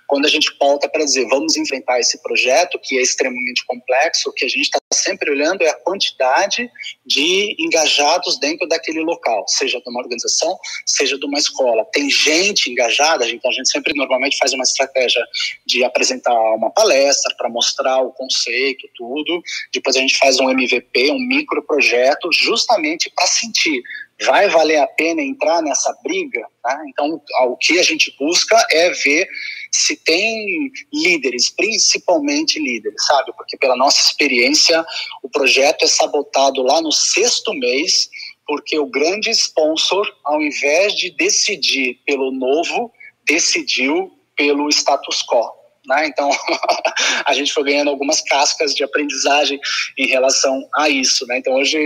quando 0.07 0.27
a 0.27 0.29
gente 0.29 0.53
pauta 0.59 0.89
para 0.89 1.05
dizer 1.05 1.27
vamos 1.29 1.57
enfrentar 1.57 2.01
esse 2.01 2.21
projeto, 2.23 2.79
que 2.83 2.99
é 2.99 3.03
extremamente 3.03 3.65
complexo, 3.67 4.31
o 4.31 4.33
que 4.33 4.45
a 4.45 4.49
gente 4.49 4.63
está 4.63 4.79
sempre 4.93 5.31
olhando 5.31 5.63
é 5.63 5.69
a 5.69 5.75
quantidade 5.75 6.71
de 7.05 7.57
engajados 7.59 8.39
dentro 8.39 8.67
daquele 8.69 9.01
local, 9.01 9.45
seja 9.49 9.81
de 9.81 9.91
uma 9.91 10.01
organização, 10.01 10.57
seja 10.85 11.19
de 11.19 11.27
uma 11.27 11.39
escola. 11.39 11.85
Tem 11.93 12.09
gente 12.11 12.71
engajada, 12.71 13.29
então 13.29 13.51
a 13.51 13.55
gente 13.55 13.69
sempre 13.69 13.93
normalmente 13.95 14.37
faz 14.39 14.53
uma 14.53 14.63
estratégia 14.65 15.25
de 15.67 15.85
apresentar 15.85 16.35
uma 16.55 16.71
palestra 16.71 17.35
para 17.37 17.49
mostrar 17.49 18.01
o 18.01 18.13
conceito, 18.13 18.89
tudo. 18.95 19.43
Depois 19.73 19.97
a 19.97 20.01
gente 20.01 20.19
faz 20.19 20.39
um 20.39 20.51
MVP, 20.51 21.11
um 21.11 21.19
micro 21.19 21.63
projeto, 21.63 22.31
justamente 22.33 23.11
para 23.15 23.27
sentir 23.27 23.83
vai 24.25 24.49
valer 24.49 24.79
a 24.79 24.87
pena 24.87 25.21
entrar 25.21 25.63
nessa 25.63 25.95
briga? 26.03 26.47
Tá? 26.63 26.83
Então, 26.89 27.21
o 27.49 27.57
que 27.57 27.79
a 27.79 27.83
gente 27.83 28.15
busca 28.19 28.57
é 28.71 28.91
ver 28.91 29.29
se 29.71 29.97
tem 29.97 30.71
líderes, 30.93 31.51
principalmente 31.51 32.59
líderes, 32.59 33.05
sabe? 33.05 33.33
Porque 33.37 33.57
pela 33.59 33.77
nossa 33.77 34.01
experiência, 34.01 34.85
o 35.23 35.29
projeto 35.29 35.85
é 35.85 35.89
sabotado 35.89 36.63
lá 36.63 36.81
no 36.81 36.93
sexto 36.93 37.53
mês, 37.53 38.09
porque 38.47 38.79
o 38.79 38.87
grande 38.87 39.31
sponsor, 39.31 40.07
ao 40.25 40.41
invés 40.41 40.95
de 40.95 41.11
decidir 41.11 42.01
pelo 42.07 42.33
novo, 42.33 42.93
decidiu 43.27 44.13
pelo 44.37 44.69
status 44.71 45.23
quo. 45.23 45.66
Né? 45.87 46.07
Então, 46.07 46.31
a 47.25 47.33
gente 47.33 47.53
foi 47.53 47.65
ganhando 47.65 47.91
algumas 47.91 48.21
cascas 48.23 48.75
de 48.75 48.85
aprendizagem 48.85 49.61
em 49.97 50.07
relação 50.07 50.69
a 50.75 50.89
isso. 50.89 51.27
Né? 51.27 51.39
Então, 51.39 51.55
hoje, 51.55 51.79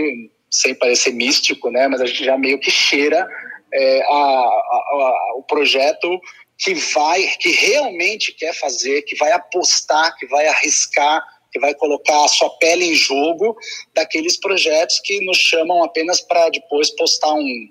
sem 0.49 0.75
parecer 0.75 1.13
místico, 1.13 1.69
né? 1.69 1.87
mas 1.87 2.01
a 2.01 2.05
gente 2.05 2.23
já 2.23 2.37
meio 2.37 2.59
que 2.59 2.71
cheira 2.71 3.27
é, 3.73 4.01
a, 4.03 4.13
a, 4.13 4.15
a, 4.15 5.33
o 5.37 5.43
projeto 5.43 6.19
que 6.57 6.73
vai, 6.75 7.23
que 7.39 7.49
realmente 7.51 8.33
quer 8.33 8.53
fazer, 8.53 9.01
que 9.03 9.15
vai 9.15 9.31
apostar, 9.31 10.15
que 10.17 10.27
vai 10.27 10.47
arriscar, 10.47 11.23
que 11.51 11.59
vai 11.59 11.73
colocar 11.73 12.23
a 12.23 12.27
sua 12.27 12.49
pele 12.57 12.85
em 12.85 12.93
jogo 12.93 13.55
daqueles 13.93 14.39
projetos 14.39 14.99
que 15.03 15.23
nos 15.25 15.37
chamam 15.37 15.83
apenas 15.83 16.21
para 16.21 16.49
depois 16.49 16.89
postar 16.91 17.33
um, 17.33 17.67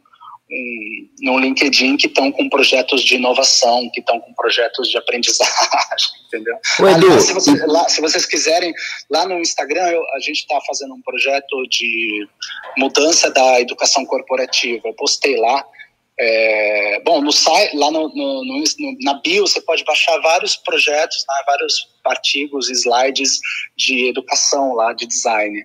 no 1.21 1.39
LinkedIn 1.39 1.97
que 1.97 2.09
estão 2.09 2.33
com 2.33 2.49
projetos 2.49 3.03
de 3.03 3.15
inovação, 3.15 3.89
que 3.93 4.01
estão 4.01 4.19
com 4.21 4.33
projetos 4.35 4.89
de 4.91 4.99
aprendizagem, 4.99 5.51
entendeu? 6.27 6.57
Aliás, 6.79 7.25
se, 7.25 7.33
você, 7.33 7.67
lá, 7.67 7.89
se, 7.89 8.01
vocês 8.01 8.27
quiserem, 8.27 8.73
lá 9.09 9.27
no 9.27 9.39
Instagram 9.39 9.87
eu, 9.89 10.03
a 10.15 10.19
gente 10.21 10.41
está 10.41 10.61
fazendo 10.67 10.95
um 10.95 11.03
projeto 11.03 11.63
de 11.69 12.27
mudança 12.77 13.31
da 13.31 13.61
educação 13.61 14.05
corporativa. 14.05 14.89
Eu 14.89 14.95
postei 14.95 15.37
lá. 15.37 15.65
É, 16.19 17.01
bom, 17.03 17.23
no 17.23 17.33
site, 17.33 17.75
lá 17.77 17.91
no, 17.91 18.09
no, 18.09 18.45
no, 18.45 18.65
na 19.03 19.15
bio 19.23 19.47
você 19.47 19.61
pode 19.63 19.85
baixar 19.85 20.19
vários 20.19 20.55
projetos, 20.55 21.25
né, 21.27 21.35
vários 21.47 21.89
artigos, 22.05 22.69
slides 22.69 23.39
de 23.77 24.09
educação 24.09 24.75
lá, 24.75 24.93
de 24.93 25.07
design. 25.07 25.65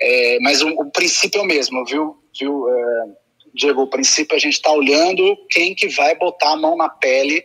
É, 0.00 0.38
mas 0.40 0.60
o, 0.60 0.70
o, 0.70 0.90
princípio 0.90 1.38
é 1.38 1.42
o 1.42 1.46
mesmo, 1.46 1.84
viu? 1.84 2.16
viu 2.36 2.68
é, 2.68 3.21
Diego, 3.54 3.82
o 3.82 3.90
princípio 3.90 4.36
a 4.36 4.38
gente 4.38 4.54
está 4.54 4.72
olhando 4.72 5.36
quem 5.50 5.74
que 5.74 5.88
vai 5.88 6.14
botar 6.16 6.52
a 6.52 6.56
mão 6.56 6.76
na 6.76 6.88
pele 6.88 7.44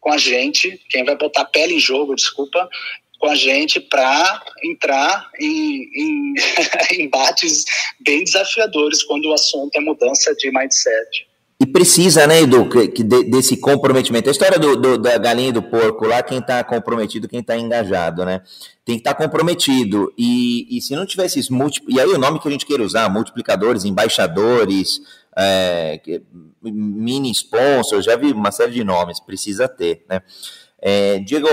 com 0.00 0.12
a 0.12 0.18
gente, 0.18 0.80
quem 0.90 1.04
vai 1.04 1.16
botar 1.16 1.42
a 1.42 1.46
pele 1.46 1.74
em 1.74 1.80
jogo, 1.80 2.14
desculpa, 2.14 2.68
com 3.18 3.28
a 3.28 3.36
gente 3.36 3.80
para 3.80 4.42
entrar 4.64 5.30
em, 5.40 5.88
em 5.94 7.04
embates 7.04 7.64
bem 8.00 8.24
desafiadores 8.24 9.04
quando 9.04 9.26
o 9.26 9.32
assunto 9.32 9.76
é 9.76 9.80
mudança 9.80 10.34
de 10.34 10.50
mindset. 10.50 11.32
E 11.62 11.66
precisa, 11.66 12.26
né, 12.26 12.42
Edu, 12.42 12.68
que, 12.68 13.04
desse 13.04 13.56
comprometimento. 13.56 14.28
A 14.28 14.32
história 14.32 14.58
do, 14.58 14.74
do, 14.74 14.98
da 14.98 15.16
galinha 15.16 15.50
e 15.50 15.52
do 15.52 15.62
porco 15.62 16.08
lá, 16.08 16.20
quem 16.20 16.38
está 16.38 16.64
comprometido, 16.64 17.28
quem 17.28 17.38
está 17.38 17.56
engajado, 17.56 18.24
né? 18.24 18.42
Tem 18.84 18.96
que 18.96 19.02
estar 19.02 19.14
tá 19.14 19.22
comprometido. 19.22 20.12
E, 20.18 20.66
e 20.76 20.82
se 20.82 20.96
não 20.96 21.06
tivesse 21.06 21.38
isso, 21.38 21.52
e 21.86 22.00
aí 22.00 22.08
o 22.08 22.18
nome 22.18 22.40
que 22.40 22.48
a 22.48 22.50
gente 22.50 22.66
queira 22.66 22.82
usar, 22.82 23.08
multiplicadores, 23.08 23.84
embaixadores, 23.84 25.00
é, 25.36 26.00
mini 26.62 27.30
sponsor, 27.30 28.02
já 28.02 28.16
vi 28.16 28.32
uma 28.32 28.52
série 28.52 28.72
de 28.72 28.84
nomes, 28.84 29.20
precisa 29.20 29.68
ter, 29.68 30.04
né? 30.08 30.22
É, 30.80 31.18
Diego, 31.20 31.48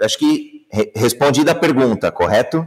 acho 0.00 0.18
que 0.18 0.66
respondi 0.94 1.48
a 1.48 1.54
pergunta, 1.54 2.10
correto? 2.10 2.66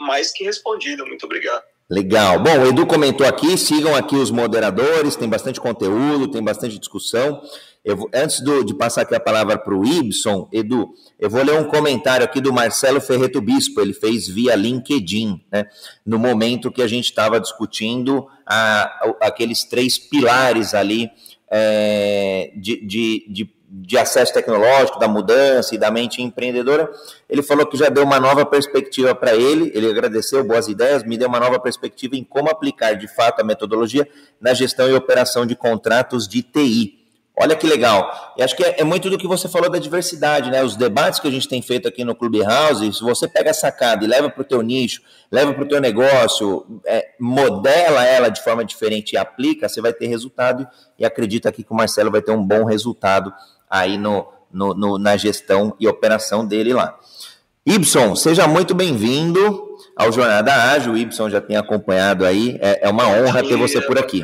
Mais 0.00 0.32
que 0.32 0.44
respondido, 0.44 1.06
muito 1.06 1.26
obrigado. 1.26 1.62
Legal. 1.88 2.40
Bom, 2.40 2.58
o 2.58 2.66
Edu 2.68 2.86
comentou 2.86 3.26
aqui, 3.26 3.58
sigam 3.58 3.94
aqui 3.94 4.16
os 4.16 4.30
moderadores, 4.30 5.14
tem 5.14 5.28
bastante 5.28 5.60
conteúdo, 5.60 6.26
tem 6.26 6.42
bastante 6.42 6.78
discussão. 6.78 7.42
Vou, 7.84 8.08
antes 8.14 8.40
do, 8.40 8.64
de 8.64 8.74
passar 8.74 9.02
aqui 9.02 9.14
a 9.14 9.18
palavra 9.18 9.58
para 9.58 9.74
o 9.74 9.84
Ibson, 9.84 10.48
Edu, 10.52 10.94
eu 11.18 11.28
vou 11.28 11.42
ler 11.42 11.58
um 11.58 11.64
comentário 11.64 12.24
aqui 12.24 12.40
do 12.40 12.52
Marcelo 12.52 13.00
Ferreto 13.00 13.40
Bispo, 13.40 13.80
ele 13.80 13.92
fez 13.92 14.28
via 14.28 14.54
LinkedIn, 14.54 15.44
né, 15.50 15.66
no 16.06 16.16
momento 16.16 16.70
que 16.70 16.80
a 16.80 16.86
gente 16.86 17.06
estava 17.06 17.40
discutindo 17.40 18.28
a, 18.46 18.84
a, 18.84 19.26
aqueles 19.26 19.64
três 19.64 19.98
pilares 19.98 20.74
ali 20.74 21.10
é, 21.50 22.52
de, 22.54 22.86
de, 22.86 23.26
de, 23.28 23.50
de 23.68 23.98
acesso 23.98 24.32
tecnológico, 24.32 25.00
da 25.00 25.08
mudança 25.08 25.74
e 25.74 25.78
da 25.78 25.90
mente 25.90 26.22
empreendedora. 26.22 26.88
Ele 27.28 27.42
falou 27.42 27.66
que 27.66 27.76
já 27.76 27.88
deu 27.88 28.04
uma 28.04 28.20
nova 28.20 28.46
perspectiva 28.46 29.12
para 29.12 29.34
ele, 29.34 29.72
ele 29.74 29.90
agradeceu, 29.90 30.44
boas 30.44 30.68
ideias, 30.68 31.02
me 31.02 31.18
deu 31.18 31.28
uma 31.28 31.40
nova 31.40 31.58
perspectiva 31.58 32.14
em 32.14 32.22
como 32.22 32.48
aplicar 32.48 32.94
de 32.94 33.08
fato 33.08 33.40
a 33.40 33.44
metodologia 33.44 34.08
na 34.40 34.54
gestão 34.54 34.88
e 34.88 34.94
operação 34.94 35.44
de 35.44 35.56
contratos 35.56 36.28
de 36.28 36.42
TI. 36.42 37.01
Olha 37.34 37.56
que 37.56 37.66
legal. 37.66 38.34
E 38.36 38.42
acho 38.42 38.54
que 38.54 38.62
é, 38.62 38.80
é, 38.80 38.84
muito 38.84 39.08
do 39.08 39.16
que 39.16 39.26
você 39.26 39.48
falou 39.48 39.70
da 39.70 39.78
diversidade, 39.78 40.50
né? 40.50 40.62
Os 40.62 40.76
debates 40.76 41.18
que 41.18 41.26
a 41.26 41.30
gente 41.30 41.48
tem 41.48 41.62
feito 41.62 41.88
aqui 41.88 42.04
no 42.04 42.14
Clubhouse, 42.14 42.92
se 42.92 43.02
você 43.02 43.26
pega 43.26 43.50
a 43.50 43.54
sacada 43.54 44.04
e 44.04 44.06
leva 44.06 44.28
para 44.28 44.42
o 44.42 44.44
teu 44.44 44.60
nicho, 44.60 45.00
leva 45.30 45.54
para 45.54 45.64
o 45.64 45.66
teu 45.68 45.80
negócio, 45.80 46.66
é, 46.84 47.08
modela 47.18 48.04
ela 48.04 48.28
de 48.28 48.42
forma 48.42 48.62
diferente 48.62 49.14
e 49.14 49.16
aplica, 49.16 49.66
você 49.66 49.80
vai 49.80 49.94
ter 49.94 50.08
resultado. 50.08 50.66
E 50.98 51.06
acredita 51.06 51.48
aqui 51.48 51.64
que 51.64 51.72
o 51.72 51.74
Marcelo 51.74 52.10
vai 52.10 52.20
ter 52.20 52.32
um 52.32 52.46
bom 52.46 52.64
resultado 52.64 53.32
aí 53.68 53.96
no, 53.96 54.28
no, 54.52 54.74
no 54.74 54.98
na 54.98 55.16
gestão 55.16 55.74
e 55.80 55.88
operação 55.88 56.46
dele 56.46 56.74
lá. 56.74 56.98
Ibson, 57.64 58.14
seja 58.14 58.46
muito 58.46 58.74
bem-vindo 58.74 59.78
ao 59.96 60.12
Jornada 60.12 60.52
Ágil. 60.52 60.92
O 60.92 60.96
Ibson 60.98 61.30
já 61.30 61.40
tem 61.40 61.56
acompanhado 61.56 62.26
aí. 62.26 62.58
É, 62.60 62.88
é 62.88 62.90
uma 62.90 63.06
honra 63.08 63.42
ter 63.42 63.56
você 63.56 63.80
por 63.80 63.98
aqui. 63.98 64.22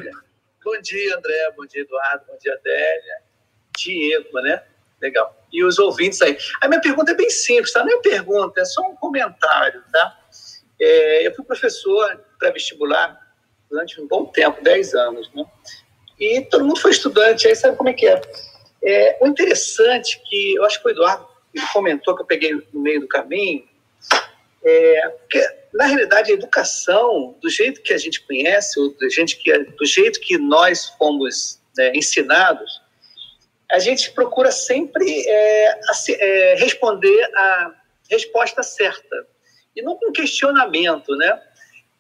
Bom 0.69 0.79
dia, 0.83 1.17
André. 1.17 1.51
Bom 1.57 1.65
dia, 1.65 1.81
Eduardo. 1.81 2.27
Bom 2.29 2.37
dia, 2.37 2.53
Adélia. 2.53 3.23
Diego, 3.75 4.39
né? 4.43 4.63
Legal. 5.01 5.35
E 5.51 5.65
os 5.65 5.79
ouvintes 5.79 6.21
aí. 6.21 6.37
A 6.61 6.69
minha 6.69 6.79
pergunta 6.79 7.11
é 7.11 7.15
bem 7.15 7.31
simples, 7.31 7.73
tá? 7.73 7.83
Não 7.83 7.99
é 7.99 8.03
pergunta, 8.03 8.61
é 8.61 8.67
só 8.67 8.83
um 8.83 8.95
comentário, 8.95 9.83
tá? 9.91 10.21
É, 10.79 11.27
eu 11.27 11.35
fui 11.35 11.43
professor 11.43 12.23
pré-vestibular 12.39 13.19
durante 13.71 13.99
um 13.99 14.07
bom 14.07 14.27
tempo, 14.27 14.63
10 14.63 14.95
anos, 14.95 15.33
né? 15.33 15.43
E 16.21 16.43
todo 16.43 16.67
mundo 16.67 16.79
foi 16.79 16.91
estudante, 16.91 17.49
aí 17.49 17.57
sabe 17.57 17.75
como 17.75 17.89
é 17.89 17.95
que 17.95 18.07
é. 18.07 18.21
é 18.85 19.19
o 19.23 19.27
interessante 19.27 20.21
que, 20.29 20.57
eu 20.57 20.67
acho 20.67 20.83
que 20.83 20.89
o 20.89 20.91
Eduardo 20.91 21.27
comentou 21.73 22.15
que 22.15 22.21
eu 22.21 22.27
peguei 22.27 22.53
no 22.75 22.83
meio 22.83 23.01
do 23.01 23.09
caminho, 23.09 23.67
é, 24.63 25.09
porque, 25.21 25.41
na 25.75 25.87
realidade, 25.87 26.31
a 26.31 26.35
educação, 26.35 27.37
do 27.41 27.51
jeito 27.51 27.83
que 27.83 27.93
a 27.93 27.99
gente 27.99 28.25
conhece, 28.27 28.81
do, 28.81 29.11
gente 29.11 29.37
que, 29.37 29.57
do 29.59 29.87
jeito 29.87 30.21
que 30.21 30.39
nós 30.39 30.87
fomos 30.99 31.61
né, 31.77 31.93
ensinados, 31.95 32.81
a 33.71 33.79
gente 33.79 34.11
procura 34.13 34.51
sempre 34.51 35.05
é, 35.27 35.81
é, 36.11 36.55
responder 36.57 37.23
a 37.37 37.75
resposta 38.11 38.63
certa, 38.63 39.27
e 39.77 39.83
não 39.83 39.97
com 39.97 40.11
questionamento, 40.11 41.15
né? 41.17 41.41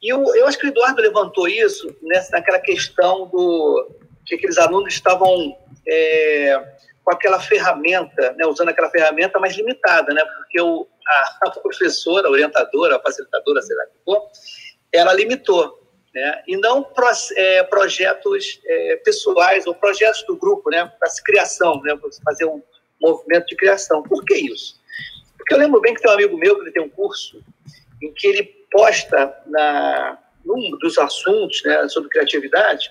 E 0.02 0.12
eu, 0.12 0.24
eu 0.34 0.46
acho 0.46 0.58
que 0.58 0.66
o 0.66 0.68
Eduardo 0.68 1.02
levantou 1.02 1.46
isso 1.46 1.94
nessa, 2.02 2.32
naquela 2.32 2.58
questão 2.58 3.26
do 3.26 3.90
que 4.24 4.36
aqueles 4.36 4.58
alunos 4.58 4.94
estavam 4.94 5.56
é, 5.86 6.74
com 7.04 7.12
aquela 7.12 7.40
ferramenta, 7.40 8.32
né, 8.32 8.46
usando 8.46 8.68
aquela 8.68 8.90
ferramenta 8.90 9.38
mais 9.38 9.56
limitada, 9.56 10.12
né? 10.14 10.24
Porque 10.24 10.60
o, 10.60 10.86
a, 11.44 11.50
professora, 11.50 12.28
a 12.28 12.30
orientadora, 12.30 12.96
a 12.96 13.00
facilitadora, 13.00 13.62
sei 13.62 13.76
lá 13.76 13.86
que 13.86 14.04
for, 14.04 14.28
ela 14.92 15.12
limitou. 15.12 15.78
Né? 16.14 16.42
E 16.46 16.56
não 16.56 16.82
pro, 16.82 17.08
é, 17.36 17.62
projetos 17.64 18.60
é, 18.64 18.96
pessoais 18.96 19.66
ou 19.66 19.74
projetos 19.74 20.22
do 20.24 20.36
grupo, 20.36 20.70
né? 20.70 20.90
para 20.98 21.08
criação, 21.24 21.80
né? 21.82 21.98
fazer 22.24 22.46
um 22.46 22.62
movimento 23.00 23.46
de 23.46 23.56
criação. 23.56 24.02
Por 24.02 24.24
que 24.24 24.34
isso? 24.34 24.80
Porque 25.36 25.54
eu 25.54 25.58
lembro 25.58 25.80
bem 25.80 25.94
que 25.94 26.02
tem 26.02 26.10
um 26.10 26.14
amigo 26.14 26.36
meu 26.36 26.56
que 26.56 26.62
ele 26.62 26.72
tem 26.72 26.82
um 26.82 26.88
curso 26.88 27.42
em 28.02 28.12
que 28.12 28.26
ele 28.26 28.44
posta 28.70 29.34
na, 29.46 30.18
num 30.44 30.76
dos 30.78 30.98
assuntos 30.98 31.62
né, 31.64 31.88
sobre 31.88 32.08
criatividade, 32.10 32.90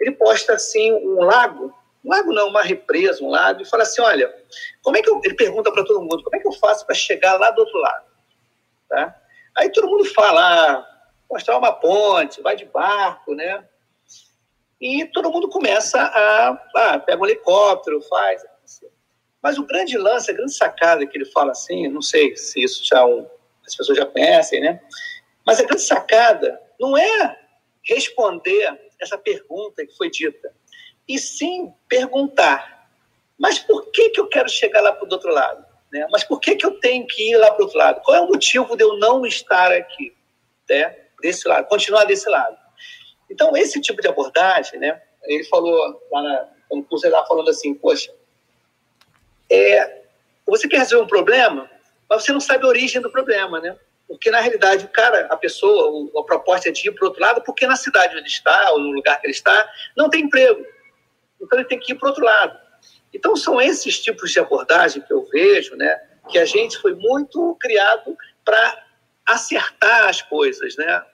ele 0.00 0.12
posta 0.12 0.54
assim 0.54 0.92
um 0.92 1.22
lago 1.22 1.72
um 2.04 2.10
lago 2.10 2.32
não, 2.32 2.48
uma 2.48 2.62
represa, 2.62 3.22
um 3.22 3.30
lago, 3.30 3.62
e 3.62 3.64
fala 3.64 3.84
assim, 3.84 4.02
olha, 4.02 4.34
como 4.82 4.96
é 4.96 5.02
que 5.02 5.08
eu, 5.08 5.20
ele 5.24 5.34
pergunta 5.34 5.70
para 5.70 5.84
todo 5.84 6.00
mundo, 6.00 6.22
como 6.22 6.34
é 6.36 6.40
que 6.40 6.48
eu 6.48 6.52
faço 6.52 6.84
para 6.84 6.94
chegar 6.94 7.38
lá 7.38 7.50
do 7.50 7.60
outro 7.60 7.78
lado? 7.78 8.06
Tá? 8.88 9.16
Aí 9.56 9.70
todo 9.70 9.88
mundo 9.88 10.04
fala, 10.06 10.40
ah, 10.40 11.06
mostrar 11.30 11.56
uma 11.56 11.72
ponte, 11.72 12.42
vai 12.42 12.56
de 12.56 12.64
barco, 12.64 13.34
né? 13.34 13.66
E 14.80 15.04
todo 15.06 15.30
mundo 15.30 15.48
começa 15.48 16.00
a, 16.00 16.48
ah, 16.74 16.98
pega 16.98 17.22
um 17.22 17.26
helicóptero, 17.26 18.02
faz. 18.02 18.42
Mas 19.40 19.58
o 19.58 19.64
grande 19.64 19.96
lance, 19.96 20.30
a 20.30 20.34
grande 20.34 20.54
sacada 20.54 21.06
que 21.06 21.16
ele 21.16 21.24
fala 21.26 21.52
assim, 21.52 21.88
não 21.88 22.02
sei 22.02 22.36
se 22.36 22.62
isso 22.62 22.84
já 22.84 23.04
um, 23.04 23.26
as 23.66 23.76
pessoas 23.76 23.98
já 23.98 24.06
conhecem, 24.06 24.60
né? 24.60 24.80
Mas 25.46 25.60
a 25.60 25.64
grande 25.64 25.82
sacada 25.82 26.60
não 26.80 26.96
é 26.96 27.38
responder 27.84 28.90
essa 29.00 29.18
pergunta 29.18 29.86
que 29.86 29.96
foi 29.96 30.10
dita 30.10 30.52
e 31.08 31.18
sim 31.18 31.72
perguntar: 31.88 32.88
mas 33.38 33.58
por 33.58 33.90
que, 33.90 34.10
que 34.10 34.20
eu 34.20 34.28
quero 34.28 34.48
chegar 34.48 34.80
lá 34.80 34.92
para 34.92 35.06
o 35.06 35.12
outro 35.12 35.32
lado? 35.32 35.64
Né? 35.92 36.06
Mas 36.10 36.24
por 36.24 36.40
que, 36.40 36.56
que 36.56 36.64
eu 36.64 36.78
tenho 36.80 37.06
que 37.06 37.30
ir 37.30 37.36
lá 37.36 37.50
para 37.50 37.60
o 37.60 37.64
outro 37.64 37.78
lado? 37.78 38.00
Qual 38.02 38.16
é 38.16 38.20
o 38.20 38.28
motivo 38.28 38.76
de 38.76 38.82
eu 38.82 38.98
não 38.98 39.26
estar 39.26 39.70
aqui, 39.72 40.14
né? 40.68 40.96
desse 41.20 41.46
lado, 41.46 41.66
continuar 41.68 42.04
desse 42.04 42.28
lado? 42.28 42.56
Então, 43.30 43.56
esse 43.56 43.80
tipo 43.80 44.02
de 44.02 44.08
abordagem, 44.08 44.78
né? 44.80 45.00
Ele 45.24 45.44
falou 45.44 46.02
lá 46.10 46.22
na, 46.22 46.48
no 46.70 46.84
curso, 46.84 47.06
ele 47.06 47.14
estava 47.14 47.28
falando 47.28 47.48
assim, 47.48 47.74
poxa, 47.74 48.12
é, 49.50 50.02
você 50.46 50.68
quer 50.68 50.78
resolver 50.78 51.04
um 51.04 51.08
problema, 51.08 51.70
mas 52.08 52.24
você 52.24 52.32
não 52.32 52.40
sabe 52.40 52.64
a 52.64 52.68
origem 52.68 53.00
do 53.00 53.10
problema, 53.10 53.60
né? 53.60 53.76
Porque, 54.08 54.30
na 54.30 54.40
realidade, 54.40 54.84
o 54.84 54.88
cara, 54.88 55.26
a 55.30 55.36
pessoa, 55.36 56.10
a 56.18 56.22
proposta 56.24 56.68
é 56.68 56.72
de 56.72 56.88
ir 56.88 56.92
para 56.92 57.04
o 57.04 57.08
outro 57.08 57.22
lado, 57.22 57.42
porque 57.42 57.66
na 57.66 57.76
cidade 57.76 58.12
onde 58.12 58.20
ele 58.20 58.26
está, 58.26 58.70
ou 58.72 58.80
no 58.80 58.90
lugar 58.90 59.20
que 59.20 59.26
ele 59.26 59.32
está, 59.32 59.72
não 59.96 60.10
tem 60.10 60.22
emprego. 60.22 60.66
Então, 61.42 61.58
ele 61.58 61.68
tem 61.68 61.78
que 61.78 61.92
ir 61.92 61.96
para 61.96 62.06
o 62.06 62.08
outro 62.10 62.24
lado. 62.24 62.58
Então, 63.12 63.36
são 63.36 63.60
esses 63.60 64.00
tipos 64.00 64.30
de 64.30 64.40
abordagem 64.40 65.02
que 65.02 65.12
eu 65.12 65.24
vejo, 65.26 65.76
né? 65.76 66.00
Que 66.30 66.38
a 66.38 66.44
gente 66.44 66.78
foi 66.78 66.94
muito 66.94 67.56
criado 67.60 68.16
para 68.44 68.84
acertar 69.26 70.08
as 70.08 70.22
coisas, 70.22 70.76
né? 70.76 71.04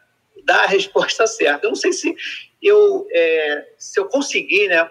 Dar 0.45 0.65
a 0.65 0.67
resposta 0.67 1.27
certa. 1.29 1.67
Eu 1.67 1.71
não 1.71 1.77
sei 1.77 1.93
se 1.93 2.15
eu, 2.63 3.07
é, 3.11 3.69
se 3.77 3.99
eu 3.99 4.07
conseguir, 4.07 4.69
né? 4.69 4.89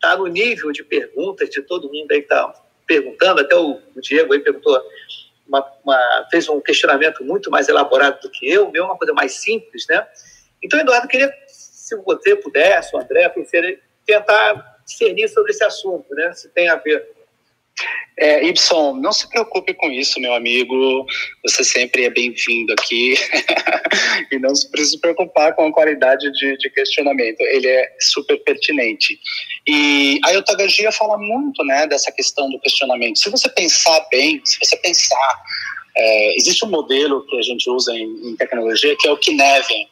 Tá 0.00 0.16
no 0.16 0.26
nível 0.26 0.72
de 0.72 0.82
perguntas 0.82 1.48
de 1.48 1.62
todo 1.62 1.90
mundo 1.90 2.10
aí 2.10 2.18
que 2.18 2.24
está 2.24 2.52
perguntando, 2.86 3.40
até 3.40 3.54
o, 3.54 3.80
o 3.94 4.00
Diego 4.00 4.32
aí 4.32 4.40
perguntou 4.40 4.82
uma, 5.46 5.64
uma, 5.84 6.28
fez 6.30 6.48
um 6.48 6.60
questionamento 6.60 7.22
muito 7.24 7.50
mais 7.50 7.68
elaborado 7.68 8.20
do 8.20 8.30
que 8.30 8.50
eu, 8.50 8.70
meu 8.70 8.84
é 8.84 8.86
uma 8.86 8.98
coisa 8.98 9.12
mais 9.12 9.34
simples, 9.34 9.86
né? 9.88 10.06
Então, 10.62 10.78
Eduardo, 10.78 11.08
queria, 11.08 11.32
se 11.46 11.96
você 11.96 12.36
pudesse, 12.36 12.94
o 12.94 12.98
André, 12.98 13.32
tentar 14.06 14.71
discernir 14.86 15.28
sobre 15.28 15.52
esse 15.52 15.64
assunto, 15.64 16.14
né? 16.14 16.32
Se 16.32 16.48
tem 16.50 16.68
a 16.68 16.76
ver. 16.76 17.06
É, 18.18 18.44
Ibson, 18.46 18.94
não 18.94 19.12
se 19.12 19.28
preocupe 19.28 19.72
com 19.74 19.90
isso, 19.90 20.20
meu 20.20 20.34
amigo. 20.34 21.06
Você 21.42 21.64
sempre 21.64 22.04
é 22.04 22.10
bem-vindo 22.10 22.72
aqui. 22.74 23.14
e 24.30 24.38
não 24.38 24.54
se 24.54 24.70
precisa 24.70 24.92
se 24.92 25.00
preocupar 25.00 25.54
com 25.54 25.66
a 25.66 25.72
qualidade 25.72 26.30
de, 26.32 26.56
de, 26.58 26.70
questionamento. 26.70 27.40
Ele 27.40 27.66
é 27.66 27.96
super 28.00 28.36
pertinente. 28.44 29.18
E 29.66 30.20
a 30.24 30.34
eutagogia 30.34 30.92
fala 30.92 31.16
muito 31.16 31.64
né, 31.64 31.86
dessa 31.86 32.12
questão 32.12 32.50
do 32.50 32.60
questionamento. 32.60 33.18
Se 33.18 33.30
você 33.30 33.48
pensar 33.48 34.06
bem, 34.10 34.40
se 34.44 34.58
você 34.58 34.76
pensar. 34.76 35.42
É, 35.94 36.36
existe 36.36 36.64
um 36.64 36.70
modelo 36.70 37.26
que 37.26 37.38
a 37.38 37.42
gente 37.42 37.68
usa 37.68 37.92
em, 37.92 38.30
em 38.30 38.36
tecnologia 38.36 38.96
que 38.98 39.06
é 39.06 39.12
o 39.12 39.16
Kinevin, 39.18 39.86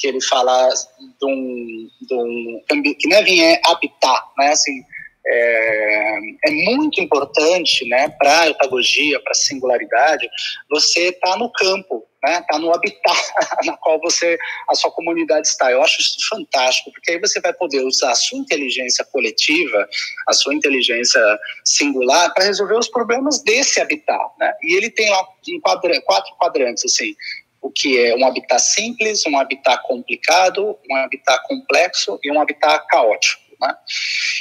que 0.00 0.08
ele 0.08 0.22
fala 0.22 0.68
de 0.98 1.26
um, 1.26 1.88
de 2.00 2.14
um 2.14 2.62
Kinevin 2.98 3.42
é 3.42 3.60
habitat, 3.64 4.24
né? 4.38 4.48
Assim, 4.48 4.82
é, 5.26 6.18
é 6.46 6.50
muito 6.50 7.00
importante, 7.00 7.86
né, 7.86 8.08
para 8.18 8.40
a 8.40 8.46
eutagogia, 8.48 9.20
para 9.20 9.32
a 9.32 9.34
singularidade, 9.34 10.28
você 10.68 11.08
estar 11.08 11.32
tá 11.32 11.36
no 11.36 11.52
campo, 11.52 12.06
né, 12.24 12.42
tá 12.50 12.58
no 12.58 12.72
habitat 12.72 13.32
na 13.64 13.76
qual 13.76 14.00
você, 14.00 14.38
a 14.68 14.74
sua 14.74 14.90
comunidade 14.90 15.46
está. 15.46 15.70
Eu 15.70 15.82
acho 15.82 16.00
isso 16.00 16.16
fantástico, 16.28 16.90
porque 16.92 17.12
aí 17.12 17.20
você 17.20 17.40
vai 17.40 17.52
poder 17.52 17.82
usar 17.84 18.12
a 18.12 18.14
sua 18.14 18.38
inteligência 18.38 19.04
coletiva, 19.04 19.86
a 20.26 20.32
sua 20.32 20.54
inteligência 20.54 21.20
singular 21.64 22.32
para 22.32 22.44
resolver 22.44 22.78
os 22.78 22.88
problemas 22.88 23.42
desse 23.42 23.80
habitat, 23.80 24.32
né? 24.38 24.52
E 24.62 24.74
ele 24.74 24.90
tem 24.90 25.10
lá 25.10 25.26
quadra, 25.62 26.00
quatro 26.02 26.34
quadrantes 26.36 26.84
assim, 26.84 27.14
o 27.60 27.70
que 27.70 27.98
é 27.98 28.16
um 28.16 28.26
habitat 28.26 28.62
simples, 28.62 29.24
um 29.26 29.38
habitat 29.38 29.82
complicado, 29.86 30.78
um 30.90 30.96
habitat 30.96 31.42
complexo 31.46 32.18
e 32.22 32.32
um 32.32 32.40
habitat 32.40 32.86
caótico. 32.88 33.42
Né? 33.60 33.74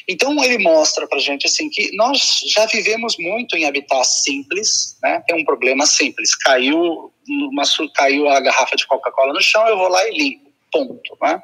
Então 0.08 0.44
ele 0.44 0.58
mostra 0.58 1.06
para 1.08 1.20
gente 1.20 1.46
assim 1.46 1.70
que 1.70 1.94
nós 1.96 2.42
já 2.54 2.66
vivemos 2.66 3.18
muito 3.20 3.58
em 3.58 3.66
habitat 3.66 4.06
simples, 4.06 4.98
né? 5.04 5.22
Tem 5.28 5.36
um 5.36 5.44
problema 5.44 5.86
simples, 5.86 6.36
caiu 6.36 7.12
uma, 7.28 7.64
caiu 7.94 8.30
a 8.30 8.40
garrafa 8.40 8.78
de 8.78 8.88
Coca-Cola 8.88 9.34
no 9.34 9.42
chão, 9.42 9.68
eu 9.68 9.78
vou 9.78 9.90
lá 9.90 10.08
e 10.08 10.18
limpo 10.18 10.49
ponto. 10.72 11.18
Né? 11.22 11.42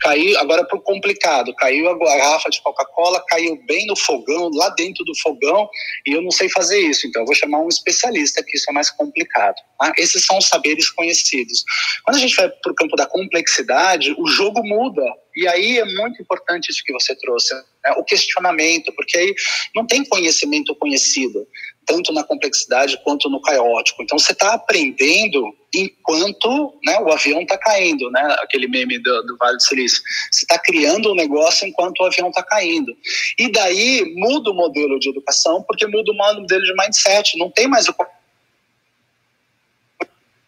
Caiu, 0.00 0.38
agora 0.38 0.64
para 0.64 0.78
o 0.78 0.80
complicado, 0.80 1.54
caiu 1.54 1.88
a 1.88 1.98
garrafa 1.98 2.50
de 2.50 2.60
Coca-Cola, 2.62 3.24
caiu 3.28 3.60
bem 3.66 3.86
no 3.86 3.96
fogão, 3.96 4.50
lá 4.52 4.70
dentro 4.70 5.04
do 5.04 5.16
fogão, 5.18 5.68
e 6.06 6.12
eu 6.12 6.22
não 6.22 6.30
sei 6.30 6.48
fazer 6.48 6.78
isso, 6.78 7.06
então 7.06 7.22
eu 7.22 7.26
vou 7.26 7.34
chamar 7.34 7.60
um 7.60 7.68
especialista, 7.68 8.42
que 8.42 8.56
isso 8.56 8.70
é 8.70 8.72
mais 8.72 8.90
complicado. 8.90 9.56
Tá? 9.78 9.92
Esses 9.96 10.24
são 10.24 10.38
os 10.38 10.48
saberes 10.48 10.90
conhecidos. 10.90 11.64
Quando 12.04 12.16
a 12.16 12.20
gente 12.20 12.34
vai 12.34 12.48
para 12.48 12.72
o 12.72 12.74
campo 12.74 12.96
da 12.96 13.06
complexidade, 13.06 14.14
o 14.18 14.26
jogo 14.26 14.62
muda, 14.62 15.02
e 15.36 15.46
aí 15.46 15.78
é 15.78 15.84
muito 15.84 16.20
importante 16.20 16.70
isso 16.70 16.82
que 16.84 16.92
você 16.92 17.14
trouxe, 17.14 17.54
né? 17.54 17.92
o 17.96 18.04
questionamento, 18.04 18.92
porque 18.92 19.16
aí 19.16 19.34
não 19.74 19.86
tem 19.86 20.04
conhecimento 20.04 20.74
conhecido 20.74 21.46
tanto 21.88 22.12
na 22.12 22.22
complexidade 22.22 23.00
quanto 23.02 23.30
no 23.30 23.40
caótico. 23.40 24.02
Então 24.02 24.18
você 24.18 24.32
está 24.32 24.52
aprendendo 24.52 25.42
enquanto 25.74 26.74
né, 26.84 26.98
o 27.00 27.10
avião 27.10 27.40
está 27.40 27.56
caindo, 27.56 28.10
né? 28.10 28.36
Aquele 28.40 28.68
meme 28.68 28.98
do, 28.98 29.22
do 29.22 29.36
Vale 29.38 29.56
do 29.56 29.62
Silício. 29.62 30.02
Você 30.30 30.44
está 30.44 30.58
criando 30.58 31.10
um 31.10 31.14
negócio 31.14 31.66
enquanto 31.66 32.00
o 32.00 32.06
avião 32.06 32.28
está 32.28 32.42
caindo. 32.42 32.94
E 33.38 33.50
daí 33.50 34.14
muda 34.16 34.50
o 34.50 34.54
modelo 34.54 34.98
de 35.00 35.08
educação 35.08 35.64
porque 35.66 35.86
muda 35.86 36.12
o 36.12 36.14
modelo 36.14 36.62
de 36.62 36.74
mindset. 36.74 37.38
Não 37.38 37.50
tem 37.50 37.66
mais 37.66 37.88
o 37.88 37.94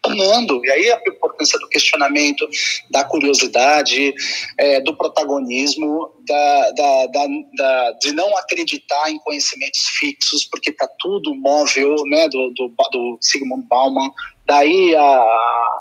questionando. 0.01 0.65
E 0.65 0.71
aí 0.71 0.91
a 0.91 1.01
importância 1.07 1.59
do 1.59 1.69
questionamento, 1.69 2.47
da 2.89 3.03
curiosidade, 3.03 4.13
é, 4.57 4.81
do 4.81 4.95
protagonismo, 4.95 6.11
da, 6.27 6.71
da, 6.71 7.07
da, 7.07 7.91
de 8.01 8.11
não 8.13 8.35
acreditar 8.37 9.09
em 9.09 9.19
conhecimentos 9.19 9.81
fixos, 9.99 10.45
porque 10.45 10.71
está 10.71 10.87
tudo 10.99 11.35
móvel, 11.35 11.95
né, 12.07 12.27
do, 12.29 12.51
do, 12.51 12.73
do 12.91 13.17
Sigmund 13.21 13.67
Bauman. 13.67 14.09
Daí 14.45 14.95
a, 14.95 15.79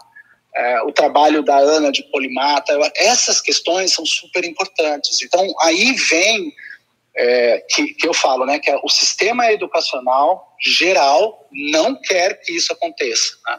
é, 0.54 0.82
o 0.82 0.92
trabalho 0.92 1.42
da 1.42 1.58
Ana 1.58 1.90
de 1.90 2.02
Polimata, 2.04 2.76
essas 2.96 3.40
questões 3.40 3.92
são 3.92 4.04
super 4.04 4.44
importantes. 4.44 5.22
Então, 5.22 5.46
aí 5.62 5.92
vem 5.92 6.52
é, 7.16 7.64
que, 7.68 7.94
que, 7.94 8.06
eu 8.06 8.14
falo, 8.14 8.46
né, 8.46 8.58
que 8.58 8.70
é 8.70 8.78
o 8.82 8.88
sistema 8.88 9.50
educacional 9.52 10.48
geral 10.62 11.48
não 11.50 12.00
quer 12.00 12.40
que 12.40 12.52
isso 12.52 12.72
aconteça. 12.72 13.36
Né? 13.46 13.58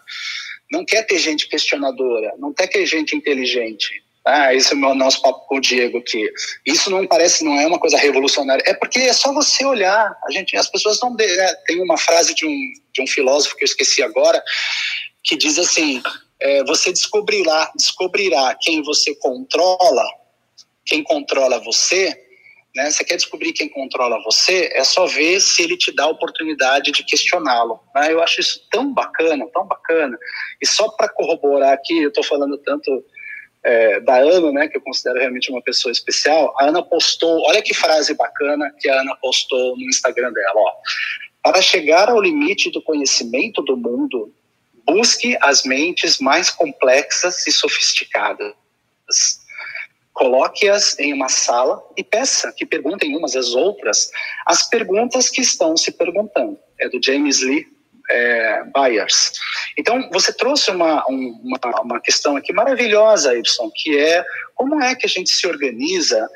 Não 0.71 0.85
quer 0.85 1.03
ter 1.03 1.19
gente 1.19 1.47
questionadora, 1.47 2.33
não 2.37 2.53
quer 2.53 2.67
ter 2.67 2.85
gente 2.85 3.15
inteligente. 3.15 4.03
Ah, 4.23 4.53
esse 4.53 4.73
é 4.73 4.75
o 4.77 4.95
nosso 4.95 5.21
papo 5.21 5.47
com 5.47 5.57
o 5.57 5.59
Diego 5.59 5.97
aqui. 5.97 6.29
Isso 6.65 6.91
não 6.91 7.07
parece, 7.07 7.43
não 7.43 7.59
é 7.59 7.65
uma 7.65 7.79
coisa 7.79 7.97
revolucionária. 7.97 8.63
É 8.67 8.73
porque 8.73 8.99
é 8.99 9.13
só 9.13 9.33
você 9.33 9.65
olhar. 9.65 10.15
A 10.23 10.31
gente, 10.31 10.55
as 10.55 10.69
pessoas 10.69 10.99
não. 11.01 11.15
É, 11.19 11.55
tem 11.65 11.81
uma 11.81 11.97
frase 11.97 12.35
de 12.35 12.45
um, 12.45 12.55
de 12.93 13.01
um 13.01 13.07
filósofo 13.07 13.55
que 13.55 13.63
eu 13.63 13.65
esqueci 13.65 14.03
agora, 14.03 14.41
que 15.23 15.35
diz 15.35 15.57
assim: 15.57 16.03
é, 16.39 16.63
você 16.65 16.91
descobrirá, 16.91 17.71
descobrirá 17.75 18.55
quem 18.61 18.83
você 18.83 19.15
controla, 19.15 20.05
quem 20.85 21.03
controla 21.03 21.59
você, 21.59 22.15
né? 22.75 22.89
Você 22.89 23.03
quer 23.03 23.17
descobrir 23.17 23.53
quem 23.53 23.67
controla 23.67 24.23
você, 24.23 24.69
é 24.73 24.83
só 24.83 25.05
ver 25.05 25.39
se 25.41 25.61
ele 25.61 25.77
te 25.77 25.93
dá 25.93 26.05
a 26.05 26.09
oportunidade 26.09 26.91
de 26.91 27.03
questioná-lo. 27.03 27.79
Né? 27.93 28.13
Eu 28.13 28.21
acho 28.21 28.39
isso 28.39 28.65
tão 28.71 28.93
bacana, 28.93 29.45
tão 29.53 29.65
bacana. 29.65 30.17
E 30.61 30.65
só 30.65 30.89
para 30.89 31.09
corroborar 31.09 31.73
aqui, 31.73 32.01
eu 32.01 32.09
estou 32.09 32.23
falando 32.23 32.57
tanto 32.59 33.03
é, 33.63 33.99
da 33.99 34.17
Ana, 34.17 34.51
né, 34.51 34.67
que 34.67 34.77
eu 34.77 34.81
considero 34.81 35.19
realmente 35.19 35.51
uma 35.51 35.61
pessoa 35.61 35.91
especial. 35.91 36.53
A 36.59 36.65
Ana 36.65 36.81
postou, 36.81 37.41
olha 37.45 37.61
que 37.61 37.73
frase 37.73 38.13
bacana 38.15 38.73
que 38.79 38.89
a 38.89 39.01
Ana 39.01 39.15
postou 39.17 39.77
no 39.77 39.83
Instagram 39.83 40.31
dela. 40.31 40.55
Ó. 40.55 40.73
Para 41.43 41.61
chegar 41.61 42.09
ao 42.09 42.21
limite 42.21 42.71
do 42.71 42.81
conhecimento 42.81 43.61
do 43.61 43.75
mundo, 43.75 44.33
busque 44.85 45.37
as 45.41 45.63
mentes 45.63 46.19
mais 46.19 46.49
complexas 46.49 47.45
e 47.45 47.51
sofisticadas 47.51 48.55
Coloque-as 50.13 50.97
em 50.99 51.13
uma 51.13 51.29
sala 51.29 51.81
e 51.95 52.03
peça 52.03 52.53
que 52.55 52.65
perguntem 52.65 53.15
umas 53.15 53.35
às 53.35 53.53
outras 53.53 54.11
as 54.45 54.67
perguntas 54.67 55.29
que 55.29 55.41
estão 55.41 55.75
se 55.77 55.91
perguntando. 55.91 56.59
É 56.79 56.89
do 56.89 56.99
James 57.03 57.41
Lee 57.41 57.65
é, 58.09 58.63
Byers. 58.73 59.31
Então, 59.77 60.09
você 60.11 60.33
trouxe 60.33 60.69
uma, 60.69 61.05
uma, 61.07 61.81
uma 61.81 62.01
questão 62.01 62.35
aqui 62.35 62.51
maravilhosa, 62.51 63.35
Y, 63.35 63.71
que 63.73 63.97
é 63.97 64.25
como 64.53 64.81
é 64.83 64.95
que 64.95 65.05
a 65.05 65.09
gente 65.09 65.29
se 65.29 65.47
organiza 65.47 66.27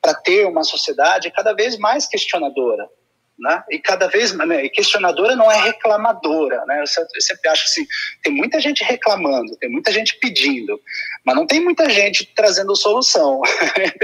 para 0.00 0.14
ter 0.14 0.46
uma 0.46 0.64
sociedade 0.64 1.30
cada 1.30 1.52
vez 1.52 1.78
mais 1.78 2.06
questionadora 2.06 2.88
né? 3.42 3.64
E 3.68 3.78
cada 3.78 4.06
vez 4.06 4.32
né, 4.32 4.68
questionadora 4.68 5.34
não 5.34 5.50
é 5.50 5.60
reclamadora, 5.60 6.64
né? 6.64 6.80
Eu 6.80 6.86
sempre, 6.86 7.10
eu 7.16 7.20
sempre 7.20 7.50
acho 7.50 7.64
assim, 7.64 7.86
tem 8.22 8.32
muita 8.32 8.60
gente 8.60 8.84
reclamando, 8.84 9.56
tem 9.56 9.68
muita 9.68 9.90
gente 9.90 10.16
pedindo, 10.20 10.80
mas 11.24 11.34
não 11.34 11.46
tem 11.46 11.60
muita 11.60 11.90
gente 11.90 12.24
trazendo 12.34 12.74
solução. 12.76 13.40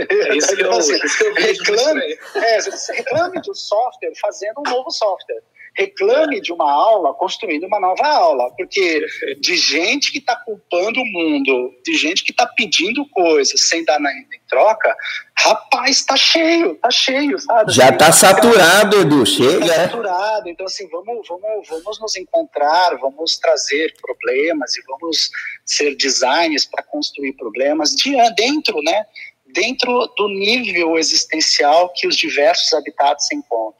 É 0.08 0.36
isso 0.36 0.54
que 0.54 0.62
eu, 0.62 0.66
então, 0.66 0.78
assim, 0.78 0.94
isso 1.04 1.18
que 1.18 1.24
eu 1.24 1.34
reclame, 1.34 2.18
é, 2.36 2.58
reclame 2.94 3.40
do 3.40 3.54
software 3.54 4.12
fazendo 4.20 4.60
um 4.66 4.70
novo 4.70 4.90
software 4.90 5.42
reclame 5.78 6.40
de 6.40 6.52
uma 6.52 6.70
aula 6.70 7.14
construindo 7.14 7.64
uma 7.64 7.78
nova 7.78 8.04
aula, 8.04 8.50
porque 8.56 9.06
de 9.40 9.56
gente 9.56 10.10
que 10.10 10.18
está 10.18 10.34
culpando 10.34 11.00
o 11.00 11.06
mundo, 11.06 11.72
de 11.84 11.94
gente 11.94 12.24
que 12.24 12.32
está 12.32 12.46
pedindo 12.46 13.08
coisas 13.10 13.68
sem 13.68 13.84
dar 13.84 14.00
nada 14.00 14.16
em 14.16 14.48
troca, 14.48 14.96
rapaz, 15.36 15.98
está 15.98 16.16
cheio, 16.16 16.72
está 16.72 16.90
cheio, 16.90 17.38
sabe? 17.38 17.72
Já 17.72 17.90
está 17.90 18.10
saturado, 18.10 19.00
Edu, 19.00 19.24
chega. 19.24 19.64
Está 19.64 19.88
saturado, 19.88 20.48
então 20.48 20.66
assim, 20.66 20.88
vamos, 20.88 21.28
vamos, 21.28 21.68
vamos 21.68 22.00
nos 22.00 22.16
encontrar, 22.16 22.96
vamos 22.96 23.38
trazer 23.38 23.94
problemas 24.02 24.76
e 24.76 24.82
vamos 24.82 25.30
ser 25.64 25.94
designs 25.96 26.66
para 26.66 26.82
construir 26.82 27.34
problemas 27.34 27.92
de, 27.92 28.16
dentro, 28.34 28.82
né, 28.82 29.04
dentro 29.46 30.12
do 30.16 30.28
nível 30.28 30.98
existencial 30.98 31.92
que 31.94 32.08
os 32.08 32.16
diversos 32.16 32.72
habitados 32.72 33.26
se 33.26 33.36
encontram. 33.36 33.78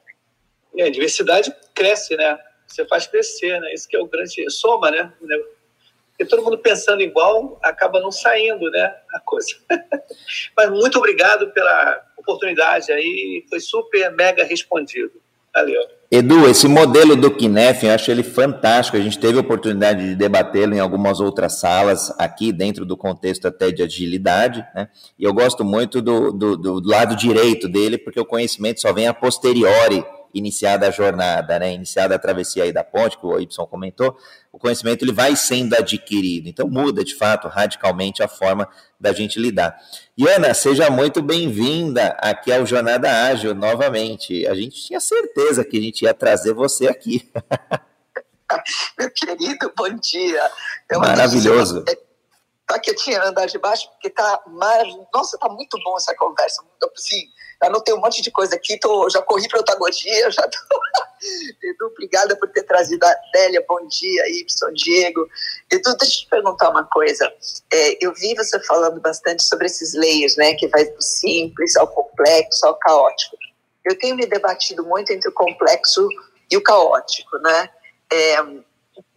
E 0.75 0.81
a 0.81 0.89
diversidade 0.89 1.53
cresce, 1.79 2.17
né? 2.17 2.37
Você 2.67 2.85
faz 2.85 3.07
crescer, 3.07 3.59
né? 3.61 3.73
Isso 3.73 3.87
que 3.87 3.95
é 3.95 3.99
o 3.99 4.05
grande 4.05 4.49
soma, 4.51 4.91
né? 4.91 5.11
Porque 6.09 6.25
todo 6.29 6.43
mundo 6.43 6.57
pensando 6.57 7.01
igual 7.01 7.57
acaba 7.63 8.01
não 8.01 8.11
saindo, 8.11 8.69
né? 8.69 8.93
A 9.13 9.19
coisa. 9.21 9.55
Mas 10.55 10.69
muito 10.69 10.97
obrigado 10.97 11.49
pela 11.51 12.03
oportunidade 12.17 12.91
aí, 12.91 13.45
foi 13.49 13.61
super 13.61 14.11
mega 14.11 14.43
respondido. 14.43 15.13
Valeu. 15.55 15.81
Edu, 16.11 16.47
esse 16.47 16.67
modelo 16.67 17.15
do 17.15 17.31
Kinef, 17.31 17.85
eu 17.85 17.93
acho 17.93 18.11
ele 18.11 18.23
fantástico. 18.23 18.97
A 18.97 18.99
gente 18.99 19.17
teve 19.17 19.37
a 19.37 19.41
oportunidade 19.41 20.09
de 20.09 20.15
debatê-lo 20.15 20.75
em 20.75 20.79
algumas 20.79 21.19
outras 21.19 21.59
salas 21.59 22.13
aqui, 22.19 22.51
dentro 22.51 22.85
do 22.85 22.97
contexto 22.97 23.47
até 23.47 23.71
de 23.71 23.81
agilidade. 23.81 24.63
Né? 24.75 24.89
E 25.17 25.23
eu 25.23 25.33
gosto 25.33 25.63
muito 25.63 26.01
do, 26.01 26.31
do, 26.31 26.57
do 26.57 26.87
lado 26.87 27.15
direito 27.15 27.67
dele, 27.67 27.97
porque 27.97 28.19
o 28.19 28.25
conhecimento 28.25 28.81
só 28.81 28.93
vem 28.93 29.07
a 29.07 29.13
posteriori 29.13 30.03
iniciada 30.33 30.87
a 30.87 30.91
jornada, 30.91 31.59
né, 31.59 31.73
iniciada 31.73 32.15
a 32.15 32.19
travessia 32.19 32.63
aí 32.63 32.71
da 32.71 32.83
ponte, 32.83 33.17
que 33.17 33.25
o 33.25 33.39
Y 33.39 33.47
comentou, 33.69 34.17
o 34.51 34.59
conhecimento 34.59 35.03
ele 35.03 35.11
vai 35.11 35.35
sendo 35.35 35.75
adquirido. 35.75 36.47
Então 36.47 36.67
muda, 36.67 37.03
de 37.03 37.15
fato, 37.15 37.47
radicalmente 37.47 38.23
a 38.23 38.27
forma 38.27 38.67
da 38.99 39.13
gente 39.13 39.39
lidar. 39.39 39.77
E 40.17 40.27
Ana, 40.27 40.53
seja 40.53 40.89
muito 40.89 41.21
bem-vinda 41.21 42.17
aqui 42.19 42.51
ao 42.51 42.65
Jornada 42.65 43.27
Ágil 43.27 43.53
novamente. 43.55 44.45
A 44.47 44.53
gente 44.53 44.83
tinha 44.83 44.99
certeza 44.99 45.63
que 45.63 45.77
a 45.77 45.81
gente 45.81 46.01
ia 46.03 46.13
trazer 46.13 46.53
você 46.53 46.87
aqui. 46.87 47.29
Meu 48.97 49.11
querido, 49.11 49.71
bom 49.77 49.89
dia. 49.95 50.49
É 50.91 50.97
Maravilhoso. 50.97 51.83
Tá 52.69 52.77
quietinha, 52.77 53.23
andar 53.23 53.47
de 53.47 53.57
baixo, 53.57 53.89
porque 53.89 54.11
tá 54.11 54.43
maravilhoso. 54.45 55.07
Nossa, 55.11 55.39
tá 55.39 55.49
muito 55.49 55.75
bom 55.83 55.97
essa 55.97 56.13
conversa. 56.15 56.63
Assim, 56.95 57.27
anotei 57.59 57.95
um 57.95 57.99
monte 57.99 58.21
de 58.21 58.29
coisa 58.29 58.55
aqui, 58.55 58.77
tô, 58.79 59.09
já 59.09 59.23
corri 59.23 59.47
para 59.47 59.61
otagogia, 59.61 60.29
já 60.29 60.43
tô... 60.43 60.79
Edu, 61.63 61.87
obrigada 61.87 62.35
por 62.35 62.47
ter 62.49 62.61
trazido 62.61 63.03
a 63.03 63.11
Adélia, 63.11 63.65
bom 63.67 63.87
dia, 63.87 64.23
Y, 64.29 64.73
Diego. 64.75 65.27
Edu, 65.71 65.97
deixa 65.97 66.13
eu 66.13 66.19
te 66.19 66.29
perguntar 66.29 66.69
uma 66.69 66.83
coisa. 66.83 67.33
É, 67.73 68.05
eu 68.05 68.13
vi 68.13 68.35
você 68.35 68.63
falando 68.63 69.01
bastante 69.01 69.41
sobre 69.41 69.65
esses 69.65 69.95
layers, 69.95 70.37
né, 70.37 70.53
que 70.53 70.67
vai 70.67 70.85
do 70.85 71.01
simples 71.01 71.75
ao 71.75 71.87
complexo, 71.87 72.67
ao 72.67 72.77
caótico. 72.77 73.35
Eu 73.83 73.97
tenho 73.97 74.15
me 74.15 74.27
debatido 74.27 74.83
muito 74.83 75.11
entre 75.11 75.27
o 75.27 75.33
complexo 75.33 76.07
e 76.51 76.55
o 76.55 76.61
caótico, 76.61 77.35
né? 77.39 77.67
É, 78.13 78.35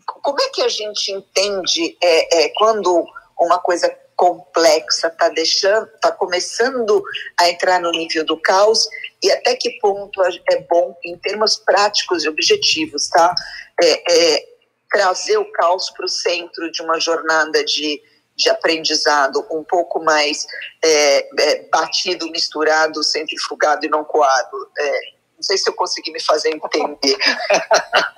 como 0.06 0.40
é 0.40 0.48
que 0.48 0.62
a 0.62 0.68
gente 0.68 1.12
entende 1.12 1.98
é, 2.02 2.44
é 2.44 2.48
quando 2.56 3.06
uma 3.38 3.58
coisa 3.58 3.88
complexa, 4.16 5.08
está 5.08 5.28
deixando, 5.30 5.86
está 5.94 6.12
começando 6.12 7.02
a 7.38 7.48
entrar 7.48 7.80
no 7.80 7.90
nível 7.90 8.24
do 8.24 8.40
caos 8.40 8.86
e 9.22 9.30
até 9.32 9.56
que 9.56 9.70
ponto 9.80 10.22
é 10.22 10.60
bom 10.68 10.96
em 11.04 11.16
termos 11.18 11.56
práticos 11.56 12.24
e 12.24 12.28
objetivos, 12.28 13.08
tá? 13.08 13.34
É, 13.82 14.34
é, 14.36 14.46
trazer 14.90 15.38
o 15.38 15.50
caos 15.52 15.90
para 15.90 16.04
o 16.04 16.08
centro 16.08 16.70
de 16.70 16.82
uma 16.82 17.00
jornada 17.00 17.64
de, 17.64 18.00
de 18.36 18.48
aprendizado 18.50 19.44
um 19.50 19.64
pouco 19.64 20.02
mais 20.04 20.46
é, 20.84 21.28
é 21.40 21.68
batido, 21.68 22.30
misturado, 22.30 23.02
centrifugado 23.02 23.86
e 23.86 23.88
não 23.88 24.04
coado. 24.04 24.70
É, 24.78 25.00
não 25.34 25.42
sei 25.42 25.58
se 25.58 25.68
eu 25.68 25.74
consegui 25.74 26.12
me 26.12 26.22
fazer 26.22 26.50
entender. 26.50 27.16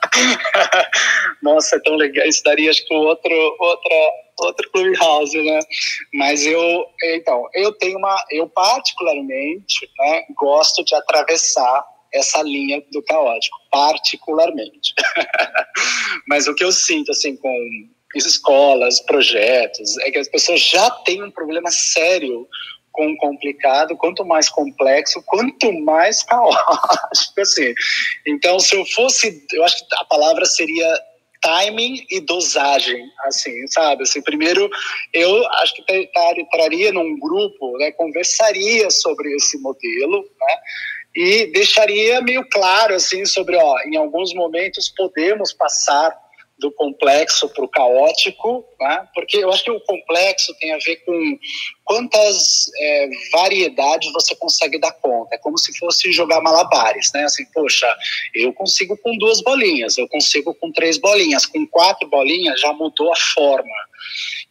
Nossa, 1.41 1.77
é 1.77 1.81
tão 1.81 1.95
legal. 1.97 2.27
Isso 2.27 2.43
daria, 2.45 2.69
acho 2.71 2.85
que, 2.85 2.93
outro, 2.93 3.33
outra, 3.59 3.95
outro 4.39 4.71
clubhouse, 4.71 5.37
né? 5.43 5.61
Mas 6.15 6.47
eu, 6.47 6.87
então, 7.03 7.49
eu 7.55 7.73
tenho 7.73 7.99
uma, 7.99 8.17
eu 8.31 8.49
particularmente, 8.49 9.89
né, 9.99 10.25
gosto 10.37 10.85
de 10.85 10.95
atravessar 10.95 11.85
essa 12.13 12.43
linha 12.43 12.83
do 12.93 13.03
caótico, 13.03 13.59
particularmente. 13.71 14.95
Mas 16.29 16.47
o 16.47 16.55
que 16.55 16.65
eu 16.65 16.71
sinto, 16.71 17.11
assim, 17.11 17.37
com 17.37 17.53
escolas, 18.15 19.01
projetos, 19.01 19.99
é 19.99 20.11
que 20.11 20.19
as 20.19 20.29
pessoas 20.29 20.61
já 20.61 20.89
têm 20.91 21.23
um 21.23 21.31
problema 21.31 21.71
sério 21.71 22.49
com 22.93 23.17
complicado, 23.17 23.97
quanto 23.97 24.25
mais 24.25 24.49
complexo, 24.49 25.21
quanto 25.27 25.73
mais 25.73 26.23
caótico, 26.25 27.41
assim. 27.41 27.75
Então, 28.25 28.61
se 28.61 28.77
eu 28.77 28.87
fosse, 28.87 29.45
eu 29.53 29.65
acho 29.65 29.79
que 29.79 29.97
a 29.97 30.05
palavra 30.05 30.47
seria 30.47 31.01
timing 31.45 32.07
e 32.11 32.21
dosagem, 32.21 33.05
assim, 33.27 33.67
sabe? 33.69 34.05
Assim, 34.05 34.23
primeiro, 34.23 34.69
eu 35.13 35.47
acho 35.59 35.75
que 35.75 36.11
traria 36.51 36.91
num 36.91 37.19
grupo, 37.21 37.77
né, 37.77 37.93
conversaria 37.93 38.91
sobre 38.91 39.31
esse 39.37 39.59
modelo, 39.61 40.23
né, 40.23 40.57
e 41.15 41.47
deixaria 41.53 42.23
meio 42.23 42.49
claro, 42.49 42.95
assim, 42.95 43.27
sobre, 43.27 43.57
ó, 43.57 43.79
em 43.87 43.97
alguns 43.97 44.35
momentos 44.35 44.89
podemos 44.89 45.53
passar 45.53 46.24
do 46.59 46.71
complexo 46.73 47.49
para 47.49 47.65
o 47.65 47.69
caótico, 47.69 48.65
né? 48.81 49.09
porque 49.13 49.39
eu 49.39 49.51
acho 49.51 49.65
que 49.65 49.71
o 49.71 49.81
complexo 49.81 50.55
tem 50.61 50.73
a 50.73 50.79
ver 50.79 50.97
com 51.05 51.39
quantas 51.85 52.71
é, 52.79 53.09
variedades 53.33 54.13
você 54.13 54.37
consegue 54.37 54.79
dar 54.79 54.93
conta. 54.93 55.35
É 55.35 55.39
como 55.39 55.59
se 55.59 55.77
fosse 55.79 56.13
jogar 56.13 56.41
malabares, 56.41 57.11
né? 57.13 57.25
Assim, 57.25 57.45
poxa, 57.53 57.93
eu 58.35 58.53
consigo 58.53 58.97
com 58.97 59.17
duas 59.19 59.43
bolinhas, 59.43 59.99
eu 59.99 60.09
consigo 60.09 60.55
com 60.55 60.71
três 60.71 60.97
bolinhas, 60.97 61.45
com 61.45 61.67
quatro 61.67 62.09
bolinhas 62.09 62.61
já 62.61 62.73
mudou 62.73 63.13
a 63.13 63.17
forma. 63.17 63.75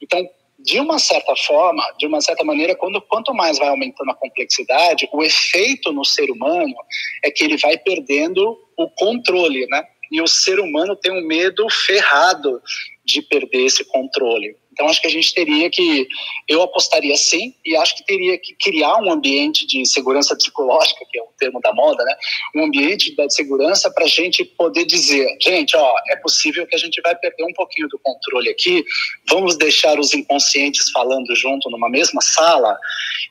Então, 0.02 0.22
de 0.60 0.80
uma 0.80 0.98
certa 1.00 1.36
forma, 1.36 1.84
de 1.98 2.08
uma 2.08 2.22
certa 2.22 2.44
maneira, 2.44 2.76
quando 2.76 3.02
quanto 3.02 3.34
mais 3.34 3.58
vai 3.58 3.68
aumentando 3.68 4.12
a 4.12 4.16
complexidade, 4.16 5.10
o 5.12 5.24
efeito 5.24 5.92
no 5.92 6.06
ser 6.06 6.30
humano 6.32 6.76
é 7.24 7.32
que 7.32 7.44
ele 7.44 7.58
vai 7.58 7.78
perdendo 7.78 8.58
o 8.78 8.90
controle, 8.90 9.68
né? 9.68 9.84
E 10.14 10.22
o 10.22 10.28
ser 10.28 10.60
humano 10.60 10.96
tem 10.96 11.12
um 11.12 11.26
medo 11.26 11.68
ferrado 11.70 12.62
de 13.04 13.20
perder 13.24 13.66
esse 13.66 13.84
controle. 13.84 14.56
Então, 14.72 14.88
acho 14.88 15.02
que 15.02 15.08
a 15.08 15.12
gente 15.12 15.34
teria 15.34 15.70
que, 15.70 16.08
eu 16.48 16.62
apostaria 16.62 17.16
sim, 17.16 17.54
e 17.64 17.76
acho 17.76 17.96
que 17.96 18.06
teria 18.06 18.38
que 18.40 18.56
criar 18.56 18.98
um 18.98 19.12
ambiente 19.12 19.68
de 19.68 19.86
segurança 19.86 20.36
psicológica, 20.36 21.06
que 21.12 21.20
é 21.20 21.22
o 21.22 21.28
termo 21.38 21.60
da 21.62 21.74
moda, 21.74 22.04
né? 22.04 22.16
Um 22.56 22.66
ambiente 22.66 23.16
de 23.16 23.34
segurança 23.34 23.92
para 23.92 24.06
a 24.06 24.08
gente 24.08 24.44
poder 24.44 24.86
dizer, 24.86 25.28
gente, 25.42 25.76
ó, 25.76 25.94
é 26.10 26.16
possível 26.18 26.66
que 26.66 26.76
a 26.76 26.80
gente 26.80 27.02
vai 27.02 27.16
perder 27.16 27.44
um 27.44 27.54
pouquinho 27.54 27.88
do 27.88 28.00
controle 28.00 28.50
aqui, 28.50 28.84
vamos 29.30 29.58
deixar 29.58 30.00
os 30.00 30.14
inconscientes 30.14 30.90
falando 30.92 31.36
junto 31.36 31.70
numa 31.70 31.90
mesma 31.90 32.22
sala, 32.22 32.78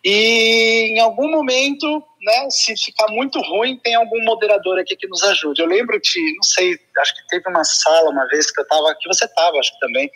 e 0.04 0.94
em 0.94 1.00
algum 1.00 1.28
momento 1.28 2.04
né, 2.22 2.48
se 2.50 2.76
ficar 2.76 3.08
muito 3.08 3.40
ruim, 3.40 3.78
tem 3.78 3.94
algum 3.94 4.22
moderador 4.24 4.78
aqui 4.78 4.96
que 4.96 5.08
nos 5.08 5.22
ajude. 5.24 5.60
Eu 5.60 5.66
lembro 5.66 6.00
de, 6.00 6.34
não 6.36 6.42
sei, 6.42 6.78
acho 6.98 7.14
que 7.14 7.28
teve 7.28 7.48
uma 7.48 7.64
sala 7.64 8.10
uma 8.10 8.26
vez 8.28 8.50
que 8.50 8.60
eu 8.60 8.62
estava, 8.62 8.94
que 8.94 9.08
você 9.08 9.24
estava, 9.24 9.58
acho 9.58 9.72
que 9.72 9.80
também, 9.80 10.10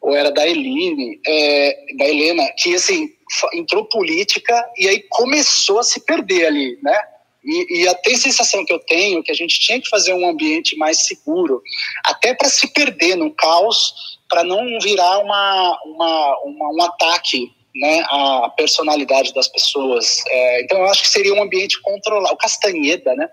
ou 0.00 0.14
era 0.14 0.30
da 0.30 0.46
Eline, 0.46 1.20
é, 1.26 1.86
da 1.98 2.04
Helena, 2.04 2.48
que 2.56 2.74
assim, 2.74 3.08
entrou 3.52 3.84
política 3.86 4.64
e 4.78 4.88
aí 4.88 5.04
começou 5.10 5.80
a 5.80 5.82
se 5.82 6.04
perder 6.04 6.46
ali, 6.46 6.78
né? 6.82 6.98
E, 7.44 7.82
e 7.82 7.88
até 7.88 8.12
a 8.12 8.16
sensação 8.16 8.64
que 8.64 8.72
eu 8.72 8.78
tenho 8.80 9.22
que 9.22 9.32
a 9.32 9.34
gente 9.34 9.58
tinha 9.58 9.80
que 9.80 9.88
fazer 9.88 10.12
um 10.12 10.28
ambiente 10.28 10.76
mais 10.76 11.06
seguro, 11.06 11.62
até 12.04 12.34
para 12.34 12.48
se 12.48 12.66
perder 12.68 13.16
no 13.16 13.32
caos, 13.32 14.18
para 14.28 14.44
não 14.44 14.78
virar 14.80 15.18
uma, 15.18 15.80
uma, 15.84 16.38
uma, 16.44 16.72
um 16.74 16.82
ataque 16.82 17.50
né, 17.78 18.04
à 18.08 18.52
personalidade 18.56 19.32
das 19.32 19.48
pessoas. 19.48 20.22
É, 20.26 20.62
então 20.62 20.78
eu 20.78 20.86
acho 20.86 21.02
que 21.02 21.08
seria 21.08 21.34
um 21.34 21.42
ambiente 21.42 21.80
controlado. 21.80 22.34
O 22.34 22.38
Castanheda, 22.38 23.14
né? 23.14 23.28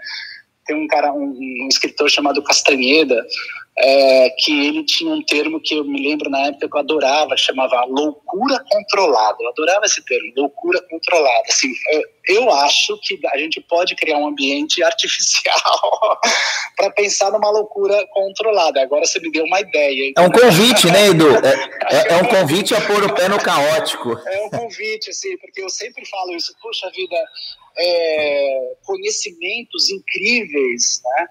Tem 0.65 0.75
um 0.75 0.87
cara, 0.87 1.11
um, 1.13 1.35
um 1.37 1.67
escritor 1.69 2.09
chamado 2.09 2.43
Castanheda, 2.43 3.25
é, 3.77 4.29
que 4.39 4.67
ele 4.67 4.85
tinha 4.85 5.13
um 5.13 5.21
termo 5.23 5.59
que 5.59 5.75
eu 5.75 5.83
me 5.83 6.01
lembro 6.01 6.29
na 6.29 6.47
época 6.47 6.69
que 6.69 6.77
eu 6.77 6.79
adorava, 6.79 7.35
chamava 7.35 7.83
loucura 7.85 8.63
controlada. 8.69 9.37
Eu 9.41 9.49
adorava 9.49 9.85
esse 9.85 10.03
termo, 10.05 10.31
loucura 10.37 10.81
controlada. 10.89 11.43
Assim, 11.49 11.73
eu, 11.91 12.03
eu 12.27 12.51
acho 12.51 12.97
que 13.03 13.19
a 13.33 13.37
gente 13.37 13.59
pode 13.61 13.95
criar 13.95 14.17
um 14.17 14.27
ambiente 14.27 14.81
artificial 14.83 16.19
para 16.77 16.89
pensar 16.91 17.31
numa 17.31 17.51
loucura 17.51 18.05
controlada. 18.13 18.81
Agora 18.81 19.05
você 19.05 19.19
me 19.19 19.29
deu 19.29 19.43
uma 19.43 19.59
ideia. 19.59 20.13
É 20.17 20.21
um 20.21 20.31
convite, 20.31 20.87
né, 20.87 21.07
Edu? 21.07 21.27
É, 21.35 22.13
é, 22.13 22.13
é 22.13 22.23
um 22.23 22.27
convite 22.27 22.73
a 22.73 22.79
pôr 22.79 23.03
o 23.03 23.13
pé 23.13 23.27
no 23.27 23.41
caótico. 23.41 24.17
É 24.25 24.41
um 24.45 24.49
convite, 24.49 25.09
assim, 25.09 25.37
porque 25.37 25.61
eu 25.61 25.69
sempre 25.69 26.05
falo 26.05 26.33
isso. 26.33 26.55
Puxa 26.61 26.89
vida, 26.91 27.17
é, 27.77 28.73
conhecimentos 28.85 29.89
incríveis, 29.89 31.01
né? 31.03 31.27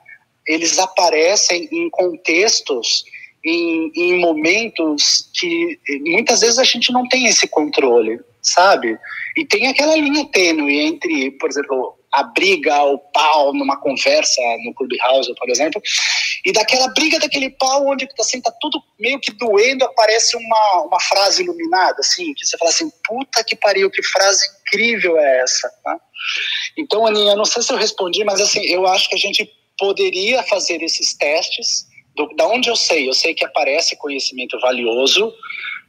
Eles 0.47 0.79
aparecem 0.79 1.69
em 1.73 1.89
contextos, 1.91 3.05
em, 3.45 3.91
em 3.95 4.21
momentos 4.21 5.31
que 5.35 5.79
muitas 6.07 6.41
vezes 6.41 6.59
a 6.59 6.65
gente 6.65 6.93
não 6.93 7.07
tem 7.09 7.27
esse 7.27 7.47
controle, 7.47 8.19
sabe? 8.43 8.99
E 9.37 9.45
tem 9.45 9.66
aquela 9.66 9.97
linha 9.97 10.25
tênue 10.27 10.81
entre, 10.81 11.31
por 11.33 11.51
exemplo, 11.51 11.99
a 12.15 12.23
briga, 12.23 12.85
o 12.85 12.99
pau 12.99 13.53
numa 13.53 13.77
conversa 13.77 14.41
no 14.65 14.73
Clubhouse, 14.75 15.35
por 15.35 15.51
exemplo, 15.51 15.83
E 16.45 16.53
daquela 16.53 16.89
briga 16.89 17.19
daquele 17.19 17.51
pau, 17.51 17.89
onde 17.89 18.09
assim, 18.19 18.41
tá 18.41 18.53
tudo 18.61 18.81
meio 19.01 19.19
que 19.19 19.33
doendo, 19.33 19.85
aparece 19.85 20.37
uma, 20.37 20.83
uma 20.83 21.01
frase 21.01 21.43
iluminada, 21.43 21.97
assim, 21.99 22.33
que 22.35 22.47
você 22.47 22.57
fala 22.57 22.71
assim, 22.71 22.91
puta 23.07 23.43
que 23.43 23.57
pariu, 23.57 23.91
que 23.91 24.03
frase 24.03 24.47
incrível 24.61 25.19
é 25.19 25.41
essa, 25.41 25.69
tá? 25.83 25.99
Então, 26.79 27.05
Aninha, 27.05 27.35
não 27.35 27.45
sei 27.45 27.62
se 27.62 27.73
eu 27.73 27.77
respondi, 27.77 28.23
mas 28.25 28.41
assim, 28.41 28.65
eu 28.66 28.87
acho 28.87 29.09
que 29.09 29.16
a 29.16 29.19
gente 29.19 29.51
poderia 29.85 30.43
fazer 30.43 30.82
esses 30.82 31.12
testes, 31.12 31.86
do, 32.16 32.27
da 32.36 32.47
onde 32.47 32.70
eu 32.70 32.77
sei, 32.77 33.06
eu 33.06 33.12
sei 33.12 33.35
que 33.35 33.44
aparece 33.44 33.97
conhecimento 33.97 34.59
valioso, 34.59 35.31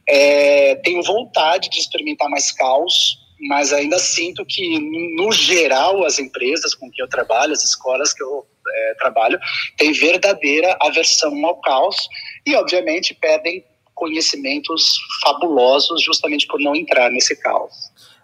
é, 0.06 0.74
tenho 0.76 1.02
vontade 1.02 1.70
de 1.70 1.78
experimentar 1.78 2.28
mais 2.28 2.52
caos, 2.52 3.18
mas 3.48 3.72
ainda 3.72 3.98
sinto 3.98 4.44
que, 4.44 4.78
no 5.16 5.32
geral, 5.32 6.04
as 6.04 6.18
empresas 6.18 6.74
com 6.74 6.90
que 6.90 7.02
eu 7.02 7.08
trabalho, 7.08 7.54
as 7.54 7.64
escolas 7.64 8.12
que 8.12 8.22
eu 8.22 8.46
é, 8.68 8.94
trabalho, 8.98 9.38
têm 9.78 9.92
verdadeira 9.92 10.76
aversão 10.80 11.46
ao 11.46 11.58
caos 11.62 11.96
e, 12.44 12.54
obviamente, 12.54 13.14
perdem 13.14 13.64
conhecimentos 13.94 14.98
fabulosos 15.22 16.02
justamente 16.02 16.46
por 16.46 16.60
não 16.60 16.76
entrar 16.76 17.10
nesse 17.10 17.34
caos. 17.34 17.72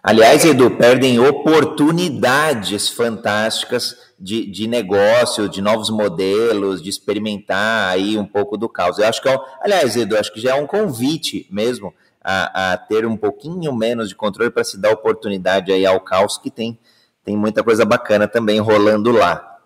Aliás, 0.03 0.45
Edu, 0.45 0.69
perdem 0.69 1.17
oportunidades 1.19 2.89
fantásticas 2.89 3.95
de, 4.23 4.49
de 4.49 4.67
negócio, 4.67 5.49
de 5.49 5.61
novos 5.61 5.89
modelos, 5.89 6.81
de 6.81 6.89
experimentar 6.89 7.89
aí 7.89 8.17
um 8.17 8.25
pouco 8.25 8.55
do 8.55 8.69
caos. 8.69 8.97
Eu 8.97 9.05
acho 9.05 9.21
que, 9.21 9.27
é 9.27 9.37
aliás, 9.59 9.97
Edu, 9.97 10.17
acho 10.17 10.31
que 10.31 10.39
já 10.39 10.51
é 10.51 10.53
um 10.53 10.65
convite 10.65 11.45
mesmo 11.51 11.93
a, 12.23 12.71
a 12.71 12.77
ter 12.77 13.05
um 13.05 13.17
pouquinho 13.17 13.75
menos 13.75 14.07
de 14.07 14.15
controle 14.15 14.49
para 14.49 14.63
se 14.63 14.79
dar 14.79 14.91
oportunidade 14.91 15.73
aí 15.73 15.85
ao 15.85 15.99
caos, 15.99 16.37
que 16.37 16.49
tem, 16.49 16.79
tem 17.21 17.35
muita 17.35 17.61
coisa 17.65 17.83
bacana 17.83 18.25
também 18.25 18.61
rolando 18.61 19.11
lá. 19.11 19.59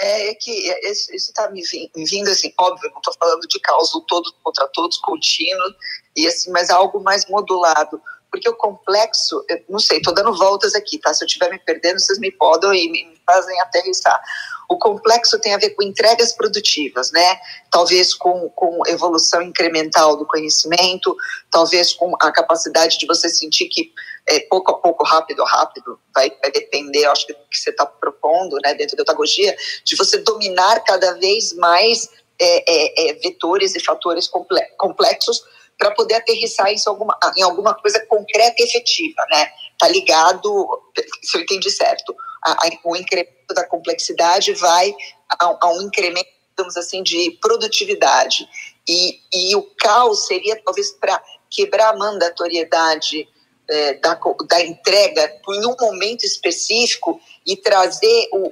É, 0.00 0.30
é 0.30 0.34
que 0.34 0.50
isso 0.90 1.14
está 1.14 1.48
me 1.48 1.62
vindo, 2.04 2.28
assim, 2.28 2.52
óbvio, 2.58 2.90
não 2.90 2.98
estou 2.98 3.14
falando 3.16 3.46
de 3.46 3.60
caos 3.60 3.92
todos 4.08 4.34
contra 4.42 4.66
todos, 4.74 4.98
contínuo, 4.98 5.72
e 6.16 6.26
assim, 6.26 6.50
mas 6.50 6.68
algo 6.68 7.00
mais 7.00 7.28
modulado 7.28 8.02
porque 8.34 8.48
o 8.48 8.56
complexo, 8.56 9.44
não 9.68 9.78
sei, 9.78 9.98
estou 9.98 10.12
dando 10.12 10.36
voltas 10.36 10.74
aqui, 10.74 10.98
tá? 10.98 11.14
Se 11.14 11.22
eu 11.22 11.26
estiver 11.26 11.48
me 11.50 11.58
perdendo, 11.60 12.00
vocês 12.00 12.18
me 12.18 12.32
podem 12.32 12.84
e 12.84 12.90
me 12.90 13.16
fazem 13.24 13.60
aterrissar. 13.60 14.20
O 14.68 14.76
complexo 14.76 15.38
tem 15.38 15.54
a 15.54 15.56
ver 15.56 15.70
com 15.70 15.84
entregas 15.84 16.32
produtivas, 16.32 17.12
né? 17.12 17.38
Talvez 17.70 18.12
com, 18.12 18.50
com 18.50 18.80
evolução 18.88 19.40
incremental 19.40 20.16
do 20.16 20.26
conhecimento, 20.26 21.16
talvez 21.48 21.92
com 21.92 22.12
a 22.20 22.32
capacidade 22.32 22.98
de 22.98 23.06
você 23.06 23.28
sentir 23.28 23.68
que 23.68 23.92
é, 24.26 24.40
pouco 24.40 24.72
a 24.72 24.78
pouco, 24.80 25.04
rápido, 25.04 25.44
rápido, 25.44 25.96
vai, 26.12 26.28
vai 26.42 26.50
depender, 26.50 27.04
acho 27.04 27.28
que 27.28 27.34
do 27.34 27.38
que 27.48 27.56
você 27.56 27.70
está 27.70 27.86
propondo, 27.86 28.56
né, 28.64 28.74
dentro 28.74 28.96
da 28.96 29.04
otagogia, 29.04 29.54
de 29.84 29.94
você 29.94 30.18
dominar 30.18 30.80
cada 30.80 31.12
vez 31.12 31.52
mais 31.52 32.08
é, 32.40 32.64
é, 32.66 33.10
é 33.10 33.14
vetores 33.14 33.76
e 33.76 33.80
fatores 33.80 34.28
complexos 34.76 35.53
para 35.78 35.90
poder 35.92 36.14
aterrissar 36.14 36.72
isso 36.72 36.88
alguma, 36.88 37.18
em 37.36 37.42
alguma 37.42 37.74
coisa 37.74 38.04
concreta 38.06 38.56
e 38.58 38.64
efetiva, 38.64 39.24
né? 39.30 39.50
Tá 39.78 39.88
ligado, 39.88 40.82
se 41.22 41.36
eu 41.36 41.42
entendi 41.42 41.70
certo, 41.70 42.14
a, 42.44 42.52
a, 42.52 42.70
o 42.84 42.96
incremento 42.96 43.54
da 43.54 43.66
complexidade 43.66 44.52
vai 44.54 44.94
a, 45.40 45.58
a, 45.60 45.72
um 45.72 45.82
incremento, 45.82 46.28
digamos 46.56 46.76
assim, 46.76 47.02
de 47.02 47.32
produtividade. 47.40 48.48
E, 48.88 49.20
e 49.32 49.56
o 49.56 49.62
caos 49.78 50.26
seria 50.26 50.60
talvez 50.64 50.92
para 50.92 51.22
quebrar 51.50 51.90
a 51.90 51.96
mandatoriedade 51.96 53.28
é, 53.68 53.94
da, 53.94 54.18
da 54.48 54.62
entrega 54.62 55.40
em 55.48 55.66
um 55.66 55.76
momento 55.80 56.24
específico 56.24 57.20
e 57.46 57.56
trazer 57.56 58.28
o, 58.32 58.38
o, 58.38 58.50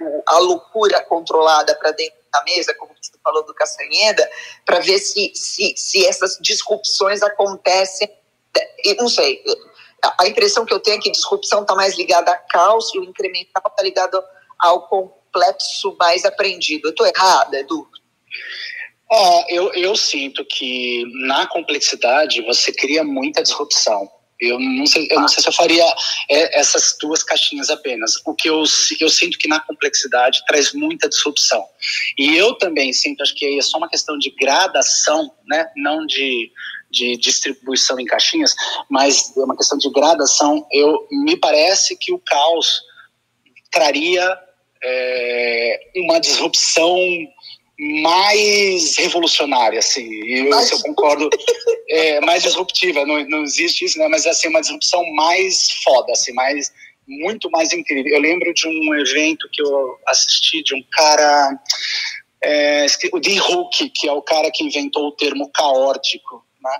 o, 0.00 0.22
a 0.26 0.38
loucura 0.38 1.02
controlada 1.04 1.74
para 1.76 1.92
dentro 1.92 2.18
da 2.32 2.42
mesa, 2.44 2.74
como 2.74 2.92
você 3.00 3.12
falou 3.22 3.44
do 3.44 3.54
Castanheda, 3.54 4.28
para 4.64 4.80
ver 4.80 4.98
se, 4.98 5.32
se, 5.34 5.74
se 5.76 6.06
essas 6.06 6.38
disrupções 6.40 7.22
acontecem. 7.22 8.10
E 8.84 8.94
não 8.94 9.08
sei, 9.08 9.42
a 10.18 10.26
impressão 10.26 10.64
que 10.64 10.72
eu 10.72 10.80
tenho 10.80 10.98
é 10.98 11.00
que 11.00 11.10
disrupção 11.10 11.62
está 11.62 11.74
mais 11.74 11.96
ligada 11.96 12.30
a 12.30 12.36
caos 12.36 12.92
e 12.94 12.98
o 12.98 13.04
incremental 13.04 13.62
está 13.66 13.82
ligado 13.82 14.22
ao 14.58 14.88
complexo 14.88 15.96
mais 15.98 16.24
aprendido. 16.24 16.88
Eu 16.88 16.90
estou 16.90 17.06
errada, 17.06 17.58
Edu? 17.58 17.86
Oh, 19.12 19.44
eu, 19.48 19.72
eu 19.74 19.96
sinto 19.96 20.44
que 20.44 21.04
na 21.26 21.46
complexidade 21.46 22.42
você 22.42 22.72
cria 22.72 23.02
muita 23.02 23.42
disrupção. 23.42 24.08
Eu 24.40 24.58
não 24.58 24.86
sei, 24.86 25.06
eu 25.10 25.20
não 25.20 25.28
sei 25.28 25.42
se 25.42 25.48
eu 25.48 25.52
faria 25.52 25.84
é, 26.28 26.58
essas 26.58 26.96
duas 26.98 27.22
caixinhas 27.22 27.68
apenas. 27.68 28.14
O 28.24 28.34
que 28.34 28.48
eu, 28.48 28.64
eu 29.00 29.08
sinto 29.08 29.38
que 29.38 29.46
na 29.46 29.60
complexidade 29.60 30.42
traz 30.46 30.72
muita 30.72 31.08
disrupção. 31.08 31.64
E 32.16 32.36
eu 32.36 32.54
também 32.54 32.92
sinto, 32.92 33.22
acho 33.22 33.34
que 33.34 33.58
é 33.58 33.62
só 33.62 33.76
uma 33.76 33.88
questão 33.88 34.18
de 34.18 34.30
gradação, 34.30 35.30
né? 35.46 35.70
não 35.76 36.06
de, 36.06 36.50
de 36.90 37.16
distribuição 37.18 38.00
em 38.00 38.06
caixinhas, 38.06 38.54
mas 38.88 39.36
é 39.36 39.40
uma 39.40 39.56
questão 39.56 39.76
de 39.76 39.90
gradação. 39.90 40.66
Eu, 40.72 41.06
me 41.10 41.36
parece 41.36 41.96
que 41.96 42.12
o 42.12 42.18
caos 42.18 42.80
traria 43.70 44.38
é, 44.82 45.80
uma 45.96 46.18
disrupção 46.18 46.96
mais 47.80 48.98
revolucionária, 48.98 49.78
assim, 49.78 50.06
e 50.06 50.40
eu, 50.40 50.50
eu 50.50 50.80
concordo, 50.82 51.30
é, 51.88 52.20
mais 52.20 52.42
disruptiva, 52.42 53.06
não, 53.06 53.24
não 53.26 53.42
existe 53.42 53.86
isso, 53.86 53.98
né, 53.98 54.06
mas 54.06 54.26
assim, 54.26 54.48
uma 54.48 54.60
disrupção 54.60 55.02
mais 55.14 55.70
foda, 55.82 56.12
assim, 56.12 56.30
mais, 56.34 56.70
muito 57.08 57.50
mais 57.50 57.72
incrível. 57.72 58.12
Eu 58.12 58.20
lembro 58.20 58.52
de 58.52 58.68
um 58.68 58.94
evento 58.94 59.48
que 59.50 59.62
eu 59.62 59.98
assisti 60.06 60.62
de 60.62 60.74
um 60.74 60.82
cara, 60.92 61.58
é, 62.44 62.84
o 63.14 63.18
Dean 63.18 63.42
Hook, 63.42 63.88
que 63.90 64.06
é 64.06 64.12
o 64.12 64.20
cara 64.20 64.50
que 64.52 64.62
inventou 64.62 65.08
o 65.08 65.16
termo 65.16 65.50
caótico, 65.50 66.44
né? 66.62 66.78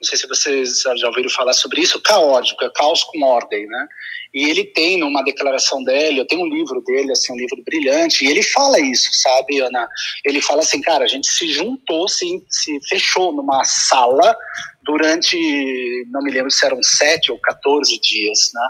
Não 0.00 0.08
sei 0.08 0.18
se 0.18 0.26
vocês 0.26 0.82
já 0.96 1.06
ouviram 1.06 1.30
falar 1.30 1.52
sobre 1.52 1.80
isso, 1.82 2.02
caótico, 2.02 2.64
é 2.64 2.70
caos 2.70 3.04
com 3.04 3.22
ordem, 3.22 3.64
né? 3.68 3.86
E 4.34 4.48
ele 4.48 4.64
tem 4.64 4.98
numa 4.98 5.22
declaração 5.22 5.82
dele, 5.84 6.20
eu 6.20 6.26
tenho 6.26 6.42
um 6.42 6.48
livro 6.48 6.80
dele, 6.82 7.12
assim, 7.12 7.32
um 7.32 7.36
livro 7.36 7.62
brilhante, 7.64 8.24
e 8.24 8.28
ele 8.28 8.42
fala 8.42 8.80
isso, 8.80 9.10
sabe, 9.12 9.60
Ana? 9.60 9.88
Ele 10.24 10.40
fala 10.40 10.60
assim, 10.60 10.80
cara, 10.80 11.04
a 11.04 11.08
gente 11.08 11.28
se 11.28 11.48
juntou, 11.48 12.08
se, 12.08 12.42
se 12.48 12.78
fechou 12.88 13.32
numa 13.32 13.64
sala 13.64 14.36
durante, 14.82 15.36
não 16.10 16.22
me 16.22 16.30
lembro 16.30 16.50
se 16.50 16.64
eram 16.66 16.82
sete 16.82 17.30
ou 17.30 17.38
14 17.38 18.00
dias, 18.00 18.50
né? 18.54 18.68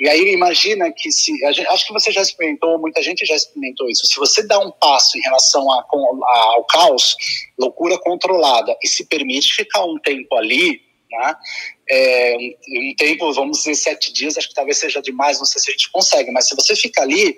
E 0.00 0.08
aí 0.08 0.32
imagina 0.32 0.92
que 0.92 1.10
se, 1.10 1.32
gente, 1.52 1.66
acho 1.68 1.86
que 1.86 1.92
você 1.92 2.12
já 2.12 2.20
experimentou, 2.20 2.78
muita 2.78 3.02
gente 3.02 3.24
já 3.24 3.34
experimentou 3.34 3.88
isso, 3.88 4.06
se 4.06 4.16
você 4.16 4.46
dá 4.46 4.58
um 4.58 4.70
passo 4.70 5.16
em 5.16 5.22
relação 5.22 5.70
a, 5.72 5.78
a, 5.78 6.38
ao 6.56 6.64
caos, 6.64 7.16
loucura 7.58 7.98
controlada, 7.98 8.76
e 8.82 8.88
se 8.88 9.06
permite 9.06 9.54
ficar 9.54 9.84
um 9.84 9.98
tempo 9.98 10.34
ali, 10.36 10.85
né? 11.18 11.34
É, 11.88 12.36
um, 12.38 12.90
um 12.90 12.94
tempo, 12.96 13.32
vamos 13.32 13.58
dizer, 13.58 13.74
sete 13.74 14.12
dias, 14.12 14.36
acho 14.36 14.48
que 14.48 14.54
talvez 14.54 14.78
seja 14.78 15.00
demais, 15.00 15.38
não 15.38 15.46
sei 15.46 15.60
se 15.60 15.70
a 15.70 15.72
gente 15.72 15.90
consegue, 15.90 16.30
mas 16.30 16.48
se 16.48 16.56
você 16.56 16.74
fica 16.74 17.02
ali, 17.02 17.36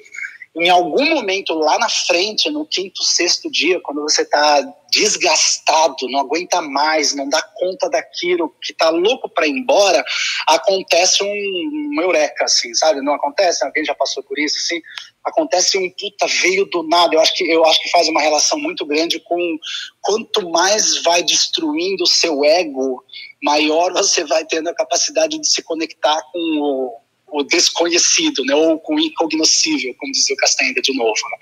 em 0.57 0.69
algum 0.69 1.05
momento 1.15 1.55
lá 1.55 1.79
na 1.79 1.89
frente, 1.89 2.51
no 2.51 2.67
quinto, 2.67 3.05
sexto 3.05 3.51
dia, 3.51 3.81
quando 3.81 4.03
você 4.03 4.23
está 4.23 4.61
desgastado, 4.91 6.09
não 6.09 6.21
aguenta 6.21 6.61
mais, 6.61 7.15
não 7.15 7.29
dá 7.29 7.43
conta 7.55 7.89
daquilo, 7.89 8.55
que 8.63 8.73
tá 8.73 8.89
louco 8.89 9.29
para 9.29 9.47
ir 9.47 9.51
embora, 9.51 10.03
acontece 10.49 11.23
um, 11.23 11.29
um 11.29 12.03
eureka, 12.03 12.45
assim, 12.45 12.75
sabe? 12.75 13.03
Não 13.03 13.15
acontece? 13.15 13.65
Alguém 13.65 13.85
já 13.85 13.95
passou 13.95 14.23
por 14.23 14.39
isso, 14.39 14.57
assim? 14.57 14.81
Acontece 15.25 15.77
um 15.77 15.91
puta, 15.91 16.27
veio 16.27 16.65
do 16.67 16.83
nada. 16.85 17.15
Eu 17.15 17.21
acho 17.21 17.35
que, 17.35 17.45
eu 17.45 17.65
acho 17.67 17.83
que 17.83 17.91
faz 17.91 18.09
uma 18.09 18.21
relação 18.21 18.59
muito 18.59 18.87
grande 18.87 19.21
com 19.21 19.59
quanto 20.01 20.49
mais 20.51 21.03
vai 21.03 21.23
destruindo 21.23 22.05
o 22.05 22.09
seu 22.09 22.45
ego, 22.45 23.05
maior 23.43 23.93
você 23.93 24.25
vai 24.25 24.45
tendo 24.45 24.69
a 24.69 24.75
capacidade 24.75 25.39
de 25.39 25.49
se 25.49 25.63
conectar 25.63 26.21
com 26.33 26.39
o 26.39 27.09
o 27.31 27.43
desconhecido, 27.43 28.45
né, 28.45 28.55
ou 28.55 28.79
com 28.79 28.95
o 28.95 29.01
incognoscível, 29.01 29.95
como 29.99 30.13
dizia 30.13 30.35
o 30.35 30.39
Castaneda 30.39 30.81
de 30.81 30.97
novo. 30.97 31.13
Né? 31.31 31.39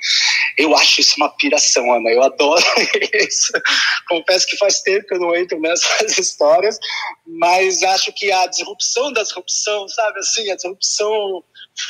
Eu 0.58 0.74
acho 0.76 1.00
isso 1.00 1.14
uma 1.16 1.28
piração, 1.36 1.92
Ana, 1.92 2.10
eu 2.10 2.22
adoro 2.22 2.64
isso. 3.14 3.52
Confesso 4.08 4.46
que 4.46 4.56
faz 4.56 4.80
tempo 4.80 5.06
que 5.06 5.14
eu 5.14 5.20
não 5.20 5.34
entro 5.34 5.60
nessas 5.60 6.18
histórias, 6.18 6.78
mas 7.26 7.82
acho 7.82 8.12
que 8.14 8.30
a 8.32 8.46
disrupção 8.46 9.12
da 9.12 9.22
disrupção, 9.22 9.88
sabe 9.88 10.18
assim, 10.18 10.50
a 10.50 10.56
disrupção 10.56 11.44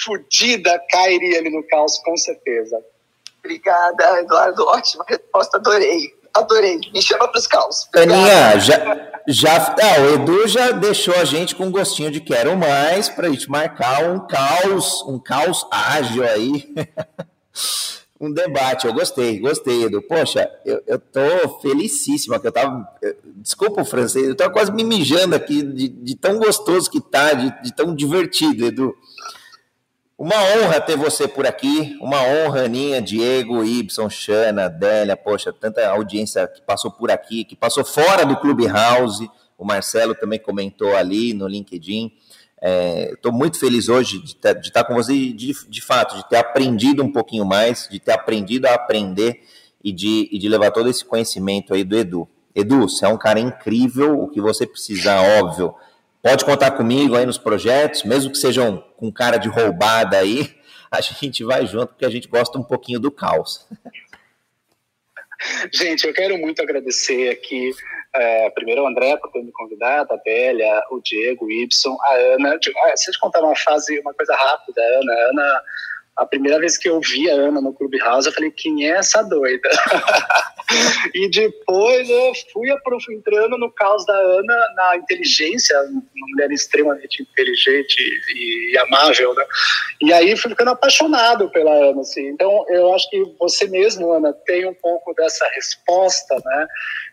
fodida 0.04 0.80
cairia 0.90 1.38
ali 1.38 1.50
no 1.50 1.66
caos, 1.66 1.98
com 2.04 2.16
certeza. 2.16 2.78
Obrigada, 3.38 4.20
Eduardo, 4.20 4.66
ótima 4.66 5.04
resposta, 5.08 5.56
adorei 5.56 6.15
adorei. 6.40 6.80
Me 6.92 7.02
chama 7.02 7.28
para 7.28 7.38
os 7.38 7.46
caos. 7.46 7.88
Aninha, 7.94 8.58
já, 8.58 9.10
já 9.26 9.74
ah, 9.80 10.00
o 10.00 10.14
Edu 10.14 10.48
já 10.48 10.70
deixou 10.70 11.14
a 11.14 11.24
gente 11.24 11.54
com 11.54 11.66
um 11.66 11.70
gostinho 11.70 12.10
de 12.10 12.20
quero 12.20 12.56
mais 12.56 13.08
para 13.08 13.26
a 13.26 13.30
gente 13.30 13.50
marcar 13.50 14.04
um 14.04 14.26
caos, 14.26 15.02
um 15.06 15.18
caos 15.18 15.66
ágil 15.70 16.22
aí. 16.24 16.74
um 18.20 18.32
debate, 18.32 18.86
eu 18.86 18.94
gostei, 18.94 19.38
gostei, 19.38 19.84
Edu. 19.84 20.00
Poxa, 20.02 20.50
eu, 20.64 20.82
eu 20.86 20.98
tô 20.98 21.58
felicíssima 21.60 22.38
que 22.38 22.46
eu 22.46 22.52
tava. 22.52 22.86
Desculpa 23.36 23.82
o 23.82 23.84
francês, 23.84 24.26
eu 24.26 24.34
tô 24.34 24.50
quase 24.50 24.72
me 24.72 24.84
mijando 24.84 25.34
aqui 25.34 25.62
de, 25.62 25.88
de 25.88 26.16
tão 26.16 26.38
gostoso 26.38 26.90
que 26.90 27.00
tá, 27.00 27.32
de, 27.32 27.62
de 27.62 27.74
tão 27.74 27.94
divertido, 27.94 28.64
Edu. 28.64 28.94
Uma 30.18 30.36
honra 30.36 30.80
ter 30.80 30.96
você 30.96 31.28
por 31.28 31.46
aqui, 31.46 31.94
uma 32.00 32.22
honra, 32.22 32.64
Aninha, 32.64 33.02
Diego, 33.02 33.62
Ibson, 33.62 34.08
Xana, 34.08 34.66
Délia, 34.66 35.14
poxa, 35.14 35.52
tanta 35.52 35.86
audiência 35.86 36.48
que 36.48 36.62
passou 36.62 36.90
por 36.90 37.10
aqui, 37.10 37.44
que 37.44 37.54
passou 37.54 37.84
fora 37.84 38.24
do 38.24 38.34
Clubhouse, 38.38 39.30
o 39.58 39.64
Marcelo 39.64 40.14
também 40.14 40.38
comentou 40.38 40.96
ali 40.96 41.34
no 41.34 41.46
LinkedIn. 41.46 42.10
Estou 43.12 43.30
é, 43.30 43.34
muito 43.34 43.60
feliz 43.60 43.90
hoje 43.90 44.18
de, 44.18 44.34
de 44.34 44.68
estar 44.68 44.84
com 44.84 44.94
você 44.94 45.12
e, 45.12 45.34
de, 45.34 45.52
de 45.68 45.82
fato, 45.82 46.16
de 46.16 46.26
ter 46.30 46.36
aprendido 46.36 47.02
um 47.02 47.12
pouquinho 47.12 47.44
mais, 47.44 47.86
de 47.90 48.00
ter 48.00 48.12
aprendido 48.12 48.64
a 48.64 48.72
aprender 48.72 49.42
e 49.84 49.92
de, 49.92 50.30
e 50.32 50.38
de 50.38 50.48
levar 50.48 50.70
todo 50.70 50.88
esse 50.88 51.04
conhecimento 51.04 51.74
aí 51.74 51.84
do 51.84 51.94
Edu. 51.94 52.26
Edu, 52.54 52.88
você 52.88 53.04
é 53.04 53.08
um 53.08 53.18
cara 53.18 53.38
incrível, 53.38 54.18
o 54.18 54.28
que 54.28 54.40
você 54.40 54.66
precisar, 54.66 55.20
óbvio, 55.38 55.74
pode 56.26 56.44
contar 56.44 56.72
comigo 56.72 57.14
aí 57.14 57.24
nos 57.24 57.38
projetos, 57.38 58.02
mesmo 58.02 58.32
que 58.32 58.38
sejam 58.38 58.78
com 58.96 59.12
cara 59.12 59.36
de 59.36 59.48
roubada 59.48 60.18
aí, 60.18 60.52
a 60.90 61.00
gente 61.00 61.44
vai 61.44 61.64
junto, 61.66 61.88
porque 61.88 62.04
a 62.04 62.10
gente 62.10 62.26
gosta 62.26 62.58
um 62.58 62.64
pouquinho 62.64 62.98
do 62.98 63.12
caos. 63.12 63.64
Gente, 65.70 66.06
eu 66.06 66.14
quero 66.14 66.38
muito 66.38 66.62
agradecer 66.62 67.28
aqui, 67.28 67.70
é, 68.14 68.48
primeiro 68.50 68.82
o 68.82 68.86
André 68.86 69.18
por 69.18 69.30
ter 69.30 69.42
me 69.42 69.52
convidado, 69.52 70.14
a 70.14 70.16
Bélia, 70.16 70.82
o 70.90 70.98
Diego, 70.98 71.44
o 71.44 71.50
Ibson, 71.50 71.94
a 72.00 72.12
Ana. 72.34 72.58
Se 72.96 73.10
eu 73.10 73.14
contar 73.20 73.42
uma 73.42 73.54
fase, 73.54 74.00
uma 74.00 74.14
coisa 74.14 74.34
rápida, 74.34 74.80
Ana, 74.80 75.12
a 75.12 75.28
Ana 75.28 75.62
a 76.16 76.24
primeira 76.24 76.58
vez 76.58 76.78
que 76.78 76.88
eu 76.88 76.98
vi 77.00 77.30
a 77.30 77.34
Ana 77.34 77.60
no 77.60 77.74
Clubhouse, 77.74 78.26
eu 78.26 78.32
falei, 78.32 78.50
quem 78.50 78.88
é 78.88 78.96
essa 78.96 79.22
doida? 79.22 79.68
e 81.14 81.28
depois 81.30 82.08
eu 82.08 82.32
fui 82.52 82.70
entrando 83.10 83.58
no 83.58 83.70
caos 83.70 84.04
da 84.06 84.16
Ana, 84.16 84.68
na 84.74 84.96
inteligência, 84.96 85.78
uma 85.82 86.26
mulher 86.28 86.50
extremamente 86.50 87.22
inteligente 87.22 87.96
e, 88.34 88.78
amável, 88.78 89.34
né? 89.34 89.44
E 90.00 90.12
aí 90.12 90.36
fui 90.36 90.50
ficando 90.50 90.70
apaixonado 90.70 91.50
pela 91.50 91.72
Ana, 91.72 92.00
assim. 92.00 92.28
Então, 92.28 92.64
eu 92.68 92.94
acho 92.94 93.08
que 93.10 93.22
você 93.38 93.66
mesmo, 93.66 94.10
Ana, 94.12 94.32
tem 94.46 94.66
um 94.66 94.74
pouco 94.74 95.12
dessa 95.14 95.46
resposta, 95.54 96.34
né? 96.34 96.66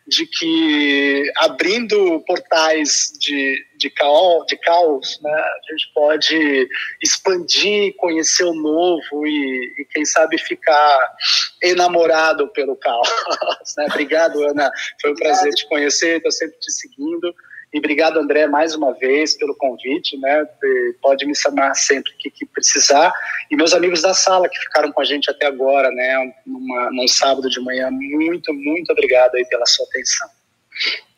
De 0.07 0.25
que 0.25 1.31
abrindo 1.37 2.19
portais 2.27 3.13
de, 3.19 3.65
de, 3.77 3.89
caos, 3.89 4.45
de 4.47 4.57
caos 4.57 5.19
né, 5.21 5.31
a 5.31 5.71
gente 5.71 5.93
pode 5.93 6.69
expandir, 7.01 7.95
conhecer 7.97 8.43
o 8.43 8.53
novo 8.53 9.25
e, 9.25 9.73
e 9.79 9.85
quem 9.91 10.03
sabe 10.05 10.37
ficar 10.37 11.15
enamorado 11.61 12.47
pelo 12.49 12.75
caos. 12.75 13.09
Né? 13.77 13.87
Obrigado, 13.89 14.43
Ana. 14.43 14.71
Foi 15.01 15.11
um 15.11 15.15
prazer 15.15 15.51
te 15.53 15.67
conhecer, 15.67 16.17
estou 16.17 16.31
sempre 16.31 16.59
te 16.59 16.71
seguindo. 16.71 17.33
E 17.73 17.79
obrigado, 17.79 18.19
André, 18.19 18.45
mais 18.45 18.75
uma 18.75 18.93
vez 18.93 19.35
pelo 19.35 19.55
convite, 19.55 20.15
né? 20.17 20.45
Pode 21.01 21.25
me 21.25 21.35
chamar 21.35 21.73
sempre 21.73 22.13
que, 22.19 22.29
que, 22.29 22.45
precisar. 22.45 23.11
E 23.49 23.55
meus 23.55 23.73
amigos 23.73 24.03
da 24.03 24.13
sala 24.13 24.47
que 24.47 24.59
ficaram 24.59 24.91
com 24.91 25.01
a 25.01 25.05
gente 25.05 25.31
até 25.31 25.47
agora, 25.47 25.89
né? 25.89 26.33
Numa, 26.45 26.91
num 26.91 27.07
sábado 27.07 27.49
de 27.49 27.59
manhã, 27.61 27.89
muito, 27.89 28.53
muito 28.53 28.91
obrigado 28.91 29.33
aí 29.33 29.45
pela 29.45 29.65
sua 29.65 29.87
atenção. 29.87 30.29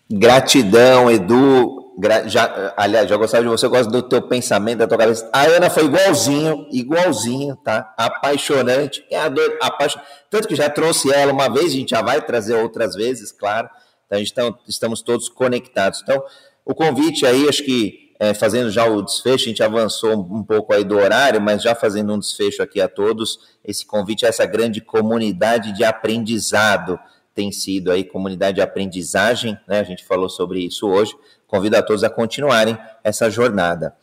Gratidão, 0.10 1.12
Edu. 1.12 1.84
Gra 1.98 2.28
já, 2.28 2.74
aliás, 2.78 3.08
já 3.10 3.16
gostava 3.16 3.44
de 3.44 3.50
você, 3.50 3.66
eu 3.66 3.70
gosto 3.70 3.90
do 3.90 4.02
teu 4.02 4.22
pensamento, 4.22 4.80
da 4.80 4.88
tua 4.88 4.98
cabeça. 4.98 5.30
A 5.34 5.44
Ana 5.44 5.70
foi 5.70 5.86
igualzinho, 5.86 6.68
igualzinho, 6.72 7.58
tá? 7.58 7.94
Apaixonante. 7.98 9.06
É 9.10 9.18
apaixon... 9.62 10.00
Tanto 10.30 10.48
que 10.48 10.56
já 10.56 10.70
trouxe 10.70 11.12
ela 11.14 11.34
uma 11.34 11.50
vez, 11.50 11.68
a 11.68 11.76
gente 11.76 11.90
já 11.90 12.02
vai 12.02 12.22
trazer 12.22 12.56
outras 12.56 12.96
vezes, 12.96 13.32
claro. 13.32 13.70
Então, 14.06 14.18
a 14.18 14.20
gente 14.20 14.34
tá, 14.34 14.54
estamos 14.68 15.02
todos 15.02 15.30
conectados. 15.30 16.02
Então, 16.02 16.24
o 16.64 16.74
convite 16.74 17.26
aí, 17.26 17.48
acho 17.48 17.64
que 17.64 18.14
é, 18.20 18.34
fazendo 18.34 18.72
já 18.72 18.86
o 18.86 19.02
desfecho, 19.02 19.46
a 19.46 19.48
gente 19.50 19.64
avançou 19.64 20.14
um 20.14 20.44
pouco 20.44 20.74
aí 20.74 20.84
do 20.84 20.98
horário, 20.98 21.42
mas 21.42 21.62
já 21.62 21.76
fazendo 21.76 22.14
um 22.14 22.20
desfecho 22.20 22.64
aqui 22.64 22.80
a 22.80 22.88
todos, 22.88 23.40
esse 23.64 23.86
convite 23.86 24.26
a 24.26 24.30
essa 24.30 24.46
grande 24.46 24.82
comunidade 24.82 25.74
de 25.74 25.84
aprendizado 25.84 27.00
tem 27.36 27.52
sido 27.52 27.92
aí 27.92 28.06
comunidade 28.06 28.56
de 28.56 28.62
aprendizagem, 28.62 29.60
né? 29.68 29.82
A 29.82 29.84
gente 29.84 30.06
falou 30.06 30.30
sobre 30.30 30.62
isso 30.62 30.88
hoje. 30.88 31.14
Convido 31.46 31.76
a 31.76 31.84
todos 31.84 32.04
a 32.04 32.10
continuarem 32.10 32.78
essa 33.04 33.30
jornada. 33.30 33.96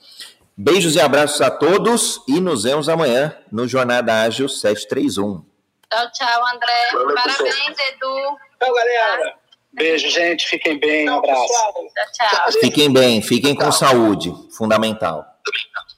Beijos 0.55 0.95
e 0.95 1.01
abraços 1.01 1.41
a 1.41 1.51
todos 1.51 2.23
e 2.29 2.39
nos 2.39 2.65
vemos 2.65 2.91
amanhã 2.91 3.35
no 3.51 3.67
Jornada 3.67 4.21
Ágil 4.21 4.51
731. 4.51 5.43
Tchau, 5.91 6.13
tchau, 6.13 6.47
André. 6.55 6.91
Valeu, 6.93 7.15
Parabéns, 7.15 7.77
Edu. 7.89 8.39
Tchau, 8.61 8.75
galera. 8.75 9.42
Beijo, 9.73 10.09
gente. 10.11 10.47
Fiquem 10.47 10.79
bem. 10.79 11.09
Um 11.09 11.19
abraço. 11.19 11.47
Tchau, 11.47 12.29
tchau. 12.31 12.53
Fiquem 12.61 12.93
bem. 12.93 13.23
Fiquem 13.23 13.55
com 13.55 13.73
saúde. 13.73 14.33
Fundamental. 14.57 15.25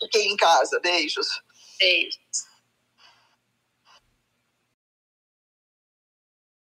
Fiquem 0.00 0.32
em 0.32 0.36
casa. 0.36 0.80
Beijos. 0.80 1.26
Beijos. 1.78 2.23